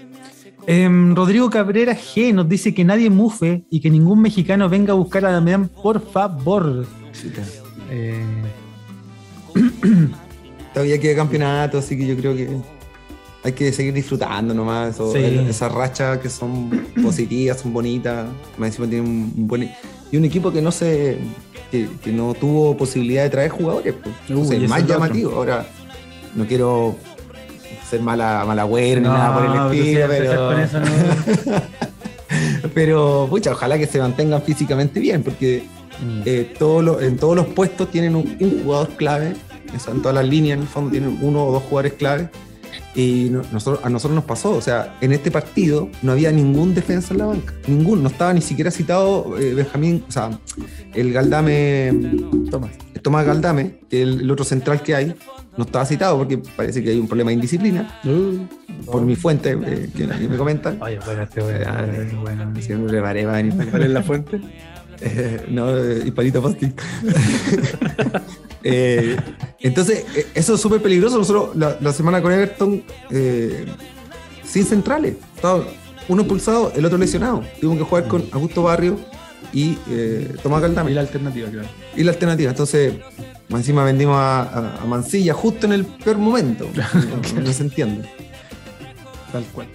Eh, 0.67 0.87
Rodrigo 1.15 1.49
Cabrera 1.49 1.95
G 1.95 2.33
nos 2.33 2.47
dice 2.47 2.73
que 2.73 2.83
nadie 2.83 3.09
mufe 3.09 3.63
y 3.69 3.79
que 3.79 3.89
ningún 3.89 4.21
mexicano 4.21 4.69
venga 4.69 4.93
a 4.93 4.95
buscar 4.95 5.25
a 5.25 5.31
Damián, 5.31 5.67
por 5.67 6.01
favor. 6.01 6.85
Eh... 7.89 8.23
Todavía 10.73 10.99
queda 10.99 11.15
campeonato, 11.15 11.79
así 11.79 11.97
que 11.97 12.05
yo 12.05 12.15
creo 12.15 12.35
que 12.35 12.49
hay 13.43 13.53
que 13.53 13.71
seguir 13.71 13.93
disfrutando 13.93 14.53
nomás. 14.53 14.93
Eso, 14.95 15.11
sí. 15.11 15.19
Esas 15.19 15.71
rachas 15.71 16.19
que 16.19 16.29
son 16.29 16.69
positivas, 17.01 17.61
son 17.61 17.73
bonitas. 17.73 18.27
Más 18.57 18.67
encima 18.67 18.87
tiene 18.87 19.07
un, 19.07 19.33
un 19.35 19.47
buen. 19.47 19.71
Y 20.11 20.17
un 20.17 20.25
equipo 20.25 20.51
que 20.51 20.61
no 20.61 20.71
se. 20.71 21.17
Que, 21.71 21.87
que 22.03 22.11
no 22.11 22.33
tuvo 22.33 22.75
posibilidad 22.75 23.23
de 23.23 23.29
traer 23.29 23.49
jugadores. 23.51 23.93
Pues. 23.93 24.15
Uy, 24.29 24.63
es 24.63 24.69
más 24.69 24.85
llamativo. 24.85 25.29
Otro. 25.29 25.39
Ahora, 25.39 25.67
no 26.35 26.45
quiero 26.45 26.95
ser 27.89 28.01
mala, 28.01 28.43
mala 28.45 28.63
güera 28.63 29.01
no, 29.01 29.11
ni 29.11 29.17
nada 29.17 29.33
por 29.33 29.75
el 29.75 29.79
estilo, 29.81 30.07
pero. 30.07 30.59
Eso, 30.59 30.79
¿no? 30.79 30.87
pero, 32.73 33.27
pucha, 33.29 33.51
ojalá 33.51 33.77
que 33.77 33.87
se 33.87 33.99
mantengan 33.99 34.41
físicamente 34.41 34.99
bien, 34.99 35.23
porque 35.23 35.63
mm. 36.01 36.21
eh, 36.25 36.53
todo 36.57 36.81
lo, 36.81 37.01
en 37.01 37.17
todos 37.17 37.35
los 37.35 37.47
puestos 37.47 37.89
tienen 37.91 38.15
un, 38.15 38.37
un 38.39 38.63
jugador 38.63 38.89
clave. 38.95 39.35
En 39.71 40.01
todas 40.01 40.15
las 40.15 40.27
líneas, 40.27 40.57
en 40.57 40.63
el 40.63 40.67
fondo, 40.67 40.89
tienen 40.89 41.19
uno 41.21 41.45
o 41.45 41.51
dos 41.51 41.61
jugadores 41.61 41.93
clave 41.93 42.29
y 42.99 43.29
nosotros, 43.29 43.79
a 43.83 43.89
nosotros 43.89 44.15
nos 44.15 44.25
pasó, 44.25 44.51
o 44.51 44.61
sea, 44.61 44.97
en 44.99 45.13
este 45.13 45.31
partido 45.31 45.89
no 46.01 46.11
había 46.11 46.33
ningún 46.33 46.75
defensa 46.75 47.13
en 47.13 47.19
la 47.19 47.27
banca, 47.27 47.53
ningún, 47.65 48.03
no 48.03 48.09
estaba 48.09 48.33
ni 48.33 48.41
siquiera 48.41 48.71
citado 48.71 49.39
eh, 49.39 49.53
Benjamín, 49.53 50.03
o 50.05 50.11
sea, 50.11 50.37
el 50.93 51.13
Galdame, 51.13 51.93
Tomás, 52.51 52.71
Tomás 53.01 53.25
Galdame, 53.25 53.79
el, 53.89 54.19
el, 54.21 54.31
otro 54.31 54.43
central 54.43 54.83
que 54.83 54.95
hay, 54.95 55.15
no 55.55 55.63
estaba 55.63 55.85
citado 55.85 56.17
porque 56.17 56.39
parece 56.57 56.83
que 56.83 56.89
hay 56.89 56.99
un 56.99 57.07
problema 57.07 57.29
de 57.29 57.35
indisciplina, 57.35 58.01
uh, 58.03 58.85
por 58.85 59.03
mi 59.03 59.15
fuente, 59.15 59.57
eh, 59.65 59.89
que, 59.95 60.05
me 60.05 60.35
comentan. 60.35 60.81
Oye, 60.81 60.99
bueno, 61.05 61.23
este 61.23 61.41
bueno, 61.41 61.59
eh, 61.59 62.11
bueno. 62.19 62.61
Siempre 62.61 62.89
preparé 62.89 63.23
para 63.23 63.37
venir. 63.37 63.69
¿Cuál 63.69 63.83
es 63.83 63.89
la 63.91 64.03
fuente? 64.03 64.41
Eh, 65.01 65.45
no, 65.49 66.03
Hispanito 66.03 66.41
Posting. 66.41 66.73
eh, 68.63 69.15
entonces, 69.61 70.05
eso 70.35 70.55
es 70.55 70.61
súper 70.61 70.81
peligroso. 70.81 71.17
Nosotros 71.17 71.55
la, 71.55 71.77
la, 71.79 71.93
semana 71.93 72.21
con 72.21 72.33
Everton, 72.33 72.83
eh, 73.09 73.65
sin 74.43 74.65
centrales, 74.65 75.15
estaba 75.35 75.63
uno 76.09 76.23
expulsado, 76.23 76.73
el 76.75 76.85
otro 76.85 76.97
lesionado. 76.97 77.43
Tuvimos 77.61 77.77
que 77.77 77.83
jugar 77.85 78.07
con 78.07 78.25
Augusto 78.31 78.63
Barrio 78.63 78.99
y 79.53 79.77
eh, 79.89 80.35
Tomás 80.43 80.61
Galdame. 80.61 80.91
Y 80.91 80.93
la 80.95 81.01
alternativa, 81.01 81.49
claro. 81.49 81.69
Y 81.95 82.03
la 82.03 82.11
alternativa. 82.11 82.51
Entonces, 82.51 82.93
encima 83.49 83.83
vendimos 83.83 84.15
a, 84.15 84.41
a, 84.41 84.81
a, 84.81 84.85
Mancilla 84.85 85.33
justo 85.33 85.65
en 85.65 85.73
el 85.73 85.85
peor 85.85 86.17
momento. 86.17 86.67
no, 87.35 87.41
no 87.41 87.53
se 87.53 87.63
entiende. 87.63 88.09
Tal 89.31 89.43
cual. 89.45 89.67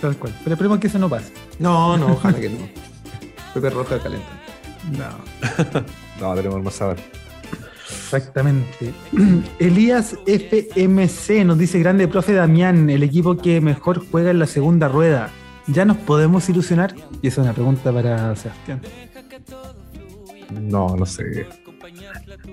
Tal 0.00 0.16
cual. 0.16 0.34
Pero 0.44 0.54
esperemos 0.54 0.78
que 0.78 0.86
eso 0.86 0.98
no 0.98 1.08
pase. 1.08 1.32
No, 1.58 1.96
no, 1.96 2.12
ojalá 2.12 2.38
que 2.38 2.50
no. 2.50 2.93
Pepe 3.54 3.70
Roja 3.70 3.98
calenta. 4.00 4.26
No. 4.92 5.80
no, 6.20 6.34
tenemos 6.34 6.62
más 6.62 6.74
saber. 6.74 6.98
Exactamente. 7.90 8.92
Elías 9.58 10.16
FMC 10.26 11.44
nos 11.44 11.58
dice, 11.58 11.78
grande 11.78 12.08
profe 12.08 12.32
Damián, 12.32 12.90
el 12.90 13.02
equipo 13.02 13.36
que 13.36 13.60
mejor 13.60 14.04
juega 14.10 14.30
en 14.30 14.40
la 14.40 14.46
segunda 14.46 14.88
rueda. 14.88 15.30
¿Ya 15.66 15.84
nos 15.84 15.96
podemos 15.96 16.48
ilusionar? 16.48 16.94
Y 17.22 17.28
esa 17.28 17.40
es 17.40 17.44
una 17.46 17.54
pregunta 17.54 17.92
para 17.92 18.36
Sebastián. 18.36 18.82
No, 20.50 20.94
no 20.96 21.06
sé. 21.06 21.46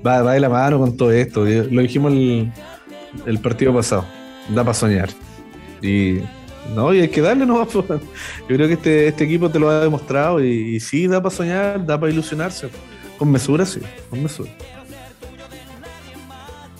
Va, 0.05 0.21
va 0.21 0.33
de 0.33 0.39
la 0.39 0.49
mano 0.49 0.79
con 0.79 0.95
todo 0.95 1.11
esto. 1.11 1.43
Lo 1.43 1.81
dijimos 1.81 2.13
el, 2.13 2.51
el 3.25 3.39
partido 3.39 3.73
pasado. 3.73 4.05
Da 4.49 4.63
para 4.63 4.73
soñar. 4.73 5.09
Y 5.81 6.19
no, 6.69 6.93
y 6.93 7.01
hay 7.01 7.09
que 7.09 7.21
darle 7.21 7.45
nomás. 7.45 7.73
Yo 7.73 7.85
creo 8.47 8.67
que 8.67 8.73
este, 8.73 9.07
este 9.07 9.23
equipo 9.23 9.49
te 9.49 9.59
lo 9.59 9.69
ha 9.69 9.81
demostrado 9.81 10.43
y, 10.43 10.75
y 10.75 10.79
sí, 10.79 11.07
da 11.07 11.21
para 11.21 11.35
soñar, 11.35 11.85
da 11.85 11.99
para 11.99 12.11
ilusionarse. 12.11 12.69
Con 13.17 13.31
mesura, 13.31 13.65
sí, 13.65 13.81
con 14.09 14.23
mesura. 14.23 14.51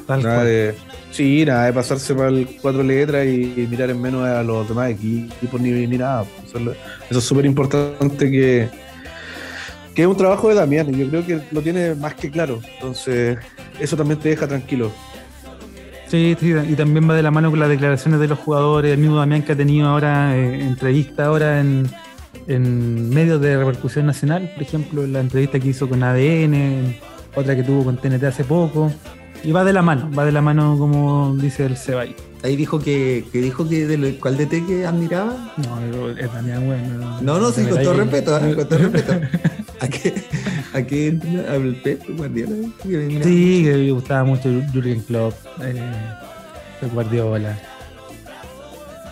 Tal 0.08 0.24
nada 0.24 0.44
de, 0.44 0.76
sí, 1.12 1.46
nada 1.46 1.66
de 1.66 1.74
pasarse 1.74 2.14
para 2.16 2.30
el 2.30 2.58
cuatro 2.62 2.84
letras 2.84 3.26
y, 3.26 3.54
y, 3.58 3.68
mirar 3.70 3.90
en 3.90 4.02
menos 4.02 4.26
a 4.28 4.44
los 4.44 4.68
demás 4.68 4.92
equipos 4.92 5.62
ni, 5.62 5.72
ni 5.72 5.98
nada. 5.98 6.26
Eso, 6.46 6.58
eso 7.10 7.20
es 7.20 7.24
súper 7.24 7.46
importante 7.46 8.32
que, 8.32 8.70
que 9.94 10.02
es 10.02 10.08
un 10.08 10.18
trabajo 10.18 10.50
de 10.50 10.56
Damián 10.56 10.94
y 10.94 10.98
yo 10.98 11.10
creo 11.10 11.26
que 11.26 11.42
lo 11.52 11.62
tiene 11.62 11.96
más 11.96 12.16
que 12.16 12.32
claro. 12.32 12.60
Entonces, 12.76 13.38
eso 13.80 13.96
también 13.96 14.20
te 14.20 14.30
deja 14.30 14.48
tranquilo. 14.48 14.92
Sí, 16.12 16.36
sí, 16.38 16.54
y 16.68 16.76
también 16.76 17.10
va 17.10 17.16
de 17.16 17.24
la 17.24 17.32
mano 17.32 17.50
con 17.50 17.62
las 17.62 17.70
declaraciones 17.70 18.20
de 18.20 18.28
los 18.28 18.38
jugadores, 18.38 18.92
el 18.92 18.98
mismo 18.98 19.16
Damián 19.16 19.44
que 19.44 19.54
ha 19.54 19.56
tenido 19.56 19.88
ahora 19.88 20.36
eh, 20.36 20.62
entrevista 20.62 21.28
ahora 21.28 21.62
en, 21.62 21.90
en, 22.48 23.10
medios 23.12 23.40
de 23.40 23.56
repercusión 23.56 24.08
nacional, 24.08 24.52
por 24.54 24.62
ejemplo, 24.62 25.08
la 25.08 25.22
entrevista 25.22 25.58
que 25.58 25.70
hizo 25.70 25.88
con 25.88 26.04
ADN, 26.04 26.98
otra 27.34 27.56
que 27.56 27.64
tuvo 27.64 27.86
con 27.86 27.96
TNT 27.96 28.26
hace 28.26 28.44
poco, 28.44 28.92
y 29.42 29.54
va 29.54 29.64
de 29.64 29.72
la 29.72 29.82
mano, 29.82 30.12
va 30.14 30.26
de 30.26 30.34
la 30.34 30.42
mano 30.42 30.76
como 30.78 31.34
dice 31.38 31.66
el 31.66 31.78
Sebay. 31.78 32.14
Ahí 32.44 32.58
dijo 32.58 32.80
que, 32.80 33.24
que 33.32 33.40
dijo 33.40 33.70
que 33.70 33.88
del 33.88 34.20
cuál 34.20 34.36
DT 34.36 34.68
que 34.68 34.86
admiraba. 34.86 35.54
No, 35.66 36.10
es 36.10 36.34
Damián 36.34 36.66
bueno. 36.66 37.22
No, 37.22 37.40
no, 37.40 37.52
sí, 37.52 37.64
con 37.64 37.82
todo 37.82 37.94
respeto, 37.94 38.38
¿eh? 38.38 38.54
con 38.54 38.68
todo 38.68 38.80
respeto. 38.80 39.14
¿A 39.82 39.88
qué, 39.88 40.14
a 40.74 40.84
qué 40.84 41.20
al 41.50 41.76
Pep 41.82 42.04
Guardiola? 42.16 42.56
Sí, 42.84 43.64
que 43.64 43.74
me 43.78 43.92
gustaba 43.92 44.24
mucho 44.24 44.48
Jurgen 44.72 45.02
Klopp, 45.02 45.34
eh, 45.60 45.82
Guardiola. 46.94 47.58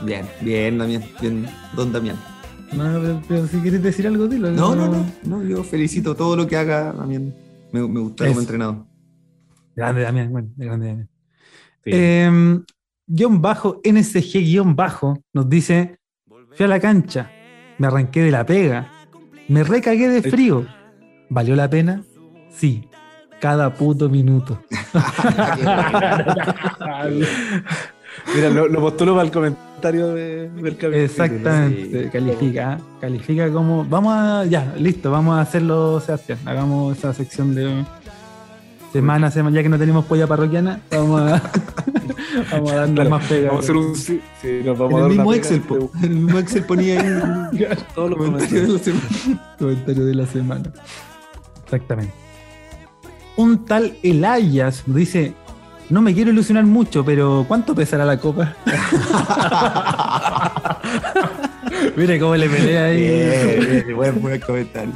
Bien, 0.03 0.27
bien, 0.41 0.77
Damián, 0.77 1.03
bien, 1.19 1.47
don 1.75 1.91
Damián. 1.91 2.17
No, 2.71 2.83
pero, 3.01 3.21
pero, 3.27 3.47
si 3.47 3.57
quieres 3.57 3.81
decir 3.81 4.05
algo, 4.05 4.27
dilo. 4.27 4.51
No, 4.51 4.75
no, 4.75 4.87
no, 4.87 5.05
no, 5.23 5.43
yo 5.43 5.63
felicito 5.63 6.15
todo 6.15 6.35
lo 6.35 6.45
que 6.45 6.55
haga 6.55 6.93
Damián. 6.93 7.33
Me, 7.71 7.87
me 7.87 7.99
gustó 8.01 8.27
como 8.27 8.39
entrenado. 8.39 8.87
Grande 9.75 10.01
Damián, 10.01 10.31
bueno, 10.31 10.49
grande 10.55 10.87
Damián. 10.87 11.09
Sí. 11.83 11.91
Eh, 11.93 12.59
guion 13.07 13.41
bajo, 13.41 13.81
NSG 13.83 14.43
guion 14.43 14.75
bajo, 14.75 15.17
nos 15.33 15.49
dice, 15.49 15.97
fui 16.27 16.63
a 16.63 16.69
la 16.69 16.79
cancha, 16.79 17.31
me 17.79 17.87
arranqué 17.87 18.21
de 18.21 18.29
la 18.29 18.45
pega, 18.45 18.98
me 19.49 19.63
recagué 19.63 20.07
de 20.07 20.21
frío. 20.21 20.65
¿Valió 21.29 21.55
la 21.55 21.69
pena? 21.69 22.03
Sí. 22.49 22.87
Cada 23.41 23.73
puto 23.73 24.07
minuto. 24.09 24.61
Mira, 28.35 28.49
lo, 28.49 28.67
lo, 28.67 28.81
postulo 28.81 29.13
para 29.13 29.25
el 29.25 29.31
comentario 29.31 30.09
de, 30.13 30.49
del 30.49 30.75
capítulo. 30.75 30.95
Exactamente, 30.97 32.03
sí. 32.03 32.09
califica, 32.09 32.79
califica 32.99 33.51
como. 33.51 33.85
Vamos 33.85 34.13
a. 34.13 34.45
Ya, 34.45 34.73
listo, 34.77 35.09
vamos 35.11 35.37
a 35.37 35.41
hacerlo, 35.41 35.99
Sebastián. 36.01 36.39
Hagamos 36.45 36.97
esa 36.97 37.13
sección 37.13 37.55
de 37.55 37.85
semana, 38.91 39.31
semana, 39.31 39.55
ya 39.55 39.63
que 39.63 39.69
no 39.69 39.77
tenemos 39.77 40.03
polla 40.05 40.27
parroquiana, 40.27 40.81
vamos 40.91 41.21
a, 41.21 41.41
vamos 42.51 42.71
a 42.71 42.75
darnos 42.75 42.95
claro, 42.95 43.09
más 43.09 43.25
pega. 43.25 43.47
Vamos 43.49 43.61
a 43.61 43.63
hacer 43.63 43.75
un 43.75 43.95
sí, 43.95 44.21
sí, 44.41 44.61
nos 44.63 44.77
vamos 44.77 44.93
el 44.93 44.97
a 44.97 45.01
dar 45.01 45.09
mismo 45.09 45.33
Excel, 45.33 45.61
po, 45.61 45.91
el 46.01 46.09
mismo 46.09 46.39
Excel 46.39 46.63
ponía 46.63 47.01
ahí 47.01 47.67
todos 47.95 48.11
los 48.11 48.19
comentarios 48.19 48.67
de 48.67 48.73
la 48.73 48.79
semana. 48.79 49.07
Comentario 49.57 50.05
de 50.05 50.15
la 50.15 50.25
semana. 50.25 50.71
Exactamente. 51.63 52.13
Un 53.35 53.65
tal 53.65 53.97
Elayas 54.03 54.83
dice, 54.85 55.33
no 55.89 56.01
me 56.01 56.13
quiero 56.13 56.31
ilusionar 56.31 56.65
mucho, 56.65 57.05
pero 57.05 57.45
¿cuánto 57.47 57.73
pesará 57.73 58.05
la 58.05 58.19
copa? 58.19 58.55
Mire 61.95 62.19
cómo 62.19 62.35
le 62.35 62.49
pelea 62.49 62.85
ahí. 62.85 62.97
Bien, 62.97 63.83
bien, 63.85 63.95
buen, 63.95 64.21
buen 64.21 64.41
comentario. 64.41 64.91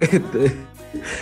este, 0.00 0.56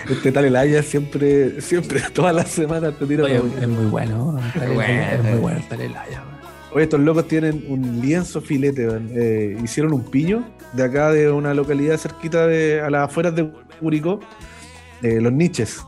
este 0.09 0.31
tal 0.31 0.45
Elaya 0.45 0.83
siempre, 0.83 1.61
siempre, 1.61 2.01
todas 2.13 2.35
las 2.35 2.49
semanas 2.49 2.93
te 2.97 3.05
tira. 3.05 3.23
Oye, 3.25 3.41
es 3.61 3.67
muy 3.67 3.85
bueno, 3.85 4.39
bueno, 4.73 5.01
es 5.01 5.23
muy 5.23 5.39
bueno 5.39 5.61
tal 5.69 5.81
Elaya. 5.81 6.23
Oye, 6.71 6.83
estos 6.83 6.99
locos 6.99 7.27
tienen 7.27 7.63
un 7.67 8.01
lienzo 8.01 8.41
filete, 8.41 8.87
eh, 9.11 9.57
hicieron 9.63 9.93
un 9.93 10.03
piño 10.03 10.43
de 10.73 10.83
acá 10.83 11.11
de 11.11 11.29
una 11.29 11.53
localidad 11.53 11.97
cerquita 11.97 12.47
de 12.47 12.81
a 12.81 12.89
las 12.89 13.09
afueras 13.09 13.35
de 13.35 13.51
Curicó 13.79 14.19
eh, 15.03 15.21
los 15.21 15.31
niches. 15.31 15.83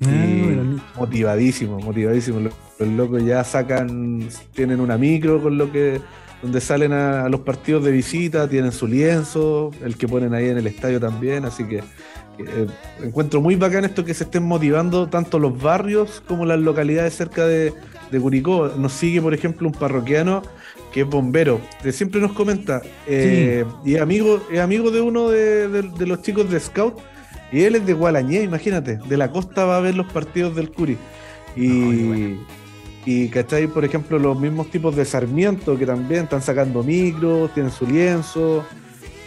Bueno, 0.00 0.80
motivadísimo, 0.96 1.78
motivadísimo. 1.80 2.40
Los, 2.40 2.54
los 2.78 2.88
locos 2.88 3.24
ya 3.24 3.44
sacan, 3.44 4.28
tienen 4.54 4.80
una 4.80 4.96
micro 4.96 5.42
con 5.42 5.58
lo 5.58 5.70
que, 5.70 6.00
donde 6.40 6.60
salen 6.60 6.92
a, 6.92 7.24
a 7.24 7.28
los 7.28 7.40
partidos 7.40 7.84
de 7.84 7.90
visita, 7.90 8.48
tienen 8.48 8.72
su 8.72 8.86
lienzo, 8.86 9.70
el 9.84 9.96
que 9.98 10.08
ponen 10.08 10.32
ahí 10.32 10.48
en 10.48 10.56
el 10.56 10.66
estadio 10.66 10.98
también, 10.98 11.44
así 11.44 11.64
que 11.64 11.82
eh, 12.46 12.66
encuentro 13.02 13.40
muy 13.40 13.56
bacán 13.56 13.84
esto 13.84 14.04
que 14.04 14.14
se 14.14 14.24
estén 14.24 14.42
motivando 14.44 15.08
tanto 15.08 15.38
los 15.38 15.60
barrios 15.60 16.22
como 16.26 16.44
las 16.46 16.58
localidades 16.58 17.14
cerca 17.14 17.46
de, 17.46 17.72
de 18.10 18.20
Curicó. 18.20 18.72
Nos 18.76 18.92
sigue, 18.92 19.20
por 19.22 19.34
ejemplo, 19.34 19.66
un 19.68 19.74
parroquiano 19.74 20.42
que 20.92 21.02
es 21.02 21.06
bombero, 21.06 21.60
que 21.82 21.92
siempre 21.92 22.20
nos 22.20 22.32
comenta, 22.32 22.82
eh, 23.06 23.64
y 23.84 23.94
es 23.94 24.00
amigo, 24.02 24.42
es 24.50 24.58
amigo 24.58 24.90
de 24.90 25.00
uno 25.00 25.28
de, 25.28 25.68
de- 25.68 25.82
de 25.82 26.06
los 26.06 26.20
chicos 26.22 26.50
de 26.50 26.58
Scout, 26.58 26.98
y 27.52 27.62
él 27.62 27.76
es 27.76 27.86
de 27.86 27.92
Gualañé, 27.92 28.42
imagínate, 28.42 28.98
de 29.08 29.16
la 29.16 29.30
costa 29.30 29.64
va 29.64 29.76
a 29.76 29.80
ver 29.80 29.94
los 29.94 30.12
partidos 30.12 30.56
del 30.56 30.70
Curi. 30.72 30.96
Y, 31.56 32.36
y 33.04 33.28
¿cachai? 33.28 33.66
Por 33.68 33.84
ejemplo, 33.84 34.18
los 34.18 34.38
mismos 34.38 34.68
tipos 34.70 34.94
de 34.96 35.04
Sarmiento 35.04 35.78
que 35.78 35.86
también 35.86 36.24
están 36.24 36.42
sacando 36.42 36.82
micros, 36.82 37.52
tienen 37.54 37.72
su 37.72 37.86
lienzo. 37.86 38.64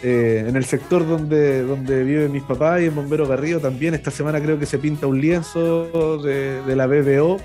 Eh, 0.06 0.44
en 0.46 0.54
el 0.54 0.66
sector 0.66 1.08
donde, 1.08 1.62
donde 1.62 2.04
viven 2.04 2.30
mis 2.30 2.42
papás 2.42 2.82
y 2.82 2.84
en 2.84 2.94
Bombero 2.94 3.26
Garrido 3.26 3.58
también, 3.58 3.94
esta 3.94 4.10
semana 4.10 4.38
creo 4.38 4.58
que 4.58 4.66
se 4.66 4.78
pinta 4.78 5.06
un 5.06 5.18
lienzo 5.18 6.18
de, 6.18 6.60
de 6.60 6.76
la 6.76 6.86
BBO. 6.86 7.38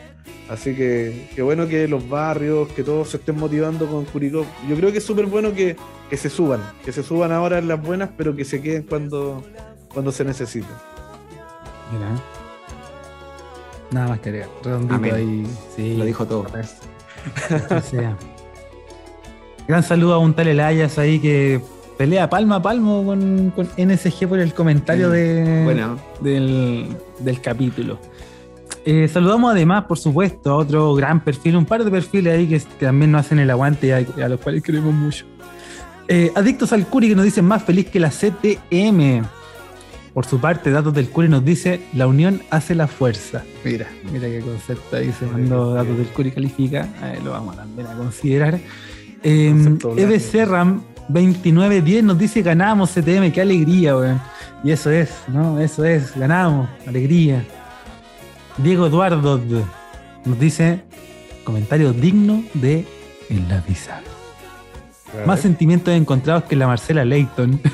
Así 0.49 0.76
que 0.76 1.30
qué 1.34 1.41
bueno 1.41 1.69
que 1.69 1.88
los 1.88 2.10
barrios, 2.10 2.68
que 2.73 2.84
todos 2.84 3.11
se 3.11 3.18
estén 3.18 3.38
motivando 3.38 3.88
con 3.88 4.03
Curicó. 4.03 4.45
Yo 4.68 4.76
creo 4.76 4.91
que 4.91 4.98
es 4.98 5.06
súper 5.06 5.27
bueno 5.27 5.53
que, 5.53 5.77
que 6.10 6.18
se 6.18 6.30
suban, 6.30 6.60
que 6.84 6.91
se 6.91 7.02
suban 7.02 7.31
ahora 7.31 7.60
en 7.60 7.69
las 7.69 7.81
buenas, 7.81 8.10
pero 8.18 8.36
que 8.36 8.44
se 8.44 8.61
queden 8.61 8.84
cuando, 8.84 9.41
cuando 9.94 10.11
se 10.11 10.26
necesite. 10.26 10.68
Mira. 11.94 12.10
Nada 13.91 14.10
más 14.10 14.19
que 14.19 14.30
agregar. 14.30 14.49
Redondito 14.65 15.15
ahí. 15.15 15.48
Sí. 15.77 15.95
Lo 15.95 16.03
dijo 16.03 16.26
todo. 16.26 16.45
Gran 19.65 19.84
saludo 19.84 20.15
a 20.15 20.18
un 20.18 20.34
tal 20.34 20.49
Elayas 20.49 20.98
ahí 20.98 21.19
que 21.19 21.61
pelea 22.00 22.30
palmo 22.30 22.56
a 22.56 22.62
palmo 22.62 23.04
con, 23.04 23.52
con 23.52 23.68
NSG 23.78 24.26
por 24.30 24.40
el 24.40 24.54
comentario 24.54 25.10
Mm, 25.10 25.12
de, 25.12 25.62
Bueno, 25.66 26.00
del, 26.22 26.88
del 27.20 27.42
capítulo. 27.42 28.00
Eh, 28.86 29.10
saludamos 29.10 29.52
además, 29.52 29.84
por 29.84 29.98
supuesto, 30.00 30.52
a 30.52 30.56
otro 30.56 30.96
gran 30.96 31.22
perfil, 31.22 31.58
un 31.58 31.66
par 31.66 31.84
de 31.84 31.92
perfiles 31.92 32.34
ahí 32.34 32.48
que, 32.48 32.58
que 32.58 32.86
también 32.86 33.12
nos 33.12 33.26
hacen 33.26 33.40
el 33.40 33.50
aguante 33.50 33.88
y 33.88 33.92
a, 33.92 33.98
a 34.26 34.30
los 34.30 34.40
cuales 34.40 34.64
queremos 34.64 34.94
mucho. 34.94 35.26
Eh, 36.08 36.32
Adictos 36.36 36.72
al 36.72 36.88
Curi 36.88 37.10
que 37.10 37.16
nos 37.18 37.26
dicen 37.26 37.44
más 37.44 37.64
feliz 37.64 37.88
que 37.90 38.00
la 38.00 38.12
CTM. 38.12 39.26
Por 40.14 40.26
su 40.26 40.40
parte, 40.40 40.72
Datos 40.72 40.94
del 40.94 41.10
Curi 41.10 41.28
nos 41.28 41.44
dice 41.44 41.82
la 41.94 42.08
unión 42.08 42.42
hace 42.50 42.76
la 42.76 42.88
fuerza. 42.88 43.44
Mira, 43.66 43.88
mira 44.10 44.30
qué 44.30 44.40
concepto 44.40 44.96
ahí 44.96 45.12
se 45.20 45.26
mandó 45.26 45.74
Datos 45.74 45.98
del 45.98 46.08
Curi 46.08 46.32
califica. 46.32 46.88
Eh, 47.04 47.20
lo 47.26 47.32
vamos 47.32 47.58
también 47.58 47.88
a 47.88 47.94
considerar. 47.96 48.58
Eh, 49.22 49.50
Concepto 49.52 49.90
blanco. 49.90 50.84
EB 51.10 51.15
Serram 51.15 51.34
2910 51.34 52.03
nos 52.03 52.18
dice 52.18 52.41
ganamos 52.41 52.91
CTM, 52.94 53.31
qué 53.31 53.41
alegría, 53.41 53.95
weón. 53.98 54.19
Y 54.64 54.72
eso 54.72 54.91
es, 54.91 55.11
¿no? 55.30 55.60
Eso 55.60 55.84
es, 55.86 56.15
ganamos, 56.18 56.69
alegría. 56.86 57.44
Diego 58.57 58.88
Eduardo 58.88 59.40
nos 60.26 60.40
dice 60.40 60.84
comentario 61.44 61.94
digno 61.94 62.44
de 62.53 62.86
En 63.30 63.48
la 63.48 63.61
Pizarra. 63.61 64.03
Más 65.26 65.40
sentimientos 65.40 65.94
encontrados 65.94 66.44
que 66.44 66.56
la 66.56 66.68
Marcela 66.68 67.03
Leighton. 67.06 67.60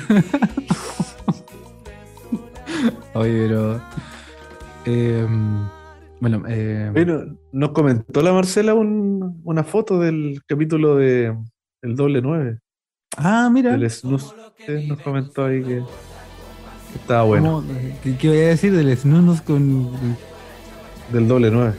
Oye, 3.14 3.32
pero. 3.48 3.80
eh, 4.86 5.26
bueno, 6.20 6.42
eh, 6.48 6.90
Bueno, 6.92 7.36
nos 7.52 7.70
comentó 7.72 8.22
la 8.22 8.32
Marcela 8.32 8.74
un- 8.74 9.40
una 9.44 9.64
foto 9.64 9.98
del 10.00 10.40
capítulo 10.46 10.96
de 10.96 11.36
El 11.82 11.96
Doble 11.96 12.22
Nueve, 12.22 12.58
ah, 13.16 13.48
mira. 13.52 13.76
Snooze. 13.88 14.26
Sí, 14.64 14.86
nos 14.88 15.00
comentó 15.00 15.44
ahí 15.44 15.60
que, 15.62 15.68
que 16.92 16.98
estaba 17.00 17.22
bueno, 17.24 17.62
¿cómo- 17.66 18.16
¿Qué, 18.18 18.28
voy 18.28 18.38
a 18.38 18.48
decir 18.48 18.74
del 18.74 18.96
snus 18.96 19.40
con. 19.42 19.90
del 21.12 21.28
Doble 21.28 21.50
Nueve. 21.50 21.74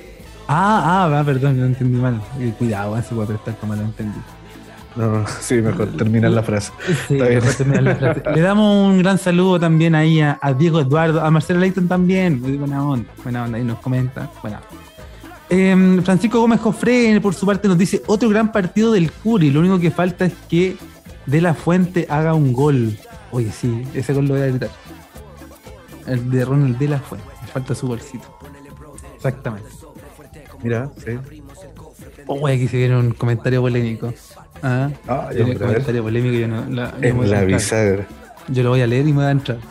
Ah, 0.47 1.03
ah, 1.03 1.07
va, 1.09 1.23
perdón, 1.26 1.59
lo 1.59 1.65
entendí 1.65 1.99
mal. 1.99 2.22
Cuidado, 2.57 2.97
eh, 2.97 3.01
se 3.01 3.14
puede 3.14 3.27
prestar 3.27 3.57
como 3.57 3.76
lo 3.76 3.81
entendí. 3.81 4.18
No, 4.95 5.11
no, 5.19 5.26
sí, 5.41 5.55
mejor 5.55 5.88
terminar 5.97 6.31
la 6.31 6.41
frase. 6.41 6.72
Sí, 7.07 7.15
Está 7.15 7.27
bien. 7.27 7.39
mejor 7.39 7.53
terminar 7.55 7.84
la 7.84 7.95
frase. 7.95 8.22
Le 8.34 8.41
damos 8.41 8.88
un 8.89 8.97
gran 8.99 9.18
saludo 9.18 9.59
también 9.59 9.93
ahí 9.93 10.22
a, 10.22 10.39
a 10.41 10.53
Diego 10.53 10.80
Eduardo, 10.80 11.22
a 11.22 11.30
Marcelo 11.30 11.59
Leighton 11.59 11.88
también. 11.88 12.39
Muy 12.41 12.53
buena 12.57 12.84
onda, 12.84 13.09
buena 13.23 13.43
onda, 13.43 13.57
ahí 13.57 13.64
nos 13.64 13.80
comenta. 13.80 14.31
Buena. 14.41 14.61
Em, 15.49 16.01
Francisco 16.03 16.39
Gómez 16.39 16.59
Jofre, 16.61 17.19
por 17.22 17.34
su 17.34 17.45
parte, 17.45 17.68
nos 17.68 17.77
dice 17.77 18.01
otro 18.07 18.27
gran 18.30 18.51
partido 18.51 18.91
del 18.91 19.11
Curi. 19.11 19.51
Lo 19.51 19.59
único 19.59 19.80
que 19.80 19.91
falta 19.91 20.26
es 20.26 20.34
que 20.49 20.76
De 21.27 21.41
La 21.41 21.53
Fuente 21.53 22.07
haga 22.09 22.33
un 22.33 22.53
gol. 22.53 22.97
Oye, 23.31 23.51
sí, 23.51 23.83
ese 23.93 24.13
gol 24.13 24.25
lo 24.27 24.33
voy 24.33 24.43
a 24.43 24.47
gritar. 24.47 24.69
El 26.07 26.29
de 26.31 26.45
Ronald 26.45 26.77
De 26.79 26.87
La 26.87 26.99
Fuente. 26.99 27.27
Le 27.41 27.47
falta 27.51 27.75
su 27.75 27.87
golcito. 27.87 28.25
Exactamente. 29.15 29.69
Mira, 30.63 30.89
sí. 30.97 31.11
Oye, 32.27 32.55
aquí 32.55 32.67
se 32.67 32.77
viene 32.77 32.97
un 32.97 33.11
comentario 33.11 33.61
polémico. 33.61 34.13
Ah, 34.63 34.89
Ah, 35.07 35.29
ya, 35.35 35.43
un 35.45 35.53
comentario 35.53 36.01
polémico. 36.03 36.35
Yo, 36.37 36.47
no, 36.47 36.65
la- 36.69 36.91
yo 36.93 36.99
me 37.01 37.11
voy 37.11 37.25
En 37.25 37.31
la 37.31 37.43
bisagra. 37.43 38.07
Yo 38.47 38.63
lo 38.63 38.69
voy 38.69 38.81
a 38.81 38.87
leer 38.87 39.07
y 39.07 39.13
me 39.13 39.23
va 39.23 39.27
a 39.27 39.31
entrar. 39.31 39.57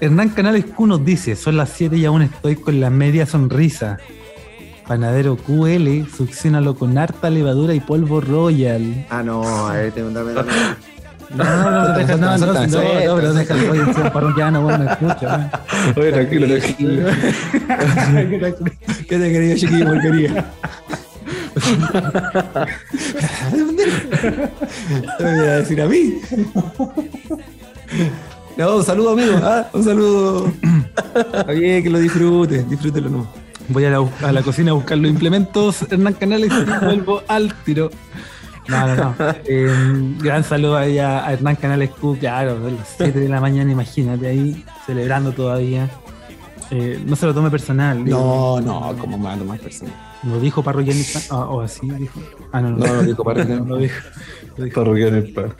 Hernán 0.00 0.30
Canales 0.30 0.66
Q 0.66 0.86
nos 0.86 1.04
dice, 1.04 1.36
son 1.36 1.56
las 1.56 1.70
7 1.70 1.96
y 1.96 2.04
aún 2.04 2.22
estoy 2.22 2.56
con 2.56 2.80
la 2.80 2.90
media 2.90 3.26
sonrisa. 3.26 3.98
Panadero 4.86 5.36
QL, 5.36 6.06
succionalo 6.14 6.74
con 6.74 6.98
harta 6.98 7.30
levadura 7.30 7.72
y 7.74 7.80
polvo 7.80 8.20
royal. 8.20 9.06
Ah, 9.08 9.22
no, 9.22 9.42
a 9.42 9.72
ver, 9.72 9.92
te 9.92 10.02
dame 10.02 10.34
No, 11.34 11.44
no, 11.44 11.70
no, 11.70 11.88
deja, 11.94 12.16
no, 12.16 12.36
no, 12.36 12.46
no, 12.46 12.52
no, 12.52 12.66
no, 12.66 13.16
pero 13.16 13.32
deja 13.32 13.54
el 13.54 13.66
rollo, 13.66 13.94
sea 13.94 14.12
parroquiano, 14.12 14.60
bueno, 14.62 14.84
escucha. 14.90 15.50
Oye, 15.96 16.12
tranquilo, 16.12 16.46
tranquilo. 16.58 17.08
¿Qué 19.08 19.18
te 19.18 19.32
querido 19.32 19.56
chiquillo 19.56 19.86
porquería? 19.86 20.52
¿Qué 25.18 25.24
me 25.24 25.38
voy 25.38 25.48
a 25.48 25.56
decir 25.56 25.80
a 25.80 25.86
mí? 25.86 26.20
No, 28.56 28.76
un 28.76 28.84
saludo 28.84 29.12
amigo, 29.12 29.38
ah, 29.42 29.66
un 29.72 29.82
saludo. 29.82 30.52
Está 31.14 31.52
bien, 31.52 31.82
que 31.82 31.90
lo 31.90 31.98
disfrutes, 31.98 32.68
disfrútelo 32.68 33.08
no. 33.08 33.43
Voy 33.68 33.84
a 33.84 33.90
la, 33.90 34.08
a 34.22 34.32
la 34.32 34.42
cocina 34.42 34.72
a 34.72 34.74
buscar 34.74 34.98
los 34.98 35.10
implementos, 35.10 35.82
Hernán 35.90 36.14
Canales, 36.14 36.52
y 36.52 36.84
vuelvo 36.84 37.22
al 37.28 37.54
tiro. 37.64 37.90
No, 38.68 38.86
no, 38.86 38.96
no. 38.96 39.14
Eh, 39.44 40.14
gran 40.18 40.42
saludo 40.44 40.76
ahí 40.76 40.98
a, 40.98 41.26
a 41.26 41.32
Hernán 41.32 41.56
Canales 41.56 41.90
Q, 41.90 42.16
claro, 42.18 42.58
de 42.60 42.72
las 42.72 42.94
7 42.96 43.18
de 43.20 43.28
la 43.28 43.40
mañana, 43.40 43.70
imagínate 43.72 44.26
ahí, 44.26 44.64
celebrando 44.86 45.32
todavía. 45.32 45.90
Eh, 46.70 47.02
no 47.04 47.14
se 47.14 47.26
lo 47.26 47.34
tome 47.34 47.50
personal. 47.50 48.04
digo, 48.04 48.60
No, 48.64 48.90
no, 48.92 48.98
como 48.98 49.18
mando 49.18 49.44
más 49.44 49.60
personas. 49.60 49.94
Lo 50.22 50.40
dijo 50.40 50.62
parroquianista, 50.62 51.20
ah, 51.30 51.46
o 51.46 51.60
así 51.60 51.88
dijo. 51.90 52.20
Ah, 52.52 52.60
no, 52.62 52.70
no, 52.70 52.78
No, 52.78 52.94
no 52.94 53.02
dijo 53.02 53.22
para 53.22 53.44
no, 53.44 53.64
lo 53.64 53.76
dijo. 53.76 53.96
Paz. 55.34 55.52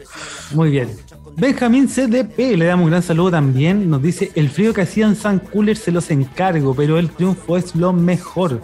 Muy 0.54 0.70
bien. 0.70 0.88
Benjamín 1.36 1.88
CDP, 1.88 2.56
le 2.56 2.66
damos 2.66 2.84
un 2.84 2.90
gran 2.90 3.02
saludo 3.02 3.32
también. 3.32 3.90
Nos 3.90 4.00
dice: 4.00 4.30
El 4.36 4.48
frío 4.48 4.72
que 4.72 4.82
hacía 4.82 5.06
en 5.06 5.16
San 5.16 5.40
Cooler 5.40 5.76
se 5.76 5.90
los 5.90 6.10
encargo, 6.10 6.74
pero 6.74 6.96
el 6.98 7.10
triunfo 7.10 7.56
es 7.56 7.74
lo 7.74 7.92
mejor. 7.92 8.60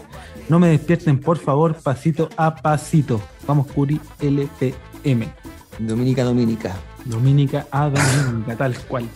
No 0.49 0.59
me 0.61 0.69
despierten, 0.69 1.19
por 1.19 1.39
favor, 1.39 1.75
pasito 1.75 2.29
a 2.37 2.55
pasito. 2.55 3.21
Vamos, 3.47 3.67
Curi 3.69 4.01
LPM. 4.21 5.27
Dominica, 5.81 6.23
Dominica. 6.23 6.77
Dominica 7.05 7.67
a 7.73 7.89
Dominica, 7.89 8.57
tal 8.57 8.77
cual. 8.87 9.09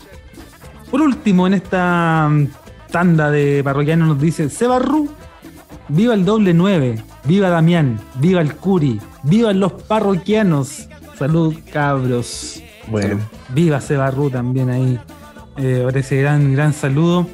Por 0.91 1.01
último, 1.01 1.47
en 1.47 1.55
esta 1.55 2.29
mm, 2.29 2.49
tanda 2.91 3.31
de 3.31 3.63
parroquianos 3.63 4.09
nos 4.09 4.21
dice: 4.21 4.51
Sebarru, 4.51 5.09
viva 5.89 6.15
el 6.15 6.25
doble 6.25 6.55
9, 6.55 7.03
viva 7.25 7.51
Damián, 7.51 8.01
viva 8.17 8.41
el 8.41 8.57
Curi, 8.57 9.01
vivan 9.23 9.61
los 9.61 9.73
parroquianos. 9.73 10.89
Salud, 11.17 11.55
cabros. 11.73 12.61
Bueno, 12.89 13.21
Viva 13.51 13.81
Sebarru 13.81 14.31
también 14.31 14.71
ahí. 14.71 14.99
Eh, 15.57 15.81
por 15.85 15.97
ese 15.97 16.17
gran, 16.17 16.53
gran 16.55 16.73
saludo. 16.73 17.27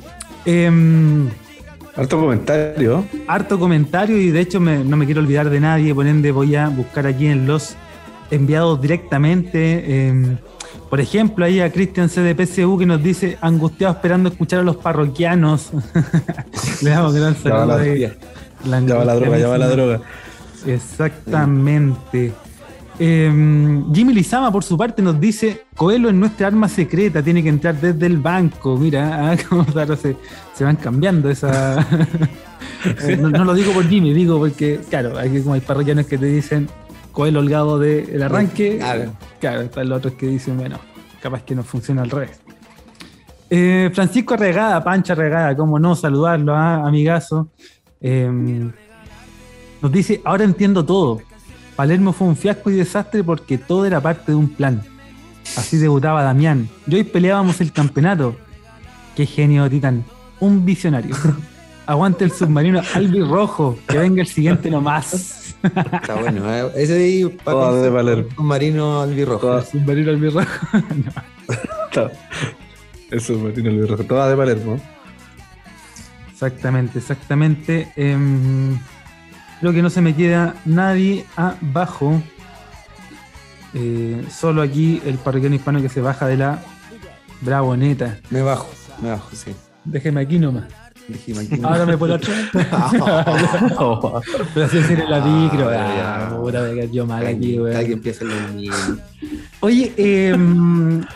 Em, 0.45 1.29
harto 1.97 2.19
comentario. 2.21 3.05
harto 3.29 3.59
comentario 3.59 4.17
y 4.19 4.31
de 4.31 4.41
hecho 4.41 4.61
me- 4.61 4.85
no 4.85 4.97
me 4.97 5.05
quiero 5.07 5.21
olvidar 5.21 5.51
de 5.51 5.61
nadie, 5.61 5.95
por 5.95 6.07
ende 6.07 6.31
voy 6.33 6.55
a 6.57 6.69
buscar 6.69 7.07
aquí 7.07 7.27
en 7.27 7.47
los 7.47 7.75
enviados 8.31 8.81
directamente. 8.81 10.09
em, 10.09 10.37
por 10.89 11.01
ejemplo, 11.01 11.45
ahí 11.45 11.61
a 11.61 11.71
Cristian 11.71 12.09
CDPCU 12.09 12.77
que 12.79 12.85
nos 12.87 13.03
dice 13.03 13.39
angustiado 13.41 13.95
esperando 13.95 14.29
escuchar 14.29 14.61
a 14.61 14.63
los 14.63 14.77
parroquianos. 14.77 15.71
Le 16.83 16.91
damos 16.91 17.15
gran 17.15 17.35
saludo. 17.37 17.57
Ya 18.89 18.95
va 18.97 19.05
la 19.05 19.15
droga, 19.15 19.39
ya 19.39 19.49
va 19.49 19.59
la 19.59 19.69
droga. 19.69 20.01
Exactamente. 20.67 22.33
Em, 23.03 23.91
Jimmy 23.95 24.13
Lizama, 24.13 24.53
por 24.53 24.63
su 24.63 24.77
parte, 24.77 25.01
nos 25.01 25.19
dice: 25.19 25.65
Coelho 25.75 26.11
es 26.11 26.15
nuestra 26.15 26.49
arma 26.49 26.69
secreta, 26.69 27.23
tiene 27.23 27.43
que 27.43 27.49
entrar 27.49 27.75
desde 27.81 28.05
el 28.05 28.19
banco. 28.19 28.77
Mira, 28.77 29.31
ah, 29.33 29.37
cómo 29.49 29.65
claro, 29.65 29.97
se, 29.97 30.17
se 30.55 30.65
van 30.65 30.77
cambiando 30.77 31.31
esa. 31.31 31.87
Eh, 33.03 33.15
no, 33.15 33.29
no 33.29 33.45
lo 33.45 33.53
digo 33.53 33.73
por 33.73 33.87
Jimmy, 33.87 34.15
digo 34.15 34.39
porque, 34.39 34.81
claro, 34.89 35.19
aquí 35.19 35.43
como 35.43 35.53
hay 35.53 35.61
parroquianos 35.61 36.07
que 36.07 36.17
te 36.17 36.25
dicen 36.25 36.67
Coelho 37.13 37.41
holgado 37.41 37.79
del 37.79 38.23
arranque. 38.23 38.79
Claro. 38.79 39.13
Claro, 39.39 39.61
están 39.63 39.89
los 39.91 39.99
otros 39.99 40.15
que 40.15 40.27
dicen, 40.27 40.57
bueno, 40.57 40.79
capaz 41.21 41.43
que 41.43 41.55
no 41.55 41.63
funciona 41.63 42.01
al 42.01 42.11
revés. 42.11 42.41
Eh, 43.51 43.91
Francisco 43.93 44.33
Arregada, 44.33 44.83
Pancha 44.83 45.13
Arregada, 45.13 45.55
cómo 45.55 45.79
no 45.79 45.95
saludarlo, 45.95 46.55
ah, 46.55 46.87
amigazo. 46.87 47.49
Eh, 48.01 48.31
nos 49.83 49.93
dice, 49.93 50.23
ahora 50.25 50.45
entiendo 50.45 50.83
todo. 50.83 51.21
Palermo 51.81 52.13
fue 52.13 52.29
un 52.29 52.37
fiasco 52.37 52.71
y 52.71 52.75
desastre 52.75 53.25
porque 53.25 53.57
todo 53.57 53.87
era 53.87 54.03
parte 54.03 54.33
de 54.33 54.37
un 54.37 54.51
plan. 54.51 54.83
Así 55.57 55.79
debutaba 55.79 56.23
Damián. 56.23 56.69
Y 56.87 56.97
hoy 56.97 57.05
peleábamos 57.05 57.63
el 57.63 57.73
campeonato. 57.73 58.37
Qué 59.17 59.25
genio, 59.25 59.67
Titán. 59.71 60.05
Un 60.41 60.63
visionario. 60.67 61.17
Aguante 61.87 62.25
el 62.25 62.33
submarino 62.33 62.83
albirrojo. 62.95 63.79
Que 63.89 63.97
venga 63.97 64.21
el 64.21 64.29
siguiente 64.29 64.71
nomás. 64.71 65.55
Está 65.63 66.17
bueno. 66.17 66.55
¿eh? 66.55 66.71
Ese 66.77 66.93
de 66.93 67.03
ahí 67.03 67.39
Todo 67.43 67.83
de 67.83 67.91
Palermo. 67.91 68.29
un 68.37 68.47
marino 68.47 69.01
albirrojo. 69.01 69.41
Todo. 69.41 69.59
El 69.61 69.65
submarino 69.65 70.11
albirrojo. 70.11 70.51
Tiene 73.55 73.71
el 73.71 73.89
rojo. 73.89 74.05
Toda 74.05 74.29
de 74.29 74.37
Palermo. 74.37 74.79
Exactamente, 76.31 76.99
exactamente. 76.99 77.91
Em, 77.97 78.79
creo 79.61 79.73
que 79.73 79.83
no 79.83 79.91
se 79.91 80.01
me 80.01 80.15
queda 80.15 80.55
nadie 80.65 81.25
abajo. 81.37 82.21
Eh, 83.75 84.25
solo 84.31 84.63
aquí 84.63 85.01
el 85.07 85.17
parroquiano 85.19 85.55
hispano 85.55 85.81
que 85.81 85.89
se 85.89 86.01
baja 86.01 86.27
de 86.27 86.37
la 86.37 86.59
Bravoneta. 87.41 88.19
Me 88.31 88.43
bajo, 88.43 88.69
me 89.01 89.11
bajo, 89.11 89.29
sí. 89.33 89.53
Déjeme 89.85 90.21
aquí 90.23 90.39
nomás. 90.39 90.65
Dijimos 91.09 91.45
aquí. 91.51 91.61
Ahora 91.63 91.87
me 91.87 91.97
puedo 91.97 92.15
atrás. 92.17 92.37
Pero 94.55 94.67
así 94.67 94.79
en 94.79 95.11
la 95.11 95.21
micro. 95.21 95.71
Ah, 95.71 96.29
Ah, 96.31 96.37
puta, 96.37 96.63
me 96.63 96.75
quedé 96.75 96.91
yo 96.91 97.07
mal 97.07 97.27
aquí, 97.27 97.57
Cada 97.57 97.63
weón. 97.71 97.87
que 97.87 97.93
empieza 97.93 98.25
lo 98.25 98.35
mismo. 98.55 98.97
Oye, 99.63 99.93
eh, 99.99 100.35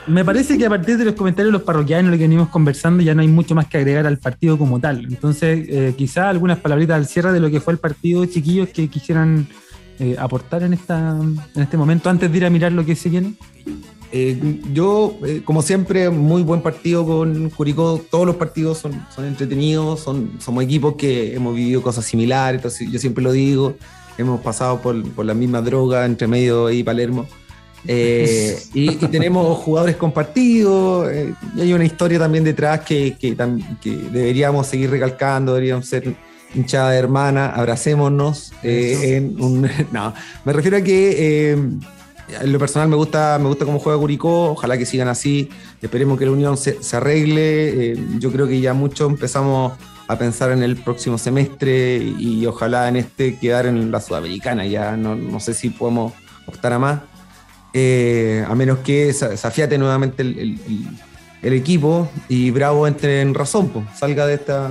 me 0.06 0.24
parece 0.24 0.58
que 0.58 0.66
a 0.66 0.68
partir 0.68 0.98
de 0.98 1.06
los 1.06 1.14
comentarios 1.14 1.48
de 1.48 1.58
los 1.58 1.62
parroquianos, 1.62 2.10
lo 2.10 2.18
que 2.18 2.24
venimos 2.24 2.50
conversando, 2.50 3.02
ya 3.02 3.14
no 3.14 3.22
hay 3.22 3.28
mucho 3.28 3.54
más 3.54 3.66
que 3.66 3.78
agregar 3.78 4.06
al 4.06 4.18
partido 4.18 4.58
como 4.58 4.78
tal. 4.80 5.04
Entonces, 5.04 5.66
eh, 5.70 5.94
quizá 5.96 6.28
algunas 6.28 6.58
palabritas 6.58 6.96
al 6.96 7.06
cierre 7.06 7.32
de 7.32 7.40
lo 7.40 7.50
que 7.50 7.60
fue 7.60 7.72
el 7.72 7.78
partido, 7.78 8.26
chiquillos, 8.26 8.68
que 8.68 8.88
quisieran 8.88 9.48
eh, 9.98 10.16
aportar 10.18 10.62
en, 10.62 10.74
esta, 10.74 11.16
en 11.54 11.62
este 11.62 11.76
momento, 11.76 12.10
antes 12.10 12.30
de 12.30 12.36
ir 12.36 12.44
a 12.44 12.50
mirar 12.50 12.72
lo 12.72 12.84
que 12.84 12.96
se 12.96 13.08
viene. 13.08 13.34
Eh, 14.10 14.60
yo, 14.72 15.16
eh, 15.24 15.42
como 15.44 15.62
siempre, 15.62 16.10
muy 16.10 16.42
buen 16.42 16.60
partido 16.60 17.06
con 17.06 17.48
Curicó. 17.50 18.00
Todos 18.10 18.26
los 18.26 18.36
partidos 18.36 18.78
son, 18.78 18.92
son 19.14 19.24
entretenidos, 19.24 20.00
son, 20.00 20.32
somos 20.38 20.62
equipos 20.64 20.94
que 20.96 21.34
hemos 21.34 21.54
vivido 21.54 21.80
cosas 21.80 22.04
similares, 22.04 22.58
entonces 22.58 22.90
yo 22.90 22.98
siempre 22.98 23.24
lo 23.24 23.32
digo. 23.32 23.74
Hemos 24.18 24.40
pasado 24.40 24.80
por, 24.80 25.02
por 25.12 25.26
la 25.26 25.34
misma 25.34 25.62
droga 25.62 26.04
entre 26.06 26.26
medio 26.26 26.70
y 26.70 26.84
Palermo. 26.84 27.26
Eh, 27.86 28.58
y, 28.72 28.92
y 28.92 29.08
tenemos 29.08 29.58
jugadores 29.58 29.96
compartidos, 29.96 31.10
eh, 31.12 31.34
y 31.56 31.60
hay 31.60 31.72
una 31.74 31.84
historia 31.84 32.18
también 32.18 32.44
detrás 32.44 32.80
que, 32.80 33.16
que, 33.18 33.36
tam- 33.36 33.78
que 33.80 33.90
deberíamos 33.90 34.66
seguir 34.66 34.90
recalcando, 34.90 35.52
deberíamos 35.54 35.86
ser 35.86 36.14
hinchada 36.54 36.90
de 36.90 36.98
hermana, 36.98 37.50
abracémonos. 37.50 38.52
eh, 38.62 39.16
en 39.16 39.40
un, 39.42 39.68
no, 39.92 40.14
me 40.44 40.52
refiero 40.52 40.76
a 40.78 40.80
que 40.82 41.50
en 41.52 42.52
lo 42.52 42.58
personal 42.58 42.88
me 42.88 42.96
gusta, 42.96 43.38
me 43.38 43.48
gusta 43.48 43.66
cómo 43.66 43.78
juega 43.78 43.98
Curicó, 43.98 44.52
ojalá 44.52 44.78
que 44.78 44.86
sigan 44.86 45.08
así, 45.08 45.50
esperemos 45.82 46.18
que 46.18 46.24
la 46.24 46.32
unión 46.32 46.56
se, 46.56 46.82
se 46.82 46.96
arregle, 46.96 47.98
yo 48.18 48.32
creo 48.32 48.48
que 48.48 48.60
ya 48.60 48.72
mucho 48.72 49.06
empezamos 49.06 49.74
a 50.08 50.16
pensar 50.18 50.50
en 50.52 50.62
el 50.62 50.76
próximo 50.76 51.18
semestre 51.18 51.96
y, 51.98 52.40
y 52.40 52.46
ojalá 52.46 52.88
en 52.88 52.96
este 52.96 53.36
quedar 53.38 53.66
en 53.66 53.90
la 53.90 54.00
Sudamericana, 54.00 54.66
ya 54.66 54.96
no, 54.96 55.14
no 55.16 55.38
sé 55.40 55.52
si 55.54 55.68
podemos 55.70 56.12
optar 56.46 56.72
a 56.72 56.78
más, 56.78 57.00
eh, 57.74 58.44
a 58.48 58.54
menos 58.54 58.78
que 58.78 59.12
se, 59.12 59.36
se 59.36 59.46
afiate 59.46 59.76
nuevamente 59.76 60.22
el, 60.22 60.38
el- 60.38 60.58
el- 60.66 60.88
el 61.42 61.52
equipo 61.52 62.08
y 62.28 62.50
Bravo 62.50 62.86
entre 62.86 63.20
en 63.20 63.34
razón, 63.34 63.68
pues, 63.68 63.84
salga 63.98 64.26
de 64.26 64.34
esta... 64.34 64.70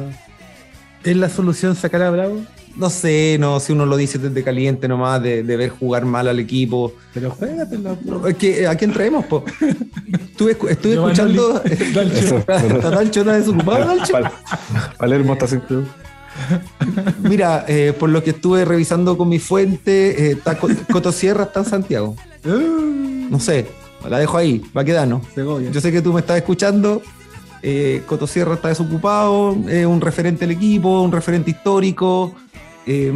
¿Es 1.03 1.15
la 1.15 1.29
solución 1.29 1.75
sacar 1.75 2.01
a 2.01 2.09
Bravo? 2.09 2.39
No 2.75 2.89
sé, 2.89 3.37
no, 3.39 3.59
si 3.59 3.71
uno 3.73 3.85
lo 3.85 3.95
dice 3.97 4.17
desde 4.17 4.43
caliente 4.43 4.87
nomás, 4.87 5.21
de, 5.21 5.43
de 5.43 5.57
ver 5.57 5.69
jugar 5.69 6.05
mal 6.05 6.27
al 6.27 6.39
equipo, 6.39 6.91
Pero 7.13 7.29
juégatela. 7.29 7.95
no, 8.03 8.25
es 8.25 8.35
que, 8.37 8.65
¿A 8.65 8.73
quién 8.75 8.91
traemos, 8.91 9.25
po? 9.25 9.45
Estuve, 10.11 10.57
estuve 10.71 10.93
escuchando. 10.93 11.61
Eso, 11.63 12.37
¿Está 12.47 12.89
Dalcho 12.89 13.23
desocupado, 13.23 13.85
Dalcho? 13.85 14.13
Pal- 14.13 14.31
Palermo 14.97 15.33
está 15.33 15.45
sin 15.47 15.59
club. 15.59 15.85
Mira, 17.21 17.65
eh, 17.67 17.93
por 17.97 18.09
lo 18.09 18.23
que 18.23 18.31
estuve 18.31 18.65
revisando 18.65 19.17
con 19.17 19.29
mi 19.29 19.39
fuente, 19.39 20.27
eh, 20.27 20.31
está 20.33 20.57
Cotosierra 20.91 21.43
está 21.45 21.61
en 21.61 21.65
Santiago. 21.65 22.15
No 22.45 23.39
sé, 23.39 23.67
la 24.09 24.19
dejo 24.19 24.37
ahí, 24.37 24.61
va 24.75 24.81
a 24.81 24.85
quedar, 24.85 25.07
¿no? 25.07 25.21
Segovia. 25.33 25.71
Yo 25.71 25.81
sé 25.81 25.91
que 25.91 26.01
tú 26.01 26.13
me 26.13 26.19
estás 26.19 26.37
escuchando. 26.37 27.01
Eh, 27.61 28.03
Cotosierra 28.07 28.55
está 28.55 28.67
desocupado, 28.67 29.55
es 29.69 29.85
un 29.85 30.01
referente 30.01 30.45
del 30.45 30.55
equipo, 30.57 31.01
un 31.01 31.11
referente 31.11 31.51
histórico. 31.51 32.35
eh, 32.85 33.13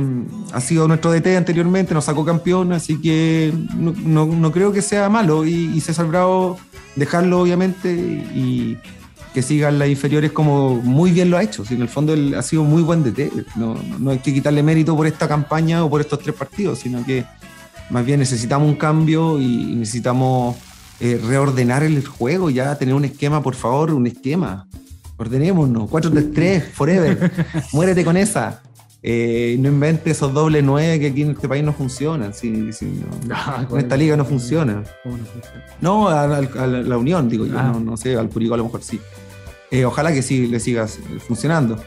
ha 0.54 0.62
sido 0.62 0.88
nuestro 0.88 1.12
DT 1.12 1.36
anteriormente, 1.36 1.94
nos 1.94 2.06
sacó 2.06 2.24
campeón, 2.24 2.72
así 2.72 3.02
que 3.02 3.54
no, 3.76 3.94
no- 3.98 4.26
no 4.26 4.52
creo 4.54 4.72
que 4.72 4.82
sea 4.82 5.10
malo. 5.10 5.46
Y, 5.46 5.74
y 5.76 5.82
César 5.82 6.08
Bravo, 6.08 6.58
dejarlo 6.96 7.42
obviamente 7.42 7.92
y 7.92 8.78
que 9.38 9.44
sigan 9.44 9.78
las 9.78 9.88
inferiores 9.88 10.32
como 10.32 10.74
muy 10.78 11.12
bien 11.12 11.30
lo 11.30 11.38
ha 11.38 11.44
hecho. 11.44 11.64
Si 11.64 11.76
en 11.76 11.84
el 11.84 11.90
fondo 11.90 12.12
él 12.12 12.34
ha 12.34 12.42
sido 12.42 12.64
muy 12.64 12.82
buen 12.82 13.04
DT. 13.04 13.32
No, 13.56 13.76
no- 14.00 14.10
hay 14.10 14.18
que 14.18 14.34
quitarle 14.34 14.64
mérito 14.64 14.96
por 14.96 15.06
esta 15.06 15.28
campaña 15.28 15.84
o 15.86 15.90
por 15.92 16.02
estos 16.02 16.18
tres 16.18 16.34
partidos, 16.34 16.80
sino 16.80 17.06
que 17.06 17.24
más 17.92 18.04
bien 18.04 18.20
necesitamos 18.20 18.68
un 18.68 18.74
cambio 18.78 19.40
y 19.40 19.76
necesitamos 19.76 20.56
eh, 21.00 21.22
reordenar 21.24 21.84
el 21.84 22.04
juego, 22.04 22.50
ya 22.50 22.74
tener 22.80 22.96
un 22.96 23.06
esquema, 23.06 23.44
por 23.44 23.54
favor, 23.54 23.92
un 23.94 24.08
esquema. 24.08 24.66
Ordenémonos, 25.18 25.88
4-3-3, 25.88 26.72
forever. 26.74 27.32
Muérete 27.74 28.04
con 28.04 28.18
esa. 28.18 28.64
Eh, 29.04 29.56
no 29.60 29.70
inventes 29.70 30.18
esos 30.18 30.34
doble 30.34 30.64
nueve 30.64 31.00
que 31.00 31.08
aquí 31.10 31.22
en 31.22 31.30
este 31.32 31.48
país 31.48 31.64
no 31.64 31.74
funcionan. 31.74 32.34
Sí, 32.34 32.74
sí, 32.74 32.86
no. 33.28 33.36
Ah, 33.36 33.68
En 33.72 33.78
esta 33.78 33.96
liga 33.96 34.18
no 34.18 34.26
funciona. 34.26 34.84
¿Cómo 35.04 35.18
no 35.80 36.08
a, 36.10 36.24
a- 36.24 36.38
a 36.40 36.66
la, 36.68 36.82
la 36.82 36.98
Unión, 36.98 37.30
digo 37.30 37.46
yo, 37.46 37.54
Ah. 37.60 37.70
no, 37.72 37.80
no 37.80 37.98
sé, 37.98 38.16
al 38.18 38.30
Curicó 38.30 38.56
a 38.56 38.58
lo 38.58 38.64
mejor 38.64 38.82
sí. 38.82 39.00
Eh, 39.72 39.86
ojalá 39.86 40.14
que 40.14 40.22
sí 40.22 40.48
le 40.48 40.60
siga 40.60 40.88
funcionando. 40.88 41.78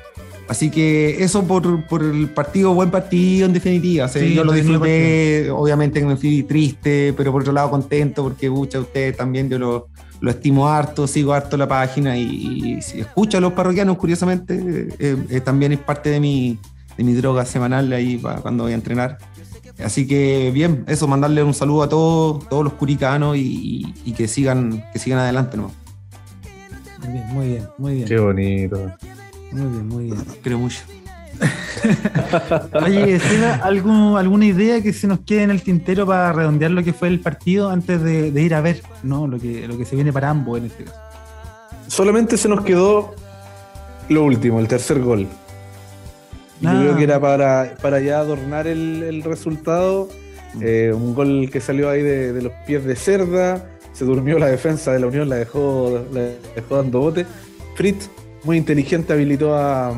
Así 0.48 0.68
que 0.68 1.22
eso 1.22 1.44
por, 1.44 1.84
por 1.86 2.02
el 2.02 2.28
partido, 2.28 2.74
buen 2.74 2.90
partido 2.90 3.46
en 3.46 3.52
definitiva. 3.52 4.06
O 4.06 4.08
sea, 4.08 4.20
Sí, 4.20 4.34
yo 4.34 4.42
lo 4.44 4.52
disfruté, 4.52 5.48
obviamente 5.50 6.04
me 6.04 6.16
fui 6.16 6.42
triste, 6.42 7.14
pero 7.16 7.30
por 7.30 7.42
otro 7.42 7.52
lado 7.52 7.70
contento 7.70 8.24
porque 8.24 8.50
muchas 8.50 8.82
ustedes 8.82 9.16
también 9.16 9.48
yo 9.48 9.60
lo, 9.60 9.88
lo 10.20 10.30
estimo 10.30 10.68
harto, 10.68 11.06
sigo 11.06 11.32
harto 11.34 11.56
la 11.56 11.68
página 11.68 12.16
y, 12.18 12.24
y 12.78 12.82
si 12.82 12.98
escucho 13.00 13.38
a 13.38 13.40
los 13.40 13.52
parroquianos, 13.52 13.96
curiosamente, 13.96 14.88
eh, 14.98 15.16
eh, 15.30 15.40
también 15.40 15.70
es 15.70 15.78
parte 15.78 16.10
de 16.10 16.18
mi, 16.18 16.58
de 16.96 17.04
mi 17.04 17.12
droga 17.14 17.44
semanal 17.46 17.92
ahí 17.92 18.18
pa- 18.18 18.40
cuando 18.40 18.64
voy 18.64 18.72
a 18.72 18.74
entrenar. 18.74 19.18
Así 19.82 20.04
que 20.06 20.50
bien, 20.52 20.84
eso, 20.88 21.06
mandarle 21.06 21.42
un 21.44 21.54
saludo 21.54 21.84
a 21.84 21.88
todos, 21.88 22.48
todos 22.48 22.64
los 22.64 22.72
curicanos 22.74 23.36
y, 23.38 23.94
que 24.16 24.26
sigan, 24.26 24.84
que 24.92 24.98
sigan 24.98 25.20
adelante, 25.20 25.56
¿no? 25.56 25.70
Muy 27.10 27.18
bien, 27.18 27.24
muy 27.32 27.46
bien, 27.48 27.68
muy 27.78 27.94
bien. 27.94 28.08
Qué 28.08 28.18
bonito. 28.18 28.92
Muy 29.52 29.66
bien, 29.66 29.88
muy 29.88 30.04
bien. 30.04 30.18
Creo 30.42 30.58
mucho. 30.58 30.78
Oye, 32.84 33.18
Seba, 33.18 33.54
¿algún- 33.62 34.16
¿alguna 34.18 34.44
idea 34.46 34.80
que 34.82 34.92
se 34.92 35.06
nos 35.06 35.20
quede 35.20 35.42
en 35.44 35.50
el 35.50 35.62
tintero 35.62 36.06
para 36.06 36.32
redondear 36.32 36.70
lo 36.70 36.82
que 36.84 36.92
fue 36.92 37.08
el 37.08 37.20
partido 37.20 37.70
antes 37.70 38.02
de, 38.02 38.30
de 38.30 38.42
ir 38.42 38.54
a 38.54 38.60
ver 38.60 38.82
¿no? 39.02 39.26
lo, 39.26 39.38
que, 39.38 39.66
lo 39.66 39.76
que 39.78 39.84
se 39.84 39.96
viene 39.96 40.12
para 40.12 40.30
ambos 40.30 40.58
en 40.58 40.66
este 40.66 40.84
caso? 40.84 40.98
Solamente 41.88 42.36
se 42.36 42.48
nos 42.48 42.62
quedó 42.64 43.14
lo 44.08 44.24
último, 44.24 44.60
el 44.60 44.68
tercer 44.68 45.00
gol. 45.00 45.26
Yo 46.60 46.68
Ah. 46.68 46.78
creo 46.78 46.96
que 46.96 47.04
era 47.04 47.18
para, 47.18 47.74
para 47.80 48.00
ya 48.00 48.18
adornar 48.20 48.66
el, 48.66 49.02
el 49.02 49.22
resultado. 49.22 50.08
Eh, 50.60 50.92
un 50.94 51.14
gol 51.14 51.48
que 51.50 51.60
salió 51.60 51.88
ahí 51.88 52.02
de, 52.02 52.32
de 52.34 52.42
los 52.42 52.52
pies 52.66 52.84
de 52.84 52.96
Cerda. 52.96 53.64
Se 54.00 54.06
durmió 54.06 54.38
la 54.38 54.46
defensa 54.46 54.92
de 54.92 54.98
la 54.98 55.08
Unión, 55.08 55.28
la 55.28 55.36
dejó, 55.36 56.06
la 56.10 56.20
dejó 56.54 56.76
dando 56.76 57.00
bote. 57.00 57.26
Fritz, 57.74 58.08
muy 58.44 58.56
inteligente, 58.56 59.12
habilitó 59.12 59.54
a. 59.54 59.92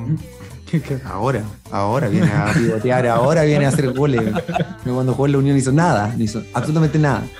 Ahora, 1.04 1.44
ahora 1.70 2.08
viene 2.08 2.26
a 2.26 2.52
pivotear, 2.56 3.06
ahora 3.06 3.44
viene 3.44 3.64
a 3.64 3.68
hacer 3.68 3.92
goles. 3.92 4.22
Cuando 4.82 5.12
jugó 5.12 5.26
en 5.26 5.32
la 5.32 5.38
Unión 5.38 5.56
hizo 5.56 5.70
nada, 5.70 6.12
no 6.16 6.24
hizo 6.24 6.42
absolutamente 6.52 6.98
nada. 6.98 7.22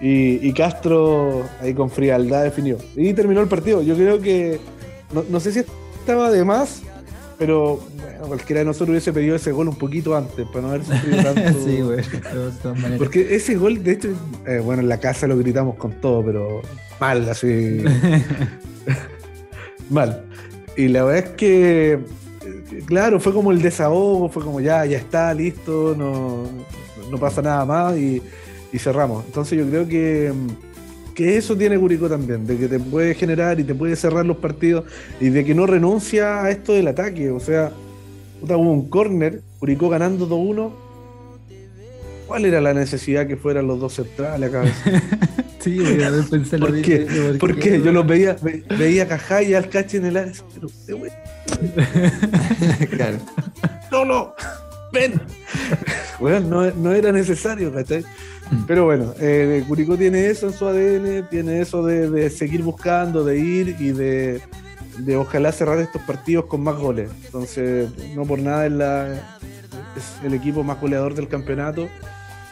Y, 0.00 0.48
y 0.48 0.52
Castro 0.54 1.44
ahí 1.60 1.72
con 1.72 1.88
frialdad 1.88 2.42
definió. 2.42 2.78
Y 2.96 3.12
terminó 3.14 3.40
el 3.42 3.46
partido. 3.46 3.80
Yo 3.80 3.94
creo 3.94 4.20
que. 4.20 4.58
No, 5.12 5.22
no 5.30 5.38
sé 5.38 5.52
si 5.52 5.60
estaba 6.00 6.32
de 6.32 6.44
más, 6.44 6.82
pero 7.38 7.80
bueno, 8.00 8.26
cualquiera 8.26 8.60
de 8.60 8.66
nosotros 8.66 8.90
hubiese 8.90 9.12
pedido 9.12 9.36
ese 9.36 9.52
gol 9.52 9.68
un 9.68 9.76
poquito 9.76 10.16
antes, 10.16 10.46
para 10.48 10.62
no 10.62 10.68
haber 10.68 10.84
sufrido 10.84 11.22
tanto. 11.34 11.64
sí, 11.64 11.80
güey. 11.80 11.96
de 11.98 12.58
todas 12.62 12.78
maneras. 12.78 12.98
Porque 12.98 13.34
ese 13.34 13.56
gol, 13.56 13.82
de 13.82 13.92
hecho, 13.92 14.08
eh, 14.46 14.58
bueno, 14.58 14.82
en 14.82 14.88
la 14.88 14.98
casa 14.98 15.26
lo 15.26 15.36
gritamos 15.36 15.76
con 15.76 15.92
todo, 16.00 16.24
pero 16.24 16.62
mal, 17.00 17.28
así. 17.28 17.82
mal. 19.90 20.24
Y 20.76 20.88
la 20.88 21.04
verdad 21.04 21.24
es 21.30 21.36
que, 21.36 21.92
eh, 21.92 22.82
claro, 22.86 23.20
fue 23.20 23.32
como 23.32 23.52
el 23.52 23.60
desahogo, 23.60 24.28
fue 24.28 24.42
como 24.42 24.60
ya, 24.60 24.84
ya 24.86 24.98
está, 24.98 25.32
listo, 25.34 25.94
no, 25.96 26.44
no 27.10 27.18
pasa 27.18 27.42
nada 27.42 27.64
más 27.64 27.96
y, 27.96 28.22
y 28.72 28.78
cerramos. 28.78 29.24
Entonces 29.26 29.58
yo 29.58 29.68
creo 29.68 29.86
que, 29.86 30.32
que 31.14 31.36
eso 31.36 31.56
tiene 31.56 31.78
Curicó 31.78 32.08
también, 32.08 32.46
de 32.46 32.56
que 32.56 32.68
te 32.68 32.78
puede 32.78 33.14
generar 33.14 33.58
y 33.60 33.64
te 33.64 33.74
puede 33.74 33.96
cerrar 33.96 34.24
los 34.26 34.36
partidos 34.38 34.84
y 35.20 35.28
de 35.28 35.44
que 35.44 35.54
no 35.54 35.66
renuncia 35.66 36.42
a 36.44 36.50
esto 36.50 36.72
del 36.72 36.88
ataque. 36.88 37.30
O 37.30 37.40
sea, 37.40 37.70
hubo 38.42 38.56
un 38.72 38.88
córner, 38.88 39.40
Curicó 39.58 39.88
ganando 39.88 40.28
2-1. 40.28 40.72
¿Cuál 42.26 42.46
era 42.46 42.60
la 42.62 42.72
necesidad 42.72 43.26
que 43.26 43.36
fueran 43.36 43.66
los 43.66 43.78
dos 43.80 43.94
centrales 43.94 44.48
acá? 44.48 44.64
Sí, 45.62 45.78
ver, 45.78 46.12
pensé 46.28 46.58
lo 46.58 46.66
¿Por 46.66 46.82
qué? 46.82 47.06
¿Por 47.38 47.56
qué? 47.56 47.80
Yo 47.80 47.92
los 47.92 48.04
veía, 48.04 48.36
ve- 48.42 48.64
veía 48.76 49.04
a 49.04 49.06
Cajá 49.06 49.44
y 49.44 49.54
al 49.54 49.68
Cachi 49.68 49.98
en 49.98 50.06
el 50.06 50.16
área. 50.16 50.32
Pero, 50.52 50.66
usted, 50.66 50.94
güey, 50.96 51.12
Claro. 52.90 53.18
no, 53.92 54.04
no, 54.04 54.34
ven. 54.92 55.20
Bueno, 56.18 56.40
no, 56.40 56.70
no 56.72 56.92
era 56.92 57.12
necesario, 57.12 57.72
¿cachai? 57.72 58.04
Pero 58.66 58.84
bueno, 58.84 59.14
eh, 59.18 59.64
Curicó 59.66 59.96
tiene 59.96 60.26
eso 60.26 60.46
en 60.46 60.52
su 60.52 60.66
ADN, 60.66 61.28
tiene 61.30 61.60
eso 61.60 61.84
de, 61.84 62.10
de 62.10 62.30
seguir 62.30 62.62
buscando, 62.62 63.24
de 63.24 63.38
ir 63.38 63.76
y 63.78 63.92
de, 63.92 64.40
de 64.98 65.16
ojalá 65.16 65.52
cerrar 65.52 65.78
estos 65.78 66.02
partidos 66.02 66.46
con 66.46 66.62
más 66.62 66.76
goles. 66.76 67.10
Entonces, 67.24 67.90
no 68.14 68.24
por 68.24 68.38
nada 68.38 68.66
es, 68.66 68.72
la, 68.72 69.12
es 69.96 70.24
el 70.24 70.34
equipo 70.34 70.62
más 70.62 70.80
goleador 70.80 71.14
del 71.14 71.28
campeonato. 71.28 71.88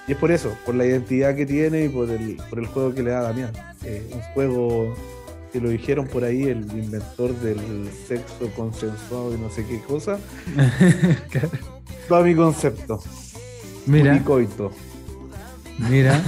Y 0.06 0.12
es 0.12 0.18
por 0.18 0.32
eso, 0.32 0.56
por 0.64 0.74
la 0.74 0.84
identidad 0.86 1.36
que 1.36 1.46
tiene 1.46 1.84
y 1.84 1.88
por 1.88 2.10
el, 2.10 2.36
por 2.48 2.58
el 2.58 2.66
juego 2.66 2.94
que 2.94 3.02
le 3.02 3.10
da 3.10 3.22
Damián. 3.22 3.52
Eh, 3.84 4.10
un 4.12 4.20
juego 4.34 4.94
que 5.52 5.60
lo 5.60 5.68
dijeron 5.68 6.06
por 6.06 6.24
ahí, 6.24 6.44
el 6.44 6.62
inventor 6.72 7.34
del 7.40 7.90
sexo 8.08 8.50
consensuado 8.56 9.34
y 9.34 9.38
no 9.38 9.50
sé 9.50 9.64
qué 9.66 9.80
cosa. 9.80 10.18
Claro. 11.30 11.50
Todo 12.08 12.24
mi 12.24 12.34
concepto. 12.34 13.00
Mira. 13.86 14.20
Mira. 15.89 16.20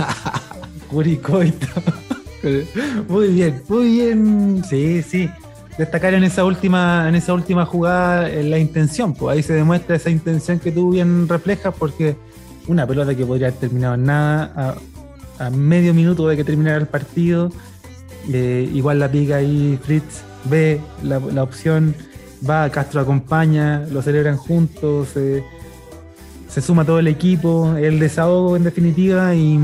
Curicoito. 0.89 1.67
Muy 3.09 3.29
bien, 3.29 3.63
muy 3.69 3.85
bien. 3.93 4.63
Sí, 4.69 5.03
sí. 5.03 5.31
Destacar 5.79 6.13
en 6.15 6.25
esa 6.25 6.45
última, 6.45 7.09
en 7.09 7.15
esa 7.15 7.33
última 7.33 7.65
jugada 7.65 8.29
eh, 8.29 8.43
la 8.43 8.59
intención, 8.59 9.15
pues 9.15 9.37
ahí 9.37 9.43
se 9.43 9.55
demuestra 9.55 9.97
esa 9.97 10.11
intención 10.11 10.59
que 10.59 10.71
tú 10.71 10.91
bien 10.91 11.27
reflejas, 11.29 11.75
porque 11.79 12.15
una 12.67 12.87
pelota 12.87 13.15
que 13.15 13.25
podría 13.25 13.49
haber 13.49 13.59
terminado 13.61 13.95
en 13.95 14.05
nada, 14.05 14.77
a, 15.39 15.51
medio 15.51 15.95
minuto 15.95 16.29
de 16.29 16.37
que 16.37 16.45
terminara 16.45 16.77
el 16.77 16.87
partido, 16.87 17.51
eh, 18.31 18.69
igual 18.75 18.99
la 18.99 19.11
pica 19.11 19.37
ahí 19.37 19.79
Fritz, 19.83 20.23
ve 20.45 20.79
la, 21.03 21.19
la 21.19 21.43
opción, 21.43 21.95
va, 22.49 22.69
Castro 22.71 23.01
acompaña, 23.01 23.87
lo 23.91 24.03
celebran 24.03 24.37
juntos, 24.37 25.09
se- 25.15 25.43
se 26.53 26.61
suma 26.61 26.85
todo 26.85 26.99
el 26.99 27.09
equipo, 27.09 27.75
el 27.79 27.99
desahogo 27.99 28.57
en 28.57 28.65
definitiva 28.65 29.35
y, 29.35 29.55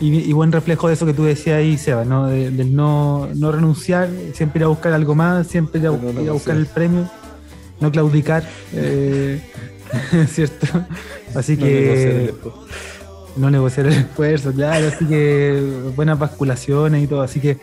y- 0.00 0.20
y 0.30 0.32
buen 0.32 0.52
reflejo 0.52 0.86
de 0.86 0.94
eso 0.94 1.04
que 1.04 1.12
tú 1.12 1.24
decías 1.24 1.56
ahí, 1.58 1.76
Seba, 1.76 2.04
¿no? 2.04 2.28
De- 2.28 2.50
del 2.52 2.74
no, 2.74 3.28
no 3.34 3.50
renunciar, 3.50 4.08
siempre 4.32 4.60
ir 4.60 4.64
a 4.64 4.68
buscar 4.68 4.92
algo 4.92 5.14
más, 5.16 5.48
siempre 5.48 5.80
ir 5.80 5.88
a, 5.88 5.90
De 5.90 6.12
no 6.12 6.22
ir 6.22 6.28
a 6.28 6.32
buscar 6.32 6.56
el 6.56 6.66
premio, 6.66 7.10
no 7.80 7.90
claudicar, 7.90 8.44
eh, 8.72 9.40
¿cierto? 10.28 10.66
Así 11.34 11.56
que. 11.56 12.32
No 13.36 13.50
negociar 13.50 13.86
el 13.86 13.92
esfuerzo, 13.94 14.52
claro, 14.52 14.88
así 14.88 15.04
que 15.06 15.62
buenas 15.94 16.18
basculaciones 16.18 17.04
y 17.04 17.06
todo, 17.06 17.22
así 17.22 17.40
que 17.40 17.58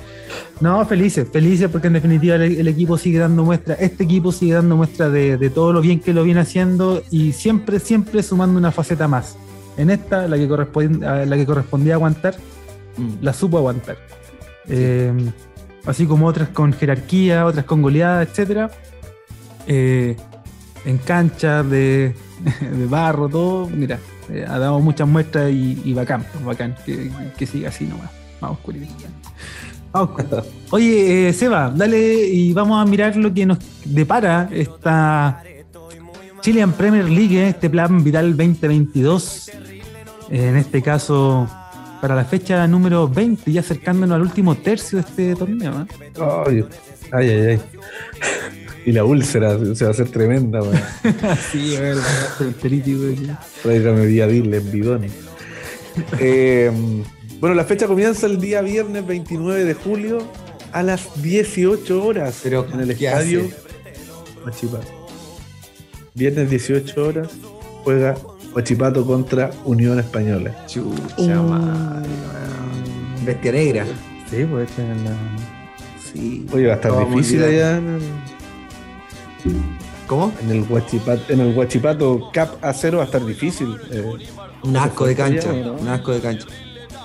no, 0.61 0.85
felices, 0.85 1.27
felices 1.31 1.69
porque 1.69 1.88
en 1.88 1.94
definitiva 1.94 2.35
el, 2.35 2.60
el 2.60 2.68
equipo 2.68 2.98
sigue 2.98 3.19
dando 3.19 3.44
muestra, 3.44 3.76
este 3.76 4.03
equipo 4.06 4.31
sigue 4.31 4.53
dando 4.53 4.77
muestra 4.77 5.10
de, 5.10 5.38
de 5.38 5.49
todo 5.49 5.73
lo 5.73 5.81
bien 5.81 5.99
que 5.99 6.14
lo 6.14 6.23
viene 6.23 6.41
haciendo 6.41 7.03
y 7.11 7.34
siempre, 7.34 7.80
siempre 7.80 8.23
sumando 8.23 8.57
una 8.57 8.72
faceta 8.72 9.07
más. 9.07 9.38
En 9.77 9.91
esta, 9.91 10.27
la 10.27 10.38
que, 10.38 10.48
correspondía, 10.48 11.26
la 11.26 11.35
que 11.35 11.45
correspondía 11.45 11.94
aguantar, 11.94 12.35
la 13.22 13.31
supo 13.31 13.57
aguantar. 13.60 13.98
Eh, 14.68 15.14
así 15.85 16.06
como 16.06 16.26
otras 16.26 16.49
con 16.49 16.73
jerarquía, 16.73 17.45
otras 17.45 17.65
con 17.65 17.81
goleada, 17.81 18.23
etcétera. 18.23 18.72
Eh, 19.68 20.15
en 20.85 20.98
cancha 20.98 21.61
de, 21.61 22.15
de 22.61 22.85
barro, 22.88 23.30
todo, 23.30 23.68
mira, 23.68 23.99
eh, 24.29 24.45
ha 24.47 24.59
dado 24.59 24.79
muchas 24.79 25.07
muestras 25.07 25.51
y, 25.51 25.81
y 25.83 25.93
bacán, 25.93 26.25
bacán, 26.45 26.75
que, 26.85 27.11
que 27.37 27.45
siga 27.45 27.69
así 27.69 27.85
nomás. 27.85 28.09
Vamos, 28.41 28.59
Curitiba. 28.59 29.09
Vamos. 29.91 30.21
Oye, 30.71 31.29
eh, 31.29 31.33
Seba, 31.33 31.71
dale 31.73 32.27
y 32.27 32.53
vamos 32.53 32.81
a 32.81 32.89
mirar 32.89 33.15
lo 33.15 33.33
que 33.33 33.45
nos 33.45 33.59
depara 33.85 34.49
esta 34.51 35.43
Chilean 36.41 36.71
Premier 36.73 37.09
League, 37.09 37.47
este 37.47 37.69
plan 37.69 38.03
vital 38.03 38.35
2022. 38.35 39.51
En 40.29 40.57
este 40.57 40.81
caso, 40.81 41.47
para 42.01 42.15
la 42.15 42.25
fecha 42.25 42.67
número 42.67 43.07
20, 43.07 43.51
ya 43.51 43.61
acercándonos 43.61 44.15
al 44.15 44.21
último 44.21 44.55
tercio 44.55 44.99
de 44.99 45.05
este 45.07 45.35
torneo. 45.35 45.81
¿eh? 45.81 46.13
Ay, 46.45 46.65
ay, 47.11 47.29
ay. 47.29 47.59
Y 48.88 48.93
la 48.93 49.03
úlcera 49.03 49.59
se 49.76 49.84
va 49.84 49.88
a 49.89 49.91
hacer 49.91 50.07
tremenda, 50.09 50.61
weón. 50.61 50.80
sí, 51.51 51.76
a 51.76 51.81
ver, 51.81 51.97
el 52.39 52.53
pelítico. 52.53 53.01
Tráigame 53.61 54.05
Viadil 54.05 54.53
en 54.53 54.72
bidones. 54.72 55.11
Eh, 56.19 56.72
bueno, 57.41 57.53
la 57.53 57.65
fecha 57.65 57.85
comienza 57.85 58.27
el 58.27 58.39
día 58.39 58.61
viernes 58.61 59.05
29 59.05 59.65
de 59.65 59.73
julio 59.73 60.19
a 60.72 60.84
las 60.84 61.22
18 61.22 62.05
horas 62.05 62.39
Pero, 62.43 62.65
en 62.73 62.80
el 62.80 62.95
¿qué 62.97 63.07
estadio? 63.07 63.49
Huachipato. 64.45 64.88
Viernes 66.14 66.49
18 66.49 67.05
horas 67.05 67.27
juega 67.84 68.15
Huachipato 68.55 69.05
contra 69.05 69.51
Unión 69.65 69.99
Española. 69.99 70.65
Chucha, 70.65 71.41
madre, 71.41 72.07
weón. 72.07 73.26
Bestia 73.26 73.51
negra. 73.51 73.85
Sí, 74.30 74.45
pues 74.49 74.69
esta 74.69 74.81
es 74.93 75.01
la. 75.01 75.18
Sí. 76.14 76.45
Oye, 76.53 76.68
va 76.68 76.73
a 76.73 76.76
estar 76.77 77.09
difícil 77.09 77.43
allá 77.43 77.77
en 77.77 77.88
el, 77.95 78.01
¿Cómo? 80.07 80.31
en 80.41 80.51
el 80.51 80.65
Huachipato, 80.69 81.33
en 81.33 81.39
el 81.41 81.57
Huachipato 81.57 82.29
Cap 82.31 82.61
A0 82.63 82.95
va 82.97 83.01
a 83.01 83.05
estar 83.05 83.25
difícil. 83.25 83.75
eh, 83.91 84.03
Un 84.63 84.77
asco 84.77 85.05
de 85.05 85.15
cancha. 85.15 85.51
¿no? 85.51 85.73
Un 85.73 85.87
asco 85.89 86.11
de 86.13 86.19
cancha. 86.21 86.45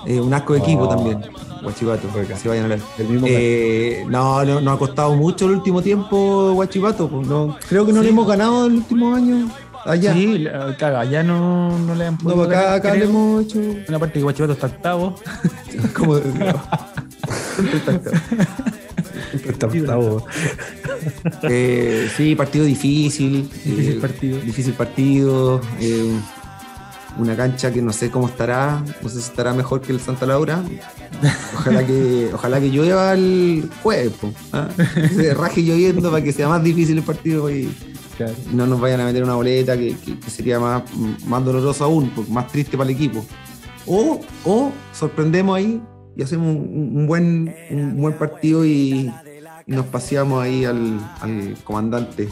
Eh, 0.05 0.19
un 0.21 0.33
asco 0.33 0.53
de 0.53 0.59
equipo 0.59 0.87
también. 0.87 1.19
Guachipato, 1.61 2.07
Juega. 2.11 2.35
se 2.37 2.47
vayan 2.49 2.65
a 2.65 2.67
ver. 2.69 2.79
Eh, 2.99 4.05
no, 4.09 4.43
no, 4.45 4.59
nos 4.61 4.75
ha 4.75 4.77
costado 4.77 5.15
mucho 5.15 5.45
el 5.45 5.51
último 5.51 5.81
tiempo 5.81 6.51
Guachipato. 6.53 7.07
pues, 7.09 7.27
no- 7.27 7.57
creo 7.67 7.85
que 7.85 7.91
no 7.93 7.99
Sí. 7.99 8.05
le 8.05 8.09
hemos 8.11 8.27
ganado 8.27 8.67
el 8.67 8.73
último 8.75 9.15
año. 9.15 9.49
Allá. 9.85 10.13
Sí, 10.13 10.37
la- 10.39 10.75
claro, 10.77 10.99
allá 10.99 11.23
no, 11.23 11.77
no 11.77 11.95
le 11.95 12.05
han 12.07 12.13
No, 12.15 12.19
podido 12.35 12.43
acá, 12.43 12.55
ganar, 12.61 12.73
acá 12.75 12.95
le 12.95 13.03
hemos 13.05 13.43
hecho. 13.43 13.59
Una 13.89 13.99
parte 13.99 14.13
que 14.13 14.23
Guachipato 14.23 14.53
está 14.53 14.67
octavo. 14.67 15.15
como- 15.95 16.17
Está 17.73 17.91
octavo. 17.95 18.15
Eh, 21.43 22.07
sí, 22.15 22.35
partido 22.35 22.65
difícil. 22.65 23.49
Difícil 23.49 23.97
eh, 23.97 23.99
partido. 24.01 24.39
Difícil 24.39 24.73
partido. 24.73 25.61
eh, 25.79 26.11
una 27.15 27.35
cancha 27.35 27.71
que 27.71 27.79
no 27.81 27.93
sé 27.93 28.09
cómo 28.09 28.27
estará. 28.27 28.83
No 29.01 29.09
sé 29.09 29.21
si 29.21 29.29
estará 29.29 29.53
mejor 29.53 29.81
que 29.81 29.91
el 29.91 29.99
Santa 29.99 30.25
Laura. 30.25 30.63
Ojalá 31.55 31.85
que, 31.85 32.29
ojalá 32.33 32.59
que 32.59 32.69
llueva 32.69 33.13
el 33.13 33.69
jueves. 33.83 34.13
¿ah? 34.51 34.69
Se 35.15 35.33
raje 35.35 35.61
lloviendo 35.63 36.09
para 36.11 36.23
que 36.23 36.31
sea 36.33 36.47
más 36.49 36.63
difícil 36.63 36.97
el 36.97 37.03
partido 37.03 37.51
y 37.51 37.69
Claro. 38.17 38.33
no 38.53 38.67
nos 38.67 38.79
vayan 38.79 39.01
a 39.01 39.05
meter 39.05 39.23
una 39.23 39.33
boleta 39.33 39.75
que, 39.75 39.95
que- 39.95 40.19
que 40.19 40.29
sería 40.29 40.59
más, 40.59 40.83
más 41.25 41.43
doloroso 41.43 41.83
aún, 41.83 42.11
pues, 42.15 42.29
más 42.29 42.47
triste 42.51 42.77
para 42.77 42.87
el 42.91 42.95
equipo. 42.95 43.25
O, 43.87 44.19
o 44.45 44.71
sorprendemos 44.91 45.57
ahí 45.57 45.81
y 46.15 46.21
hacemos 46.21 46.55
un, 46.55 46.91
un 46.95 47.07
buen, 47.07 47.53
un 47.71 47.97
buen 47.99 48.13
partido 48.13 48.63
y, 48.65 49.11
y 49.67 49.71
nos 49.71 49.85
paseamos 49.87 50.43
ahí 50.43 50.65
al, 50.65 50.99
al 51.21 51.55
comandante. 51.63 52.29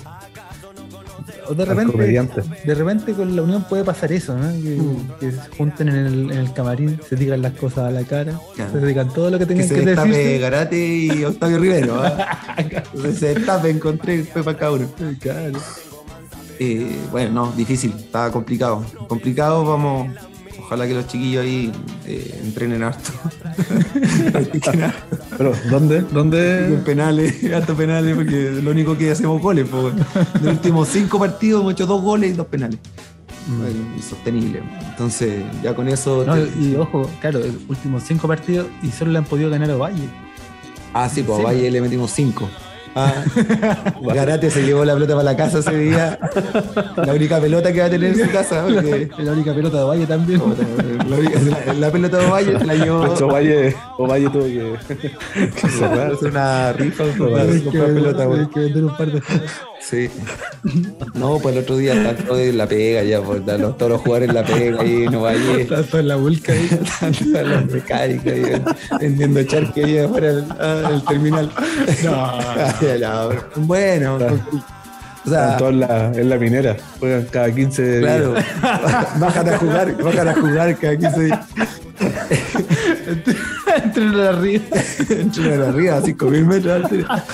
O 1.48 1.54
de 1.54 1.66
repente, 1.66 1.92
comediante. 1.92 2.42
de 2.66 2.76
repente 2.76 3.14
con 3.14 3.36
la 3.36 3.42
unión 3.44 3.64
puede 3.70 3.84
pasar 3.84 4.12
eso, 4.12 4.36
¿no? 4.38 4.52
Que, 4.52 4.76
Mm. 4.78 5.08
que 5.20 5.32
se 5.32 5.38
junten 5.58 5.90
en 5.90 5.96
el, 5.96 6.32
en 6.32 6.38
el 6.38 6.54
camarín, 6.54 7.00
se 7.08 7.16
digan 7.16 7.42
las 7.42 7.54
cosas 7.54 7.80
a 7.90 7.92
la 7.92 8.04
cara, 8.04 8.40
Claro. 8.56 8.72
se 8.72 8.86
digan 8.86 9.10
todo 9.14 9.30
lo 9.30 9.38
que 9.38 9.46
Que 9.46 9.54
tengan 9.54 9.68
se 9.68 9.76
que, 9.76 9.82
decirse. 9.86 10.40
Garate 10.40 10.78
y 10.88 11.24
Octavio 11.24 11.60
Rivero. 11.60 12.02
¿ah? 12.02 12.56
Entonces 12.58 13.20
se 13.20 13.34
destapen 13.36 13.80
con 13.80 13.98
tres 13.98 14.30
fue 14.30 14.44
para 14.44 14.58
cada 14.58 14.72
uno. 14.74 14.88
Claro. 15.20 15.60
Eh, 16.60 16.96
bueno, 17.12 17.32
no, 17.48 17.52
difícil, 17.54 17.94
estaba 17.98 18.32
complicado. 18.32 18.84
Complicado, 19.08 19.66
vamos. 19.66 20.08
Ojalá 20.72 20.88
que 20.88 20.94
los 20.94 21.06
chiquillos 21.06 21.44
ahí 21.44 21.70
eh, 22.08 22.40
entrenen 22.46 22.82
harto. 22.82 23.12
Harto. 24.34 24.72
Pero, 25.38 25.52
¿dónde? 25.70 26.00
¿Dónde? 26.00 26.66
En 26.68 26.84
penales, 26.86 27.44
altos 27.54 27.76
penales, 27.76 28.16
porque 28.16 28.52
lo 28.64 28.72
único 28.72 28.98
que 28.98 29.12
hacemos 29.12 29.42
goles. 29.42 29.68
Weón. 29.70 29.98
En 30.36 30.46
los 30.46 30.54
últimos 30.54 30.88
cinco 30.88 31.20
partidos 31.20 31.60
hemos 31.60 31.74
hecho 31.74 31.86
dos 31.86 32.02
goles 32.02 32.30
y 32.32 32.34
dos 32.36 32.48
penales. 32.48 32.80
Mm. 33.48 33.98
Insostenible. 33.98 34.64
Entonces, 34.92 35.44
ya 35.62 35.76
con 35.76 35.90
eso. 35.90 36.24
No, 36.26 36.36
te- 36.36 36.50
y 36.62 36.74
ojo, 36.76 37.02
claro, 37.20 37.40
los 37.40 37.50
últimos 37.68 38.04
cinco 38.04 38.30
partidos 38.30 38.68
y 38.82 38.92
solo 38.92 39.12
le 39.12 39.18
han 39.18 39.26
podido 39.26 39.50
ganar 39.50 39.72
a 39.72 39.76
Valle. 39.76 40.08
Ah, 40.94 41.10
sí, 41.10 41.22
pues 41.22 41.38
Sí. 41.38 41.44
a 41.44 41.48
Valle 41.48 41.70
le 41.70 41.82
metimos 41.82 42.12
cinco. 42.12 42.48
Ah, 42.94 43.24
Garate 44.02 44.50
se 44.52 44.64
llevó 44.64 44.84
la 44.84 44.94
pelota 44.94 45.14
para 45.14 45.24
la 45.24 45.38
casa 45.38 45.60
ese 45.60 45.78
día. 45.78 46.20
La 46.98 47.14
única 47.14 47.40
pelota 47.40 47.72
que 47.72 47.80
va 47.80 47.86
a 47.86 47.90
tener 47.90 48.12
en 48.20 48.26
su 48.26 48.32
casa. 48.32 48.66
Porque 48.74 49.10
La 49.20 49.32
única 49.32 49.54
pelota 49.54 49.78
de 49.78 49.84
Valle 49.84 50.06
también. 50.08 50.42
la, 51.10 51.16
única- 51.16 51.40
la- 51.68 51.74
la 51.74 51.92
pelota 51.92 52.18
de 52.18 52.26
Valle 52.28 52.60
se 52.60 52.66
la 52.66 52.76
llevó. 52.76 53.00
Ovalle, 53.26 53.76
Ovalle 53.98 54.30
tuvo 54.30 54.44
que, 54.44 54.76
que 54.98 55.68
cerrar. 55.70 56.12
una 56.22 56.74
rifa 56.74 57.04
para 57.06 57.46
comprar 57.64 57.86
pelota, 57.94 58.28
que 58.54 58.60
vender 58.60 58.84
un 58.84 58.98
par 58.98 59.12
de 59.12 59.22
Sí. 59.82 60.10
No, 61.14 61.40
pues 61.40 61.56
el 61.56 61.64
otro 61.64 61.78
día 61.78 61.94
tanto 61.94 62.36
de 62.36 62.54
la 62.54 62.68
pega 62.68 63.04
ya, 63.04 63.22
por 63.22 63.40
los, 63.40 63.78
todos 63.78 63.92
los 63.92 64.02
jugadores 64.02 64.30
en 64.30 64.36
la 64.36 64.44
pega 64.44 64.82
ahí, 64.82 65.08
no 65.10 65.22
vaya. 65.22 65.68
Tanto 65.68 66.00
en 66.00 66.08
la 66.08 66.16
vulca 66.16 66.54
ahí. 66.54 66.70
Tanto 67.00 67.38
a 67.38 67.42
los 67.42 67.66
mecánicos 67.66 68.32
ahí, 68.32 68.64
vendiendo 69.00 69.44
charque 69.44 69.84
ahí 69.84 69.98
afuera 69.98 70.34
del, 70.34 70.46
ah, 70.60 70.90
del 70.90 71.04
terminal. 71.04 71.52
Ay, 71.58 73.00
ya, 73.00 73.30
bueno, 73.58 74.18
o 75.26 75.30
sea, 75.30 75.58
en 75.58 75.80
la, 75.80 76.12
en 76.16 76.30
la 76.30 76.38
minera. 76.38 76.78
Juegan 77.00 77.26
cada 77.26 77.54
15 77.54 78.00
días. 78.00 78.02
claro, 78.02 78.36
bajan 79.20 79.50
a 79.50 79.58
jugar, 79.58 80.04
bajan 80.04 80.28
a 80.28 80.34
jugar 80.34 80.78
cada 80.78 80.98
15 80.98 81.24
días. 81.24 81.40
Entre 83.84 84.06
los 84.06 84.36
arriba. 84.36 84.64
Entran 85.10 85.62
arriba 85.62 85.98
a 85.98 86.02
5000 86.02 86.46
metros 86.46 86.64
de 86.64 86.74
altura. 86.74 87.26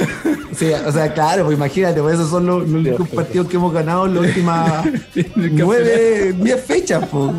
Sí, 0.52 0.72
o 0.72 0.92
sea, 0.92 1.14
claro, 1.14 1.44
pues 1.44 1.56
imagínate, 1.56 2.02
pues 2.02 2.16
esos 2.16 2.28
son 2.28 2.44
los, 2.44 2.68
los 2.68 2.80
únicos 2.80 3.08
partidos 3.08 3.46
que 3.46 3.56
hemos 3.56 3.72
ganado 3.72 4.06
en 4.06 4.14
las 4.16 4.24
últimas 4.26 4.84
nueve, 5.36 6.34
diez 6.36 6.62
fechas, 6.64 7.06
pues. 7.10 7.32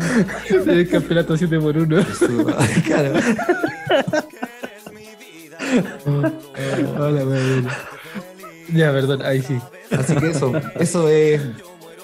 El 0.66 0.88
campeonato 0.88 1.36
7 1.36 1.60
por 1.60 1.76
1 1.76 2.04
Claro. 2.84 3.12
Hola. 6.98 7.22
Ya, 8.72 8.90
perdón, 8.92 9.22
ahí 9.22 9.42
sí. 9.42 9.58
Así 9.90 10.16
que 10.16 10.30
eso, 10.30 10.52
eso 10.80 11.08
es 11.08 11.42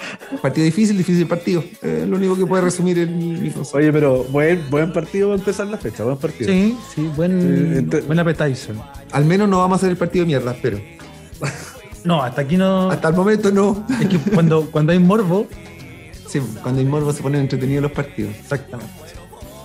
partido 0.42 0.64
difícil, 0.64 0.96
difícil 0.98 1.26
partido. 1.26 1.62
Es 1.82 2.06
lo 2.08 2.16
único 2.16 2.36
que 2.36 2.46
puede 2.46 2.62
resumir 2.62 2.98
el 2.98 3.10
mi. 3.10 3.52
Oye, 3.72 3.92
pero 3.92 4.24
buen, 4.24 4.68
buen 4.70 4.92
partido 4.92 5.28
va 5.28 5.34
a 5.34 5.38
empezar 5.38 5.66
la 5.66 5.76
fecha. 5.78 6.04
Buen 6.04 6.16
partido. 6.16 6.50
Sí, 6.50 6.76
sí, 6.94 7.10
buen, 7.16 7.76
ente- 7.76 8.02
buen 8.02 8.18
appetizer. 8.18 8.74
Al 9.12 9.24
menos 9.24 9.48
no 9.48 9.58
vamos 9.58 9.76
a 9.76 9.78
hacer 9.78 9.90
el 9.90 9.96
partido 9.96 10.24
de 10.24 10.26
mierda, 10.28 10.52
espero. 10.52 10.80
No, 12.04 12.22
hasta 12.22 12.42
aquí 12.42 12.56
no. 12.56 12.90
Hasta 12.90 13.08
el 13.08 13.14
momento 13.14 13.50
no. 13.50 13.84
Es 14.00 14.08
que 14.08 14.18
cuando, 14.18 14.70
cuando 14.70 14.92
hay 14.92 14.98
morbo. 14.98 15.46
Sí, 16.28 16.40
cuando 16.62 16.80
hay 16.80 16.86
morbo 16.86 17.12
se 17.12 17.22
ponen 17.22 17.40
entretenidos 17.42 17.82
los 17.82 17.92
partidos. 17.92 18.34
Exactamente. 18.36 18.92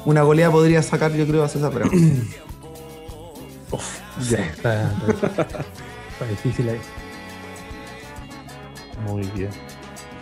Una 0.05 0.22
goleada 0.23 0.51
podría 0.51 0.81
sacar, 0.81 1.14
yo 1.14 1.26
creo, 1.27 1.43
a 1.43 1.49
César 1.49 1.73
Bravo. 1.73 1.91
Ya, 4.30 4.38
está, 4.45 4.93
está, 5.10 5.26
está 5.31 6.26
difícil 6.30 6.69
ahí. 6.69 6.77
Muy 9.07 9.23
bien. 9.35 9.49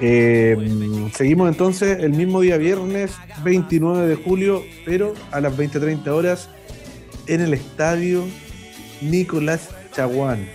Eh, 0.01 1.09
seguimos 1.13 1.47
entonces 1.47 1.99
el 1.99 2.13
mismo 2.13 2.41
día 2.41 2.57
viernes 2.57 3.11
29 3.43 4.07
de 4.07 4.15
julio, 4.15 4.63
pero 4.85 5.13
a 5.31 5.39
las 5.39 5.55
20.30 5.55 6.07
horas 6.07 6.49
en 7.27 7.41
el 7.41 7.53
estadio 7.53 8.23
Nicolás 9.01 9.69
Chaguán. 9.93 10.47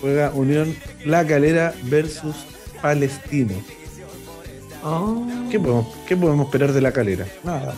Juega 0.00 0.30
Unión 0.32 0.74
La 1.04 1.26
Calera 1.26 1.74
versus 1.84 2.34
Palestino. 2.82 3.54
¿Qué 5.50 5.58
podemos, 5.58 5.86
qué 6.06 6.16
podemos 6.16 6.46
esperar 6.46 6.72
de 6.72 6.80
La 6.80 6.92
Calera? 6.92 7.26
Nada. 7.44 7.74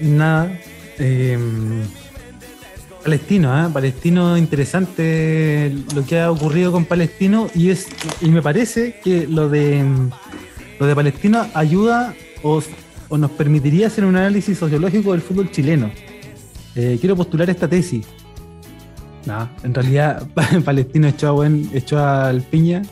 Nada. 0.00 0.52
eh, 0.98 1.38
Palestino, 3.02 3.52
¿ah? 3.52 3.70
Palestino 3.72 4.36
interesante 4.36 5.74
lo 5.94 6.04
que 6.04 6.20
ha 6.20 6.30
ocurrido 6.30 6.70
con 6.70 6.84
Palestino 6.84 7.48
y 7.54 7.70
es 7.70 7.88
y 8.20 8.28
me 8.28 8.42
parece 8.42 9.00
que 9.02 9.26
lo 9.26 9.48
de 9.48 9.84
lo 10.78 10.86
de 10.86 10.94
Palestino 10.94 11.46
ayuda 11.54 12.14
o, 12.42 12.62
o 13.08 13.18
nos 13.18 13.30
permitiría 13.32 13.86
hacer 13.86 14.04
un 14.04 14.16
análisis 14.16 14.58
sociológico 14.58 15.12
del 15.12 15.22
fútbol 15.22 15.50
chileno. 15.50 15.90
Eh, 16.74 16.98
quiero 17.00 17.16
postular 17.16 17.48
esta 17.50 17.68
tesis. 17.68 18.06
No, 19.26 19.48
en 19.62 19.74
realidad 19.74 20.26
Palestino 20.64 21.08
echó 21.08 21.28
a 21.28 21.32
buen, 21.32 21.70
echó 21.72 21.98
al 22.04 22.42
Piña, 22.42 22.82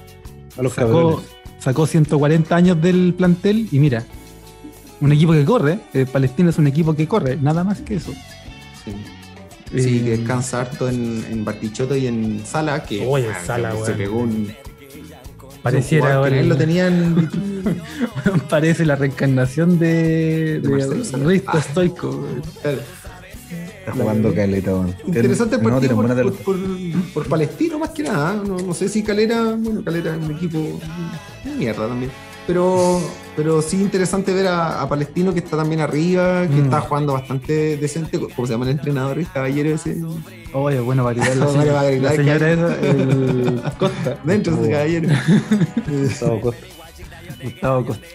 A 0.56 0.62
los 0.62 0.72
sacó, 0.72 0.88
cabrones. 0.92 1.26
sacó 1.58 1.86
140 1.86 2.56
años 2.56 2.80
del 2.80 3.14
plantel 3.14 3.68
y 3.70 3.78
mira, 3.78 4.04
un 5.00 5.12
equipo 5.12 5.32
que 5.32 5.44
corre, 5.44 5.80
eh, 5.94 6.06
Palestino 6.10 6.50
es 6.50 6.58
un 6.58 6.66
equipo 6.66 6.94
que 6.94 7.06
corre, 7.06 7.36
nada 7.36 7.62
más 7.64 7.80
que 7.80 7.96
eso. 7.96 8.12
Sí. 8.84 8.92
Sí, 9.76 10.00
que 10.00 10.10
descansa 10.16 10.60
harto 10.62 10.88
en, 10.88 11.24
en 11.30 11.44
Bartichotto 11.44 11.94
y 11.96 12.06
en 12.06 12.42
Sala, 12.46 12.82
que 12.84 13.06
Oye, 13.06 13.28
ah, 13.30 13.38
Sala, 13.44 13.72
que 13.72 13.84
se 13.84 13.92
pegó 13.92 14.20
un. 14.20 14.52
Pareciera 15.62 16.06
que 16.06 16.12
ahora. 16.12 16.40
él 16.40 16.48
lo 16.48 16.56
tenían. 16.56 17.30
Parece 18.48 18.86
la 18.86 18.96
reencarnación 18.96 19.78
de, 19.78 20.60
De 20.60 20.68
de. 20.68 21.24
Risto 21.26 21.50
Ah. 21.52 21.60
Stoico. 21.62 22.10
güey. 22.12 22.78
Está 23.80 23.92
jugando 23.92 24.34
caleta. 24.34 24.86
Interesante 25.06 25.56
el 25.56 25.62
no, 25.62 25.94
por, 25.96 26.06
buena 26.06 26.22
por, 26.22 26.32
por- 26.36 27.12
por 27.14 27.26
Palestino, 27.26 27.78
más 27.78 27.90
que 27.90 28.02
nada. 28.02 28.34
No, 28.34 28.58
no 28.58 28.74
sé 28.74 28.88
si 28.88 29.02
Calera, 29.02 29.54
bueno, 29.58 29.82
Calera 29.82 30.14
es 30.16 30.22
un 30.24 30.36
equipo 30.36 30.78
de 31.44 31.50
mierda 31.56 31.88
también. 31.88 32.10
Pero, 32.48 33.00
pero 33.36 33.60
sí 33.62 33.76
interesante 33.80 34.32
ver 34.32 34.46
a, 34.48 34.80
a 34.82 34.88
Palestino 34.88 35.32
que 35.34 35.40
está 35.40 35.56
también 35.58 35.80
arriba, 35.82 36.46
que 36.48 36.56
Mm. 36.56 36.64
está 36.64 36.80
jugando 36.80 37.12
bastante 37.12 37.76
decente. 37.76 38.18
¿Cómo 38.18 38.46
se 38.46 38.54
llama 38.54 38.64
el 38.64 38.70
entrenador? 38.72 39.18
El 39.18 39.30
caballero 39.30 39.68
ese. 39.74 39.98
Oye, 40.54 40.80
bueno, 40.80 41.04
para 41.04 41.14
gritar 41.14 41.36
la, 41.36 41.46
señora- 41.46 41.72
vale, 41.74 41.74
va 41.74 41.80
a 41.80 41.82
la 41.84 41.90
gritar 42.16 42.16
señora 42.16 42.52
esa, 42.52 42.86
el 42.86 43.62
Costa. 43.78 44.18
Dentro 44.24 44.56
de 44.56 44.62
ese 44.62 44.70
caballero. 44.72 45.08
Gustavo 45.86 46.40
Costa. 46.40 46.66
Gustavo 47.44 47.84
Costa. 47.86 48.06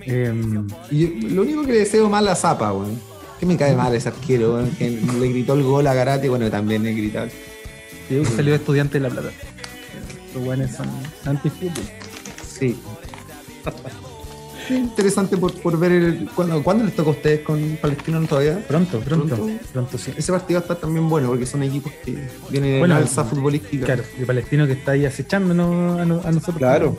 Em, 0.00 0.66
Y 0.90 0.98
yo- 1.22 1.28
lo 1.34 1.42
único 1.42 1.62
que 1.64 1.72
le 1.72 1.78
deseo 1.78 2.08
mal 2.10 2.26
a 2.28 2.34
Zapa, 2.34 2.72
weón. 2.72 3.00
Que 3.38 3.46
me 3.46 3.56
cae 3.56 3.76
mal 3.76 3.94
ese 3.94 4.08
arquero, 4.08 4.54
weón. 4.54 4.70
Que 4.72 4.90
le 4.90 5.28
gritó 5.28 5.54
el 5.54 5.62
gol 5.62 5.86
a 5.86 5.94
Garate, 5.94 6.28
bueno, 6.28 6.50
también 6.50 6.82
le 6.82 6.92
gritó. 6.94 7.20
yo 8.10 8.24
salió 8.24 8.56
estudiante 8.56 8.94
de 8.98 9.08
La 9.08 9.10
Plata. 9.10 9.28
Los 10.34 10.44
buenos 10.44 10.70
son 10.72 10.88
anti-fútbol. 11.24 11.84
Sí. 12.44 12.76
Interesante 14.68 15.36
por, 15.36 15.52
por 15.60 15.78
ver 15.78 15.92
el, 15.92 16.28
¿cuándo, 16.34 16.60
¿Cuándo 16.64 16.82
les 16.84 16.96
tocó 16.96 17.10
a 17.10 17.12
ustedes 17.12 17.42
con 17.42 17.78
Palestino 17.80 18.18
no 18.18 18.26
todavía? 18.26 18.58
Pronto, 18.66 18.98
pronto, 18.98 19.36
Pronto. 19.36 19.64
pronto, 19.72 19.96
sí. 19.98 20.12
Ese 20.16 20.32
partido 20.32 20.58
está 20.58 20.74
también 20.74 21.08
bueno 21.08 21.28
porque 21.28 21.46
son 21.46 21.62
equipos 21.62 21.92
que 22.04 22.18
vienen 22.50 22.80
Bueno, 22.80 22.96
en 22.96 23.02
alza 23.02 23.24
futbolística. 23.24 23.86
Claro, 23.86 24.02
el 24.18 24.26
palestino 24.26 24.66
que 24.66 24.72
está 24.72 24.90
ahí 24.92 25.06
acechándonos 25.06 26.00
a, 26.00 26.04
no- 26.04 26.20
a 26.24 26.32
nosotros. 26.32 26.56
Claro. 26.58 26.96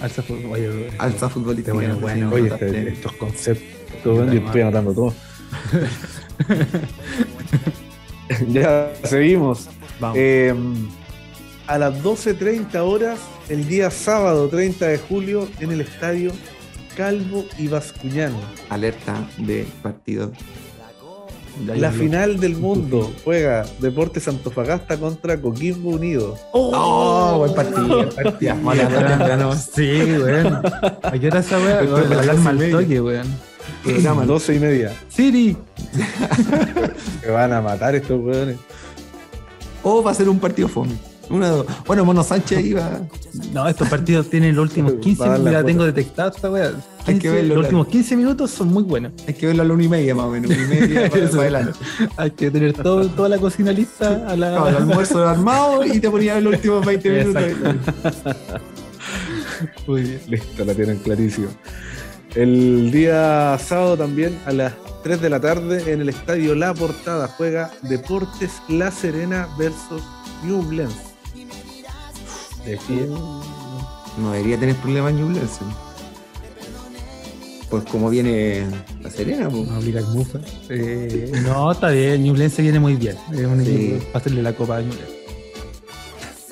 Alza. 0.00 0.22
Oye. 0.50 0.88
Alza 0.98 1.28
futbolística. 1.28 1.74
Bueno, 1.74 1.98
bueno. 2.00 2.30
Oye, 2.32 2.48
este- 2.48 2.88
estos 2.94 3.12
conceptos, 3.12 3.66
yo 4.02 4.24
estoy 4.24 4.60
anotando 4.62 4.94
todo. 4.94 5.14
ya, 8.48 8.92
seguimos. 9.04 9.68
Vamos. 10.00 10.16
Eh, 10.18 10.54
a 11.66 11.78
las 11.78 12.02
12.30 12.02 12.74
horas, 12.80 13.20
el 13.52 13.68
día 13.68 13.90
sábado 13.90 14.48
30 14.48 14.86
de 14.86 14.96
julio, 14.96 15.46
en 15.60 15.72
el 15.72 15.82
estadio 15.82 16.32
Calvo 16.96 17.44
y 17.58 17.68
Bascuñán. 17.68 18.32
Alerta 18.70 19.28
de 19.36 19.66
partido. 19.82 20.32
Ya, 21.66 21.74
La 21.76 21.92
final 21.92 22.40
del 22.40 22.56
mundo 22.56 23.12
juega 23.24 23.66
Deportes 23.78 24.26
Antofagasta 24.26 24.96
contra 24.96 25.38
Coquimbo 25.38 25.90
Unido. 25.90 26.38
¡Oh! 26.52 27.36
buen 27.40 27.54
partido. 27.54 27.88
buen 27.88 28.08
partido. 28.14 28.56
Temprano. 28.56 29.54
Sí, 29.54 30.00
weón. 30.00 30.62
¿A 31.02 31.12
qué 31.12 31.26
hora 31.26 31.40
esa 31.40 31.58
weá? 31.58 31.82
La 31.82 32.20
alarma 32.22 32.50
al 32.50 32.70
toque, 32.70 33.02
weón. 33.02 33.26
Programa, 33.84 34.22
¿no? 34.22 34.32
12 34.32 34.54
y 34.54 34.58
media. 34.60 34.96
Siri. 35.10 35.58
Se 37.20 37.30
van 37.30 37.52
a 37.52 37.60
matar 37.60 37.94
estos 37.96 38.18
weones. 38.18 38.56
O 39.82 40.02
va 40.02 40.12
a 40.12 40.14
ser 40.14 40.30
un 40.30 40.38
partido 40.38 40.68
fome. 40.68 41.11
Bueno, 41.86 42.04
Mono 42.04 42.22
Sánchez 42.22 42.64
iba. 42.64 43.00
No, 43.52 43.66
estos 43.66 43.88
partidos 43.88 44.28
tienen 44.28 44.54
los 44.54 44.64
últimos 44.68 44.92
15 44.94 45.20
Va 45.20 45.26
a 45.26 45.30
dar 45.30 45.38
la 45.38 45.44
minutos. 45.44 45.62
Ya 45.62 45.66
tengo 45.66 45.84
detectado 45.84 46.30
esta 46.34 46.50
weá. 46.50 46.72
Hay 47.06 47.14
que 47.14 47.20
15, 47.20 47.30
verlo, 47.30 47.40
Los 47.40 47.48
claro. 47.54 47.60
últimos 47.60 47.86
15 47.88 48.16
minutos 48.16 48.50
son 48.50 48.68
muy 48.68 48.82
buenos. 48.82 49.12
Hay 49.26 49.34
que 49.34 49.46
verlo 49.46 49.62
a 49.62 49.64
la 49.66 49.74
una 49.74 49.82
y 49.84 49.88
media 49.88 50.14
más 50.14 50.26
o 50.26 50.30
menos. 50.30 50.50
Una 50.50 50.62
y 50.62 50.68
media 50.68 51.10
para, 51.10 51.24
Eso. 51.24 51.36
para 51.36 51.42
adelante. 51.42 51.78
Hay 52.16 52.30
que 52.32 52.50
tener 52.50 52.72
todo, 52.74 53.06
toda 53.08 53.28
la 53.30 53.38
cocina 53.38 53.72
lista 53.72 54.26
a 54.28 54.36
la. 54.36 54.50
Claro, 54.50 54.68
el 54.68 54.76
almuerzo 54.76 55.26
armado 55.26 55.84
y 55.84 55.98
te 56.00 56.10
ponía 56.10 56.36
en 56.38 56.44
los 56.44 56.54
últimos 56.54 56.84
20 56.84 57.10
minutos. 57.24 57.42
Muy 59.86 60.02
bien. 60.02 60.20
Listo, 60.28 60.64
la 60.64 60.74
tienen 60.74 60.98
clarísimo. 60.98 61.48
El 62.34 62.90
día 62.90 63.58
sábado 63.58 63.96
también 63.96 64.38
a 64.46 64.52
las 64.52 64.72
3 65.02 65.20
de 65.20 65.30
la 65.30 65.40
tarde 65.40 65.92
en 65.92 66.00
el 66.00 66.08
estadio 66.08 66.54
La 66.54 66.72
Portada. 66.74 67.28
Juega 67.28 67.70
Deportes 67.82 68.50
La 68.68 68.90
Serena 68.90 69.48
versus 69.58 70.02
Newlands. 70.44 71.11
Decía, 72.64 73.06
No 74.18 74.32
debería 74.32 74.58
tener 74.58 74.76
problemas 74.76 75.14
Ñublense. 75.14 75.60
Pues 77.70 77.84
como 77.84 78.10
viene 78.10 78.66
la 79.00 79.08
Serena, 79.10 79.48
pues. 79.48 79.66
No. 79.68 79.80
Eh, 80.68 81.32
no, 81.44 81.72
está 81.72 81.88
bien. 81.90 82.22
Ñublense 82.22 82.60
viene 82.62 82.78
muy 82.78 82.96
bien. 82.96 83.16
Es 83.32 83.46
un 83.46 83.64
Sí. 83.64 83.98
hacerle 84.12 84.42
la 84.42 84.52
copa 84.54 84.76
a 84.76 84.82
Ñublense. 84.82 85.22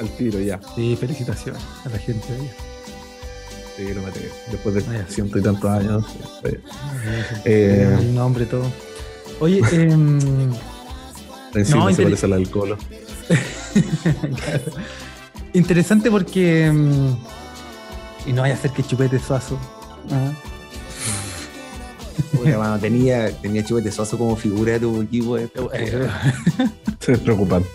al 0.01 0.09
tiro 0.17 0.41
ya. 0.41 0.59
Sí, 0.75 0.97
felicitaciones 0.99 1.61
a 1.85 1.89
la 1.91 1.99
gente 1.99 2.27
de 2.33 2.41
allá. 2.41 2.53
Sí, 3.77 3.93
lo 3.95 4.01
maté. 4.03 4.31
Después 4.51 4.75
de 4.75 4.81
Vaya. 4.81 5.05
ciento 5.09 5.39
y 5.39 5.43
tantos 5.43 5.71
años. 5.71 6.05
fue 6.41 6.59
Eh. 7.45 7.97
el 8.01 8.15
nombre 8.15 8.47
todo. 8.47 8.65
Oye, 9.41 9.61
em, 9.73 10.19
Encima 11.55 11.85
No, 11.91 11.95
se 11.95 12.03
parece 12.05 12.27
al 12.27 12.33
alcohol. 12.33 12.79
interesante 15.55 16.11
porque. 16.11 16.67
em, 16.67 17.17
y 18.27 18.33
no 18.33 18.43
vaya 18.43 18.55
a 18.55 18.57
ser 18.57 18.71
que 18.73 18.83
chupete 18.83 19.19
suazo. 19.19 19.59
Ah. 20.11 20.33
Puta, 22.37 22.59
mano, 22.59 22.79
tenía, 22.79 23.31
tenía 23.41 23.65
Chupete 23.65 23.91
Suazo 23.91 24.17
como 24.19 24.37
figura 24.37 24.73
de 24.73 24.81
tu 24.81 25.01
equipo. 25.03 25.37
eh. 25.39 25.49
Se 27.01 27.13
es 27.13 27.19
preocupante. 27.19 27.69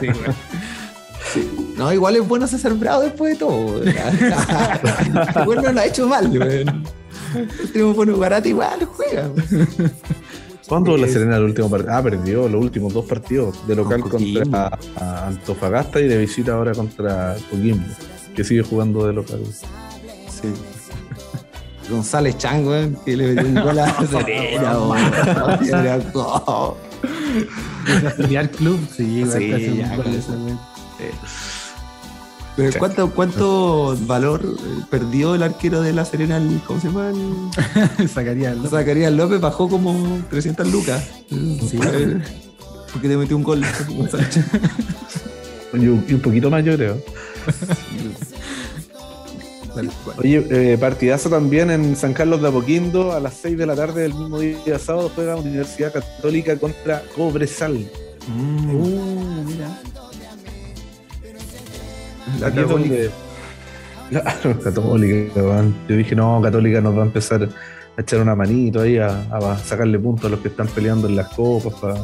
Sí, 0.00 0.06
güey. 0.06 1.46
No, 1.76 1.92
igual 1.92 2.16
es 2.16 2.26
bueno 2.26 2.46
César 2.46 2.74
Bravo 2.74 3.02
después 3.02 3.32
de 3.34 3.38
todo. 3.38 3.82
Igual 5.42 5.62
no 5.62 5.72
lo 5.72 5.80
ha 5.80 5.86
hecho 5.86 6.06
mal. 6.06 6.28
weón. 6.28 6.84
El 7.34 7.72
triunfo 7.72 8.02
en 8.02 8.10
Ugarate 8.10 8.50
igual 8.50 8.84
juega. 8.84 9.30
¿Cuándo 10.72 10.96
la 10.96 11.06
Serena 11.06 11.36
el 11.36 11.42
último 11.44 11.68
partido? 11.68 11.92
Ah, 11.94 12.02
perdió 12.02 12.48
los 12.48 12.58
últimos 12.62 12.94
dos 12.94 13.04
partidos. 13.04 13.66
De 13.66 13.76
local 13.76 14.00
contra 14.00 14.70
a 14.96 15.26
Antofagasta 15.26 16.00
y 16.00 16.08
de 16.08 16.16
visita 16.16 16.54
ahora 16.54 16.72
contra 16.72 17.36
Coquimbo. 17.50 17.84
Que 18.34 18.42
sigue 18.42 18.62
jugando 18.62 19.06
de 19.06 19.12
local. 19.12 19.40
Sí. 20.30 20.48
González 21.90 22.38
Chan, 22.38 22.66
weón, 22.66 22.96
que 23.04 23.14
le 23.18 23.34
metió 23.34 23.48
un 23.50 23.54
gol 23.66 23.78
a 23.80 24.06
Serena, 24.10 24.78
weón. 24.78 24.98
Era 25.68 25.98
go- 26.14 26.78
Real 28.16 28.50
Club, 28.50 28.78
sí, 28.96 29.24
Sí, 29.30 29.76
ya, 29.76 29.94
Pero 32.56 32.78
¿cuánto, 32.78 33.10
¿Cuánto 33.10 33.96
valor 34.06 34.42
eh, 34.44 34.82
perdió 34.90 35.34
el 35.34 35.42
arquero 35.42 35.80
de 35.80 35.92
la 35.94 36.04
Serena? 36.04 36.36
el- 36.36 36.60
¿Cómo 36.66 36.80
se 36.80 36.88
llama? 36.88 37.10
El- 37.98 38.08
Sacaría 38.08 38.50
el 38.52 38.68
Zacarías 38.68 39.12
López 39.12 39.40
bajó 39.40 39.68
como 39.68 40.20
300 40.30 40.70
lucas. 40.70 41.02
Sí. 41.30 41.78
Porque 42.92 43.08
te 43.08 43.16
metió 43.16 43.36
un 43.36 43.42
gol. 43.42 43.62
Y 45.74 45.86
un, 45.88 46.04
y 46.06 46.12
un 46.12 46.20
poquito 46.20 46.50
más, 46.50 46.62
yo 46.62 46.76
creo. 46.76 46.98
Oye, 50.18 50.46
eh, 50.50 50.76
partidazo 50.78 51.30
también 51.30 51.70
en 51.70 51.96
San 51.96 52.12
Carlos 52.12 52.42
de 52.42 52.48
Apoquindo 52.48 53.12
a 53.12 53.20
las 53.20 53.32
6 53.40 53.56
de 53.56 53.64
la 53.66 53.74
tarde 53.74 54.02
del 54.02 54.12
mismo 54.12 54.38
día 54.38 54.78
sábado 54.78 55.10
juega 55.14 55.36
Universidad 55.36 55.90
Católica 55.92 56.56
contra 56.58 57.02
Cobresal. 57.16 57.88
Mm, 58.28 58.70
Uh, 58.76 59.44
mira. 59.46 59.80
La 62.40 62.46
Aquí 62.48 62.58
es 62.58 62.64
Católica. 62.66 62.94
donde. 62.94 63.10
Claro, 64.10 64.60
Católica. 64.64 65.40
Yo 65.88 65.96
dije, 65.96 66.14
no, 66.14 66.40
Católica 66.42 66.80
nos 66.80 66.96
va 66.96 67.02
a 67.02 67.06
empezar 67.06 67.48
a 67.96 68.00
echar 68.00 68.20
una 68.20 68.34
manito 68.34 68.80
ahí, 68.80 68.98
a, 68.98 69.08
a 69.30 69.58
sacarle 69.58 69.98
puntos 69.98 70.26
a 70.26 70.28
los 70.28 70.40
que 70.40 70.48
están 70.48 70.66
peleando 70.68 71.08
en 71.08 71.16
las 71.16 71.28
copas, 71.28 71.74
para 71.74 71.96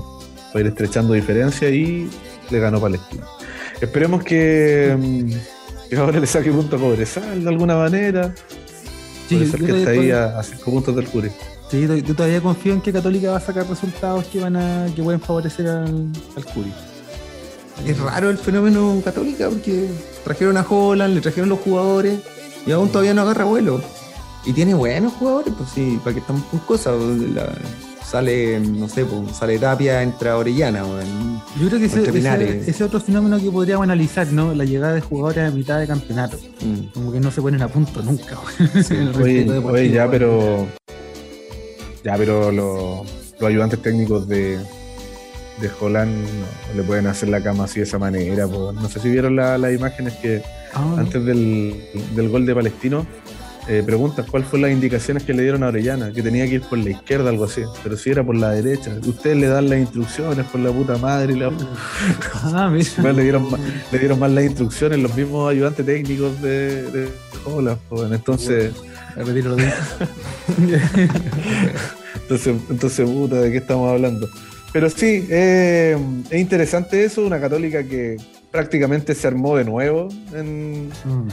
ir 0.61 0.67
estrechando 0.67 1.13
diferencias 1.15 1.71
y 1.73 2.09
le 2.51 2.59
ganó 2.59 2.81
Palestina. 2.81 3.25
Esperemos 3.81 4.25
que, 4.25 4.97
mm, 4.99 5.89
que 5.91 5.97
ahora 5.97 6.19
le 6.19 6.27
saque 6.27 6.51
punto 6.51 6.77
a 6.77 6.79
Cobresal 6.79 7.43
de 7.45 7.49
alguna 7.49 7.77
manera. 7.77 8.35
Sí, 9.29 9.37
Puede 9.37 9.51
ser 9.51 9.65
que 9.65 9.79
está 9.79 9.91
ahí 9.91 10.11
a, 10.11 10.39
a 10.39 10.43
cinco 10.43 10.71
puntos 10.71 10.97
del 10.97 11.07
Curi. 11.07 11.29
Sí, 11.71 11.87
yo- 11.87 11.97
yo 11.97 12.15
todavía 12.15 12.41
confío 12.41 12.73
en 12.73 12.81
que 12.81 12.91
Católica 12.93 13.31
va 13.31 13.37
a 13.37 13.41
sacar 13.41 13.69
resultados 13.69 14.25
que 14.27 14.41
van 14.41 14.57
a 14.57 14.87
que 14.97 15.03
pueden 15.03 15.21
favorecer 15.21 15.69
al, 15.69 16.07
al 16.35 16.45
Curi. 16.47 16.73
Es 17.87 17.99
raro 17.99 18.31
el 18.31 18.39
fenómeno 18.39 19.01
católica 19.05 19.49
porque 19.49 19.89
trajeron 20.25 20.57
a 20.57 20.67
Holland, 20.69 21.15
le 21.15 21.21
trajeron 21.21 21.49
los 21.49 21.61
jugadores 21.61 22.19
y 22.67 22.73
aún 22.73 22.89
todavía 22.91 23.15
no 23.15 23.23
agarra 23.23 23.45
vuelo. 23.45 23.81
Y 24.45 24.53
tiene 24.53 24.75
buenos 24.75 25.13
jugadores, 25.15 25.55
pues 25.57 25.71
sí, 25.75 25.99
para 26.03 26.15
que 26.15 26.21
estamos 26.21 26.43
con 26.45 26.61
cosas. 26.61 26.95
pues, 26.97 27.31
la- 27.35 27.53
sale, 28.05 28.59
no 28.61 28.89
sé, 28.89 29.05
pues, 29.05 29.37
sale 29.37 29.59
Tapia, 29.59 30.03
entra 30.03 30.39
Orellana. 30.39 30.85
weón. 30.85 31.43
Yo 31.61 31.69
creo 31.69 31.79
que 31.79 31.87
ese, 31.87 32.71
ese, 32.71 32.85
otro 32.85 33.01
fenómeno 33.01 33.39
que 33.39 33.51
podríamos 33.51 33.85
analizar, 33.85 34.27
¿no? 34.33 34.55
La 34.55 34.65
llegada 34.65 34.95
de 34.95 35.03
jugadores 35.03 35.53
a 35.53 35.55
mitad 35.55 35.79
de 35.79 35.87
campeonato. 35.87 36.39
Mm. 36.63 36.93
Como 36.95 37.13
que 37.13 37.21
no 37.21 37.31
se 37.31 37.43
ponen 37.43 37.61
a 37.61 37.69
punto 37.69 38.03
nunca. 38.03 38.39
Oye, 39.23 39.91
ya, 39.91 40.11
pero. 40.11 40.67
Ya, 42.03 42.17
pero 42.17 42.51
los, 42.51 43.07
los 43.39 43.49
ayudantes 43.49 43.83
técnicos 43.83 44.27
de, 44.27 44.59
de 45.61 45.71
Holland 45.81 46.13
no 46.71 46.75
le 46.77 46.83
pueden 46.83 47.07
hacer 47.07 47.29
la 47.29 47.43
cama 47.43 47.65
así 47.65 47.81
de 47.81 47.85
esa 47.85 47.99
manera. 47.99 48.47
po. 48.47 48.73
No 48.73 48.89
sé 48.89 49.01
si 49.01 49.09
vieron 49.11 49.37
la- 49.37 49.59
las 49.59 49.73
imágenes 49.75 50.15
que 50.15 50.43
Ah, 50.75 50.97
antes 50.99 51.25
del, 51.25 51.83
del 52.15 52.29
gol 52.29 52.45
de 52.45 52.55
Palestino 52.55 53.07
eh, 53.69 53.83
preguntan 53.85 54.25
cuál 54.31 54.45
fue 54.45 54.59
las 54.59 54.71
indicaciones 54.71 55.23
que 55.25 55.33
le 55.35 55.43
dieron 55.43 55.63
a 55.63 55.69
Orellana, 55.69 56.11
que 56.13 56.23
tenía 56.23 56.47
que 56.47 56.55
ir 56.57 56.63
por 56.63 56.79
la 56.79 56.91
izquierda, 56.91 57.29
algo 57.31 57.45
así, 57.45 57.63
pero 57.83 57.97
si 57.97 58.11
era 58.11 58.23
por 58.25 58.35
la 58.37 58.51
derecha. 58.51 58.97
Ustedes 59.07 59.37
le 59.39 59.47
dan 59.47 59.69
las 59.69 59.79
instrucciones 59.79 60.47
por 60.47 60.61
la 60.61 60.71
puta 60.71 60.97
madre 60.99 61.33
y 61.35 61.37
la 61.39 61.51
Ah, 62.45 62.69
mira. 62.73 62.89
Bueno, 62.99 63.17
le, 63.19 63.23
dieron 63.25 63.51
más, 63.51 63.61
le 63.93 63.99
dieron 63.99 64.19
más 64.19 64.31
las 64.31 64.45
instrucciones 64.45 64.99
los 65.01 65.15
mismos 65.17 65.51
ayudantes 65.51 65.85
técnicos 65.85 66.41
de, 66.43 66.83
de 66.93 67.09
Holland. 67.45 67.79
po. 67.89 68.05
Entonces. 68.07 68.73
Entonces, 72.23 72.57
entonces, 72.71 73.09
puta, 73.09 73.37
¿de 73.37 73.51
qué 73.51 73.57
estamos 73.59 73.91
hablando? 73.91 74.29
Pero 74.73 74.91
sí, 74.91 75.27
eh, 75.31 75.97
es 76.31 76.41
interesante 76.41 77.05
eso, 77.05 77.25
una 77.27 77.41
católica 77.41 77.83
que 77.85 78.17
prácticamente 78.51 79.15
se 79.15 79.27
armó 79.27 79.57
de 79.57 79.65
nuevo 79.65 80.09
en, 80.35 80.89
Mm. 81.05 81.29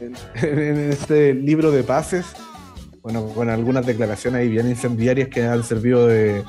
en- 0.00 0.14
en 0.42 0.90
este 0.92 1.34
libro 1.34 1.70
de 1.70 1.82
pases. 1.82 2.26
Bueno, 3.02 3.26
con 3.28 3.48
algunas 3.48 3.86
declaraciones 3.86 4.40
ahí 4.40 4.48
bien 4.48 4.68
incendiarias 4.68 5.28
que 5.28 5.44
han 5.44 5.62
servido 5.64 6.06
de, 6.06 6.42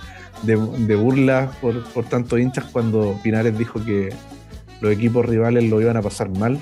de, 0.43 0.56
de 0.88 0.95
burla 0.95 1.51
por, 1.61 1.84
por 1.93 2.06
tantos 2.06 2.39
hinchas 2.39 2.65
cuando 2.65 3.18
Pinares 3.23 3.57
dijo 3.57 3.84
que 3.85 4.10
los 4.81 4.91
equipos 4.91 5.26
rivales 5.26 5.64
lo 5.69 5.80
iban 5.81 5.95
a 5.97 6.01
pasar 6.01 6.30
mal 6.30 6.60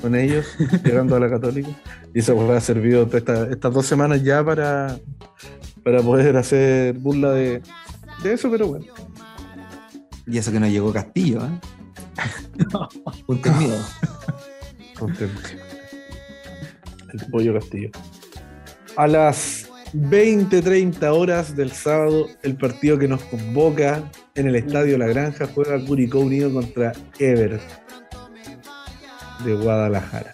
con 0.00 0.14
ellos, 0.14 0.46
llegando 0.84 1.16
a 1.16 1.20
la 1.20 1.28
católica. 1.30 1.68
Y 2.14 2.20
eso 2.20 2.34
pues, 2.36 2.50
ha 2.50 2.60
servido 2.60 3.08
esta- 3.12 3.48
estas 3.50 3.72
dos 3.72 3.86
semanas 3.86 4.22
ya 4.22 4.42
para, 4.44 4.96
para 5.82 6.00
poder 6.00 6.36
hacer 6.36 6.94
burla 6.94 7.32
de, 7.32 7.60
de 8.22 8.32
eso, 8.32 8.50
pero 8.50 8.68
bueno. 8.68 8.86
Y 10.26 10.38
eso 10.38 10.52
que 10.52 10.60
no 10.60 10.68
llegó 10.68 10.92
Castillo, 10.92 11.44
¿eh? 11.44 11.60
Punto 13.26 13.48
el 13.48 13.54
miedo. 13.56 13.84
Contento. 14.98 15.40
El 17.12 17.26
pollo 17.30 17.54
Castillo. 17.54 17.90
A 18.96 19.06
las 19.06 19.68
20-30 19.92 21.02
horas 21.12 21.54
del 21.56 21.70
sábado, 21.72 22.26
el 22.42 22.56
partido 22.56 22.98
que 22.98 23.08
nos 23.08 23.22
convoca 23.24 24.10
en 24.34 24.48
el 24.48 24.56
Estadio 24.56 24.98
La 24.98 25.06
Granja 25.06 25.46
juega 25.46 25.84
Curicó 25.84 26.20
Unido 26.20 26.52
contra 26.52 26.92
Ever 27.18 27.60
de 29.44 29.54
Guadalajara. 29.54 30.32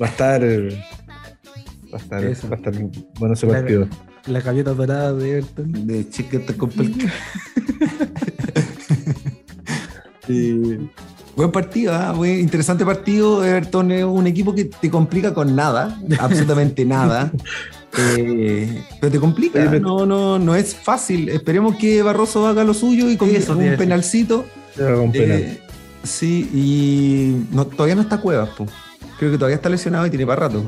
Va 0.00 0.06
a 0.06 0.10
estar. 0.10 0.42
Va 0.42 1.96
a 1.96 1.96
estar, 1.96 2.24
Eso. 2.24 2.48
va 2.48 2.54
a 2.54 2.58
estar 2.58 2.74
bueno 3.18 3.34
ese 3.34 3.46
partido. 3.46 3.88
La 4.26 4.40
gaviota 4.40 4.74
dorada 4.74 5.12
de 5.12 5.30
Everton. 5.38 5.86
De 5.86 6.08
chiquete 6.08 6.56
con 6.56 6.70
Buen 11.36 11.52
partido, 11.52 11.94
¿ah? 11.94 12.12
Buen- 12.12 12.40
interesante 12.40 12.84
partido. 12.84 13.44
Everton 13.44 13.92
es 13.92 14.04
un 14.04 14.26
equipo 14.26 14.54
que 14.54 14.64
te 14.66 14.90
complica 14.90 15.32
con 15.34 15.54
nada, 15.54 16.00
absolutamente 16.18 16.84
nada. 16.84 17.30
Eh, 17.96 18.82
pero 19.00 19.12
te 19.12 19.18
complica, 19.18 19.64
no, 19.80 20.04
no, 20.06 20.38
no 20.38 20.54
es 20.54 20.74
fácil. 20.74 21.28
Esperemos 21.28 21.76
que 21.76 22.02
Barroso 22.02 22.46
haga 22.46 22.64
lo 22.64 22.74
suyo 22.74 23.08
y 23.10 23.16
con 23.16 23.28
Eso 23.30 23.56
un 23.56 23.76
penalcito. 23.76 24.44
Penal. 24.76 25.10
Eh, 25.14 25.60
sí, 26.02 26.48
y 26.52 27.54
no- 27.54 27.66
todavía 27.66 27.94
no 27.94 28.02
está 28.02 28.18
Cuevas, 28.20 28.50
po. 28.50 28.66
creo 29.18 29.30
que 29.30 29.38
todavía 29.38 29.56
está 29.56 29.68
lesionado 29.68 30.06
y 30.06 30.10
tiene 30.10 30.26
para 30.26 30.42
rato. 30.48 30.62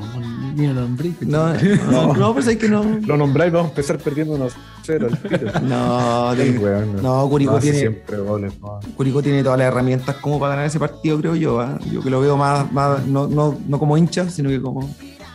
Ni 0.54 0.66
un 0.66 0.78
hombre. 0.78 1.12
No, 1.20 1.52
no, 1.90 2.14
no, 2.14 2.34
pero 2.34 2.50
es 2.50 2.56
que 2.56 2.68
no. 2.68 2.82
Lo 3.06 3.16
nombráis, 3.16 3.52
vamos 3.52 3.68
a 3.68 3.70
empezar 3.70 3.98
perdiendo 3.98 4.34
unos 4.34 4.52
cero 4.82 5.08
al 5.10 5.18
tiro. 5.18 5.52
No, 5.62 6.34
de- 6.34 6.88
no. 7.02 7.28
Curicó 7.28 7.52
No 7.52 7.58
tiene, 7.58 7.78
siempre 7.78 8.16
goles. 8.18 8.52
Curicó 8.96 9.22
tiene 9.22 9.42
todas 9.42 9.58
las 9.58 9.68
herramientas 9.68 10.16
como 10.16 10.38
para 10.40 10.50
ganar 10.54 10.66
ese 10.66 10.78
partido, 10.78 11.18
creo 11.20 11.34
yo. 11.36 11.60
¿ah? 11.60 11.78
Yo 11.90 12.02
que 12.02 12.10
lo 12.10 12.20
veo 12.20 12.36
más, 12.36 12.70
más 12.72 13.06
no, 13.06 13.26
no, 13.28 13.58
no 13.68 13.78
como 13.78 13.96
hincha, 13.96 14.28
sino 14.30 14.48
que 14.48 14.60
como, 14.60 14.94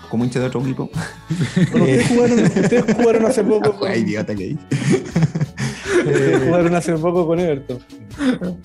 como 0.10 0.24
hincha 0.26 0.40
de 0.40 0.48
otro 0.48 0.62
equipo. 0.62 0.90
Bueno, 1.72 1.86
ustedes, 1.86 2.08
jugaron, 2.08 2.40
ustedes 2.40 2.96
jugaron 2.96 3.26
hace 3.26 3.44
poco. 3.44 3.74
con- 3.80 3.90
Ay, 3.92 4.02
idiota 4.02 4.36
que 4.36 4.44
hay. 4.44 4.60
Eh, 6.08 6.42
jugaron 6.46 6.76
hace 6.76 6.94
poco 6.94 7.26
con 7.26 7.40
Everton. 7.40 7.80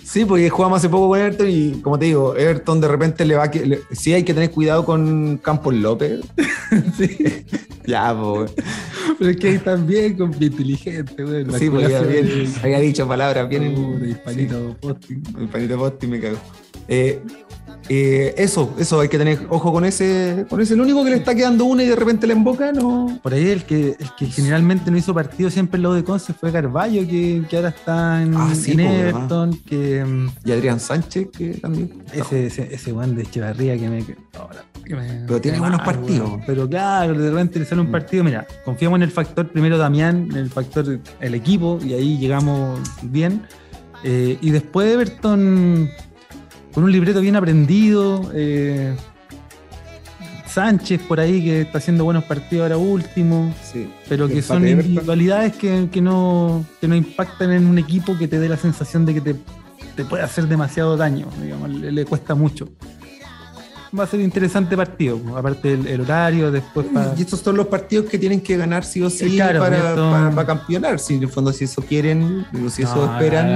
Sí, 0.02 0.24
porque 0.24 0.48
jugamos 0.50 0.78
hace 0.78 0.88
poco 0.88 1.08
con 1.08 1.18
Everton 1.20 1.48
y 1.50 1.72
como 1.82 1.98
te 1.98 2.06
digo, 2.06 2.36
Everton 2.36 2.80
de 2.80 2.88
repente 2.88 3.24
le 3.24 3.34
va 3.36 3.44
a... 3.44 3.50
le- 3.52 3.80
sí 3.92 4.12
hay 4.12 4.22
que 4.24 4.32
tener 4.34 4.50
cuidado 4.50 4.84
con 4.84 5.38
Campos 5.38 5.74
López. 5.74 6.20
sí. 6.96 7.16
Ya, 7.86 8.16
pues. 8.16 8.52
Pero 9.18 9.30
es 9.30 9.36
que 9.38 9.48
ahí 9.48 9.58
también 9.58 10.16
con 10.16 10.30
inteligente, 10.40 11.24
güey. 11.24 11.44
Sí, 11.58 11.68
porque 11.70 11.88
del- 11.88 12.48
había 12.62 12.78
dicho 12.78 13.08
palabras 13.08 13.48
bien 13.48 13.74
Puta, 13.74 14.06
hispanito, 14.06 14.76
posting. 14.80 15.22
El 15.40 15.48
panito 15.48 15.76
posti 15.78 16.06
me 16.06 16.20
cago. 16.20 16.36
Eh, 16.86 17.20
eh, 17.88 18.34
eso, 18.36 18.74
eso, 18.78 19.00
hay 19.00 19.08
que 19.08 19.18
tener 19.18 19.46
ojo 19.48 19.72
con 19.72 19.84
ese. 19.84 20.46
Con 20.48 20.60
ese, 20.60 20.74
el 20.74 20.80
único 20.80 21.02
que 21.04 21.10
le 21.10 21.16
está 21.16 21.34
quedando 21.34 21.64
una 21.64 21.82
y 21.82 21.86
de 21.86 21.96
repente 21.96 22.26
le 22.26 22.34
emboca, 22.34 22.72
no. 22.72 23.18
Por 23.22 23.34
ahí 23.34 23.48
el 23.48 23.64
que, 23.64 23.96
el 23.98 24.14
que 24.16 24.26
generalmente 24.26 24.90
no 24.90 24.96
hizo 24.98 25.12
partido 25.14 25.50
siempre 25.50 25.78
en 25.78 25.82
lo 25.82 25.94
de 25.94 26.04
Conce 26.04 26.32
fue 26.32 26.52
Carballo, 26.52 27.02
que, 27.08 27.42
que 27.48 27.56
ahora 27.56 27.70
está 27.70 28.22
en, 28.22 28.34
Ah, 28.36 28.52
sí, 28.54 28.72
en 28.72 28.76
po, 28.78 28.92
Everton, 28.92 29.60
que 29.66 30.04
mm, 30.04 30.28
Y 30.44 30.52
Adrián 30.52 30.78
Sánchez, 30.78 31.28
que 31.36 31.54
también. 31.54 32.04
ese, 32.12 32.46
ese, 32.46 32.72
ese 32.74 32.92
de 32.92 33.22
Echevarría 33.22 33.76
que 33.76 33.88
me, 33.88 34.04
que- 34.04 34.16
ahora, 34.38 34.64
que 34.84 34.94
me- 34.94 35.24
Pero 35.26 35.40
tiene 35.40 35.58
buenos 35.58 35.80
partidos. 35.80 36.30
Pero 36.46 36.68
claro, 36.68 37.14
de 37.18 37.30
repente 37.30 37.58
le 37.58 37.64
sale 37.64 37.80
un 37.80 37.88
Mm. 37.88 37.92
partido, 37.92 38.22
mira, 38.24 38.46
confiamos 38.64 38.98
en 38.98 39.02
el 39.02 39.10
factor 39.10 39.48
primero 39.50 39.78
Damián, 39.78 40.28
en 40.30 40.36
el 40.36 40.50
factor 40.50 41.00
el 41.20 41.34
equipo, 41.34 41.78
y 41.84 41.94
ahí 41.94 42.18
llegamos 42.18 42.78
bien. 43.02 43.42
Eh, 44.04 44.38
y 44.40 44.50
después 44.50 44.88
Everton 44.94 45.90
con 46.72 46.84
un 46.84 46.92
libreto 46.92 47.20
bien 47.20 47.36
aprendido. 47.36 48.30
eh, 48.34 48.94
Sánchez 50.46 51.02
por 51.02 51.20
ahí 51.20 51.44
que 51.44 51.60
está 51.60 51.78
haciendo 51.78 52.02
buenos 52.02 52.24
partidos 52.24 52.64
ahora 52.64 52.76
último 52.76 53.54
Sí. 53.62 53.88
pero 54.08 54.26
que 54.26 54.42
son 54.42 54.66
individualidades 54.66 55.54
que, 55.54 55.88
que 55.92 56.00
no, 56.00 56.64
que 56.80 56.88
no 56.88 56.96
impactan 56.96 57.52
en 57.52 57.66
un 57.66 57.78
equipo 57.78 58.18
que 58.18 58.26
te 58.26 58.40
dé 58.40 58.48
la 58.48 58.56
sensación 58.56 59.06
de 59.06 59.14
que 59.14 59.20
te, 59.20 59.36
te 59.94 60.04
puede 60.04 60.24
hacer 60.24 60.48
demasiado 60.48 60.96
daño, 60.96 61.28
digamos, 61.40 61.70
le, 61.70 61.92
le 61.92 62.04
cuesta 62.04 62.34
mucho. 62.34 62.68
Va 63.98 64.04
a 64.04 64.06
ser 64.06 64.20
interesante 64.20 64.76
partido, 64.76 65.18
aparte 65.36 65.72
el, 65.72 65.84
el 65.88 66.00
horario, 66.02 66.52
después 66.52 66.86
para... 66.94 67.12
Y 67.18 67.22
estos 67.22 67.40
son 67.40 67.56
los 67.56 67.66
partidos 67.66 68.06
que 68.06 68.18
tienen 68.18 68.40
que 68.40 68.56
ganar 68.56 68.84
sí 68.84 69.02
o 69.02 69.10
sí 69.10 69.34
Claro, 69.34 69.58
para, 69.58 69.76
esto- 69.78 70.10
para- 70.12 70.30
para 70.30 70.46
campeonar. 70.46 71.00
Si 71.00 71.14
en 71.16 71.22
el 71.24 71.28
fondo, 71.28 71.52
si 71.52 71.64
eso 71.64 71.82
quieren, 71.82 72.46
si 72.70 72.82
eso 72.82 73.12
esperan. 73.12 73.46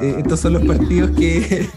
eh, 0.00 0.14
estos 0.18 0.40
son 0.40 0.54
los 0.54 0.64
partidos 0.64 1.10
que, 1.10 1.68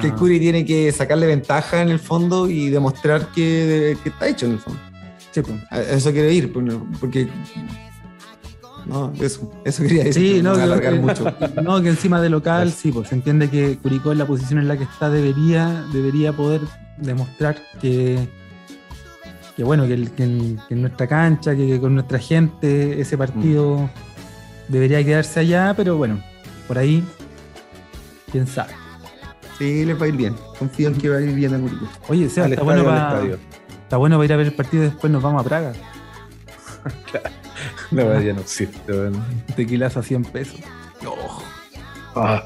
que 0.00 0.06
el 0.06 0.14
Curi 0.14 0.38
tiene 0.38 0.64
que 0.64 0.92
sacarle 0.92 1.26
ventaja 1.26 1.82
en 1.82 1.88
el 1.88 1.98
fondo 1.98 2.48
y 2.48 2.70
demostrar 2.70 3.26
que, 3.34 3.96
que 4.04 4.10
está 4.10 4.28
hecho 4.28 4.46
en 4.46 4.52
el 4.52 4.58
fondo. 4.60 4.78
pues. 5.34 5.46
A 5.70 5.80
eso 5.80 6.12
quiere 6.12 6.32
ir, 6.32 6.52
porque. 6.52 7.28
No, 8.86 9.12
eso, 9.20 9.50
eso 9.64 9.82
quería 9.82 10.04
decir. 10.04 10.36
Sí, 10.36 10.42
no, 10.42 10.54
que, 10.54 10.62
alargar 10.62 10.92
que- 10.92 11.00
mucho. 11.00 11.34
no, 11.64 11.82
que 11.82 11.88
encima 11.88 12.20
de 12.20 12.28
local, 12.28 12.70
sí, 12.70 12.92
pues 12.92 13.08
se 13.08 13.14
entiende 13.14 13.48
que 13.50 13.76
Curicó 13.78 14.12
en 14.12 14.18
la 14.18 14.26
posición 14.26 14.60
en 14.60 14.68
la 14.68 14.76
que 14.76 14.84
está 14.84 15.08
debería, 15.10 15.84
debería 15.92 16.32
poder 16.32 16.60
demostrar 16.96 17.56
que, 17.80 18.28
que 19.56 19.64
bueno, 19.64 19.86
que, 19.86 19.94
el- 19.94 20.10
que 20.12 20.24
en, 20.24 20.60
que 20.68 20.74
en 20.74 20.82
nuestra 20.82 21.06
cancha, 21.06 21.54
que, 21.56 21.80
con 21.80 21.94
nuestra 21.94 22.18
gente, 22.18 23.00
ese 23.00 23.16
partido 23.18 23.88
debería 24.68 25.04
quedarse 25.04 25.40
allá, 25.40 25.74
pero 25.76 25.96
bueno, 25.96 26.22
por 26.68 26.78
ahí, 26.78 27.04
quién 28.32 28.46
sabe. 28.46 28.72
Sí, 29.58 29.84
les 29.84 30.00
va 30.00 30.06
a 30.06 30.08
ir 30.08 30.16
bien. 30.16 30.34
Confío 30.58 30.88
en 30.88 30.94
que 30.96 31.08
va 31.08 31.16
a 31.18 31.20
ir 31.20 31.32
bien 31.34 31.54
a 31.54 31.58
Curicó. 31.60 31.86
Oye, 32.08 32.28
Seba, 32.28 32.48
está 32.48 32.62
bueno, 32.62 32.84
para, 32.84 33.22
está 33.82 33.96
bueno 33.98 34.16
para 34.16 34.24
ir 34.24 34.32
a 34.32 34.36
ver 34.36 34.46
el 34.48 34.54
partido 34.54 34.82
y 34.82 34.86
después 34.86 35.12
nos 35.12 35.22
vamos 35.22 35.42
a 35.42 35.44
Praga. 35.48 35.72
La 37.92 38.04
verdad 38.04 38.20
ya 38.22 38.32
no 38.32 38.40
existe. 38.40 38.80
Tequilazo 39.54 40.00
a 40.00 40.02
100 40.02 40.24
pesos. 40.24 40.60
Ah, 42.16 42.42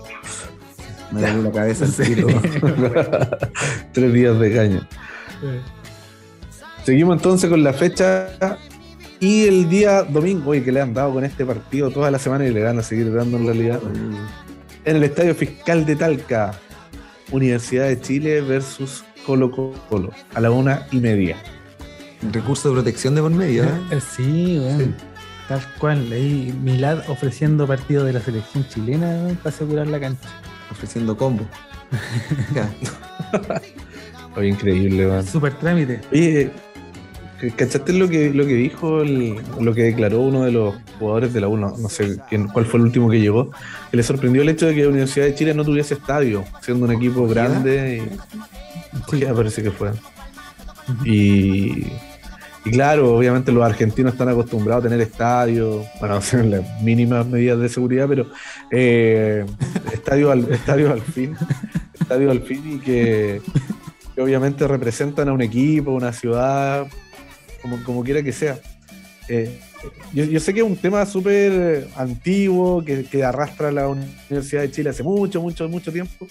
Me 1.11 1.21
duele 1.21 1.43
la 1.43 1.53
cabeza 1.53 1.85
el 1.85 1.93
tiro. 2.15 2.29
tres 3.93 4.13
días 4.13 4.39
de 4.39 4.55
caña. 4.55 4.89
Seguimos 6.85 7.17
entonces 7.17 7.51
con 7.51 7.63
la 7.63 7.73
fecha 7.73 8.29
y 9.21 9.47
el 9.47 9.69
día 9.69 10.05
domingo, 10.05 10.51
oye, 10.51 10.63
que 10.63 10.73
le 10.73 10.81
han 10.81 10.95
dado 10.95 11.15
con 11.15 11.25
este 11.25 11.45
partido 11.45 11.91
toda 11.91 12.11
la 12.11 12.19
semana 12.19 12.47
y 12.47 12.53
le 12.53 12.63
van 12.63 12.79
a 12.79 12.83
seguir 12.83 13.13
dando 13.13 13.37
en 13.37 13.47
realidad. 13.47 13.81
En 14.85 14.97
el 14.97 15.03
Estadio 15.03 15.35
Fiscal 15.35 15.85
de 15.85 15.97
Talca, 15.97 16.53
Universidad 17.31 17.89
de 17.89 18.01
Chile 18.01 18.41
versus 18.41 19.05
Colo 19.27 19.51
Colo, 19.51 20.13
a 20.35 20.41
la 20.41 20.51
una 20.51 20.87
y 20.93 20.99
media. 20.99 21.37
Recurso 22.33 22.69
de 22.69 22.75
protección 22.77 23.15
de 23.15 23.23
por 23.23 23.31
medio, 23.31 23.65
¿eh? 23.65 23.69
Eh, 23.91 24.01
Sí, 24.01 24.59
weón. 24.61 24.97
Tal 25.49 25.63
cual, 25.79 26.11
leí 26.11 26.53
Milad 26.63 27.09
ofreciendo 27.09 27.67
partido 27.67 28.05
de 28.05 28.13
la 28.13 28.21
selección 28.21 28.67
chilena 28.69 29.29
para 29.43 29.55
asegurar 29.55 29.87
la 29.87 29.99
cancha. 29.99 30.29
Ofreciendo 30.71 31.17
combo. 31.17 31.45
Oye, 34.37 34.49
increíble, 34.49 35.07
man. 35.07 35.27
Super 35.27 35.55
trámite. 35.55 36.01
Oye, 36.13 36.51
¿cachaste 37.57 37.93
lo 37.93 38.09
que, 38.09 38.31
lo 38.31 38.47
que 38.47 38.55
dijo, 38.55 39.03
el- 39.03 39.37
lo 39.61 39.75
que 39.75 39.83
declaró 39.85 40.21
uno 40.21 40.45
de 40.45 40.53
los 40.53 40.75
jugadores 40.99 41.33
de 41.33 41.41
la 41.41 41.49
U? 41.49 41.57
No, 41.57 41.77
no 41.77 41.89
sé 41.89 42.19
quién, 42.29 42.47
cuál 42.49 42.67
fue 42.67 42.79
el 42.81 42.87
último 42.87 43.09
que 43.11 43.21
llegó, 43.21 43.51
que 43.91 43.97
le 43.97 44.03
sorprendió 44.03 44.43
el 44.43 44.49
hecho 44.51 44.67
de 44.67 44.75
que 44.75 44.83
la 44.83 44.89
Universidad 44.91 45.27
de 45.27 45.35
Chile 45.35 45.55
no 45.55 45.65
tuviese 45.65 45.95
estadio, 45.95 46.45
siendo 46.63 46.87
un 46.87 46.93
equipo 46.93 47.27
grande. 47.27 48.05
Y, 48.07 48.19
Sí. 49.11 49.25
parece 49.35 49.63
que 49.63 49.71
fue. 49.71 49.93
Y, 51.05 51.87
y 52.69 52.71
claro, 52.71 53.17
obviamente 53.17 53.51
los 53.51 53.65
argentinos 53.65 54.13
están 54.13 54.29
acostumbrados 54.29 54.85
a 54.85 54.89
tener 54.89 55.01
estadio, 55.01 55.85
bueno, 56.01 56.15
hacer 56.17 56.45
las 56.45 56.83
mínimas 56.83 57.27
medidas 57.27 57.59
de 57.59 57.69
seguridad, 57.69 58.07
pero 58.09 58.27
eh, 58.71 59.47
estadio, 59.93 60.31
al, 60.31 60.53
estadio 60.53 60.93
al 60.93 61.01
fin, 61.01 61.35
estadio 61.99 62.31
al 62.31 62.41
fin 62.43 62.77
y 62.77 62.79
que, 62.79 63.41
obviamente 64.19 64.67
representan 64.67 65.29
a 65.29 65.33
un 65.33 65.41
equipo, 65.41 65.93
una 65.93 66.13
ciudad, 66.13 66.87
como, 67.85 68.05
quiera 68.05 68.23
que 68.23 68.33
sea. 68.33 68.59
Eh, 69.29 69.61
yo, 70.13 70.41
sé 70.41 70.53
que 70.53 70.61
es 70.61 70.67
un 70.67 70.77
tema 70.77 71.07
súper 71.07 71.89
antiguo, 71.97 72.85
que 72.85 73.25
arrastra 73.25 73.71
la 73.71 73.89
Universidad 73.89 74.63
de 74.63 74.71
Chile 74.71 74.91
hace 74.91 75.03
mucho, 75.03 75.41
mucho, 75.41 75.69
mucho 75.69 75.93
tiempo, 75.93 76.27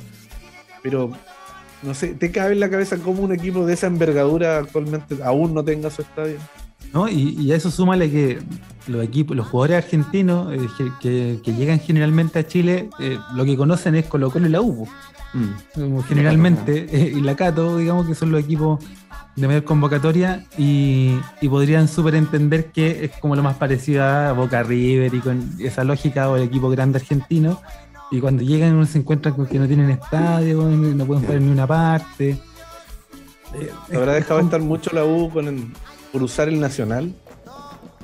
pero 0.84 1.12
no 1.84 1.94
sé, 1.94 2.10
¿te 2.10 2.32
cabe 2.32 2.54
en 2.54 2.60
la 2.60 2.70
cabeza 2.70 2.98
cómo 2.98 3.22
un 3.24 3.34
equipo 3.34 3.66
de 3.66 3.74
esa 3.74 3.88
envergadura 3.88 4.58
actualmente 4.58 5.18
aún 5.24 5.54
no 5.54 5.64
tenga 5.64 5.90
su 5.90 6.02
estadio? 6.02 6.38
¿no? 6.94 7.08
Y, 7.08 7.36
y 7.40 7.52
a 7.52 7.56
eso 7.56 7.70
súmale 7.72 8.10
que 8.10 8.40
los 8.88 9.04
equipos, 9.04 9.36
los 9.36 9.48
jugadores 9.48 9.84
argentinos 9.84 10.54
eh, 10.54 11.40
que, 11.44 11.54
llegan 11.54 11.80
generalmente 11.80 12.40
a 12.40 12.48
Chile, 12.48 12.90
eh, 13.00 13.18
lo 13.36 13.46
que 13.46 13.58
conocen 13.58 13.96
es 13.96 14.06
Colo 14.06 14.32
Colo 14.32 14.48
y 14.48 14.50
la 14.50 14.62
U. 14.62 14.88
Mm. 15.34 16.00
Generalmente, 16.08 16.88
eh, 16.90 17.14
y 17.16 17.22
la 17.22 17.36
Cato, 17.36 17.78
digamos 17.78 18.08
que 18.08 18.16
son 18.16 18.32
los 18.32 18.42
equipos 18.42 18.84
de 19.36 19.46
mayor 19.46 19.66
convocatoria 19.66 20.46
y, 20.58 21.20
y 21.42 21.50
podrían 21.50 21.88
súper 21.88 22.16
entender 22.16 22.72
que 22.72 23.06
es 23.06 23.12
como 23.20 23.36
lo 23.36 23.44
más 23.44 23.56
parecido 23.58 24.04
a 24.04 24.32
Boca 24.32 24.64
River 24.64 25.14
y 25.14 25.20
con 25.20 25.52
esa 25.60 25.84
lógica 25.84 26.30
o 26.30 26.38
el 26.38 26.44
equipo 26.44 26.70
grande 26.70 26.98
argentino. 26.98 27.62
Y 28.12 28.22
cuando 28.22 28.44
llegan 28.44 28.76
uno 28.76 28.86
se 28.86 29.00
encuentran 29.00 29.34
con 29.36 29.46
que 29.48 29.60
no 29.60 29.68
tienen 29.68 29.90
estadio, 29.90 30.64
no 30.64 31.06
pueden 31.06 31.24
jugar 31.24 31.38
en 31.38 31.46
ni 31.48 31.52
una 31.52 31.68
parte. 31.68 32.30
Eh, 33.54 33.70
Se 33.90 33.98
habrá 33.98 34.14
dejado 34.14 34.40
estar 34.40 34.62
mucho 34.62 34.92
la 34.94 35.04
U 35.06 35.30
con 35.30 35.48
el- 35.48 35.68
por 36.12 36.24
usar 36.24 36.48
el 36.48 36.60
Nacional 36.60 37.14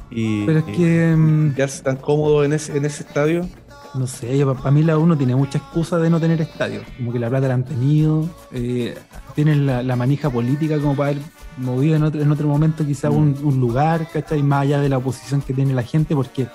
y, 0.10 0.46
Pero 0.46 0.60
es 0.60 0.66
que, 0.66 1.16
mm, 1.16 1.48
y 1.48 1.54
quedarse 1.56 1.84
tan 1.84 1.96
cómodo 1.98 2.44
en 2.44 2.54
ese, 2.54 2.76
en 2.78 2.86
ese 2.86 3.04
estadio. 3.04 3.48
no 3.96 4.08
sé, 4.08 4.44
para 4.46 4.72
mí 4.72 4.82
la 4.84 4.98
uno 4.98 5.16
tiene 5.18 5.36
mucha 5.36 5.60
excusa 5.60 6.00
de 6.00 6.10
no 6.10 6.20
tener 6.20 6.42
estadio. 6.42 6.82
Como 6.98 7.14
que 7.14 7.20
la 7.20 7.30
plata 7.30 7.48
la 7.48 7.54
han 7.54 7.64
tenido, 7.64 8.28
eh, 8.52 8.96
tienen 9.36 9.66
la, 9.68 9.84
la 9.84 9.96
manija 9.96 10.30
política 10.32 10.80
como 10.80 10.96
para 10.96 11.12
haber 11.12 11.22
movido 11.58 11.96
en 11.96 12.04
otro, 12.04 12.20
en 12.22 12.32
otro 12.32 12.48
momento 12.48 12.86
quizá 12.86 13.10
un, 13.12 13.38
un 13.44 13.60
lugar, 13.60 14.08
¿cachai? 14.12 14.42
Más 14.44 14.64
allá 14.64 14.82
de 14.82 14.90
la 14.90 14.98
oposición 14.98 15.42
que 15.42 15.54
tiene 15.54 15.74
la 15.74 15.84
gente, 15.84 16.16
porque 16.16 16.48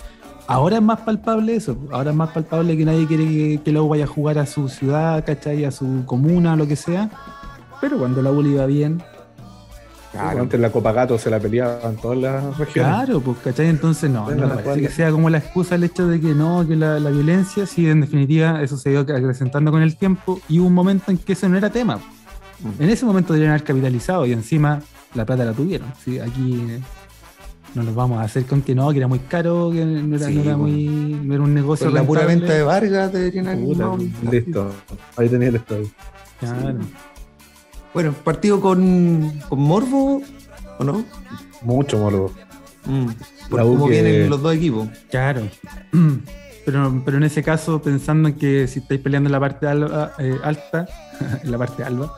ahora 0.48 0.76
es 0.76 0.82
más 0.82 1.00
palpable 1.00 1.54
eso. 1.54 1.78
Ahora 1.92 2.10
es 2.10 2.16
más 2.16 2.30
palpable 2.30 2.76
que 2.76 2.84
nadie 2.84 3.06
quiere 3.06 3.24
que, 3.24 3.60
que 3.64 3.72
la 3.72 3.82
U 3.82 3.88
vaya 3.88 4.04
a 4.04 4.08
jugar 4.08 4.38
a 4.38 4.46
su 4.46 4.68
ciudad, 4.68 5.24
¿cachai? 5.24 5.64
A 5.64 5.70
su 5.70 6.02
comuna, 6.04 6.56
lo 6.56 6.66
que 6.66 6.74
sea. 6.74 7.10
Pero 7.80 7.98
cuando 7.98 8.20
la 8.22 8.32
U 8.32 8.42
le 8.42 8.48
iba 8.50 8.66
bien, 8.66 9.00
Claro. 10.10 10.40
Antes 10.40 10.58
la 10.58 10.70
Copa 10.70 10.92
Gato 10.92 11.18
se 11.18 11.28
la 11.28 11.38
peleaban 11.38 11.96
todas 11.96 12.18
las 12.18 12.58
regiones. 12.58 12.72
Claro, 12.72 13.20
pues, 13.20 13.38
¿cachai? 13.44 13.66
Entonces 13.66 14.10
no, 14.10 14.28
no 14.30 14.48
parece 14.48 14.80
que 14.80 14.88
sea 14.88 15.10
como 15.10 15.28
la 15.28 15.38
excusa 15.38 15.74
el 15.74 15.84
hecho 15.84 16.06
de 16.06 16.18
que 16.18 16.34
no, 16.34 16.66
que 16.66 16.76
la, 16.76 16.98
la 16.98 17.10
violencia, 17.10 17.66
sí, 17.66 17.88
en 17.88 18.00
definitiva, 18.00 18.62
eso 18.62 18.78
se 18.78 18.90
ido 18.90 19.02
acrecentando 19.02 19.70
con 19.70 19.82
el 19.82 19.96
tiempo 19.96 20.40
y 20.48 20.60
hubo 20.60 20.68
un 20.68 20.74
momento 20.74 21.10
en 21.10 21.18
que 21.18 21.34
eso 21.34 21.48
no 21.48 21.58
era 21.58 21.70
tema. 21.70 21.96
Mm. 21.96 22.82
En 22.82 22.90
ese 22.90 23.04
momento 23.04 23.34
deberían 23.34 23.52
haber 23.52 23.64
capitalizado 23.64 24.24
y 24.24 24.32
encima 24.32 24.80
la 25.14 25.26
plata 25.26 25.44
la 25.44 25.52
tuvieron. 25.52 25.92
¿sí? 26.02 26.18
Aquí 26.18 26.62
no 27.74 27.82
nos 27.82 27.94
vamos 27.94 28.18
a 28.18 28.22
hacer 28.22 28.44
con 28.46 28.62
que 28.62 28.74
no, 28.74 28.90
que 28.90 28.98
era 28.98 29.06
muy 29.08 29.18
caro, 29.20 29.70
que 29.72 29.84
no 29.84 30.16
era, 30.16 30.26
Sí, 30.26 30.34
no 30.36 30.42
era 30.42 30.56
pues. 30.56 30.72
muy, 30.72 31.20
no 31.24 31.34
era 31.34 31.42
un 31.42 31.54
negocio. 31.54 31.86
Con 31.86 31.94
la 31.94 32.02
pura 32.04 32.24
venta 32.26 32.52
de 32.52 32.62
Vargas 32.62 33.12
deberían 33.12 33.46
haber 33.48 33.64
Puta, 33.64 33.84
armado 33.84 34.02
un- 34.02 34.30
listo. 34.30 34.70
Ahí 35.16 35.28
tenía 35.28 35.48
el 35.48 35.56
estadio. 35.56 35.86
Claro. 36.40 36.78
Bueno, 37.94 38.12
partido 38.24 38.60
con, 38.60 39.32
con 39.48 39.58
Morbo, 39.60 40.22
¿o 40.78 40.84
no? 40.84 41.04
Mucho 41.62 41.98
morbo. 41.98 42.32
Mm. 42.84 43.06
Por 43.50 43.62
cómo 43.62 43.86
que- 43.86 43.90
vienen 43.92 44.30
los 44.30 44.40
dos 44.42 44.54
equipos. 44.54 44.88
Claro. 45.10 45.42
pero, 46.64 47.02
pero 47.04 47.16
en 47.16 47.24
ese 47.24 47.42
caso, 47.42 47.80
pensando 47.82 48.28
en 48.28 48.34
que 48.36 48.68
si 48.68 48.80
estáis 48.80 49.00
peleando 49.00 49.28
en 49.28 49.32
la 49.32 49.40
parte 49.40 49.66
alba, 49.66 50.12
eh, 50.18 50.36
alta, 50.44 50.86
en 51.42 51.50
la 51.50 51.58
parte 51.58 51.82
alba, 51.82 52.12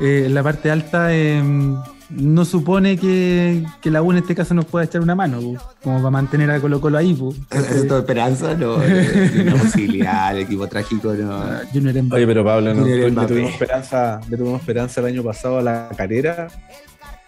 eh, 0.00 0.24
en 0.26 0.34
la 0.34 0.42
parte 0.42 0.70
alta 0.70 1.14
em, 1.14 1.76
no 2.14 2.44
supone 2.44 2.96
que, 2.98 3.64
que 3.80 3.90
la 3.90 4.02
U 4.02 4.12
en 4.12 4.18
este 4.18 4.34
caso 4.34 4.54
nos 4.54 4.64
pueda 4.66 4.84
echar 4.84 5.00
una 5.00 5.14
mano, 5.14 5.40
pu, 5.40 5.56
como 5.82 5.98
para 5.98 6.10
mantener 6.10 6.50
a 6.50 6.60
Colo 6.60 6.80
Colo 6.80 6.98
ahí. 6.98 7.14
pu. 7.14 7.34
¿Es 7.50 7.86
toda 7.88 8.00
esperanza? 8.00 8.54
No, 8.54 8.74
una 8.76 9.54
posibilidad, 9.62 10.36
el 10.36 10.42
equipo 10.44 10.66
trágico, 10.66 11.12
no. 11.14 11.42
Junior 11.72 11.94
Oye, 12.12 12.26
pero 12.26 12.44
Pablo, 12.44 12.74
¿no? 12.74 12.84
Le, 12.86 13.10
tuvimos 13.10 13.52
esperanza, 13.52 14.20
le 14.28 14.36
tuvimos 14.36 14.60
esperanza 14.60 15.00
el 15.00 15.06
año 15.06 15.22
pasado 15.22 15.58
a 15.58 15.62
la 15.62 15.88
carrera. 15.96 16.48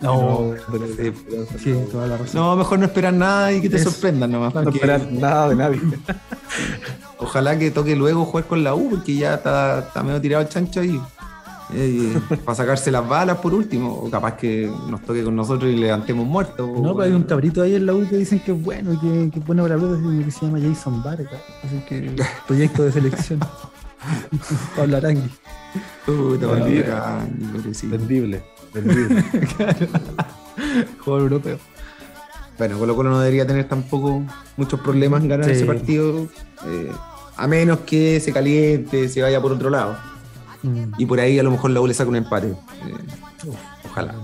No, 0.01 0.53
no 0.71 0.85
esperanza. 0.99 1.55
sí, 1.59 1.73
toda 1.91 2.07
la 2.07 2.17
razón. 2.19 2.35
No, 2.35 2.57
mejor 2.57 2.79
no 2.79 2.85
esperar 2.87 3.15
nada 3.15 3.53
y 3.53 3.61
que 3.63 3.71
te 3.71 3.77
Es- 3.77 3.85
sorprendan 3.85 4.33
nomás. 4.33 4.53
No 4.55 4.63
porque 4.65 4.79
esperar 4.79 5.11
nada 5.11 5.49
de 5.49 5.55
nadie. 5.57 5.81
Ojalá 7.19 7.59
que 7.59 7.71
toque 7.71 7.97
luego 7.97 8.25
jugar 8.25 8.45
con 8.47 8.65
la 8.65 8.75
U, 8.75 8.91
porque 8.91 9.15
ya 9.15 9.35
está, 9.35 9.79
está 9.79 10.03
medio 10.03 10.21
tirado 10.21 10.43
el 10.43 10.49
chancho 10.49 10.81
ahí. 10.81 11.01
Eh, 11.73 12.19
para 12.45 12.55
sacarse 12.55 12.91
las 12.91 13.09
balas 13.09 13.39
por 13.39 13.55
último, 13.55 13.91
o 13.93 14.11
capaz 14.11 14.37
que 14.37 14.71
nos 14.89 15.01
toque 15.03 15.25
con 15.25 15.35
nosotros 15.35 15.73
y 15.73 15.77
levantemos 15.77 16.27
muertos. 16.27 16.69
No, 16.69 16.95
pero 16.95 17.03
hay 17.03 17.13
un 17.13 17.23
cabrito 17.23 17.63
ahí 17.63 17.75
en 17.75 17.87
la 17.87 17.95
U 17.95 18.07
que 18.09 18.17
dicen 18.19 18.41
que 18.41 18.53
es 18.53 18.63
bueno, 18.63 19.01
que, 19.01 19.31
que 19.33 19.39
es 19.39 19.47
bueno 19.47 19.63
para 19.63 19.77
que 19.77 20.31
se 20.31 20.45
llama 20.47 20.59
Jason 20.61 21.03
Vargas. 21.03 21.41
Así 21.63 21.81
que 21.89 22.15
proyecto 22.47 22.83
de 22.85 22.93
selección. 22.93 23.41
Pablo 24.77 24.99
Arangui. 24.99 25.31
Puta. 26.05 27.27
Vendible. 27.85 28.43
Vendible. 28.75 29.25
Jugador 31.05 31.23
europeo. 31.23 31.59
Bueno, 32.59 32.79
Colo 32.79 32.95
Colo 32.95 33.11
no 33.11 33.21
debería 33.21 33.47
tener 33.47 33.67
tampoco 33.69 34.23
muchos 34.57 34.79
problemas 34.81 35.23
en 35.23 35.29
ganar 35.29 35.47
Sí. 35.47 35.53
ese 35.53 35.65
partido, 35.65 36.29
eh, 36.67 36.93
a 37.37 37.49
menos 37.49 37.81
que 37.81 38.21
se 38.21 38.33
caliente, 38.33 39.09
se 39.09 39.23
vaya 39.23 39.41
por 39.41 39.53
otro 39.53 39.71
lado. 39.71 39.97
Mm. 40.65 40.95
Y 40.99 41.07
por 41.07 41.21
ahí 41.21 41.39
a 41.39 41.43
lo 41.43 41.51
mejor 41.51 41.71
la 41.71 41.81
U 41.81 41.87
le 41.87 41.95
saca 41.95 42.09
un 42.11 42.17
empate. 42.17 42.49
Eh, 42.49 42.57
ojalá. 43.85 44.15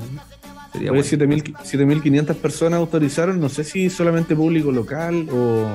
Sería 0.72 0.90
bueno. 0.90 1.04
7.000 1.04 1.54
7.500 1.54 2.34
personas 2.36 2.78
autorizaron, 2.78 3.40
no 3.40 3.48
sé 3.48 3.62
si 3.64 3.90
solamente 3.90 4.34
público 4.36 4.70
local 4.72 5.28
o, 5.30 5.68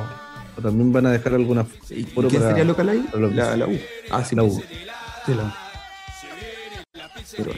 o 0.57 0.61
también 0.61 0.91
van 0.93 1.05
a 1.05 1.11
dejar 1.11 1.33
alguna. 1.35 1.65
¿Y 1.89 2.03
foro 2.03 2.29
quién 2.29 2.41
para- 2.41 2.51
sería 2.53 2.65
local 2.65 2.89
ahí? 2.89 3.05
La, 3.13 3.55
la 3.57 3.67
U. 3.67 3.77
Ah, 4.09 4.23
sí, 4.23 4.35
La 4.35 4.41
pues, 4.43 4.53
U. 4.55 4.63
Sí, 5.25 5.33
la 5.35 5.43
U. 5.43 5.51
pero- 7.37 7.51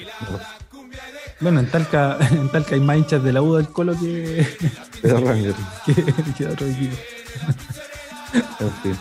Bueno, 1.39 1.59
en 1.59 1.67
Talca, 1.69 2.17
en 2.31 2.49
Talca 2.49 2.73
hay 2.75 2.81
más 2.81 2.97
hinchas 2.97 3.23
de 3.23 3.31
la 3.33 3.41
U 3.41 3.55
del 3.55 3.69
Colo 3.69 3.93
que, 3.99 4.45
de 5.03 5.13
Ranger, 5.13 5.53
que, 5.85 5.93
que 6.35 6.45
de 6.45 6.51
otro 6.51 6.67
equipo. 6.67 6.95
en 8.59 8.71
fin. 8.83 8.97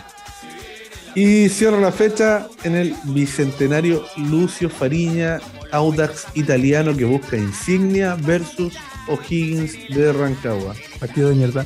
Y 1.17 1.49
cierra 1.49 1.79
la 1.79 1.91
fecha 1.91 2.47
en 2.63 2.75
el 2.75 2.95
bicentenario 3.05 4.05
Lucio 4.17 4.69
Fariña, 4.69 5.39
Audax 5.71 6.27
italiano 6.35 6.95
que 6.95 7.05
busca 7.05 7.35
insignia 7.35 8.15
versus 8.21 8.75
O'Higgins 9.07 9.73
de 9.89 10.13
Rancagua. 10.13 10.75
Partido 10.99 11.29
de 11.29 11.35
mierda. 11.35 11.65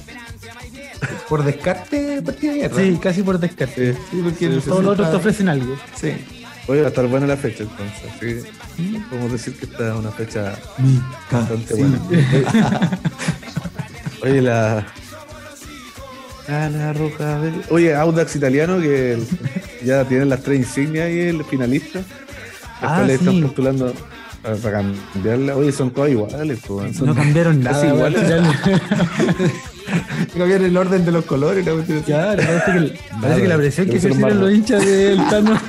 Por 1.28 1.44
descarte, 1.44 2.22
partido 2.22 2.54
de 2.54 2.60
mierda. 2.60 2.82
Sí, 2.82 2.98
casi 3.04 3.24
por 3.24 3.40
descarte. 3.40 3.94
Sí, 3.94 4.22
porque 4.24 4.48
Sí, 4.48 4.56
no 4.56 4.62
sí, 4.62 4.70
Todos 4.70 4.84
los 4.86 4.94
otros 4.94 5.12
te 5.12 5.18
ofrecen 5.18 5.50
algo. 5.50 5.76
Sí. 6.00 6.14
Hoy 6.68 6.80
va 6.80 6.86
a 6.86 6.88
estar 6.88 7.08
buena 7.08 7.28
la 7.28 7.36
fecha 7.36 7.64
entonces. 7.64 8.10
así 8.10 8.20
que 8.20 9.00
podemos 9.10 9.34
decir 9.34 9.54
que 9.58 9.66
esta 9.66 9.90
es 9.90 9.96
una 10.00 10.12
fecha 10.12 10.58
bastante 11.30 11.74
buena. 11.74 12.00
Oye, 14.24 14.42
la. 14.42 14.88
Roja 16.48 17.38
Verde. 17.40 17.62
Oye, 17.70 17.96
Audax 17.96 18.36
italiano 18.36 18.80
que 18.80 19.14
el- 19.14 19.28
ya 19.86 20.04
tienen 20.06 20.30
las 20.30 20.42
tres 20.42 20.60
insignias 20.60 21.10
y 21.10 21.20
el 21.20 21.44
finalista. 21.46 22.00
Después 22.00 22.92
Ah, 23.00 23.04
le 23.06 23.14
están 23.14 23.42
postulando 23.42 23.94
para, 24.42 24.58
cambiarla. 25.14 25.56
Oye, 25.56 25.72
son 25.72 25.92
todas 25.92 26.10
iguales. 26.12 26.60
son- 26.66 26.92
No 27.06 27.14
cambiaron 27.16 27.62
nada. 27.62 27.86
iguales. 27.86 28.22
weón. 28.28 28.46
Cambiar 30.38 30.62
el 30.62 30.78
orden 30.78 31.04
de 31.06 31.12
los 31.12 31.26
colores. 31.26 31.68
así. 31.68 31.94
Claro, 32.06 32.42
parece 32.42 32.72
que, 32.94 33.00
parece 33.22 33.42
que 33.42 33.48
la 33.48 33.58
presión 33.58 33.86
que 33.88 33.98
ejercieron 33.98 34.22
barro. 34.22 34.36
los 34.36 34.54
hinchas 34.54 34.86
del 34.86 35.18
Tano. 35.30 35.60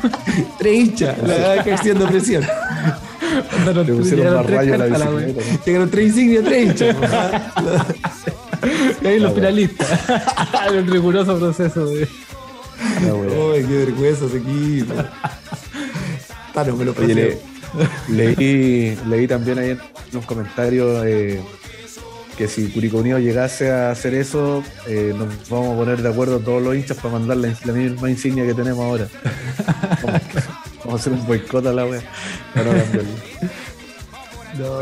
Tres 0.58 0.74
hinchas. 0.74 1.16
La 1.26 1.56
ejerciendo 1.56 2.06
presión. 2.06 2.42
Le 2.42 3.72
pusieron 3.92 4.04
llegaron 4.08 4.34
más 4.36 4.46
tres 4.46 4.56
rayo 4.58 4.74
a 4.74 4.78
la 4.78 4.84
bicicleta. 4.86 5.10
¿no? 5.10 5.64
Llegaron 5.66 5.90
tres 5.90 6.06
insignias, 6.08 6.44
tres 6.44 6.66
hinchas. 6.66 6.96
Y 9.02 9.06
ahí 9.06 9.18
los 9.20 9.32
Ah, 9.32 9.34
finalistas. 9.34 9.88
Un 10.72 10.86
riguroso 10.86 11.38
proceso 11.38 11.86
de. 11.86 12.08
Wea. 13.02 13.12
Uy, 13.14 13.64
qué 13.66 13.76
vergüenza 13.84 14.24
ese 14.26 14.38
equipo. 14.38 14.94
Tano, 16.54 16.76
me 16.76 16.84
lo 16.84 16.92
Oye, 16.98 17.14
le- 17.14 17.38
leí, 18.08 18.96
leí 19.08 19.26
también 19.26 19.58
ahí 19.58 19.70
en 19.70 19.80
los 20.12 20.24
comentarios 20.26 21.04
eh, 21.06 21.40
que 22.36 22.46
si 22.48 22.68
Curicó 22.68 22.98
Unido 22.98 23.18
llegase 23.18 23.70
a 23.70 23.90
hacer 23.90 24.14
eso, 24.14 24.62
eh, 24.86 25.14
nos 25.16 25.48
vamos 25.48 25.74
a 25.74 25.78
poner 25.78 26.02
de 26.02 26.08
acuerdo 26.08 26.38
todos 26.40 26.62
los 26.62 26.74
hinchas 26.74 26.96
para 26.98 27.10
mandar 27.14 27.36
la, 27.38 27.54
la 27.64 27.72
misma 27.72 28.10
insignia 28.10 28.44
que 28.46 28.54
tenemos 28.54 28.84
ahora. 28.84 29.06
Vamos, 30.02 30.20
vamos 30.84 30.92
a 30.92 30.96
hacer 30.96 31.12
un 31.14 31.26
boicot 31.26 31.66
a 31.66 31.72
la 31.72 31.86
wea. 31.86 32.02
No. 32.54 32.62
No, 34.58 34.80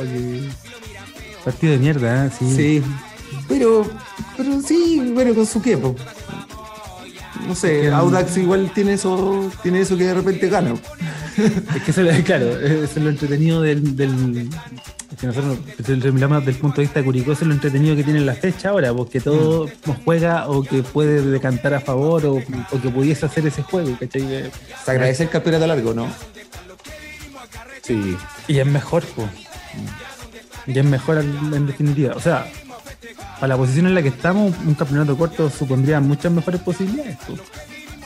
Partido 1.45 1.73
de 1.73 1.79
mierda, 1.79 2.27
¿eh? 2.27 2.31
Sí. 2.39 2.57
Sí. 2.57 2.83
Pero, 3.51 3.85
pero 4.37 4.61
sí, 4.63 5.11
bueno, 5.13 5.35
con 5.35 5.45
su 5.45 5.61
quepo. 5.61 5.95
No 7.47 7.55
sé, 7.55 7.91
Audax 7.91 8.37
igual 8.39 8.71
tiene 8.75 8.93
eso, 8.95 9.51
tiene 9.63 9.81
eso 9.81 9.97
que 9.99 10.05
de 10.05 10.15
repente 10.15 10.49
gana. 10.49 10.75
Es 11.77 11.83
que 11.85 11.91
eso, 11.91 12.03
es- 12.03 12.25
claro, 12.25 12.51
eso 12.61 12.83
es 12.85 12.97
lo 12.97 13.11
entretenido 13.11 13.61
del. 13.63 13.97
del 13.97 14.49
que 15.21 15.27
nosotros 15.27 15.59
desde 15.77 15.95
el 15.95 16.57
punto 16.57 16.77
de 16.77 16.83
vista 16.83 17.01
de 17.01 17.05
Curicó, 17.05 17.33
eso 17.33 17.43
es 17.43 17.49
lo 17.49 17.53
entretenido 17.55 17.95
que 17.97 18.05
tiene 18.05 18.21
la 18.21 18.35
fecha 18.35 18.71
ahora, 18.71 18.95
porque 18.95 19.21
todo 19.21 19.69
nos 19.85 19.97
juega 20.05 20.49
o 20.49 20.63
que 20.63 20.83
puede 20.83 21.21
decantar 21.23 21.75
a 21.75 21.81
favor 21.81 22.25
o, 22.27 22.35
o 22.37 22.81
que 22.81 22.89
pudiese 22.89 23.27
hacer 23.27 23.47
ese 23.47 23.63
juego, 23.63 23.97
¿cachai? 23.99 24.51
Se 24.85 24.91
agradece 24.91 25.25
el 25.25 25.29
campeonato 25.31 25.67
largo, 25.67 25.93
¿no? 25.93 26.07
Sí, 27.83 28.17
Y 28.49 28.59
es 28.59 28.67
mejor, 28.67 29.03
pues. 29.17 29.29
Y 30.67 30.79
es 30.79 30.85
mejor 30.85 31.19
en 31.19 31.67
definitiva. 31.67 32.15
O 32.17 32.21
sea, 32.21 32.51
para 33.35 33.49
la 33.49 33.57
posición 33.57 33.87
en 33.87 33.95
la 33.95 34.03
que 34.03 34.09
estamos, 34.09 34.55
un 34.67 34.75
campeonato 34.75 35.17
corto 35.17 35.51
supondría 35.51 36.01
muchas 36.01 36.33
mejores 36.33 36.61
posibilidades. 36.61 37.17
po. 37.19 37.35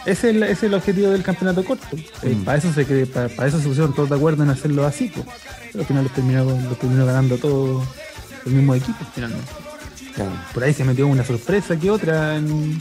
Ese 0.07 0.31
es, 0.31 0.37
el, 0.37 0.43
ese 0.43 0.53
es 0.53 0.63
el 0.65 0.75
objetivo 0.75 1.11
del 1.11 1.23
campeonato 1.23 1.65
corto. 1.65 1.97
Eh, 2.23 2.37
para, 2.45 2.59
eso 2.59 2.73
se, 2.73 2.85
para, 3.07 3.29
para 3.31 3.49
eso 3.49 3.59
se 3.59 3.67
pusieron 3.67 3.95
todos 3.95 4.11
de 4.11 4.17
acuerdo 4.17 4.43
en 4.43 4.51
hacerlo 4.51 4.85
así. 4.87 5.09
po. 5.09 5.25
Pero 5.73 5.81
al 5.81 5.87
final 5.87 6.05
los 6.05 6.13
terminó, 6.13 6.45
los 6.45 6.79
terminó 6.79 7.07
ganando 7.07 7.39
todos 7.39 7.87
los 8.45 8.55
mismos 8.55 8.77
equipos, 8.77 9.07
finalmente. 9.15 9.51
Claro. 10.15 10.31
Por 10.53 10.63
ahí 10.63 10.75
se 10.75 10.85
metió 10.85 11.07
una 11.09 11.25
sorpresa 11.25 11.77
que 11.77 11.91
otra 11.91 12.37
en, 12.37 12.81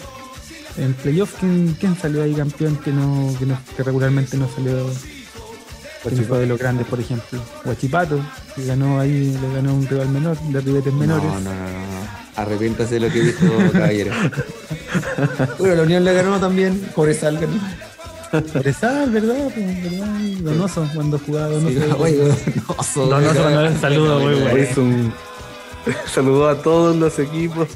en 0.78 0.94
playoff. 0.96 1.34
¿Quién, 1.40 1.76
quién 1.80 1.98
salió 1.98 2.24
ahí 2.24 2.34
campeón 2.34 2.76
que 2.76 2.92
no, 2.92 3.34
que 3.40 3.46
no 3.46 3.58
que 3.76 3.84
regularmente 3.84 4.38
no 4.38 4.48
salió? 4.54 4.92
Que 6.04 6.16
no 6.16 6.24
fue 6.24 6.40
de 6.40 6.48
los 6.48 6.60
grandes, 6.60 6.86
por 6.88 7.00
ejemplo. 7.00 7.40
Guachipato, 7.64 8.20
que 8.56 8.66
ganó 8.66 9.00
ahí, 9.00 9.38
le 9.42 9.56
ganó 9.56 9.74
un 9.74 9.88
rival 9.88 10.10
menor, 10.10 10.38
de 10.40 10.62
ribetes 10.62 10.94
menores. 10.94 11.24
No, 11.24 11.40
no, 11.40 11.54
no, 11.54 11.70
no. 11.70 12.24
Arrepiéntase 12.36 12.96
de 12.96 13.00
lo 13.00 13.10
que 13.10 13.22
dijo 13.22 13.46
Caballero. 13.72 14.14
bueno, 15.60 15.76
la 15.76 15.84
Unión 15.84 16.04
le 16.04 16.14
ganó 16.14 16.40
también, 16.40 16.80
por 16.96 17.14
Salgan. 17.14 17.50
Interesar, 18.34 19.10
¿verdad? 19.12 19.50
Pues, 19.54 19.84
¿verdad? 19.84 20.08
Donoso, 20.42 20.90
cuando 20.94 21.20
jugaba 21.20 21.48
Donoso. 21.50 21.70
Sí, 21.70 22.96
Donoso, 22.96 23.80
saludo 23.80 24.18
un. 24.78 25.14
A 26.50 26.56
todos 26.56 26.96
los 26.96 27.20
equipos. 27.20 27.68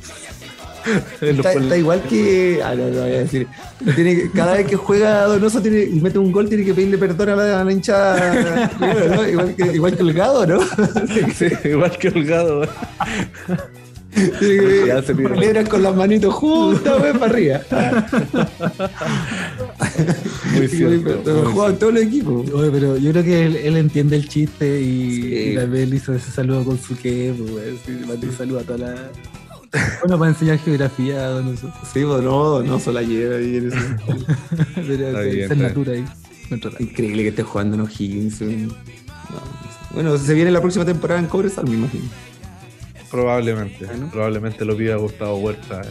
Está, 1.22 1.78
igual 1.78 2.02
que. 2.04 2.60
Ah, 2.64 2.74
no, 2.76 2.88
no 2.90 3.02
voy 3.02 3.12
a 3.12 3.20
decir. 3.20 3.48
Tiene 3.96 4.16
que- 4.16 4.32
cada 4.32 4.54
vez 4.56 4.68
que 4.68 4.76
juega 4.76 5.24
Donoso 5.26 5.62
tiene, 5.62 5.84
y 5.84 6.00
mete 6.00 6.18
un 6.20 6.32
gol, 6.32 6.48
tiene 6.50 6.64
que 6.66 6.74
pedirle 6.74 6.98
perdón 6.98 7.30
a 7.30 7.36
la, 7.36 7.62
a 7.62 7.64
la 7.64 7.72
hinchada. 7.72 8.72
¿no? 8.80 9.28
igual, 9.28 9.56
que, 9.56 9.74
igual 9.74 9.96
que 9.98 10.04
el 10.04 10.14
Gado, 10.14 10.46
¿no? 10.46 10.60
Sí, 11.38 11.48
igual 11.66 11.98
que 11.98 12.10
Holgado. 12.10 12.68
Tiene 14.40 15.64
con 15.66 15.84
las 15.84 15.96
manitos 15.96 16.34
juntas, 16.34 16.98
güey, 16.98 17.14
para 17.14 17.26
arriba. 17.26 17.62
Muy 20.56 20.68
cierto. 20.68 21.22
Pero 21.24 21.44
muy 21.44 21.54
juegan 21.54 21.78
todos 21.78 21.94
los 21.94 22.04
equipos. 22.04 22.50
Oye, 22.52 22.70
pero 22.72 22.98
yo 22.98 23.12
creo 23.12 23.24
que 23.24 23.46
él, 23.46 23.56
él 23.58 23.78
entiende 23.78 24.16
el 24.16 24.28
chiste 24.28 24.82
y, 24.82 25.12
Sí. 25.22 25.28
y 25.54 25.56
él 25.58 25.94
hizo 25.94 26.14
ese 26.14 26.32
saludo 26.32 26.64
con 26.64 26.80
su 26.80 26.96
que, 26.98 27.34
pues, 27.38 27.52
güey, 27.52 27.78
sí, 27.86 27.92
le 28.02 28.08
mandó 28.08 28.28
un 28.28 28.34
saludo 28.38 28.60
a 28.60 28.64
toda 28.64 28.78
la. 28.80 28.96
Bueno, 30.02 30.18
para 30.19 30.31
enseñar 30.31 30.57
geografía, 30.60 31.27
Donoso. 31.27 31.72
Sí, 31.94 32.03
pues 32.06 32.22
no, 32.23 32.44
Donoso 32.45 32.91
la 32.91 33.02
lleva 33.02 33.35
ahí 33.38 33.57
en 33.57 33.68
ese- 33.68 35.56
natura 35.56 35.94
ahí. 35.94 36.06
Increíble 36.80 37.23
que 37.23 37.30
esté 37.30 37.44
jugando 37.44 37.76
en 37.76 37.81
O'Higgins. 37.81 38.41
No, 38.41 38.73
Bueno, 39.91 40.18
se 40.18 40.34
viene 40.34 40.52
la 40.52 40.61
próxima 40.61 40.85
temporada 40.85 41.19
en 41.19 41.27
Cobresal, 41.27 41.65
me 41.68 41.76
imagino. 41.76 42.06
Probablemente. 43.11 43.85
Bueno. 43.85 44.10
Probablemente 44.11 44.64
lo 44.65 44.76
pida 44.77 44.95
Gustavo 44.95 45.38
Huerta 45.38 45.81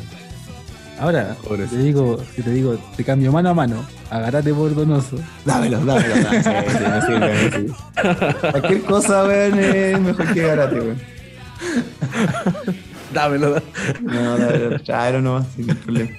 Ahora, 0.98 1.36
te 1.70 1.76
digo, 1.76 2.18
si 2.34 2.40
te 2.42 2.50
digo, 2.50 2.78
te 2.96 3.04
cambio 3.04 3.30
mano 3.30 3.50
a 3.50 3.54
mano, 3.54 3.84
agárrate 4.08 4.54
por 4.54 4.74
Donoso. 4.74 5.18
Dámelo, 5.44 5.84
dámelo. 5.84 6.14
dámelo. 6.22 6.40
Sí, 6.40 7.50
sí, 7.50 7.50
sirve. 7.50 8.50
Cualquier 8.50 8.80
cosa, 8.82 9.24
weón, 9.24 9.58
es 9.58 10.00
mejor 10.00 10.32
que 10.32 10.40
Garate, 10.40 10.80
weón. 10.80 10.96
Dámelo. 13.16 13.56
No, 14.02 14.38
dámelo, 14.38 14.80
tráelo 14.80 15.20
nomás, 15.22 15.46
sin 15.56 15.66
problema. 15.66 16.10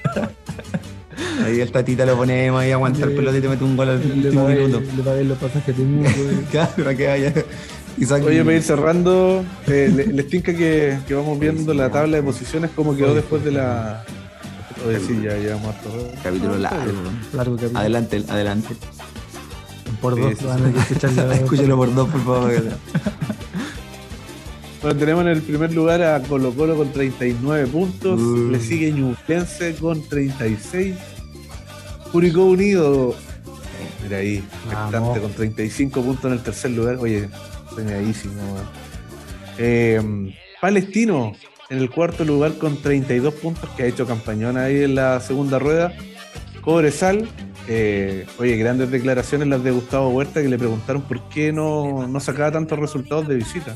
Ahí 1.46 1.60
el 1.62 1.72
tatita 1.72 2.06
lo 2.06 2.16
ponemos 2.18 2.60
ahí, 2.62 2.72
aguanta 2.72 3.06
el 3.06 3.14
pelota 3.16 3.38
y 3.38 3.42
te 3.42 3.50
mete 3.50 3.64
un 3.64 3.78
gol 3.78 3.90
al 3.90 3.98
último 3.98 4.48
minuto. 4.48 4.82
le 4.96 5.04
pagué 5.04 5.24
los 5.24 5.38
pasajes 5.38 5.78
de 5.78 5.84
mundo. 5.84 6.10
Claro, 6.52 6.72
para 6.78 6.96
que 6.96 7.08
vaya. 7.08 7.34
Isaac, 8.00 8.24
Oye, 8.26 8.44
para 8.44 8.56
ir 8.58 8.64
cerrando, 8.64 9.44
eh, 9.68 9.92
le- 9.96 10.08
les 10.08 10.28
tinca 10.28 10.54
que, 10.56 11.00
que 11.08 11.14
vamos 11.16 11.40
viendo 11.40 11.74
la 11.74 11.90
tabla 11.92 12.18
de 12.18 12.24
posiciones, 12.24 12.70
cómo 12.76 12.96
quedó 12.96 13.14
después 13.16 13.44
de 13.44 13.52
la. 13.52 14.04
Oye, 14.88 15.00
sí, 15.00 15.20
ya 15.24 15.36
llevamos 15.38 15.76
harto. 15.76 15.90
capítulo 16.24 16.58
largo. 16.58 16.80
weón. 16.92 17.20
Largo 17.34 17.56
capítulo. 17.56 17.80
Adelante, 17.80 18.24
adelante. 18.30 18.76
Por 20.02 20.14
Sí, 20.16 20.22
dos, 20.22 20.34
sí, 20.38 20.46
van 20.46 20.66
a 20.66 20.72
que 20.74 20.80
escucharla. 20.80 21.36
Escúchalo 21.42 21.78
por 21.78 21.94
dos, 21.96 22.10
por 22.10 22.24
favor. 22.24 22.54
Bueno, 24.82 25.00
tenemos 25.00 25.22
en 25.24 25.30
el 25.30 25.42
primer 25.42 25.74
lugar 25.74 26.02
a 26.04 26.22
Colo 26.22 26.52
Colo 26.54 26.76
con 26.78 26.92
39 26.92 27.68
puntos, 27.68 28.20
Uh. 28.20 28.52
le 28.52 28.60
sigue 28.60 28.92
Ñublense 28.92 29.76
con 29.76 30.08
36, 30.08 30.96
Curicó 32.12 32.46
Unido, 32.46 33.16
mira 34.04 34.18
ahí, 34.18 34.44
con 34.92 35.34
35 35.34 36.02
puntos 36.02 36.26
en 36.26 36.34
el 36.34 36.44
tercer 36.44 36.72
lugar, 36.72 36.98
oye, 37.00 37.28
soñadísimo. 37.74 38.42
Eh, 39.58 40.00
Palestino 40.62 41.34
en 41.70 41.80
el 41.80 41.90
cuarto 41.90 42.24
lugar 42.24 42.58
con 42.58 42.78
32 42.82 43.34
puntos, 43.34 43.70
que 43.76 43.84
ha 43.84 43.86
hecho 43.88 44.06
campañón 44.06 44.58
ahí 44.58 44.84
en 44.84 44.96
la 44.96 45.20
segunda 45.20 45.58
rueda, 45.60 45.92
Cobresal, 46.62 47.28
eh, 47.68 48.26
oye, 48.40 48.56
grandes 48.58 48.92
declaraciones 48.92 49.48
las 49.48 49.64
de 49.64 49.72
Gustavo 49.72 50.10
Huerta 50.10 50.42
que 50.42 50.48
le 50.50 50.58
preguntaron 50.58 51.02
por 51.02 51.28
qué 51.30 51.52
no, 51.52 52.08
no 52.08 52.20
sacaba 52.20 52.52
tantos 52.52 52.78
resultados 52.80 53.28
de 53.28 53.36
visita. 53.36 53.76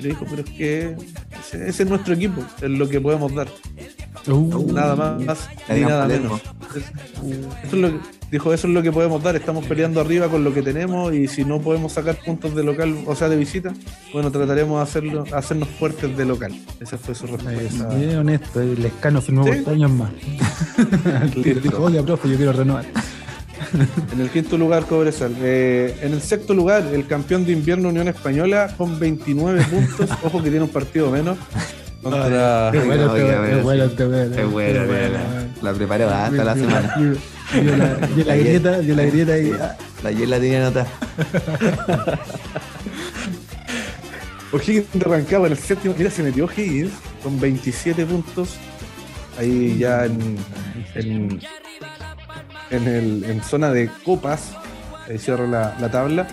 Y 0.00 0.04
le 0.04 0.08
dijo, 0.10 0.24
pero 0.28 0.42
es 0.42 0.50
que 0.50 0.96
ese, 1.40 1.68
ese 1.68 1.82
es 1.82 1.88
nuestro 1.88 2.14
equipo, 2.14 2.42
es 2.62 2.70
lo 2.70 2.88
que 2.88 3.00
podemos 3.00 3.34
dar. 3.34 3.48
Uh, 4.26 4.72
Nada 4.72 4.96
más 4.96 5.48
La 5.68 5.74
ni 5.74 5.80
nada 5.82 6.02
Palermo. 6.02 6.40
menos. 6.40 6.76
Es- 6.76 7.64
Eso 7.64 7.76
es 7.76 7.80
lo 7.82 7.88
que, 7.90 7.98
dijo, 8.30 8.52
eso 8.54 8.66
es 8.68 8.72
lo 8.74 8.82
que 8.82 8.92
podemos 8.92 9.22
dar, 9.22 9.36
estamos 9.36 9.66
peleando 9.66 10.00
arriba 10.00 10.28
con 10.28 10.42
lo 10.44 10.52
que 10.54 10.62
tenemos 10.62 11.12
y 11.14 11.26
si 11.28 11.44
no 11.44 11.60
podemos 11.60 11.92
sacar 11.92 12.16
puntos 12.24 12.54
de 12.54 12.62
local, 12.64 12.96
o 13.06 13.14
sea, 13.14 13.28
de 13.28 13.36
visita, 13.36 13.72
bueno, 14.12 14.30
trataremos 14.30 14.78
de 14.78 14.82
hacerlo, 14.82 15.24
hacernos 15.32 15.68
fuertes 15.68 16.16
de 16.16 16.24
local. 16.24 16.52
Esa 16.80 16.96
fue 16.98 17.14
su 17.14 17.26
respuesta. 17.26 17.88
Bien 17.94 18.16
honesto, 18.18 18.60
el 18.60 18.84
escano 18.84 19.20
firmó 19.20 19.44
Sí. 19.44 19.60
por 19.62 19.72
años 19.74 19.90
más. 19.90 20.10
Dijo, 21.34 21.82
oye, 21.82 22.02
profe, 22.02 22.28
yo 22.30 22.36
quiero 22.36 22.52
renovar. 22.52 22.84
En 24.12 24.20
el 24.20 24.30
quinto 24.30 24.58
lugar, 24.58 24.86
Cobresal. 24.86 25.34
Eh, 25.40 25.96
en 26.02 26.12
el 26.12 26.22
sexto 26.22 26.54
lugar, 26.54 26.84
el 26.92 27.06
campeón 27.06 27.44
de 27.44 27.52
invierno 27.52 27.88
Unión 27.88 28.08
Española 28.08 28.74
con 28.76 28.98
29 28.98 29.64
puntos. 29.64 30.10
Ojo 30.22 30.42
que 30.42 30.50
tiene 30.50 30.64
un 30.64 30.70
partido 30.70 31.10
menos. 31.10 31.38
Contra. 32.02 32.70
Qué 32.72 32.78
bueno, 32.80 33.14
qué 33.14 33.22
bueno, 33.22 33.56
Es 33.58 33.62
bueno, 33.62 33.90
qué 33.96 34.04
bueno. 34.44 35.18
La 35.62 35.72
preparó 35.74 36.08
hasta 36.08 36.44
la 36.44 36.54
semana. 36.54 36.96
Vio 37.52 38.24
la, 38.24 38.36
grieta, 38.36 38.78
vio 38.78 38.94
la 38.94 39.02
grieta 39.04 39.36
y 39.36 39.50
La 39.50 40.08
ayer 40.08 40.28
la 40.28 40.38
tenía 40.38 40.66
anotada. 40.66 40.88
O'Higgins 44.52 44.86
de 44.92 45.04
Rancagua 45.04 45.46
en 45.46 45.52
el 45.52 45.58
séptimo. 45.58 45.94
Mira, 45.96 46.10
se 46.10 46.22
metió 46.22 46.44
O'Higgins 46.46 46.92
con 47.22 47.38
27 47.38 48.06
puntos. 48.06 48.56
Ahí 49.38 49.76
ya 49.78 50.06
en. 50.06 50.36
en, 50.94 51.40
en 52.70 52.86
el, 52.86 53.24
en 53.24 53.42
zona 53.42 53.70
de 53.70 53.90
copas. 54.04 54.52
Ahí 55.08 55.18
cierro 55.18 55.46
la, 55.46 55.76
la 55.80 55.90
tabla. 55.90 56.26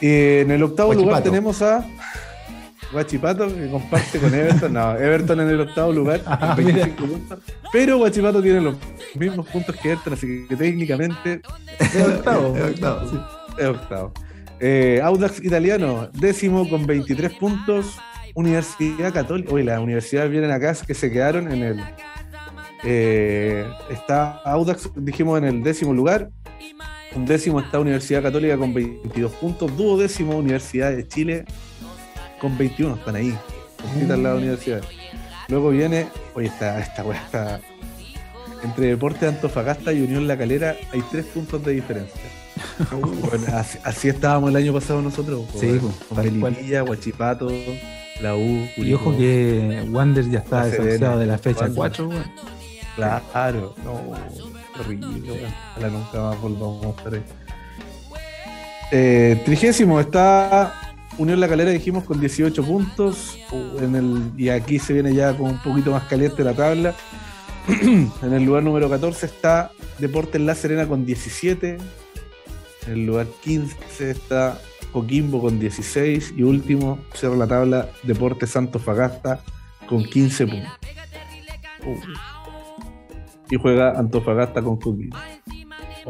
Y 0.00 0.40
en 0.40 0.50
el 0.50 0.62
octavo 0.62 0.94
lugar 0.94 1.22
tenemos 1.22 1.62
a. 1.62 1.86
Guachipato, 2.92 3.48
que 3.54 3.70
comparte 3.70 4.18
con 4.18 4.34
Everton. 4.34 4.72
No, 4.72 4.96
Everton 4.96 5.40
en 5.40 5.48
el 5.48 5.60
octavo 5.60 5.92
lugar, 5.92 6.20
Ah, 6.26 6.54
con 6.54 6.64
25 6.64 7.06
puntos. 7.06 7.38
Pero 7.72 7.98
Guachipato 7.98 8.42
tiene 8.42 8.60
los 8.60 8.76
mismos 9.14 9.48
puntos 9.48 9.74
que 9.76 9.92
Everton, 9.92 10.12
así 10.12 10.46
que 10.48 10.56
técnicamente 10.56 11.40
es 11.78 12.06
octavo. 12.06 12.54
Es 12.56 12.64
octavo, 12.64 13.08
sí. 13.08 13.16
es 13.58 13.66
octavo. 13.66 14.12
Eh, 14.60 15.00
Audax 15.02 15.42
Italiano, 15.42 16.08
décimo 16.12 16.68
con 16.68 16.86
23 16.86 17.32
puntos. 17.34 17.98
Universidad 18.34 19.12
Católica. 19.12 19.52
Oye, 19.52 19.64
las 19.64 19.80
universidades 19.80 20.30
vienen 20.30 20.50
acá 20.50 20.74
que 20.86 20.94
se 20.94 21.10
quedaron 21.10 21.50
en 21.50 21.62
el. 21.62 21.80
Eh, 22.84 23.64
está 23.90 24.38
Audax, 24.44 24.90
dijimos, 24.96 25.38
en 25.38 25.44
el 25.44 25.62
décimo 25.62 25.92
lugar. 25.92 26.30
Un 27.14 27.26
décimo 27.26 27.60
está 27.60 27.78
Universidad 27.78 28.22
Católica 28.22 28.56
con 28.56 28.72
22 28.72 29.32
puntos. 29.32 29.76
Duodécimo, 29.76 30.36
Universidad 30.36 30.92
de 30.92 31.06
Chile 31.06 31.44
con 32.40 32.56
21. 32.56 32.94
Están 32.94 33.16
ahí. 33.16 33.36
Juntitas 33.82 34.18
las 34.18 34.36
universidades. 34.36 34.86
Luego 35.48 35.70
viene. 35.70 36.08
Oye, 36.34 36.46
esta, 36.46 36.80
esta 36.80 37.04
weá 37.04 37.22
está. 37.22 37.60
Entre 38.62 38.86
Deporte 38.86 39.26
de 39.26 39.32
Antofagasta 39.32 39.92
y 39.92 40.00
Unión 40.02 40.28
La 40.28 40.38
Calera 40.38 40.76
hay 40.92 41.02
tres 41.10 41.26
puntos 41.26 41.64
de 41.64 41.72
diferencia. 41.72 42.20
Bueno, 42.90 43.46
así, 43.54 43.78
así 43.82 44.08
estábamos 44.08 44.50
el 44.50 44.56
año 44.56 44.72
pasado 44.72 45.02
nosotros. 45.02 45.42
Sí, 45.54 45.78
con 45.78 46.86
Guachipato, 46.86 47.50
la 48.20 48.36
U, 48.36 48.68
Y 48.76 48.92
ojo 48.92 49.16
que 49.16 49.84
Wander 49.90 50.30
ya 50.30 50.40
está 50.40 50.60
La 50.60 50.66
desahuciado 50.66 51.18
de 51.18 51.26
la 51.26 51.38
fecha 51.38 51.60
Wander. 51.60 51.76
4, 51.76 52.08
weón. 52.08 52.24
Claro, 52.96 53.74
no, 53.84 54.00
horrible. 54.78 55.48
Ojalá 55.70 55.88
nunca 55.88 56.20
más 56.20 56.40
volvamos 56.40 56.86
a 56.86 56.90
estar 56.90 57.14
ahí. 57.14 57.22
Eh, 58.90 59.40
trigésimo 59.46 59.98
está 59.98 60.74
Unión 61.18 61.40
La 61.40 61.48
Calera, 61.48 61.70
dijimos, 61.70 62.04
con 62.04 62.20
18 62.20 62.62
puntos. 62.64 63.38
Uh, 63.50 63.78
En 63.82 63.94
el, 63.94 64.32
y 64.36 64.50
aquí 64.50 64.78
se 64.78 64.92
viene 64.92 65.14
ya 65.14 65.36
con 65.36 65.50
un 65.50 65.62
poquito 65.62 65.90
más 65.92 66.04
caliente 66.04 66.44
la 66.44 66.54
tabla. 66.54 66.94
en 67.68 68.32
el 68.32 68.44
lugar 68.44 68.62
número 68.62 68.90
14 68.90 69.26
está 69.26 69.70
Deportes 69.98 70.40
La 70.40 70.54
Serena 70.54 70.86
con 70.86 71.06
17. 71.06 71.78
En 72.86 72.92
el 72.92 73.06
lugar 73.06 73.26
15 73.42 74.10
está 74.10 74.60
Coquimbo 74.92 75.40
con 75.40 75.58
16. 75.58 76.34
Y 76.36 76.42
último, 76.42 76.98
cierra 77.14 77.36
la 77.36 77.46
tabla, 77.46 77.88
Deportes 78.02 78.50
Santos 78.50 78.82
Fagasta 78.82 79.40
con 79.88 80.04
15 80.04 80.46
puntos. 80.46 80.72
Uh. 81.84 82.31
Y 83.52 83.56
juega 83.58 83.90
Antofagasta 83.98 84.62
con 84.62 84.78
Coquimbo. 84.78 85.14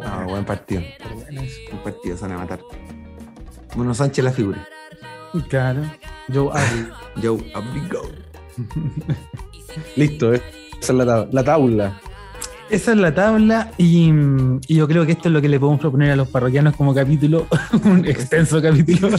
Ah, 0.01 0.25
buen 0.29 0.45
partido. 0.45 0.81
Buen 1.33 1.83
partido, 1.83 2.17
se 2.17 2.23
van 2.23 2.33
a 2.35 2.39
matar. 2.39 2.61
Bueno, 3.75 3.93
Sánchez 3.95 4.25
la 4.25 4.31
figura. 4.31 4.65
Claro. 5.49 5.83
Joe 6.33 6.51
Ari. 6.53 6.87
Joe, 7.21 7.53
Abrigo. 7.53 8.03
Listo, 9.97 10.33
eh. 10.35 10.41
esa 10.81 10.93
es 10.93 10.99
la, 10.99 11.05
tab- 11.05 11.29
la 11.33 11.43
tabla. 11.43 12.01
Esa 12.71 12.93
es 12.93 12.99
la 12.99 13.13
tabla 13.13 13.73
y, 13.77 14.13
y 14.69 14.77
yo 14.77 14.87
creo 14.87 15.05
que 15.05 15.13
esto 15.13 15.29
es 15.29 15.33
lo 15.33 15.43
que 15.43 15.49
le 15.49 15.59
podemos 15.59 15.81
proponer 15.81 16.13
a 16.13 16.17
los 16.17 16.29
parroquianos 16.29 16.77
como 16.77 16.95
capítulo, 16.95 17.49
un 17.85 18.07
extenso 18.07 18.63
capítulo. 18.63 19.09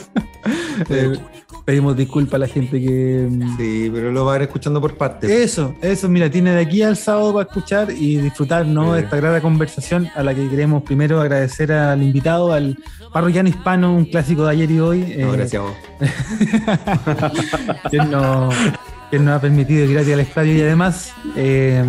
Eh, 0.90 1.18
pedimos 1.66 1.96
disculpas 1.96 2.36
a 2.36 2.40
la 2.40 2.48
gente 2.48 2.80
que... 2.80 3.30
Sí, 3.58 3.90
pero 3.94 4.12
lo 4.12 4.26
va 4.26 4.34
a 4.34 4.36
ir 4.38 4.42
escuchando 4.44 4.82
por 4.82 4.98
partes. 4.98 5.30
Eso, 5.30 5.76
eso, 5.82 6.10
mira, 6.10 6.30
tiene 6.30 6.52
de 6.52 6.62
aquí 6.62 6.82
al 6.82 6.98
sábado 6.98 7.34
para 7.34 7.48
escuchar 7.48 7.92
y 7.92 8.18
disfrutar 8.18 8.66
¿no? 8.66 8.88
Sí. 8.88 8.92
de 8.94 9.00
esta 9.02 9.18
grata 9.18 9.42
conversación 9.42 10.10
a 10.16 10.24
la 10.24 10.34
que 10.36 10.50
queremos 10.50 10.84
primero 10.84 11.22
agradecer 11.22 11.72
al 11.72 12.02
invitado, 12.04 12.52
al 12.54 12.78
parroquiano 13.14 13.50
hispano, 13.50 13.96
un 13.96 14.06
clásico 14.06 14.46
de 14.46 14.52
ayer 14.52 14.72
y 14.72 14.80
hoy. 14.80 15.00
No, 15.00 15.34
eh, 15.34 15.38
gracias 15.38 15.62
a 15.62 15.66
vos. 15.66 15.76
que 19.12 19.20
nos, 19.20 19.36
ha 19.36 19.42
permitido 19.42 19.86
ir 19.86 19.98
al 19.98 20.20
estadio 20.20 20.56
y 20.56 20.62
además 20.62 21.14
eh, 21.36 21.84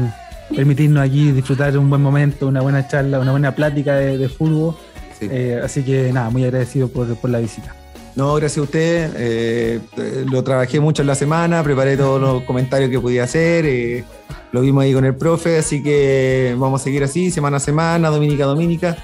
permitirnos 0.55 1.02
aquí 1.02 1.32
disfrutar 1.32 1.77
un 1.78 1.89
buen 1.89 2.02
momento, 2.02 2.47
una 2.47 2.61
buena 2.61 2.86
charla, 2.86 3.19
una 3.19 3.32
buena 3.32 3.55
plática 3.55 3.97
de, 3.97 4.19
de 4.19 4.28
fútbol. 4.28 4.77
Sí. 5.19 5.28
Eh, 5.31 5.61
así 5.62 5.82
que 5.82 6.12
nada, 6.12 6.31
muy 6.31 6.44
agradecido 6.44 6.89
por, 6.89 7.15
por 7.16 7.31
la 7.31 7.39
visita. 7.39 7.74
No, 8.16 8.35
gracias 8.36 8.59
a 8.59 8.62
usted. 8.62 9.12
eh, 9.16 9.81
lo 10.31 10.43
trabajé 10.45 10.78
mucho 10.81 11.03
en 11.03 11.09
la 11.09 11.15
semana, 11.15 11.62
preparé 11.62 11.97
todos 11.97 12.20
los 12.20 12.43
comentarios 12.45 12.91
que 12.91 13.01
podía 13.01 13.24
hacer. 13.24 13.66
eh, 13.66 14.05
lo 14.53 14.61
vimos 14.61 14.85
ahí 14.85 14.93
con 14.95 15.05
el 15.05 15.16
profe, 15.16 15.59
así 15.59 15.82
que 15.82 16.55
vamos 16.57 16.81
a 16.81 16.85
seguir 16.85 17.03
así, 17.03 17.31
semana 17.32 17.57
a 17.57 17.61
semana, 17.61 18.09
dominica 18.11 18.45
a 18.45 18.47
dominica. 18.47 18.97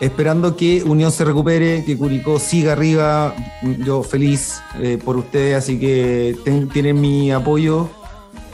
Esperando 0.00 0.56
que 0.56 0.82
Unión 0.84 1.10
se 1.10 1.24
recupere, 1.24 1.84
que 1.84 1.96
Curicó 1.96 2.38
siga 2.38 2.72
arriba. 2.72 3.34
Yo 3.84 4.02
feliz 4.02 4.60
eh, 4.80 4.98
por 5.04 5.16
ustedes, 5.16 5.56
así 5.56 5.78
que 5.80 6.36
tienen 6.72 7.00
mi 7.00 7.32
apoyo. 7.32 7.88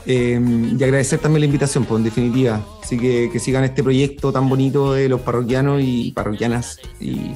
eh, 0.07 0.39
y 0.79 0.83
agradecer 0.83 1.19
también 1.19 1.41
la 1.41 1.45
invitación, 1.45 1.85
pues, 1.85 1.99
en 1.99 2.05
definitiva. 2.05 2.65
Así 2.81 2.97
que 2.97 3.29
que 3.31 3.39
sigan 3.39 3.63
este 3.63 3.83
proyecto 3.83 4.31
tan 4.31 4.49
bonito 4.49 4.93
de 4.93 5.07
los 5.09 5.21
parroquianos 5.21 5.81
y 5.83 6.11
parroquianas. 6.11 6.79
Y, 6.99 7.33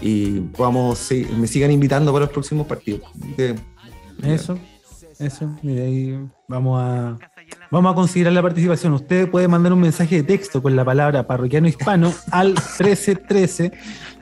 y 0.00 0.40
podamos, 0.40 0.98
sí, 0.98 1.26
me 1.38 1.46
sigan 1.46 1.70
invitando 1.70 2.12
para 2.12 2.24
los 2.26 2.32
próximos 2.32 2.66
partidos. 2.66 3.02
Que- 3.36 3.54
Eso, 4.22 4.58
eso, 5.18 5.56
mira 5.62 5.82
ahí 5.84 6.18
vamos 6.48 6.80
a, 6.82 7.18
Vamos 7.70 7.92
a 7.92 7.94
considerar 7.94 8.32
la 8.32 8.40
participación. 8.42 8.94
Usted 8.94 9.28
puede 9.30 9.46
mandar 9.46 9.72
un 9.74 9.80
mensaje 9.80 10.16
de 10.16 10.22
texto 10.22 10.62
con 10.62 10.74
la 10.74 10.84
palabra 10.84 11.26
parroquiano 11.26 11.68
hispano 11.68 12.12
al 12.30 12.48
1313. 12.48 13.72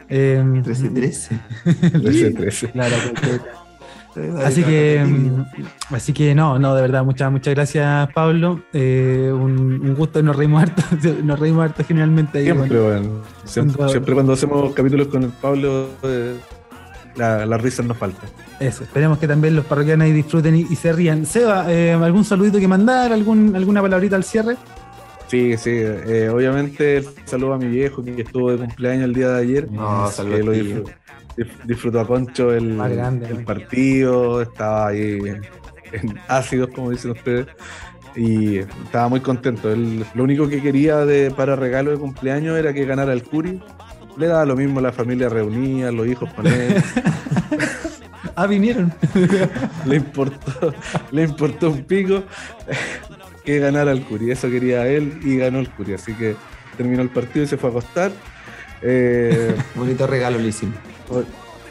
Eh, 0.08 0.42
1313. 0.44 1.38
13-13. 1.64 2.72
Claro, 2.72 2.96
Así 4.44 4.62
que, 4.62 5.04
mm, 5.04 5.94
así 5.94 6.12
que 6.12 6.34
no, 6.34 6.58
no, 6.58 6.74
de 6.74 6.82
verdad, 6.82 7.04
muchas, 7.04 7.30
muchas 7.30 7.54
gracias, 7.54 8.08
Pablo. 8.12 8.60
Eh, 8.72 9.30
un, 9.32 9.80
un 9.82 9.94
gusto, 9.94 10.22
nos 10.22 10.36
reímos 10.36 10.62
harto, 10.62 10.82
nos 11.24 11.38
reímos 11.38 11.64
harto 11.64 11.84
generalmente 11.84 12.38
ahí. 12.38 12.44
Siempre, 12.44 12.78
bueno. 12.80 13.00
bueno. 13.08 13.22
Siempre, 13.44 13.88
siempre 13.88 14.14
cuando 14.14 14.32
hacemos 14.32 14.74
capítulos 14.74 15.08
con 15.08 15.22
el 15.24 15.30
Pablo, 15.30 15.88
eh, 16.02 16.36
la, 17.16 17.46
la 17.46 17.58
risa 17.58 17.82
nos 17.82 17.96
falta. 17.96 18.22
Eso, 18.60 18.84
esperemos 18.84 19.18
que 19.18 19.28
también 19.28 19.54
los 19.54 19.64
parroquianos 19.66 20.06
ahí 20.06 20.12
disfruten 20.12 20.56
y, 20.56 20.60
y 20.62 20.76
se 20.76 20.92
rían. 20.92 21.26
Seba, 21.26 21.70
eh, 21.70 21.92
¿algún 21.92 22.24
saludito 22.24 22.58
que 22.58 22.68
mandar? 22.68 23.12
¿Algún, 23.12 23.54
¿Alguna 23.54 23.82
palabrita 23.82 24.16
al 24.16 24.24
cierre? 24.24 24.56
Sí, 25.28 25.56
sí. 25.56 25.70
eh, 25.72 26.30
obviamente, 26.32 27.04
saludo 27.24 27.54
a 27.54 27.58
mi 27.58 27.66
viejo 27.66 28.02
que 28.02 28.22
estuvo 28.22 28.52
de 28.52 28.58
cumpleaños 28.58 29.04
el 29.04 29.14
día 29.14 29.28
de 29.30 29.40
ayer. 29.40 29.70
No, 29.70 30.08
saludos. 30.08 30.90
Disfrutó, 31.64 32.00
a 32.00 32.06
Concho 32.06 32.52
el, 32.52 32.76
partido, 33.44 34.42
estaba 34.42 34.88
ahí 34.88 35.18
en, 35.92 36.20
ácidos, 36.28 36.70
como 36.70 36.90
dicen 36.90 37.12
ustedes, 37.12 37.46
y 38.14 38.58
estaba 38.58 39.08
muy 39.08 39.20
contento. 39.20 39.70
Él, 39.72 40.04
lo 40.14 40.24
único 40.24 40.48
que 40.48 40.62
quería 40.62 41.04
de, 41.04 41.30
para 41.30 41.56
regalo 41.56 41.90
de 41.90 41.98
cumpleaños 41.98 42.58
era 42.58 42.72
que 42.72 42.84
ganara 42.84 43.12
el 43.12 43.22
Curi. 43.22 43.60
Le 44.16 44.26
daba 44.28 44.46
lo 44.46 44.56
mismo 44.56 44.80
la 44.80 44.92
familia 44.92 45.28
reunida, 45.28 45.92
los 45.92 46.06
hijos 46.06 46.32
con 46.32 46.46
él. 46.46 46.82
Ah, 48.38 48.46
vinieron. 48.46 48.92
le 49.86 49.96
importó, 49.96 50.74
le 51.10 51.22
importó 51.22 51.70
un 51.70 51.84
pico 51.84 52.22
que 53.46 53.58
ganara 53.58 53.92
el 53.92 54.02
Curi. 54.02 54.30
Eso 54.30 54.50
quería 54.50 54.86
él 54.86 55.20
y 55.24 55.38
ganó 55.38 55.58
el 55.58 55.70
Curi. 55.70 55.94
Así 55.94 56.12
que 56.12 56.36
terminó 56.76 57.00
el 57.00 57.08
partido 57.08 57.46
y 57.46 57.48
se 57.48 57.56
fue 57.56 57.70
a 57.70 57.72
acostar. 57.72 58.12
Eh, 58.82 59.56
Bonito 59.74 60.06
regalo 60.06 60.38
le 60.38 60.48
hicimos. 60.48 60.76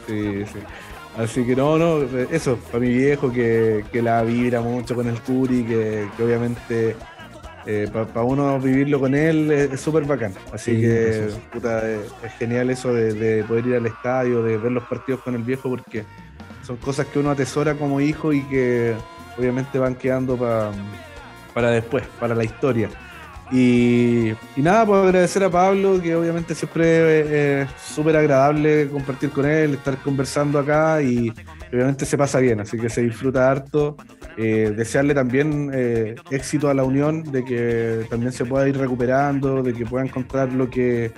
Sí, 0.06 0.44
sí. 0.46 0.58
Así 1.16 1.44
que 1.44 1.56
no, 1.56 1.78
no, 1.78 2.02
eso, 2.30 2.56
para 2.70 2.80
mi 2.80 2.90
viejo 2.92 3.32
que, 3.32 3.84
que 3.90 4.02
la 4.02 4.22
vibra 4.22 4.60
mucho 4.60 4.94
con 4.94 5.08
el 5.08 5.18
Curi, 5.22 5.64
que, 5.64 6.08
que 6.16 6.22
obviamente 6.22 6.96
para 7.92 8.22
uno 8.22 8.60
vivirlo 8.60 9.00
con 9.00 9.12
él 9.14 9.50
es 9.50 9.72
es 9.72 9.80
súper 9.80 10.04
bacán. 10.04 10.32
Así 10.52 10.74
Sí, 10.76 10.80
que 10.82 11.02
precioso. 11.04 11.40
puta, 11.52 11.90
es, 11.90 12.12
es 12.22 12.32
genial 12.34 12.70
eso 12.70 12.92
de, 12.92 13.12
de 13.14 13.42
poder 13.44 13.66
ir 13.66 13.74
al 13.76 13.86
estadio, 13.86 14.42
de 14.42 14.56
ver 14.58 14.72
los 14.72 14.84
partidos 14.84 15.20
con 15.22 15.34
el 15.34 15.42
viejo, 15.42 15.68
porque 15.70 16.04
son 16.64 16.76
cosas 16.76 17.06
que 17.06 17.18
uno 17.18 17.30
atesora 17.30 17.74
como 17.74 18.00
hijo 18.00 18.32
y 18.32 18.42
que 18.42 18.94
obviamente 19.38 19.78
van 19.78 19.94
quedando 19.96 20.36
pa- 20.36 20.70
para 21.54 21.70
después, 21.70 22.04
para 22.20 22.34
la 22.34 22.44
historia. 22.44 22.88
Y, 23.52 24.32
nada, 24.56 24.84
pues 24.84 25.04
agradecer 25.04 25.44
a 25.44 25.50
Pablo, 25.50 26.00
que 26.02 26.16
obviamente 26.16 26.54
siempre 26.54 26.84
eh, 26.84 27.62
es 27.62 27.82
súper 27.82 28.16
agradable 28.16 28.88
compartir 28.88 29.30
con 29.30 29.46
él, 29.46 29.74
estar 29.74 29.96
conversando 29.98 30.58
acá 30.58 31.00
y 31.00 31.32
obviamente 31.72 32.04
se 32.06 32.18
pasa 32.18 32.40
bien, 32.40 32.60
así 32.60 32.76
que 32.76 32.88
se 32.88 33.02
disfruta 33.02 33.50
harto. 33.50 33.96
Eh, 34.36 34.74
desearle 34.76 35.14
también 35.14 35.70
eh, 35.72 36.16
éxito 36.30 36.68
a 36.68 36.74
la 36.74 36.84
unión, 36.84 37.22
de 37.22 37.44
que 37.44 38.06
también 38.10 38.32
se 38.32 38.44
pueda 38.44 38.68
ir 38.68 38.76
recuperando, 38.76 39.62
de 39.62 39.72
que 39.72 39.86
pueda 39.86 40.04
encontrar 40.04 40.52
lo 40.52 40.68
que, 40.68 41.12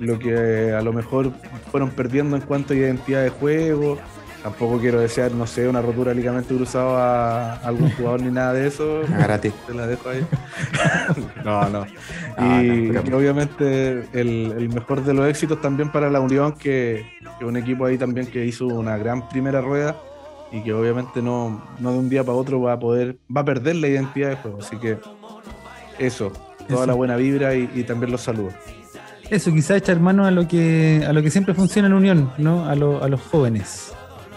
lo 0.00 0.18
que 0.18 0.72
a 0.72 0.82
lo 0.82 0.92
mejor 0.92 1.32
fueron 1.70 1.90
perdiendo 1.90 2.36
en 2.36 2.42
cuanto 2.42 2.74
a 2.74 2.76
identidad 2.76 3.22
de 3.22 3.30
juego. 3.30 3.98
Tampoco 4.42 4.78
quiero 4.78 5.00
desear, 5.00 5.32
no 5.32 5.46
sé, 5.46 5.66
una 5.68 5.82
rotura 5.82 6.10
de 6.10 6.14
ligamento 6.16 6.54
cruzado 6.56 6.96
a 6.96 7.54
algún 7.54 7.90
jugador 7.92 8.22
ni 8.22 8.30
nada 8.30 8.52
de 8.52 8.68
eso. 8.68 9.00
Agárrate. 9.14 9.52
Te 9.66 9.74
la 9.74 9.86
dejo 9.86 10.08
ahí. 10.10 10.24
no, 11.44 11.68
no. 11.68 11.86
Y, 12.38 12.90
no, 13.10 13.16
obviamente 13.16 14.04
el, 14.12 14.54
el 14.56 14.68
mejor 14.68 15.02
de 15.04 15.12
los 15.14 15.26
éxitos 15.28 15.60
también 15.60 15.90
para 15.90 16.08
la 16.08 16.20
Unión, 16.20 16.52
que, 16.52 17.04
que 17.38 17.44
un 17.44 17.56
equipo 17.56 17.84
ahí 17.86 17.98
también 17.98 18.26
que 18.28 18.44
hizo 18.46 18.66
una 18.66 18.96
gran 18.96 19.28
primera 19.28 19.60
rueda 19.60 19.96
y 20.52 20.62
que 20.62 20.72
obviamente 20.72 21.20
no, 21.20 21.62
no 21.80 21.92
de 21.92 21.98
un 21.98 22.08
día 22.08 22.22
para 22.22 22.38
otro 22.38 22.60
va 22.60 22.74
a 22.74 22.78
poder, 22.78 23.18
va 23.34 23.40
a 23.40 23.44
perder 23.44 23.76
la 23.76 23.88
identidad 23.88 24.30
de 24.30 24.36
juego. 24.36 24.58
Así 24.60 24.76
que 24.76 24.98
eso, 25.98 26.32
toda 26.68 26.80
Eso. 26.82 26.86
la 26.86 26.94
buena 26.94 27.16
vibra 27.16 27.54
y, 27.56 27.68
y 27.74 27.82
también 27.82 28.12
los 28.12 28.20
saludos. 28.22 28.54
Eso, 29.30 29.52
quizás 29.52 29.76
echar 29.78 29.98
mano 30.00 30.24
a 30.24 30.30
lo 30.30 30.48
que 30.48 31.04
a 31.06 31.12
lo 31.12 31.22
que 31.22 31.30
siempre 31.30 31.52
funciona 31.52 31.88
en 31.88 31.94
Unión, 31.94 32.32
¿no? 32.38 32.64
A, 32.66 32.74
lo- 32.76 33.02
a 33.04 33.08
los 33.08 33.20
jóvenes. 33.20 33.92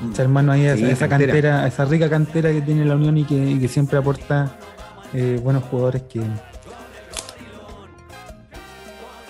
Echar 0.10 0.28
mano 0.28 0.52
ahí 0.52 0.68
a, 0.68 0.76
Sí, 0.76 0.84
esa, 0.84 0.92
esa 0.94 1.10
cantera. 1.10 1.32
cantera, 1.34 1.64
a 1.64 1.68
esa 1.68 1.86
rica 1.86 2.10
cantera 2.10 2.52
que 2.52 2.62
tiene 2.62 2.86
la 2.86 2.96
Unión 2.96 3.18
y 3.18 3.24
que, 3.24 3.36
y 3.36 3.60
que 3.60 3.68
siempre 3.68 3.98
aporta 4.00 4.52
eh, 5.14 5.40
buenos 5.44 5.64
jugadores 5.66 6.04
que, 6.04 6.22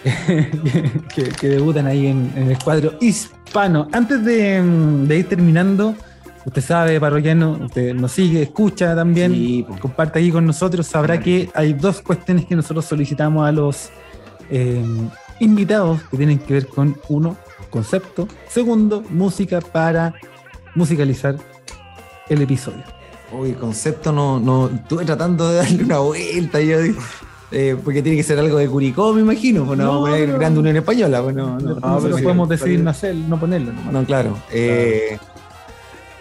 que, 1.16 1.24
que 1.30 1.48
debutan 1.50 1.88
ahí 1.88 2.08
en, 2.08 2.32
en 2.36 2.52
el 2.52 2.58
cuadro 2.60 2.94
hispano. 3.00 3.88
Antes 3.92 4.24
de, 4.26 4.62
de 5.08 5.18
ir 5.18 5.30
terminando, 5.30 5.96
usted 6.46 6.62
sabe, 6.62 7.00
parroquiano, 7.00 7.60
usted 7.66 7.94
nos 7.94 8.12
sigue, 8.12 8.42
escucha 8.44 8.96
también, 8.96 9.32
Sí, 9.34 9.66
comparte 9.80 10.20
aquí 10.20 10.32
con 10.32 10.46
nosotros, 10.46 10.88
sabrá 10.88 11.20
que 11.20 11.50
hay 11.54 11.74
dos 11.74 12.02
cuestiones 12.02 12.46
que 12.46 12.56
nosotros 12.56 12.86
solicitamos 12.86 13.48
a 13.48 13.52
los 13.52 13.90
eh, 14.50 14.84
invitados 15.40 16.02
que 16.10 16.18
tienen 16.18 16.40
que 16.40 16.54
ver 16.54 16.68
con 16.68 16.96
uno, 17.10 17.38
concepto, 17.70 18.28
segundo, 18.50 19.04
música 19.10 19.62
para 19.62 20.14
musicalizar 20.76 21.36
el 22.30 22.42
episodio. 22.42 22.84
Uy, 23.32 23.54
concepto 23.54 24.12
no, 24.12 24.40
no. 24.40 24.68
Estuve 24.68 25.06
tratando 25.06 25.50
de 25.50 25.58
darle 25.58 25.84
una 25.84 26.00
vuelta. 26.00 26.60
Yo, 26.60 26.78
eh, 27.52 27.78
porque 27.84 28.02
tiene 28.02 28.18
que 28.18 28.24
ser 28.24 28.40
algo 28.40 28.58
de 28.58 28.68
Curicó, 28.68 29.14
me 29.14 29.22
imagino. 29.22 29.66
Pues 29.66 29.78
no, 29.78 30.02
poner 30.02 30.32
Grande 30.34 30.60
Unión 30.60 30.76
Española. 30.78 31.22
Pues 31.22 31.36
no, 31.36 31.58
no, 31.60 32.00
pero 32.02 32.18
podemos 32.18 32.50
decidir 32.50 32.80
no, 32.82 32.90
hacer, 32.90 33.16
no 33.16 33.40
ponerlo. 33.40 33.74
nomás. 33.74 33.94
no, 33.94 34.06
claro. 34.06 34.38
Eh, 34.52 35.18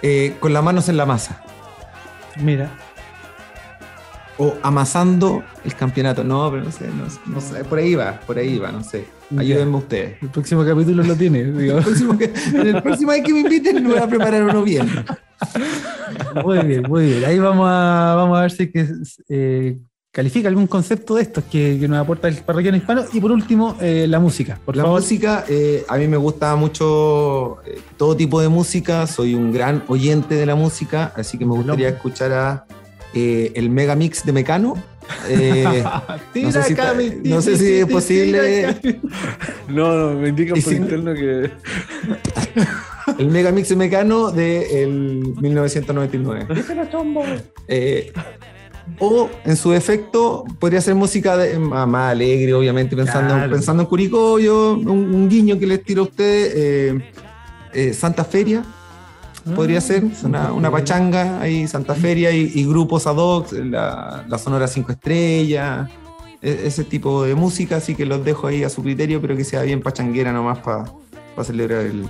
eh, 0.03 0.37
con 0.41 0.53
las 0.53 0.63
manos 0.63 0.89
en 0.89 0.97
la 0.97 1.07
masa. 1.07 1.43
Mira, 2.37 2.71
O 4.43 4.55
amasando 4.63 5.45
el 5.65 5.75
campeonato. 5.75 6.25
No, 6.25 6.51
pero 6.51 6.65
no 6.65 6.73
sé, 6.73 6.87
no, 6.89 7.35
no 7.35 7.41
sé. 7.43 7.63
Por 7.65 7.79
ahí 7.79 7.95
va, 7.95 8.19
por 8.21 8.39
ahí 8.39 8.59
va, 8.59 8.73
no 8.73 8.83
sé. 8.83 9.05
Ayúdenme 9.37 9.77
ustedes. 9.77 10.23
el 10.23 10.31
próximo 10.31 10.65
capítulo 10.65 11.03
lo 11.03 11.15
tiene. 11.15 11.45
digo. 11.53 11.77
El 11.79 11.85
próximo 11.85 12.19
en 12.19 12.67
el 12.67 12.83
próximo 12.83 13.13
vez 13.13 13.23
que 13.23 13.33
me 13.35 13.41
inviten, 13.41 13.83
me 13.83 13.91
voy 13.91 13.99
a 13.99 14.07
preparar 14.07 14.43
uno 14.45 14.63
bien. 14.63 14.89
Muy 16.43 16.59
bien, 16.65 16.83
muy 16.89 17.05
bien. 17.05 17.25
Ahí 17.27 17.39
vamos 17.39 17.67
a, 17.69 18.15
vamos 18.17 18.39
a 18.39 18.43
ver 18.43 18.51
si 18.51 18.71
que, 18.71 18.89
eh, 19.29 19.79
califica 20.11 20.49
algún 20.49 20.67
concepto 20.67 21.17
de 21.17 21.23
estos 21.23 21.45
que, 21.45 21.79
que 21.79 21.87
nos 21.87 21.99
aporta 21.99 22.29
el 22.29 22.37
parroquiano 22.37 22.79
hispano. 22.79 23.05
Y 23.13 23.21
por 23.21 23.33
último, 23.33 23.77
eh, 23.79 24.07
la 24.09 24.21
música. 24.21 24.59
Por 24.65 24.75
la 24.75 24.85
favor. 24.85 25.01
música, 25.01 25.45
eh, 25.49 25.85
a 25.87 25.97
mí 25.99 26.09
me 26.09 26.17
gusta 26.17 26.57
mucho 26.57 27.59
todo 27.99 28.17
tipo 28.17 28.41
de 28.41 28.49
música, 28.49 29.07
soy 29.07 29.35
un 29.35 29.53
gran 29.53 29.85
oyente 29.87 30.35
de 30.35 30.47
la 30.47 30.55
música, 30.55 31.13
así 31.15 31.39
que 31.39 31.45
me 31.45 31.53
gustaría 31.53 31.91
escuchar 31.91 32.33
a 32.33 32.67
eh, 33.15 33.53
el 33.55 33.71
Mega 33.71 33.95
Mix 33.97 34.25
de 34.25 34.33
Mecano. 34.33 34.75
Eh, 35.29 35.83
no 36.43 36.53
sé 36.53 36.63
si 36.63 36.75
no 37.29 37.43
sé 37.43 37.57
si 37.57 37.73
es 37.81 37.87
posible. 37.87 38.77
No, 39.69 39.95
no, 39.97 40.19
me 40.21 40.29
indican 40.31 40.61
por 40.61 40.73
si- 40.73 40.77
interno 40.77 41.15
que. 41.15 41.51
el 43.19 43.29
Mega 43.29 43.53
Mix 43.53 43.69
de 43.69 43.77
Mecano 43.77 44.31
de 44.33 44.83
el 44.83 45.23
1999. 45.41 46.47
Eh, 47.69 48.13
o 48.99 49.31
en 49.45 49.57
su 49.57 49.71
defecto 49.71 50.45
podría 50.59 50.81
ser 50.81 50.95
música 50.97 51.37
de- 51.37 51.57
más, 51.59 51.87
más 51.87 52.11
alegre, 52.11 52.53
obviamente, 52.55 52.97
pensando, 52.97 53.35
Claro. 53.35 53.51
pensando 53.53 53.83
en 53.85 53.89
Curicó, 53.89 54.39
yo, 54.41 54.73
un, 54.75 54.89
un 55.15 55.29
guiño 55.29 55.59
que 55.59 55.67
les 55.67 55.85
tiro 55.85 56.03
a 56.03 56.05
ustedes, 56.07 56.53
eh, 56.57 57.11
eh, 57.73 57.93
Santa 57.95 58.25
Feria, 58.25 58.65
podría 59.55 59.81
ser, 59.81 60.05
una, 60.25 60.53
una 60.53 60.71
pachanga 60.71 61.41
ahí, 61.41 61.67
Santa 61.67 61.95
Feria 61.95 62.31
y, 62.31 62.51
y 62.55 62.67
grupos 62.67 63.07
ad 63.07 63.17
hoc, 63.17 63.53
la, 63.53 64.25
la 64.29 64.39
Sonora 64.39 64.67
5 64.69 64.93
Estrellas, 64.93 65.89
e- 66.43 66.63
ese 66.65 66.85
tipo 66.85 67.25
de 67.25 67.35
música, 67.35 67.77
así 67.77 67.95
que 67.95 68.07
los 68.07 68.25
dejo 68.25 68.47
ahí 68.47 68.65
a 68.65 68.69
su 68.69 68.83
criterio, 68.83 69.21
pero 69.21 69.37
que 69.37 69.45
sea 69.45 69.63
bien 69.63 69.81
pachanguera 69.81 70.33
nomás 70.33 70.59
para 70.59 70.85
celebrar 71.45 71.81
el... 71.87 72.09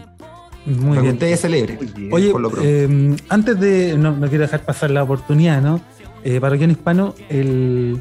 Muy 0.66 0.88
para 0.90 0.94
que 0.96 1.00
bien. 1.02 1.14
ustedes 1.14 1.40
celebren. 1.40 1.78
Oye, 2.12 2.30
por 2.30 2.40
lo 2.42 2.50
pronto. 2.50 2.68
eh, 2.68 3.16
antes 3.30 3.58
de. 3.58 3.96
No, 3.96 4.12
no 4.14 4.28
quiero 4.28 4.42
dejar 4.42 4.60
pasar 4.62 4.90
la 4.90 5.02
oportunidad, 5.02 5.62
¿no? 5.62 5.80
Eh, 6.22 6.38
parroquiano 6.38 6.72
hispano, 6.72 7.14
el, 7.30 7.98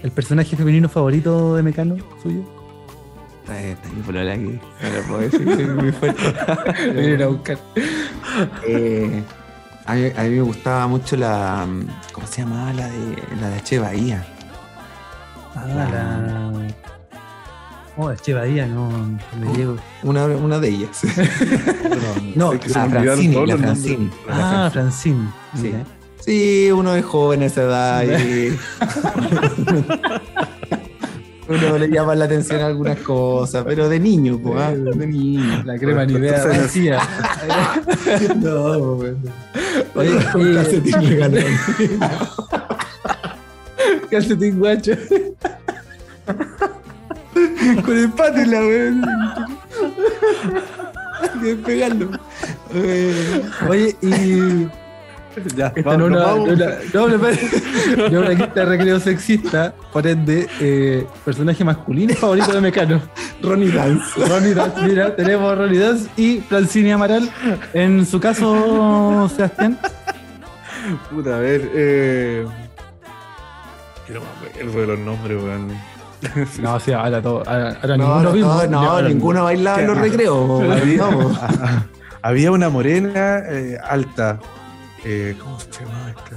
el 0.00 0.10
personaje 0.12 0.54
femenino 0.56 0.88
favorito 0.88 1.56
de 1.56 1.64
Mecano 1.64 1.96
suyo. 2.22 2.44
Está, 3.50 3.60
está 3.62 3.88
mi 3.88 4.02
polola 4.02 4.32
aquí, 4.32 4.60
no 4.80 4.90
lo 4.90 5.02
puedo 5.08 5.20
decir, 5.22 5.44
soy 5.44 5.66
muy 5.66 5.90
fuerte. 5.90 6.22
Vienen 6.92 7.22
a 7.22 7.26
buscar. 7.26 7.58
Eh, 8.64 9.22
a, 9.86 9.94
mí, 9.94 10.12
a 10.16 10.22
mí 10.22 10.30
me 10.30 10.42
gustaba 10.42 10.86
mucho 10.86 11.16
la. 11.16 11.66
¿Cómo 12.12 12.26
se 12.28 12.42
llamaba? 12.42 12.72
La 12.72 12.86
de, 12.86 13.16
la 13.40 13.48
de 13.48 13.56
H. 13.56 13.78
Bahía. 13.80 14.24
Ah, 15.56 15.66
la. 15.66 16.52
Oh, 17.96 18.14
Che 18.14 18.34
Bahía, 18.34 18.66
no, 18.66 18.88
no 18.88 19.18
me 19.40 19.52
llego. 19.56 19.76
Una, 20.04 20.26
una 20.26 20.60
de 20.60 20.68
ellas. 20.68 21.00
No, 22.36 22.52
es 22.52 22.60
que 22.62 22.68
se 22.68 22.78
la 22.78 22.86
la. 22.86 23.56
Francini. 23.56 24.10
Ah, 24.28 24.70
Francine. 24.72 25.28
Sí. 25.56 25.62
Mira. 25.62 25.84
Sí, 26.20 26.70
uno 26.70 26.94
es 26.94 27.04
joven 27.04 27.42
a 27.42 27.46
esa 27.46 27.62
edad 27.62 28.04
y. 28.04 28.56
uno 31.50 31.78
le 31.78 31.88
llama 31.88 32.14
la 32.14 32.24
atención 32.26 32.60
a 32.60 32.66
algunas 32.66 32.98
cosas, 33.00 33.64
pero 33.66 33.88
de 33.88 33.98
niño, 34.00 34.38
pues, 34.42 34.60
¿ah? 34.60 34.72
de 34.74 35.06
niño. 35.06 35.62
La 35.64 35.76
crema 35.78 36.04
ni 36.06 36.14
idea. 36.14 36.44
Vacía. 36.46 36.98
No, 38.36 38.94
bueno. 38.96 39.16
Oye, 39.94 40.10
Con 40.32 40.50
y- 40.50 40.54
calcetín 40.54 41.00
le 41.08 41.16
ganó. 41.16 41.36
calcetín 44.10 44.58
guacho. 44.58 44.92
Con 47.84 47.96
el 47.98 48.10
pato 48.10 48.38
en 48.38 48.50
la 48.50 48.58
weón. 48.60 49.02
Que 51.42 51.54
pegarlo. 51.56 52.10
Eh, 52.74 53.42
Oye, 53.68 53.96
y 54.02 54.66
Ya, 55.56 55.68
Esta 55.74 55.82
vamos, 55.90 55.98
no, 55.98 56.16
una, 56.16 56.24
vamos. 56.24 56.48
no, 56.48 56.54
una, 56.54 57.16
no, 57.96 58.08
no 58.10 58.18
una 58.20 58.28
quinta 58.30 58.52
de 58.60 58.64
recreo 58.64 58.98
sexista, 59.00 59.72
por 59.92 60.06
ende, 60.06 60.48
eh, 60.60 61.06
personaje 61.24 61.64
masculino 61.64 62.14
favorito 62.14 62.52
de 62.52 62.60
Mecano. 62.60 63.00
Ronnie 63.42 63.70
Dance. 63.70 64.26
Ronnie 64.28 64.54
Dance, 64.54 64.82
mira, 64.82 65.14
tenemos 65.16 65.52
a 65.52 65.54
Ronnie 65.54 65.78
Dance 65.78 66.08
y 66.16 66.40
Francini 66.40 66.90
Amaral. 66.92 67.30
En 67.74 68.04
su 68.06 68.18
caso, 68.20 69.30
Sebastián. 69.34 69.78
Puta, 71.10 71.36
a 71.36 71.40
ver. 71.40 71.70
Eh... 71.74 72.46
No 74.08 74.20
me 74.20 74.48
acuerdo 74.48 74.80
de 74.80 74.86
los 74.88 74.98
nombres, 74.98 75.42
weón. 75.42 75.68
No, 76.60 76.74
o 76.74 76.80
sea, 76.80 77.00
ahora, 77.04 77.22
todo, 77.22 77.42
ahora, 77.46 77.78
ahora 77.80 77.96
No, 77.96 78.04
ninguno 78.04 78.22
no, 78.22 78.32
mismo. 78.32 78.62
no, 78.68 78.82
no, 78.82 79.08
ninguno 79.08 79.44
bailaba 79.44 79.80
en 79.80 79.86
los 79.86 79.98
recreos. 79.98 80.62
Había, 80.70 80.96
No. 80.98 81.38
había 82.22 82.50
una 82.52 82.68
morena 82.68 83.38
eh, 83.48 83.78
alta. 83.88 84.38
Eh, 85.04 85.36
¿Cómo 85.40 85.58
se 85.58 85.70
llama 85.84 86.10
esta? 86.10 86.36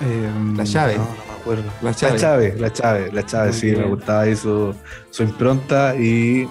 Eh, 0.00 0.30
La 0.56 0.64
llave. 0.64 0.96
No, 0.98 1.04
no 1.04 1.10
me 1.26 1.40
acuerdo. 1.40 1.64
La 1.82 1.90
La 1.90 1.94
Chave. 1.96 2.18
Chave, 2.18 2.54
la 2.58 2.72
Chave, 2.72 3.12
la 3.12 3.26
Chave, 3.26 3.48
Muy 3.50 3.58
sí, 3.58 3.66
bien. 3.70 3.80
me 3.82 3.86
gustaba 3.88 4.20
ahí 4.22 4.36
su, 4.36 4.74
su 5.10 5.22
impronta 5.22 5.94
y 5.96 6.48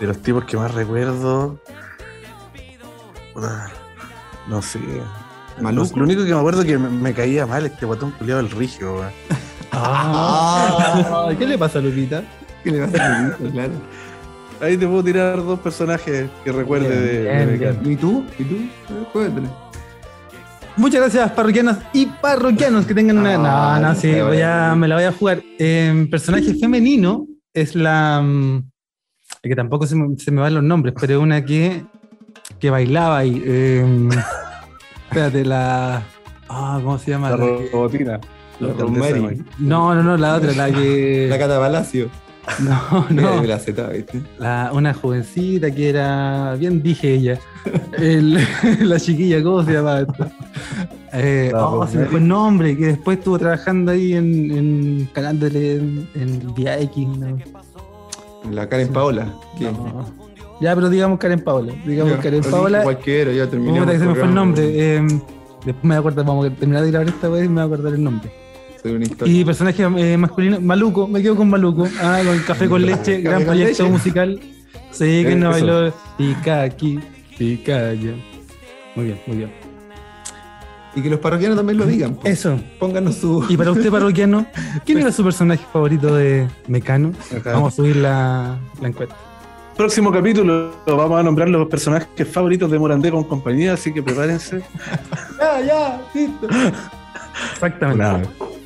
de 0.00 0.06
los 0.06 0.18
tipos 0.18 0.44
que 0.44 0.56
más 0.56 0.72
recuerdo. 0.74 1.58
puta, 3.34 3.70
No 4.48 4.60
sé. 4.62 4.78
Maluco. 5.60 5.96
Lo 5.98 6.04
único 6.04 6.24
que 6.24 6.32
me 6.32 6.38
acuerdo 6.38 6.62
es 6.62 6.66
que 6.66 6.78
me, 6.78 6.88
me 6.88 7.12
caía 7.14 7.46
mal 7.46 7.66
este 7.66 7.84
botón 7.86 8.10
culiado 8.12 8.40
el 8.40 8.50
rigio. 8.50 9.02
Ah, 9.74 11.30
¿Qué 11.38 11.46
le 11.46 11.56
pasa 11.56 11.78
a 11.78 11.82
Lupita? 11.82 12.22
¿Qué 12.62 12.70
le 12.72 12.80
vas 12.80 12.94
a 12.94 13.08
decir? 13.20 13.50
Claro. 13.52 13.72
Ahí 14.60 14.76
te 14.76 14.86
puedo 14.86 15.02
tirar 15.02 15.36
dos 15.42 15.58
personajes 15.60 16.28
que 16.44 16.52
recuerde 16.52 16.88
Bien, 17.22 17.46
de, 17.48 17.56
bien, 17.56 17.82
de. 17.82 17.90
¿Y 17.92 17.96
tú? 17.96 18.22
¿Y 18.38 18.44
tú? 18.44 18.56
Juégatela. 19.14 19.48
Muchas 20.76 21.00
gracias, 21.00 21.30
parroquianas 21.32 21.78
y 21.92 22.06
parroquianos 22.06 22.86
que 22.86 22.94
tengan 22.94 23.18
una. 23.18 23.34
Ah, 23.34 23.78
No, 23.80 23.88
no, 23.88 23.94
sí, 23.94 24.10
voy 24.20 24.40
a, 24.40 24.74
me 24.74 24.88
la 24.88 24.94
voy 24.94 25.04
a 25.04 25.12
jugar. 25.12 25.42
Eh, 25.58 26.06
personaje 26.10 26.54
femenino 26.54 27.26
es 27.52 27.74
la. 27.74 28.22
mm, 28.22 28.70
que 29.42 29.54
tampoco 29.56 29.86
se 29.86 29.96
me, 29.96 30.16
se 30.16 30.30
me 30.30 30.40
van 30.40 30.54
los 30.54 30.62
nombres, 30.62 30.94
pero 30.98 31.14
es 31.14 31.18
una 31.20 31.44
que, 31.44 31.84
que 32.58 32.70
bailaba 32.70 33.18
ahí. 33.18 33.42
eh, 33.44 34.08
espérate, 35.08 35.44
la. 35.44 36.02
Ah, 36.48 36.80
¿cómo 36.82 36.98
se 36.98 37.10
llama? 37.10 37.30
La 37.30 37.36
La 37.36 37.44
robotina. 37.72 38.20
La 38.60 38.68
La 38.68 38.74
no, 39.58 39.94
no, 39.94 40.02
no, 40.02 40.16
la 40.16 40.36
otra, 40.36 40.52
la 40.52 40.70
que. 40.72 41.26
La 41.30 41.38
Cata 41.38 41.58
Palacio. 41.58 42.08
no, 42.60 43.06
No. 43.10 43.42
La 43.44 43.58
Z, 43.58 43.86
¿viste? 43.88 44.20
La- 44.38 44.70
una 44.72 44.92
jovencita 44.94 45.70
que 45.70 45.88
era. 45.90 46.54
Bien 46.56 46.82
dije 46.82 47.14
ella. 47.14 47.38
El- 47.98 48.38
la 48.80 48.98
chiquilla, 48.98 49.42
¿cómo 49.42 49.62
se 49.64 49.72
llama 49.74 50.00
esto? 50.00 50.26
Eh, 51.12 51.52
oh, 51.54 51.86
se 51.86 51.98
me 51.98 52.04
Rosemary. 52.04 52.08
fue 52.10 52.18
el 52.20 52.28
nombre, 52.28 52.76
que 52.76 52.86
después 52.86 53.18
estuvo 53.18 53.38
trabajando 53.38 53.92
ahí 53.92 54.14
en, 54.14 54.50
en 54.50 55.08
canal 55.12 55.38
de 55.38 55.76
en, 55.76 56.08
en 56.14 56.54
Vía 56.54 56.80
X. 56.80 57.06
¿no? 57.06 57.38
La 58.50 58.68
Karen 58.68 58.88
Paola. 58.88 59.32
Ya, 60.60 60.74
pero 60.74 60.88
digamos 60.88 61.18
Karen 61.18 61.40
Paola. 61.40 61.72
Digamos 61.86 62.14
Karen 62.18 62.42
Paola. 62.42 62.82
Cualquiera, 62.82 63.32
ya 63.32 63.44
que 63.50 63.56
se 63.98 64.06
me 64.06 64.14
fue 64.14 64.24
el 64.24 64.34
nombre. 64.34 64.96
eh, 64.96 65.06
después 65.64 65.84
me 65.84 65.88
voy 65.90 65.96
a 65.96 65.98
acordar, 66.00 66.24
vamos 66.24 66.46
a 66.46 66.50
terminar 66.50 66.82
de 66.82 66.90
grabar 66.90 67.08
esta 67.08 67.28
vez 67.28 67.44
y 67.44 67.48
me 67.48 67.54
voy 67.54 67.62
a 67.62 67.66
acordar 67.74 67.94
el 67.94 68.02
nombre. 68.02 68.32
Soy 68.82 68.92
una 68.92 69.04
historia. 69.04 69.32
Y 69.34 69.44
personaje 69.44 69.82
eh, 69.82 70.16
masculino, 70.16 70.60
Maluco, 70.60 71.06
me 71.06 71.22
quedo 71.22 71.36
con 71.36 71.48
Maluco. 71.50 71.86
Ah, 72.00 72.20
con 72.24 72.38
Café 72.40 72.68
con 72.68 72.82
Leche, 72.82 73.22
Café 73.22 73.22
gran 73.22 73.44
proyecto 73.44 73.82
Leche. 73.84 73.92
musical. 73.92 74.40
Sí, 74.90 75.24
que 75.24 75.34
no 75.36 75.50
bailó. 75.50 75.92
Pica 76.18 76.62
aquí, 76.62 76.98
pica 77.38 77.88
allá. 77.90 78.12
Muy 78.94 79.06
bien, 79.06 79.20
muy 79.26 79.36
bien. 79.38 79.52
Y 80.94 81.00
que 81.00 81.08
los 81.08 81.20
parroquianos 81.20 81.56
también 81.56 81.78
lo 81.78 81.86
digan. 81.86 82.14
po. 82.16 82.26
Eso. 82.28 82.60
Pónganos 82.78 83.14
su. 83.16 83.46
Y 83.48 83.56
para 83.56 83.70
usted, 83.70 83.90
parroquiano, 83.90 84.46
¿quién 84.84 84.98
era 84.98 85.10
su 85.10 85.24
personaje 85.24 85.64
favorito 85.72 86.14
de 86.14 86.46
Mecano? 86.68 87.12
Acá. 87.34 87.52
Vamos 87.54 87.72
a 87.72 87.76
subir 87.76 87.96
la, 87.96 88.58
la 88.80 88.88
encuesta. 88.88 89.16
Próximo 89.76 90.12
capítulo 90.12 90.70
vamos 90.86 91.18
a 91.18 91.22
nombrar 91.22 91.48
los 91.48 91.66
personajes 91.68 92.28
favoritos 92.28 92.70
de 92.70 92.78
Morandé 92.78 93.10
con 93.10 93.24
compañía, 93.24 93.72
así 93.72 93.92
que 93.92 94.02
prepárense. 94.02 94.62
Ya, 95.40 95.60
ya, 95.60 96.00
listo. 96.14 96.46
Exactamente. 97.54 97.98
Nada, 98.02 98.22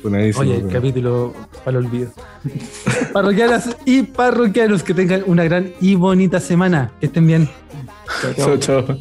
Oye, 0.07 0.33
funadísimo. 0.33 0.69
capítulo 0.71 1.33
para 1.63 1.77
el 1.79 1.85
olvido. 1.85 2.11
Parroquianas 3.13 3.75
y 3.85 4.03
parroquianos 4.03 4.83
que 4.83 4.93
tengan 4.93 5.23
una 5.25 5.43
gran 5.43 5.71
y 5.81 5.95
bonita 5.95 6.39
semana. 6.39 6.91
Que 6.99 7.07
estén 7.07 7.27
bien. 7.27 7.49
Chao. 8.35 8.57
Chao, 8.57 8.83
chao. 8.83 8.97